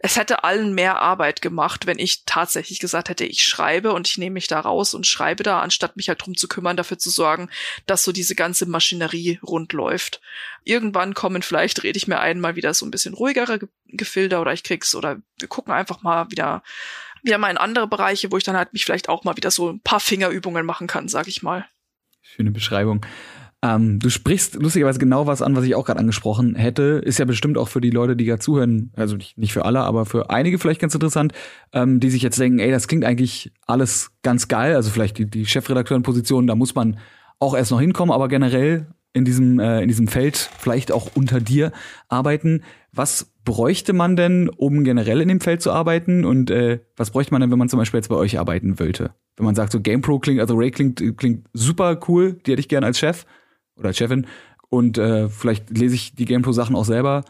es 0.04 0.16
hätte 0.16 0.42
allen 0.42 0.74
mehr 0.74 1.00
Arbeit 1.00 1.42
gemacht, 1.42 1.86
wenn 1.86 2.00
ich 2.00 2.24
tatsächlich 2.24 2.80
gesagt 2.80 3.08
hätte, 3.08 3.24
ich 3.24 3.44
schreibe 3.44 3.92
und 3.92 4.08
ich 4.08 4.18
nehme 4.18 4.34
mich 4.34 4.48
da 4.48 4.58
raus 4.58 4.94
und 4.94 5.06
schreibe 5.06 5.44
da, 5.44 5.60
anstatt 5.60 5.96
mich 5.96 6.08
halt 6.08 6.24
drum 6.24 6.36
zu 6.36 6.48
kümmern, 6.48 6.76
dafür 6.76 6.98
zu 6.98 7.08
sorgen, 7.08 7.48
dass 7.86 8.02
so 8.02 8.10
diese 8.10 8.34
ganze 8.34 8.66
Maschinerie 8.66 9.38
rund 9.44 9.72
läuft. 9.72 10.20
Irgendwann 10.64 11.14
kommen 11.14 11.42
vielleicht, 11.42 11.84
rede 11.84 11.98
ich 11.98 12.08
mir 12.08 12.18
einmal 12.18 12.56
wieder 12.56 12.74
so 12.74 12.84
ein 12.84 12.90
bisschen 12.90 13.14
ruhigere 13.14 13.60
Gefilde 13.86 14.40
oder 14.40 14.52
ich 14.52 14.64
krieg's 14.64 14.96
oder 14.96 15.22
wir 15.38 15.46
gucken 15.46 15.72
einfach 15.72 16.02
mal 16.02 16.28
wieder 16.32 16.64
wieder 17.22 17.38
mal 17.38 17.50
in 17.50 17.56
andere 17.56 17.86
Bereiche, 17.86 18.30
wo 18.32 18.36
ich 18.36 18.44
dann 18.44 18.56
halt 18.56 18.72
mich 18.72 18.84
vielleicht 18.84 19.08
auch 19.08 19.24
mal 19.24 19.36
wieder 19.36 19.50
so 19.50 19.70
ein 19.70 19.80
paar 19.80 20.00
Fingerübungen 20.00 20.66
machen 20.66 20.86
kann, 20.86 21.08
sag 21.08 21.28
ich 21.28 21.42
mal. 21.42 21.66
Schöne 22.20 22.50
Beschreibung. 22.50 23.04
Ähm, 23.64 24.00
du 24.00 24.10
sprichst 24.10 24.56
lustigerweise 24.56 24.98
genau 24.98 25.28
was 25.28 25.40
an, 25.40 25.54
was 25.54 25.64
ich 25.64 25.76
auch 25.76 25.84
gerade 25.84 26.00
angesprochen 26.00 26.56
hätte. 26.56 27.00
Ist 27.04 27.20
ja 27.20 27.24
bestimmt 27.24 27.56
auch 27.56 27.68
für 27.68 27.80
die 27.80 27.90
Leute, 27.90 28.16
die 28.16 28.24
gerade 28.24 28.40
zuhören, 28.40 28.92
also 28.96 29.16
nicht, 29.16 29.38
nicht 29.38 29.52
für 29.52 29.64
alle, 29.64 29.80
aber 29.80 30.04
für 30.04 30.30
einige 30.30 30.58
vielleicht 30.58 30.80
ganz 30.80 30.94
interessant, 30.94 31.32
ähm, 31.72 32.00
die 32.00 32.10
sich 32.10 32.22
jetzt 32.22 32.40
denken, 32.40 32.58
ey, 32.58 32.72
das 32.72 32.88
klingt 32.88 33.04
eigentlich 33.04 33.52
alles 33.66 34.10
ganz 34.22 34.48
geil. 34.48 34.74
Also 34.74 34.90
vielleicht 34.90 35.18
die, 35.18 35.30
die 35.30 35.46
Chefredakteurenposition, 35.46 36.48
da 36.48 36.56
muss 36.56 36.74
man 36.74 36.98
auch 37.38 37.54
erst 37.54 37.70
noch 37.70 37.80
hinkommen, 37.80 38.12
aber 38.12 38.26
generell 38.26 38.88
in 39.12 39.24
diesem, 39.24 39.58
äh, 39.58 39.82
in 39.82 39.88
diesem 39.88 40.08
Feld 40.08 40.36
vielleicht 40.36 40.92
auch 40.92 41.10
unter 41.14 41.40
dir 41.40 41.72
arbeiten. 42.08 42.62
Was 42.92 43.32
bräuchte 43.44 43.92
man 43.92 44.16
denn, 44.16 44.48
um 44.48 44.84
generell 44.84 45.20
in 45.20 45.28
dem 45.28 45.40
Feld 45.40 45.62
zu 45.62 45.70
arbeiten? 45.70 46.24
Und 46.24 46.50
äh, 46.50 46.80
was 46.96 47.10
bräuchte 47.10 47.32
man 47.32 47.40
denn, 47.40 47.50
wenn 47.50 47.58
man 47.58 47.68
zum 47.68 47.78
Beispiel 47.78 47.98
jetzt 47.98 48.08
bei 48.08 48.16
euch 48.16 48.38
arbeiten 48.38 48.78
wollte? 48.78 49.14
Wenn 49.36 49.46
man 49.46 49.54
sagt, 49.54 49.72
so 49.72 49.80
GamePro 49.80 50.18
klingt, 50.18 50.40
also 50.40 50.54
Ray 50.54 50.70
klingt, 50.70 51.02
klingt 51.16 51.48
super 51.52 51.98
cool, 52.08 52.34
die 52.34 52.52
hätte 52.52 52.60
ich 52.60 52.68
gern 52.68 52.84
als 52.84 52.98
Chef 52.98 53.26
oder 53.76 53.88
als 53.88 53.98
Chefin. 53.98 54.26
Und 54.68 54.98
äh, 54.98 55.28
vielleicht 55.28 55.70
lese 55.70 55.94
ich 55.94 56.14
die 56.14 56.24
GamePro-Sachen 56.24 56.76
auch 56.76 56.84
selber. 56.84 57.24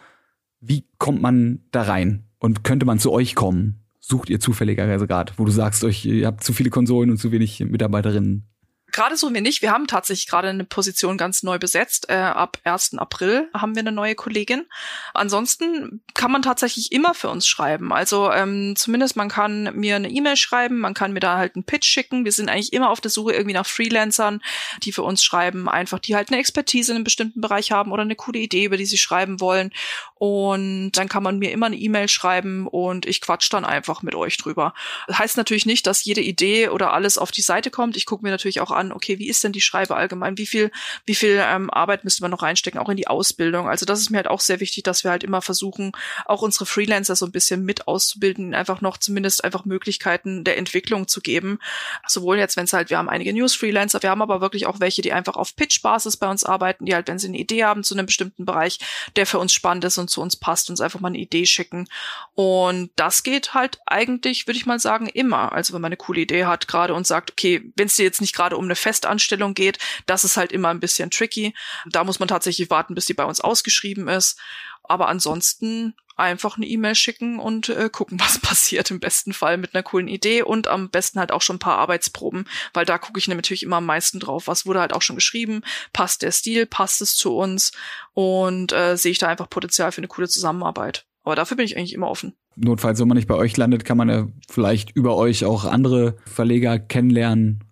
Wie 0.61 0.85
kommt 0.99 1.23
man 1.23 1.61
da 1.73 1.83
rein? 1.83 2.25
Und 2.39 2.65
könnte 2.65 2.87
man 2.87 2.99
zu 2.99 3.13
euch 3.13 3.35
kommen? 3.35 3.81
Sucht 3.99 4.31
ihr 4.31 4.41
zufälligerweise 4.41 5.07
gerade, 5.07 5.33
wo 5.37 5.45
du 5.45 5.53
sagst, 5.53 5.85
euch, 5.85 6.05
ihr 6.05 6.27
habt 6.27 6.43
zu 6.43 6.53
viele 6.53 6.71
Konsolen 6.71 7.11
und 7.11 7.19
zu 7.19 7.31
wenig 7.33 7.61
Mitarbeiterinnen? 7.61 8.52
Gerade 8.93 9.17
so 9.17 9.33
wir 9.33 9.41
nicht. 9.41 9.63
Wir 9.63 9.73
haben 9.73 9.87
tatsächlich 9.87 10.29
gerade 10.29 10.49
eine 10.49 10.65
Position 10.65 11.17
ganz 11.17 11.43
neu 11.43 11.59
besetzt. 11.59 12.11
Äh, 12.11 12.17
ab 12.17 12.59
1. 12.65 12.99
April 12.99 13.49
haben 13.55 13.75
wir 13.75 13.81
eine 13.81 13.93
neue 13.93 14.15
Kollegin. 14.15 14.67
Ansonsten 15.15 16.03
kann 16.15 16.31
man 16.31 16.43
tatsächlich 16.43 16.93
immer 16.93 17.15
für 17.15 17.31
uns 17.31 17.47
schreiben. 17.47 17.93
Also 17.93 18.31
ähm, 18.31 18.75
zumindest 18.77 19.17
man 19.17 19.29
kann 19.29 19.75
mir 19.75 19.97
eine 19.97 20.11
E-Mail 20.11 20.37
schreiben, 20.37 20.79
man 20.79 20.95
kann 20.95 21.13
mir 21.13 21.21
da 21.21 21.39
halt 21.39 21.57
einen 21.57 21.65
Pitch 21.65 21.87
schicken. 21.87 22.25
Wir 22.25 22.33
sind 22.33 22.49
eigentlich 22.49 22.73
immer 22.73 22.91
auf 22.91 23.01
der 23.01 23.11
Suche 23.11 23.33
irgendwie 23.33 23.55
nach 23.55 23.67
Freelancern, 23.67 24.43
die 24.83 24.93
für 24.93 25.03
uns 25.03 25.25
schreiben, 25.25 25.69
einfach 25.69 25.99
die 25.99 26.15
halt 26.15 26.29
eine 26.29 26.39
Expertise 26.39 26.93
in 26.93 26.97
einem 26.97 27.05
bestimmten 27.05 27.41
Bereich 27.41 27.73
haben 27.73 27.93
oder 27.93 28.03
eine 28.03 28.17
coole 28.17 28.39
Idee, 28.39 28.65
über 28.65 28.77
die 28.77 28.87
sie 28.87 28.99
schreiben 28.99 29.41
wollen. 29.41 29.73
Und 30.15 30.93
dann 30.93 31.09
kann 31.09 31.23
man 31.23 31.39
mir 31.39 31.51
immer 31.51 31.67
eine 31.67 31.77
E-Mail 31.77 32.09
schreiben 32.09 32.69
und 32.69 33.07
ich 33.07 33.21
quatsch 33.21 33.53
dann 33.53 33.65
einfach 33.65 34.03
mit 34.03 34.15
euch 34.15 34.37
drüber. 34.37 34.75
Das 35.09 35.19
heißt 35.19 35.37
natürlich 35.37 35.67
nicht, 35.67 35.87
dass 35.87 36.05
jede 36.05 36.21
Idee 36.21 36.69
oder 36.69 36.93
alles 36.93 37.19
auf 37.19 37.33
die 37.33 37.43
Seite 37.43 37.71
kommt. 37.71 37.97
Ich 37.97 38.07
gucke 38.07 38.23
mir 38.23 38.31
natürlich 38.31 38.61
auch 38.61 38.71
an, 38.71 38.82
an, 38.83 38.93
okay, 38.93 39.19
wie 39.19 39.29
ist 39.29 39.43
denn 39.45 39.53
die 39.53 39.61
Schreibe 39.61 39.97
allgemein? 39.97 40.37
Wie 40.39 40.47
viel, 40.47 40.71
wie 41.07 41.15
viel 41.15 41.43
ähm, 41.43 41.71
Arbeit 41.71 42.05
müsste 42.05 42.23
man 42.23 42.31
noch 42.31 42.43
reinstecken, 42.43 42.81
auch 42.81 42.89
in 42.89 42.97
die 42.97 43.07
Ausbildung? 43.07 43.69
Also 43.69 43.87
das 43.87 44.01
ist 44.01 44.11
mir 44.11 44.19
halt 44.19 44.29
auch 44.29 44.41
sehr 44.41 44.61
wichtig, 44.61 44.83
dass 44.85 45.05
wir 45.05 45.11
halt 45.11 45.25
immer 45.25 45.43
versuchen, 45.43 45.93
auch 46.27 46.43
unsere 46.43 46.67
Freelancer 46.67 47.17
so 47.17 47.27
ein 47.27 47.33
bisschen 47.33 47.65
mit 47.65 47.89
auszubilden, 47.89 48.55
einfach 48.55 48.81
noch 48.81 48.99
zumindest 48.99 49.45
einfach 49.45 49.65
Möglichkeiten 49.65 50.45
der 50.45 50.59
Entwicklung 50.59 51.09
zu 51.09 51.21
geben. 51.21 51.59
Sowohl 52.07 52.39
jetzt, 52.39 52.57
wenn 52.57 52.65
es 52.65 52.73
halt, 52.73 52.91
wir 52.91 52.99
haben 52.99 53.09
einige 53.09 53.33
News-Freelancer, 53.33 54.03
wir 54.03 54.11
haben 54.11 54.23
aber 54.23 54.41
wirklich 54.41 54.67
auch 54.67 54.81
welche, 54.81 55.03
die 55.03 55.13
einfach 55.13 55.37
auf 55.37 55.57
Pitch-Basis 55.57 56.17
bei 56.17 56.29
uns 56.29 56.45
arbeiten, 56.45 56.87
die 56.87 56.95
halt, 56.95 57.09
wenn 57.09 57.19
sie 57.19 57.29
eine 57.29 57.39
Idee 57.39 57.65
haben 57.65 57.85
zu 57.85 57.95
einem 57.95 58.07
bestimmten 58.07 58.45
Bereich, 58.45 58.79
der 59.17 59.27
für 59.27 59.39
uns 59.39 59.53
spannend 59.53 59.85
ist 59.85 59.99
und 59.99 60.11
zu 60.11 60.21
uns 60.21 60.37
passt, 60.37 60.71
uns 60.71 60.81
einfach 60.81 61.01
mal 61.01 61.09
eine 61.09 61.19
Idee 61.19 61.47
schicken. 61.47 61.89
Und 62.35 62.91
das 62.97 63.23
geht 63.23 63.55
halt 63.55 63.79
eigentlich, 63.87 64.47
würde 64.47 64.59
ich 64.59 64.67
mal 64.67 64.79
sagen, 64.79 65.07
immer. 65.07 65.53
Also 65.53 65.75
wenn 65.75 65.81
man 65.81 65.91
eine 65.91 65.97
coole 65.97 66.21
Idee 66.21 66.47
hat 66.47 66.69
gerade 66.69 66.95
und 66.95 67.07
sagt, 67.07 67.33
okay, 67.33 67.73
wenn 67.77 67.87
es 67.87 67.97
dir 67.97 68.05
jetzt 68.05 68.21
nicht 68.21 68.35
gerade 68.35 68.57
um 68.57 68.69
eine 68.73 68.77
Festanstellung 68.77 69.55
geht, 69.55 69.79
das 70.07 70.25
ist 70.25 70.37
halt 70.37 70.53
immer 70.53 70.69
ein 70.69 70.81
bisschen 70.81 71.11
tricky. 71.11 71.55
Da 71.91 72.05
muss 72.05 72.19
man 72.19 72.29
tatsächlich 72.29 72.71
warten, 72.71 72.95
bis 72.95 73.07
die 73.07 73.15
bei 73.15 73.25
uns 73.25 73.41
ausgeschrieben 73.41 74.09
ist. 74.09 74.39
Aber 74.83 75.09
ansonsten 75.09 75.95
einfach 76.17 76.57
eine 76.57 76.67
E-Mail 76.67 76.95
schicken 76.95 77.39
und 77.39 77.69
äh, 77.69 77.89
gucken, 77.91 78.19
was 78.21 78.39
passiert. 78.39 78.91
Im 78.91 79.01
besten 79.01 79.33
Fall 79.33 79.57
mit 79.57 79.75
einer 79.75 79.83
coolen 79.83 80.09
Idee 80.09 80.43
und 80.43 80.69
am 80.69 80.91
besten 80.91 81.19
halt 81.19 81.33
auch 81.33 81.43
schon 81.43 81.57
ein 81.57 81.61
paar 81.61 81.79
Arbeitsproben, 81.79 82.47
weil 82.75 82.85
da 82.85 82.99
gucke 82.99 83.19
ich 83.19 83.29
natürlich 83.29 83.63
immer 83.63 83.77
am 83.77 83.87
meisten 83.87 84.21
drauf. 84.21 84.47
Was 84.47 84.67
wurde 84.67 84.81
halt 84.81 84.93
auch 84.93 85.03
schon 85.03 85.17
geschrieben? 85.17 85.63
Passt 85.93 86.23
der 86.23 86.33
Stil? 86.33 86.67
Passt 86.67 87.03
es 87.03 87.17
zu 87.17 87.37
uns? 87.37 87.73
Und 88.15 88.73
äh, 88.73 88.97
sehe 88.97 89.13
ich 89.13 89.19
da 89.19 89.29
einfach 89.29 89.51
Potenzial 89.51 89.93
für 89.93 89.99
eine 89.99 90.09
coole 90.09 90.29
Zusammenarbeit. 90.29 91.07
Aber 91.25 91.37
dafür 91.37 91.57
bin 91.57 91.67
ich 91.67 91.77
eigentlich 91.77 91.95
immer 91.95 92.09
offen. 92.09 92.35
Notfalls, 92.57 93.01
wenn 93.01 93.09
man 93.09 93.17
nicht 93.17 93.29
bei 93.29 93.37
euch 93.37 93.57
landet, 93.57 93.85
kann 93.85 93.97
man 93.97 94.09
ja 94.09 94.27
vielleicht 94.49 94.91
über 94.91 95.17
euch 95.17 95.45
auch 95.45 95.65
andere 95.65 96.17
Verleger 96.27 96.79
kennenlernen 96.79 97.65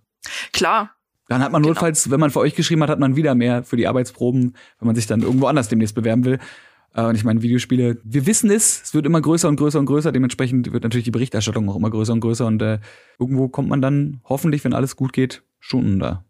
Klar. 0.53 0.91
Dann 1.29 1.43
hat 1.43 1.53
man 1.53 1.63
genau. 1.63 1.75
notfalls, 1.75 2.11
wenn 2.11 2.19
man 2.19 2.31
für 2.31 2.41
euch 2.41 2.57
geschrieben 2.57 2.83
hat, 2.83 2.91
hat 2.91 2.99
man 2.99 3.15
wieder 3.15 3.35
mehr 3.37 3.63
für 3.63 3.77
die 3.77 3.87
Arbeitsproben, 3.87 4.57
wenn 4.79 4.87
man 4.87 4.97
sich 4.97 5.07
dann 5.07 5.23
irgendwo 5.23 5.47
anders 5.47 5.69
demnächst 5.69 5.95
bewerben 5.95 6.25
will. 6.25 6.41
Äh, 6.95 7.05
und 7.05 7.15
ich 7.15 7.25
meine, 7.25 7.43
Videospiele, 7.43 7.99
wir 8.03 8.27
wissen 8.27 8.51
es, 8.51 8.83
es 8.83 8.95
wird 8.95 9.07
immer 9.07 9.21
größer 9.21 9.49
und 9.49 9.57
größer 9.57 9.79
und 9.79 9.87
größer. 9.87 10.13
Dementsprechend 10.13 10.73
wird 10.73 10.83
natürlich 10.83 11.05
die 11.05 11.13
Berichterstattung 11.13 11.69
auch 11.69 11.77
immer 11.77 11.91
größer 11.91 12.13
und 12.13 12.21
größer. 12.21 12.47
Und 12.47 12.61
äh, 12.63 12.81
irgendwo 13.19 13.49
kommt 13.49 13.69
man 13.69 13.81
dann 13.81 14.21
hoffentlich, 14.25 14.65
wenn 14.65 14.75
alles 14.75 14.97
gut 14.97 15.13
geht, 15.13 15.43
schon 15.61 16.01
da. 16.01 16.25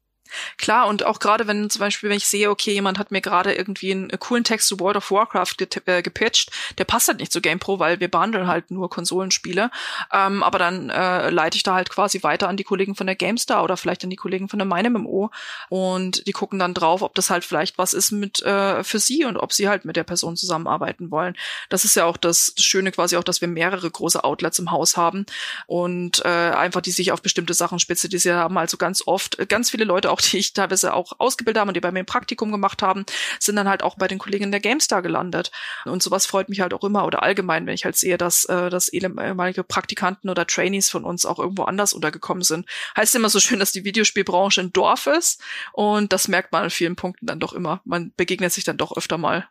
Klar, 0.59 0.89
und 0.89 1.05
auch 1.05 1.19
gerade 1.19 1.47
wenn 1.47 1.69
zum 1.71 1.81
Beispiel, 1.81 2.11
wenn 2.11 2.17
ich 2.17 2.27
sehe, 2.27 2.51
okay, 2.51 2.73
jemand 2.73 2.99
hat 2.99 3.11
mir 3.11 3.21
gerade 3.21 3.55
irgendwie 3.55 3.93
einen, 3.93 4.11
coolen 4.19 4.45
Text 4.45 4.69
zu 4.69 4.79
World 4.81 4.97
of 4.97 5.11
Warcraft 5.11 5.55
äh, 5.87 6.03
gepitcht, 6.03 6.51
der 6.79 6.85
passt 6.85 7.09
halt 7.09 7.19
nicht 7.19 7.33
zu 7.33 7.41
GamePro, 7.41 7.79
weil 7.79 8.01
wir 8.01 8.09
behandeln 8.09 8.47
halt 8.47 8.71
nur 8.71 8.91
Konsolenspiele. 8.91 9.71
Ähm, 10.13 10.43
aber 10.43 10.59
dann 10.59 10.91
äh, 10.91 11.31
leite 11.31 11.57
ich 11.57 11.63
da 11.63 11.75
halt 11.75 11.91
quasi 11.91 12.23
weiter 12.23 12.49
an 12.49 12.57
die 12.57 12.65
Kollegen 12.65 12.95
von 12.95 13.07
der 13.07 13.17
GameStar 13.17 13.65
oder 13.65 13.77
vielleicht 13.77 14.05
an 14.05 14.11
die 14.11 14.17
Kollegen 14.17 14.49
von 14.49 14.59
der 14.59 14.67
MeinMMO 14.67 15.31
und 15.69 16.27
die 16.27 16.33
gucken 16.33 16.59
dann 16.59 16.75
drauf, 16.75 17.03
ob 17.03 17.15
das 17.15 17.31
halt 17.31 17.45
vielleicht 17.45 17.79
was 17.79 17.93
ist 17.93 18.13
mit 18.13 18.43
äh, 18.43 18.85
für 18.85 18.99
sie 18.99 19.25
und 19.25 19.37
ob 19.37 19.53
sie 19.53 19.69
halt 19.69 19.85
mit 19.85 19.97
der 19.97 20.05
Person 20.05 20.37
zusammenarbeiten 20.37 21.11
wollen. 21.11 21.37
Das 21.69 21.85
ist 21.85 21.97
ja 21.97 22.05
auch 22.05 22.17
das, 22.17 22.55
Schöne 22.59 22.93
quasi 22.93 23.17
auch, 23.17 23.25
dass 23.25 23.41
wir 23.41 23.49
mehrere 23.49 23.91
große 23.91 24.23
Outlets 24.23 24.59
im 24.59 24.71
Haus 24.71 24.97
haben 24.97 25.27
und 25.67 26.25
äh, 26.25 26.29
einfach 26.29 26.81
die 26.81 26.91
sich 26.91 27.13
auf 27.13 27.23
bestimmte 27.23 27.55
Sachen 27.55 27.79
spezialisiert 27.79 28.37
haben. 28.37 28.57
Also 28.59 28.77
ganz 28.77 29.03
oft, 29.07 29.49
ganz 29.49 29.71
viele 29.71 29.85
Leute 29.85 30.11
auch 30.11 30.20
auch 30.21 30.31
die 30.31 30.39
ich 30.39 30.53
teilweise 30.53 30.95
auch 30.95 31.13
ausgebildet 31.19 31.61
habe 31.61 31.69
und 31.69 31.77
die 31.77 31.81
bei 31.81 31.93
mir 31.93 32.01
ein 32.01 32.07
Praktikum 32.07 32.53
gemacht 32.53 32.83
haben, 32.83 33.05
sind 33.39 33.57
dann 33.57 33.69
halt 33.69 33.83
auch 33.83 33.97
bei 33.97 34.09
den 34.09 34.19
Kollegen 34.19 34.51
der 34.51 34.61
GameStar 34.61 35.03
gelandet. 35.03 35.51
Und 35.85 36.03
sowas 36.03 36.27
freut 36.27 36.49
mich 36.49 36.61
halt 36.61 36.75
auch 36.75 36.85
immer 36.85 37.05
oder 37.05 37.23
allgemein, 37.23 37.67
wenn 37.67 37.75
ich 37.75 37.85
halt 37.85 37.97
sehe, 37.97 38.19
dass, 38.19 38.45
äh, 38.45 38.71
dass 38.71 38.89
ehemalige 38.89 39.65
Praktikanten 39.65 40.31
oder 40.31 40.47
Trainees 40.47 40.91
von 40.91 41.05
uns 41.05 41.27
auch 41.27 41.39
irgendwo 41.39 41.65
anders 41.65 41.93
untergekommen 41.93 42.43
sind. 42.43 42.67
Heißt 42.97 43.15
immer 43.15 43.31
so 43.31 43.41
schön, 43.41 43.59
dass 43.59 43.73
die 43.73 43.85
Videospielbranche 43.85 44.61
ein 44.61 44.73
Dorf 44.73 45.07
ist 45.07 45.43
und 45.73 46.13
das 46.13 46.29
merkt 46.29 46.53
man 46.53 46.65
an 46.65 46.71
vielen 46.71 46.97
Punkten 46.97 47.27
dann 47.27 47.41
doch 47.41 47.53
immer. 47.53 47.81
Man 47.85 48.13
begegnet 48.17 48.53
sich 48.53 48.65
dann 48.65 48.77
doch 48.77 48.97
öfter 48.97 49.19
mal. 49.19 49.49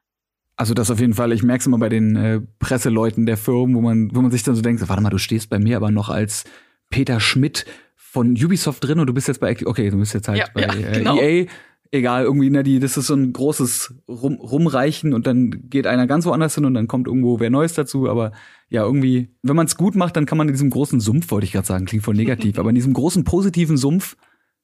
Also 0.55 0.73
das 0.73 0.91
auf 0.91 0.99
jeden 0.99 1.13
Fall, 1.13 1.31
ich 1.31 1.41
merke 1.41 1.61
es 1.61 1.67
immer 1.67 1.77
bei 1.77 1.87
den 1.87 2.15
äh, 2.17 2.41
Presseleuten 2.59 3.25
der 3.25 3.37
Firmen, 3.37 3.75
wo 3.75 3.81
man, 3.81 4.13
wo 4.13 4.21
man 4.21 4.29
sich 4.29 4.43
dann 4.43 4.55
so 4.55 4.61
denkt, 4.61 4.87
warte 4.89 5.01
mal, 5.01 5.09
du 5.09 5.17
stehst 5.17 5.49
bei 5.49 5.57
mir 5.57 5.77
aber 5.77 5.89
noch 5.89 6.09
als 6.09 6.43
Peter 6.89 7.19
Schmidt 7.21 7.65
von 8.11 8.31
Ubisoft 8.31 8.83
drin 8.83 8.99
und 8.99 9.07
du 9.07 9.13
bist 9.13 9.27
jetzt 9.27 9.39
bei, 9.39 9.55
okay, 9.65 9.91
du 9.91 9.97
bist 9.97 10.15
jetzt 10.15 10.27
halt 10.27 10.39
ja, 10.39 10.45
bei 10.51 10.61
ja, 10.61 10.73
äh, 10.73 10.97
genau. 10.97 11.21
EA. 11.21 11.45
Egal, 11.91 12.23
irgendwie, 12.23 12.49
ne, 12.49 12.63
die, 12.63 12.79
das 12.79 12.97
ist 12.97 13.07
so 13.07 13.15
ein 13.15 13.33
großes 13.33 13.95
Rum, 14.07 14.35
Rumreichen 14.35 15.13
und 15.13 15.25
dann 15.25 15.69
geht 15.69 15.87
einer 15.87 16.07
ganz 16.07 16.25
woanders 16.25 16.55
hin 16.55 16.65
und 16.65 16.75
dann 16.75 16.87
kommt 16.87 17.07
irgendwo 17.07 17.39
wer 17.39 17.49
Neues 17.49 17.73
dazu. 17.73 18.09
Aber 18.09 18.31
ja, 18.69 18.83
irgendwie, 18.83 19.29
wenn 19.43 19.55
man 19.55 19.65
es 19.65 19.75
gut 19.75 19.95
macht, 19.95 20.15
dann 20.15 20.25
kann 20.25 20.37
man 20.37 20.47
in 20.47 20.53
diesem 20.53 20.69
großen 20.71 20.99
Sumpf, 20.99 21.31
wollte 21.31 21.45
ich 21.45 21.51
gerade 21.51 21.67
sagen, 21.67 21.85
klingt 21.85 22.03
voll 22.03 22.15
negativ, 22.15 22.57
aber 22.59 22.69
in 22.69 22.75
diesem 22.75 22.93
großen 22.93 23.23
positiven 23.23 23.77
Sumpf 23.77 24.17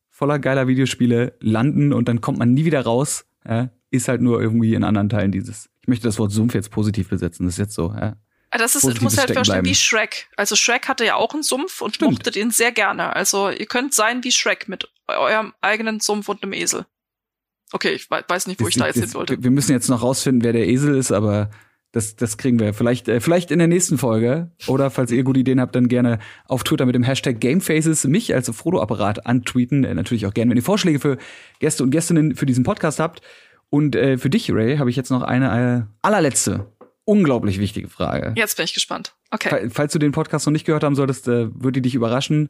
voller 0.10 0.40
geiler 0.40 0.68
Videospiele 0.68 1.34
landen 1.40 1.94
und 1.94 2.08
dann 2.08 2.22
kommt 2.22 2.40
man 2.40 2.54
nie 2.54 2.66
wieder 2.66 2.82
raus. 2.82 3.26
Ja, 3.48 3.70
ist 3.92 4.08
halt 4.08 4.22
nur 4.22 4.42
irgendwie 4.42 4.74
in 4.74 4.84
anderen 4.84 5.10
Teilen 5.10 5.32
dieses. 5.32 5.70
Ich 5.82 5.88
möchte 5.88 6.08
das 6.08 6.18
Wort 6.18 6.32
Sumpf 6.32 6.56
jetzt 6.56 6.72
positiv 6.72 7.10
besetzen, 7.10 7.46
das 7.46 7.56
ist 7.56 7.60
jetzt 7.60 7.76
so, 7.76 7.94
ja. 7.94 8.18
Das 8.58 8.76
ist, 8.76 8.84
du 8.84 9.04
musst 9.04 9.18
halt 9.18 9.32
verstehen, 9.32 9.66
wie 9.66 9.76
Shrek. 9.76 10.28
Also 10.36 10.56
Shrek 10.56 10.88
hatte 10.88 11.06
ja 11.06 11.16
auch 11.16 11.34
einen 11.34 11.44
Sumpf 11.44 11.82
und 11.82 11.96
Stimmt. 11.96 12.12
mochte 12.12 12.32
den 12.32 12.52
sehr 12.52 12.72
gerne. 12.72 13.16
Also 13.16 13.50
ihr 13.50 13.66
könnt 13.66 13.94
sein 13.94 14.24
wie 14.24 14.32
Shrek 14.32 14.68
mit 14.68 14.90
eurem 15.08 15.54
eigenen 15.62 16.00
Sumpf 16.00 16.30
und 16.30 16.44
einem 16.44 16.54
Esel. 16.54 16.86
Okay, 17.72 17.90
ich 17.94 18.10
we- 18.12 18.24
weiß 18.28 18.48
nicht, 18.48 18.62
wo 18.62 18.68
ich 18.68 18.76
da 18.76 18.88
jetzt 18.88 19.00
hin 19.00 19.14
wollte. 19.14 19.42
Wir 19.44 19.52
müssen 19.52 19.72
jetzt 19.72 19.90
noch 19.90 20.02
rausfinden, 20.02 20.44
wer 20.44 20.54
der 20.54 20.68
Esel 20.68 20.96
ist, 20.96 21.12
aber 21.12 21.50
das, 21.92 22.16
das 22.16 22.38
kriegen 22.38 22.60
wir 22.60 22.74
vielleicht, 22.74 23.08
äh, 23.08 23.20
vielleicht 23.22 23.52
in 23.52 23.60
der 23.60 23.68
nächsten 23.68 23.98
Folge. 23.98 24.52
Oder 24.68 24.90
falls 24.92 25.12
ihr 25.12 25.24
gute 25.24 25.40
Ideen 25.40 25.60
habt, 25.62 25.76
dann 25.76 25.88
gerne 25.88 26.20
auf 26.48 26.64
Twitter 26.64 26.86
mit 26.86 26.94
dem 26.94 27.04
Hashtag 27.04 27.40
Gamefaces 27.40 28.04
mich 28.06 28.34
als 28.36 28.50
Frodo-Apparat 28.50 29.26
antweeten. 29.26 29.84
Äh, 29.84 29.94
natürlich 29.96 30.26
auch 30.26 30.34
gerne, 30.34 30.52
wenn 30.52 30.58
ihr 30.58 30.64
Vorschläge 30.64 31.00
für 31.00 31.18
Gäste 31.60 31.84
und 31.84 31.92
Gästinnen 31.92 32.36
für 32.36 32.46
diesen 32.46 32.64
Podcast 32.64 33.00
habt. 33.00 33.22
Und 33.70 33.96
äh, 33.96 34.18
für 34.18 34.30
dich, 34.30 34.52
Ray, 34.52 34.78
habe 34.78 34.90
ich 34.90 34.96
jetzt 34.96 35.10
noch 35.10 35.24
eine 35.24 35.88
äh, 35.90 35.98
allerletzte, 36.02 36.72
unglaublich 37.06 37.60
wichtige 37.60 37.88
Frage. 37.90 38.34
Jetzt 38.36 38.58
bin 38.58 38.66
ich 38.66 38.74
gespannt. 38.74 39.14
Okay. 39.32 39.50
Fall- 39.50 39.70
Falls 39.70 39.94
du 39.94 40.00
den 40.00 40.12
Podcast 40.12 40.46
noch 40.46 40.52
nicht 40.52 40.66
gehört 40.66 40.84
haben 40.84 40.96
solltest, 40.96 41.28
äh, 41.28 41.48
würde 41.54 41.82
dich 41.82 41.96
überraschen. 41.96 42.50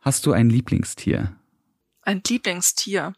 Hast 0.00 0.26
du 0.26 0.32
ein 0.32 0.48
Lieblingstier? 0.48 1.36
Ein 2.02 2.22
Lieblingstier. 2.26 3.14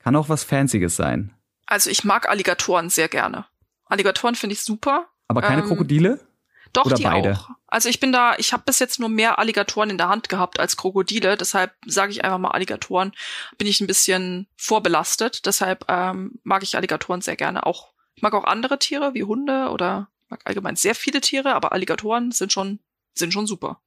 Kann 0.00 0.16
auch 0.16 0.28
was 0.28 0.44
Fancyes 0.44 0.96
sein. 0.96 1.34
Also 1.66 1.90
ich 1.90 2.04
mag 2.04 2.28
Alligatoren 2.28 2.90
sehr 2.90 3.08
gerne. 3.08 3.46
Alligatoren 3.86 4.34
finde 4.34 4.54
ich 4.54 4.62
super. 4.62 5.06
Aber 5.28 5.40
keine 5.42 5.62
Ähm, 5.62 5.68
Krokodile? 5.68 6.20
Doch, 6.72 6.86
Oder 6.86 6.96
die 6.96 7.04
beide? 7.04 7.32
auch. 7.34 7.50
Also 7.68 7.88
ich 7.88 8.00
bin 8.00 8.10
da, 8.12 8.34
ich 8.36 8.52
habe 8.52 8.64
bis 8.66 8.80
jetzt 8.80 8.98
nur 8.98 9.08
mehr 9.08 9.38
Alligatoren 9.38 9.90
in 9.90 9.98
der 9.98 10.08
Hand 10.08 10.28
gehabt 10.28 10.58
als 10.58 10.76
Krokodile, 10.76 11.36
deshalb 11.36 11.72
sage 11.86 12.10
ich 12.10 12.24
einfach 12.24 12.38
mal 12.38 12.50
Alligatoren. 12.50 13.12
Bin 13.58 13.68
ich 13.68 13.80
ein 13.80 13.86
bisschen 13.86 14.48
vorbelastet, 14.56 15.46
deshalb 15.46 15.84
ähm, 15.88 16.32
mag 16.42 16.62
ich 16.64 16.76
Alligatoren 16.76 17.20
sehr 17.20 17.36
gerne. 17.36 17.64
Auch 17.64 17.92
mag 18.22 18.34
auch 18.34 18.44
andere 18.44 18.78
Tiere 18.78 19.14
wie 19.14 19.24
Hunde 19.24 19.70
oder 19.70 20.08
mag 20.28 20.40
allgemein 20.44 20.76
sehr 20.76 20.94
viele 20.94 21.20
Tiere, 21.20 21.54
aber 21.54 21.72
Alligatoren 21.72 22.32
sind 22.32 22.52
schon 22.52 22.80
sind 23.14 23.32
schon 23.32 23.46
super. 23.46 23.80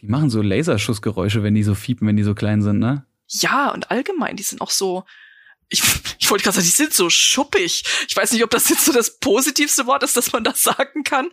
Die 0.00 0.06
machen 0.06 0.30
so 0.30 0.42
Laserschussgeräusche, 0.42 1.42
wenn 1.42 1.54
die 1.54 1.62
so 1.62 1.74
fiepen, 1.74 2.08
wenn 2.08 2.16
die 2.16 2.22
so 2.22 2.34
klein 2.34 2.62
sind, 2.62 2.78
ne? 2.78 3.06
Ja, 3.28 3.70
und 3.70 3.90
allgemein, 3.90 4.36
die 4.36 4.42
sind 4.42 4.60
auch 4.60 4.70
so. 4.70 5.04
Ich, 5.68 5.82
ich 6.18 6.30
wollte 6.30 6.44
gerade 6.44 6.56
sagen, 6.56 6.66
die 6.66 6.76
sind 6.76 6.92
so 6.92 7.08
schuppig. 7.08 7.84
Ich 8.08 8.16
weiß 8.16 8.32
nicht, 8.32 8.42
ob 8.42 8.50
das 8.50 8.68
jetzt 8.68 8.84
so 8.84 8.92
das 8.92 9.18
positivste 9.18 9.86
Wort 9.86 10.02
ist, 10.02 10.16
dass 10.16 10.32
man 10.32 10.44
das 10.44 10.62
sagen 10.62 11.04
kann. 11.04 11.28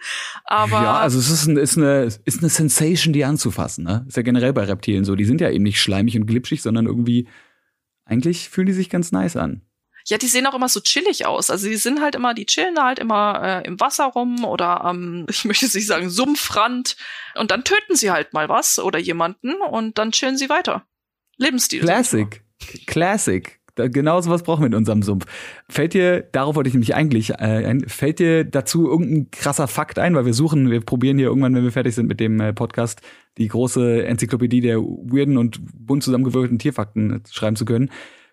Aber 0.46 0.84
ja, 0.84 1.00
also 1.00 1.18
es 1.18 1.30
ist, 1.30 1.48
ein, 1.48 1.58
ist, 1.58 1.78
eine, 1.78 2.04
ist 2.04 2.40
eine 2.40 2.50
Sensation, 2.50 3.14
die 3.14 3.26
anzufassen, 3.26 3.84
ne? 3.84 4.06
Ist 4.08 4.18
ja 4.18 4.24
generell 4.24 4.54
bei 4.54 4.66
Reptilien 4.66 5.04
so. 5.04 5.16
Die 5.16 5.26
sind 5.26 5.42
ja 5.42 5.50
eben 5.50 5.64
nicht 5.64 5.82
schleimig 5.82 6.16
und 6.16 6.28
glitschig, 6.28 6.62
sondern 6.62 6.86
irgendwie, 6.86 7.28
eigentlich 8.06 8.50
fühlen 8.50 8.68
die 8.68 8.74
sich 8.74 8.90
ganz 8.90 9.12
nice 9.12 9.36
an. 9.36 9.62
Ja, 10.06 10.18
die 10.18 10.28
sehen 10.28 10.48
auch 10.48 10.56
immer 10.56 10.70
so 10.70 10.80
chillig 10.80 11.26
aus. 11.26 11.50
Also 11.50 11.68
die 11.68 11.76
sind 11.76 12.02
halt 12.02 12.16
immer, 12.16 12.34
die 12.34 12.46
chillen 12.46 12.80
halt 12.82 13.00
immer 13.00 13.42
äh, 13.44 13.68
im 13.68 13.80
Wasser 13.80 14.06
rum 14.06 14.44
oder 14.46 14.84
am, 14.84 15.26
ich 15.30 15.46
möchte 15.46 15.66
jetzt 15.66 15.76
nicht 15.76 15.88
sagen, 15.88 16.10
Sumpfrand. 16.10 16.96
Und 17.36 17.52
dann 17.52 17.64
töten 17.64 17.96
sie 17.96 18.12
halt 18.12 18.34
mal 18.34 18.50
was 18.50 18.80
oder 18.80 19.00
jemanden 19.00 19.54
und 19.70 19.98
dann 19.98 20.12
chillen 20.12 20.38
sie 20.38 20.50
weiter. 20.50 20.86
Lebensstil. 21.38 21.82
Classic. 21.82 22.44
Classic. 22.86 23.60
Genau 23.76 24.20
sowas 24.20 24.44
brauchen 24.44 24.62
wir 24.62 24.68
in 24.68 24.76
unserem 24.76 25.04
Sumpf. 25.04 25.26
Fällt 25.70 25.94
dir, 25.94 26.22
darauf 26.22 26.56
wollte 26.56 26.68
ich 26.68 26.74
nämlich 26.74 26.96
eigentlich 26.96 27.32
äh, 27.32 27.66
ein, 27.66 27.88
fällt 27.88 28.20
dir 28.20 28.44
dazu 28.44 28.90
irgendein 28.90 29.32
krasser 29.32 29.68
Fakt 29.68 30.00
ein, 30.00 30.16
weil 30.16 30.26
wir 30.26 30.34
suchen, 30.34 30.70
wir 30.70 30.82
probieren 30.82 31.18
hier 31.18 31.28
irgendwann, 31.28 31.56
wenn 31.56 31.64
wir 31.64 31.72
fertig 31.72 31.96
sind 31.96 32.08
mit 32.08 32.20
dem 32.20 32.40
äh, 32.42 32.52
Podcast, 32.52 33.02
die 33.38 33.48
große 33.48 34.06
Enzyklopädie 34.06 34.60
der 34.62 34.80
weirden 34.80 35.38
und 35.38 35.62
bunt 35.62 36.04
zusammengewürfelten 36.04 36.60
Tierfakten 36.60 37.24
schreiben 37.32 37.56
zu 37.56 37.64
können. 37.64 37.90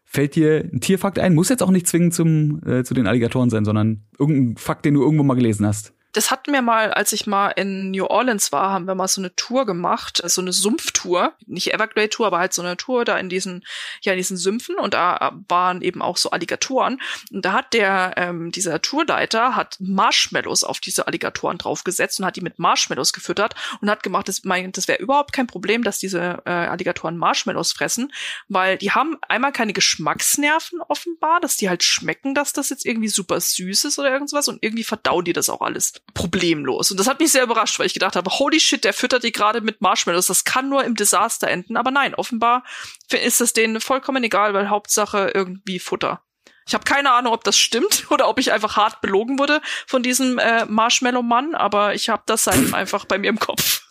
Fällt 0.09 0.37
dir 0.37 0.71
ein 0.73 0.81
Tierfakt 0.81 1.19
ein? 1.19 1.35
Muss 1.35 1.49
jetzt 1.49 1.65
auch 1.65 1.71
nicht 1.71 1.89
zwingend 1.89 2.15
zum, 2.15 2.63
äh, 2.65 2.85
zu 2.85 2.95
den 2.95 3.09
Alligatoren 3.09 3.51
sein, 3.51 3.65
sondern 3.65 4.05
irgendein 4.19 4.57
Fakt, 4.57 4.85
den 4.85 4.95
du 4.95 5.03
irgendwo 5.03 5.25
mal 5.25 5.35
gelesen 5.35 5.67
hast. 5.67 5.96
Das 6.17 6.31
hatten 6.31 6.51
wir 6.55 6.63
mal, 6.63 6.95
als 6.95 7.13
ich 7.13 7.27
mal 7.27 7.51
in 7.51 7.91
New 7.91 8.07
Orleans 8.07 8.51
war, 8.51 8.71
haben 8.71 8.87
wir 8.87 8.95
mal 8.95 9.07
so 9.07 9.21
eine 9.21 9.37
Tour 9.37 9.67
gemacht, 9.67 10.23
so 10.25 10.41
eine 10.41 10.51
Sumpftour, 10.51 11.35
nicht 11.45 11.75
Everglade-Tour, 11.75 12.29
aber 12.29 12.39
halt 12.39 12.55
so 12.55 12.63
eine 12.63 12.79
Tour 12.79 13.05
da 13.05 13.19
in 13.19 13.29
diesen, 13.29 13.67
ja, 14.01 14.13
in 14.13 14.17
diesen 14.17 14.39
Sümpfen. 14.39 14.77
Und 14.77 14.95
da 14.95 15.35
waren 15.47 15.83
eben 15.83 16.01
auch 16.01 16.17
so 16.17 16.31
Alligatoren. 16.31 17.03
Und 17.31 17.45
da 17.45 17.53
hat 17.53 17.75
der, 17.75 18.15
ähm, 18.17 18.51
dieser 18.51 18.81
Tourleiter 18.81 19.57
hat 19.57 19.77
Marshmallows 19.79 20.65
auf 20.65 20.81
diese 20.81 21.07
Alligatoren 21.07 21.59
draufgesetzt 21.59 22.19
und 22.19 22.25
hat 22.25 22.37
die 22.37 22.41
mit 22.41 22.59
Marshmallows 22.59 23.13
gefüttert 23.13 23.55
und 23.83 23.91
hat 23.91 24.03
gemacht, 24.03 24.27
das, 24.27 24.43
mein, 24.43 24.73
das 24.73 24.89
wäre 24.89 25.03
überhaupt 25.03 25.35
kein 25.35 25.47
Problem, 25.47 25.85
dass 25.85 25.99
diese 25.99 26.41
äh, 26.47 26.51
Alligatoren 26.51 27.19
Marshmallows 27.19 27.73
fressen, 27.73 28.11
weil 28.49 28.79
die 28.79 28.93
haben 28.93 29.19
einmal 29.29 29.53
keine 29.53 29.75
Geschmacksnerven 29.75 30.81
offenbar, 30.81 31.41
dass 31.41 31.59
die 31.59 31.69
halt 31.69 31.85
schmecken, 31.85 32.35
dass 32.35 32.55
das 32.55 32.71
jetzt 32.71 32.87
irgendwie 32.87 33.09
super 33.09 33.39
süß 33.39 33.85
ist 33.85 33.99
oder 33.99 34.11
irgendwas 34.11 34.49
und 34.49 34.63
irgendwie 34.63 34.85
verdauen 34.85 35.27
die 35.27 35.35
das 35.35 35.51
auch 35.51 35.61
alles 35.61 35.93
problemlos. 36.15 36.91
Und 36.91 36.99
das 36.99 37.07
hat 37.07 37.21
mich 37.21 37.33
sehr 37.33 37.43
überrascht, 37.43 37.79
weil 37.79 37.87
ich 37.87 37.95
gedacht 37.95 38.17
habe, 38.17 38.31
holy 38.31 38.59
shit, 38.61 38.85
der 38.85 38.93
füttert 38.93 39.25
die 39.25 39.33
gerade 39.33 39.61
mit 39.61 39.81
Marshmallows, 39.81 40.27
das 40.27 40.45
kann 40.45 40.69
nur 40.69 40.85
im 40.85 40.95
Desaster 40.95 41.49
enden. 41.49 41.77
Aber 41.77 41.91
nein, 41.91 42.15
offenbar 42.15 42.65
ist 43.11 43.41
es 43.41 43.53
denen 43.53 43.81
vollkommen 43.81 44.25
egal, 44.25 44.55
weil 44.55 44.71
Hauptsache 44.71 45.31
irgendwie 45.35 45.79
Futter. 45.79 46.23
Ich 46.67 46.75
habe 46.75 46.85
keine 46.85 47.13
Ahnung, 47.13 47.33
ob 47.33 47.45
das 47.45 47.59
stimmt 47.59 48.07
oder 48.11 48.29
ob 48.29 48.39
ich 48.39 48.53
einfach 48.53 48.77
hart 48.77 49.01
belogen 49.01 49.39
wurde 49.39 49.61
von 49.87 50.03
diesem 50.03 50.39
äh, 50.39 50.65
Marshmallow-Mann, 50.67 51.55
aber 51.55 51.95
ich 51.95 52.09
habe 52.09 52.23
das 52.27 52.45
seitdem 52.45 52.75
einfach 52.75 53.05
bei 53.05 53.19
mir 53.19 53.29
im 53.29 53.39
Kopf. 53.39 53.83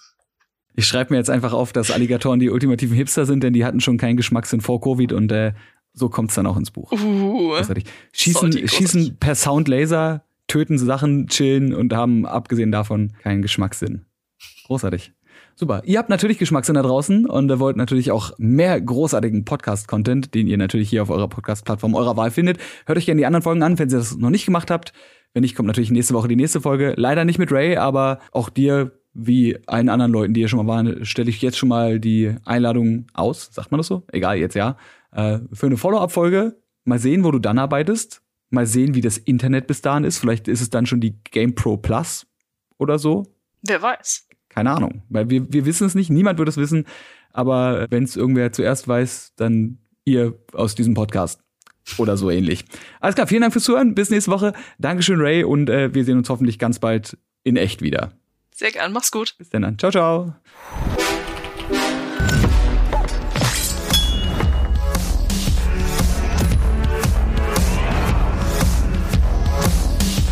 Ich 0.78 0.88
schreibe 0.88 1.14
mir 1.14 1.18
jetzt 1.18 1.30
einfach 1.30 1.54
auf, 1.54 1.72
dass 1.72 1.90
Alligatoren 1.90 2.42
die 2.42 2.50
ultimativen 2.50 2.98
Hipster 2.98 3.26
sind, 3.26 3.42
denn 3.44 3.54
die 3.54 3.64
hatten 3.64 3.80
schon 3.80 3.98
keinen 3.98 4.18
Geschmackssinn 4.18 4.60
vor 4.60 4.82
Covid 4.82 5.14
und 5.14 5.32
äh, 5.32 5.54
so 5.94 6.10
kommt's 6.10 6.36
dann 6.36 6.46
auch 6.46 6.58
ins 6.58 6.72
Buch. 6.72 6.92
Uh. 6.92 7.56
Schießen, 8.12 8.68
schießen 8.68 9.18
per 9.18 9.36
Soundlaser, 9.36 10.26
töten 10.48 10.78
Sachen, 10.78 11.28
chillen 11.28 11.74
und 11.74 11.94
haben 11.94 12.26
abgesehen 12.26 12.72
davon 12.72 13.14
keinen 13.24 13.42
Geschmackssinn. 13.42 14.06
Großartig. 14.68 15.14
Super. 15.58 15.84
Ihr 15.86 16.00
habt 16.00 16.10
natürlich 16.10 16.38
Geschmackssinn 16.38 16.76
da 16.76 16.82
draußen 16.82 17.26
und 17.26 17.60
wollt 17.60 17.78
natürlich 17.78 18.12
auch 18.12 18.34
mehr 18.38 18.80
großartigen 18.80 19.46
Podcast-Content, 19.46 20.36
den 20.36 20.48
ihr 20.48 20.58
natürlich 20.58 20.90
hier 20.90 21.02
auf 21.02 21.10
eurer 21.10 21.30
Podcast-Plattform 21.30 21.96
eurer 21.96 22.18
Wahl 22.18 22.30
findet. 22.30 22.58
Hört 22.86 22.98
euch 22.98 23.06
gerne 23.06 23.20
die 23.20 23.26
anderen 23.26 23.44
Folgen 23.44 23.64
an, 23.64 23.80
wenn 23.80 23.90
ihr 23.90 23.98
das 23.98 24.18
noch 24.18 24.30
nicht 24.30 24.46
gemacht 24.46 24.70
habt. 24.70 24.92
Wenn 25.34 25.42
nicht, 25.42 25.56
kommt 25.56 25.68
natürlich 25.68 25.92
nächste 25.92 26.14
Woche 26.14 26.28
die 26.28 26.36
nächste 26.36 26.60
Folge. 26.60 26.94
Leider 26.98 27.24
nicht 27.24 27.40
mit 27.40 27.52
Ray, 27.54 27.78
aber 27.78 28.20
auch 28.32 28.50
dir, 28.50 29.00
wie 29.14 29.58
allen 29.66 29.88
anderen 29.88 30.12
Leuten, 30.12 30.34
die 30.34 30.42
hier 30.42 30.50
schon 30.50 30.66
mal 30.66 30.68
waren, 30.68 31.06
stelle 31.06 31.30
ich 31.30 31.42
jetzt 31.42 31.58
schon 31.58 31.70
mal 31.70 32.02
die 32.02 32.36
Einladung 32.44 33.08
aus. 33.14 33.50
Sagt 33.54 33.72
man 33.72 33.78
das 33.80 33.88
so? 33.88 34.04
Egal, 34.12 34.38
jetzt 34.38 34.56
ja. 34.56 34.76
Äh, 35.14 35.40
für 35.54 35.68
eine 35.68 35.78
Follow-up-Folge. 35.78 36.58
Mal 36.84 37.00
sehen, 37.00 37.24
wo 37.24 37.32
du 37.32 37.40
dann 37.40 37.60
arbeitest. 37.60 38.22
Mal 38.56 38.66
sehen, 38.66 38.96
wie 38.96 39.02
das 39.02 39.18
Internet 39.18 39.68
bis 39.68 39.82
dahin 39.82 40.04
ist. 40.04 40.18
Vielleicht 40.18 40.48
ist 40.48 40.62
es 40.62 40.70
dann 40.72 40.86
schon 40.86 41.02
die 41.02 41.16
Game 41.32 41.54
Pro 41.54 41.78
Plus 41.78 42.26
oder 42.78 42.98
so. 42.98 43.32
Wer 43.62 43.82
weiß. 43.82 44.28
Keine 44.50 44.72
Ahnung. 44.72 45.04
Weil 45.10 45.30
wir, 45.30 45.52
wir 45.52 45.66
wissen 45.66 45.86
es 45.86 45.96
nicht, 45.96 46.10
niemand 46.10 46.40
wird 46.40 46.50
es 46.50 46.58
wissen. 46.58 46.86
Aber 47.32 47.88
wenn 47.90 48.04
es 48.04 48.16
irgendwer 48.16 48.52
zuerst 48.52 48.88
weiß, 48.88 49.34
dann 49.36 49.80
ihr 50.06 50.40
aus 50.54 50.76
diesem 50.76 50.94
Podcast. 50.94 51.42
Oder 51.98 52.18
so 52.18 52.32
ähnlich. 52.32 52.66
Alles 53.00 53.16
klar, 53.16 53.28
vielen 53.28 53.42
Dank 53.42 53.54
fürs 53.54 53.66
Zuhören. 53.66 53.94
Bis 53.94 54.10
nächste 54.10 54.32
Woche. 54.32 54.54
Dankeschön, 54.80 55.20
Ray. 55.22 55.44
Und 55.44 55.70
äh, 55.70 55.94
wir 55.94 56.04
sehen 56.04 56.18
uns 56.18 56.30
hoffentlich 56.30 56.58
ganz 56.58 56.80
bald 56.80 57.18
in 57.44 57.58
echt 57.58 57.82
wieder. 57.82 58.12
Sehr 58.56 58.72
gern, 58.72 58.92
mach's 58.92 59.12
gut. 59.12 59.36
Bis 59.38 59.50
dann. 59.50 59.78
Ciao, 59.78 59.92
ciao. 59.92 60.36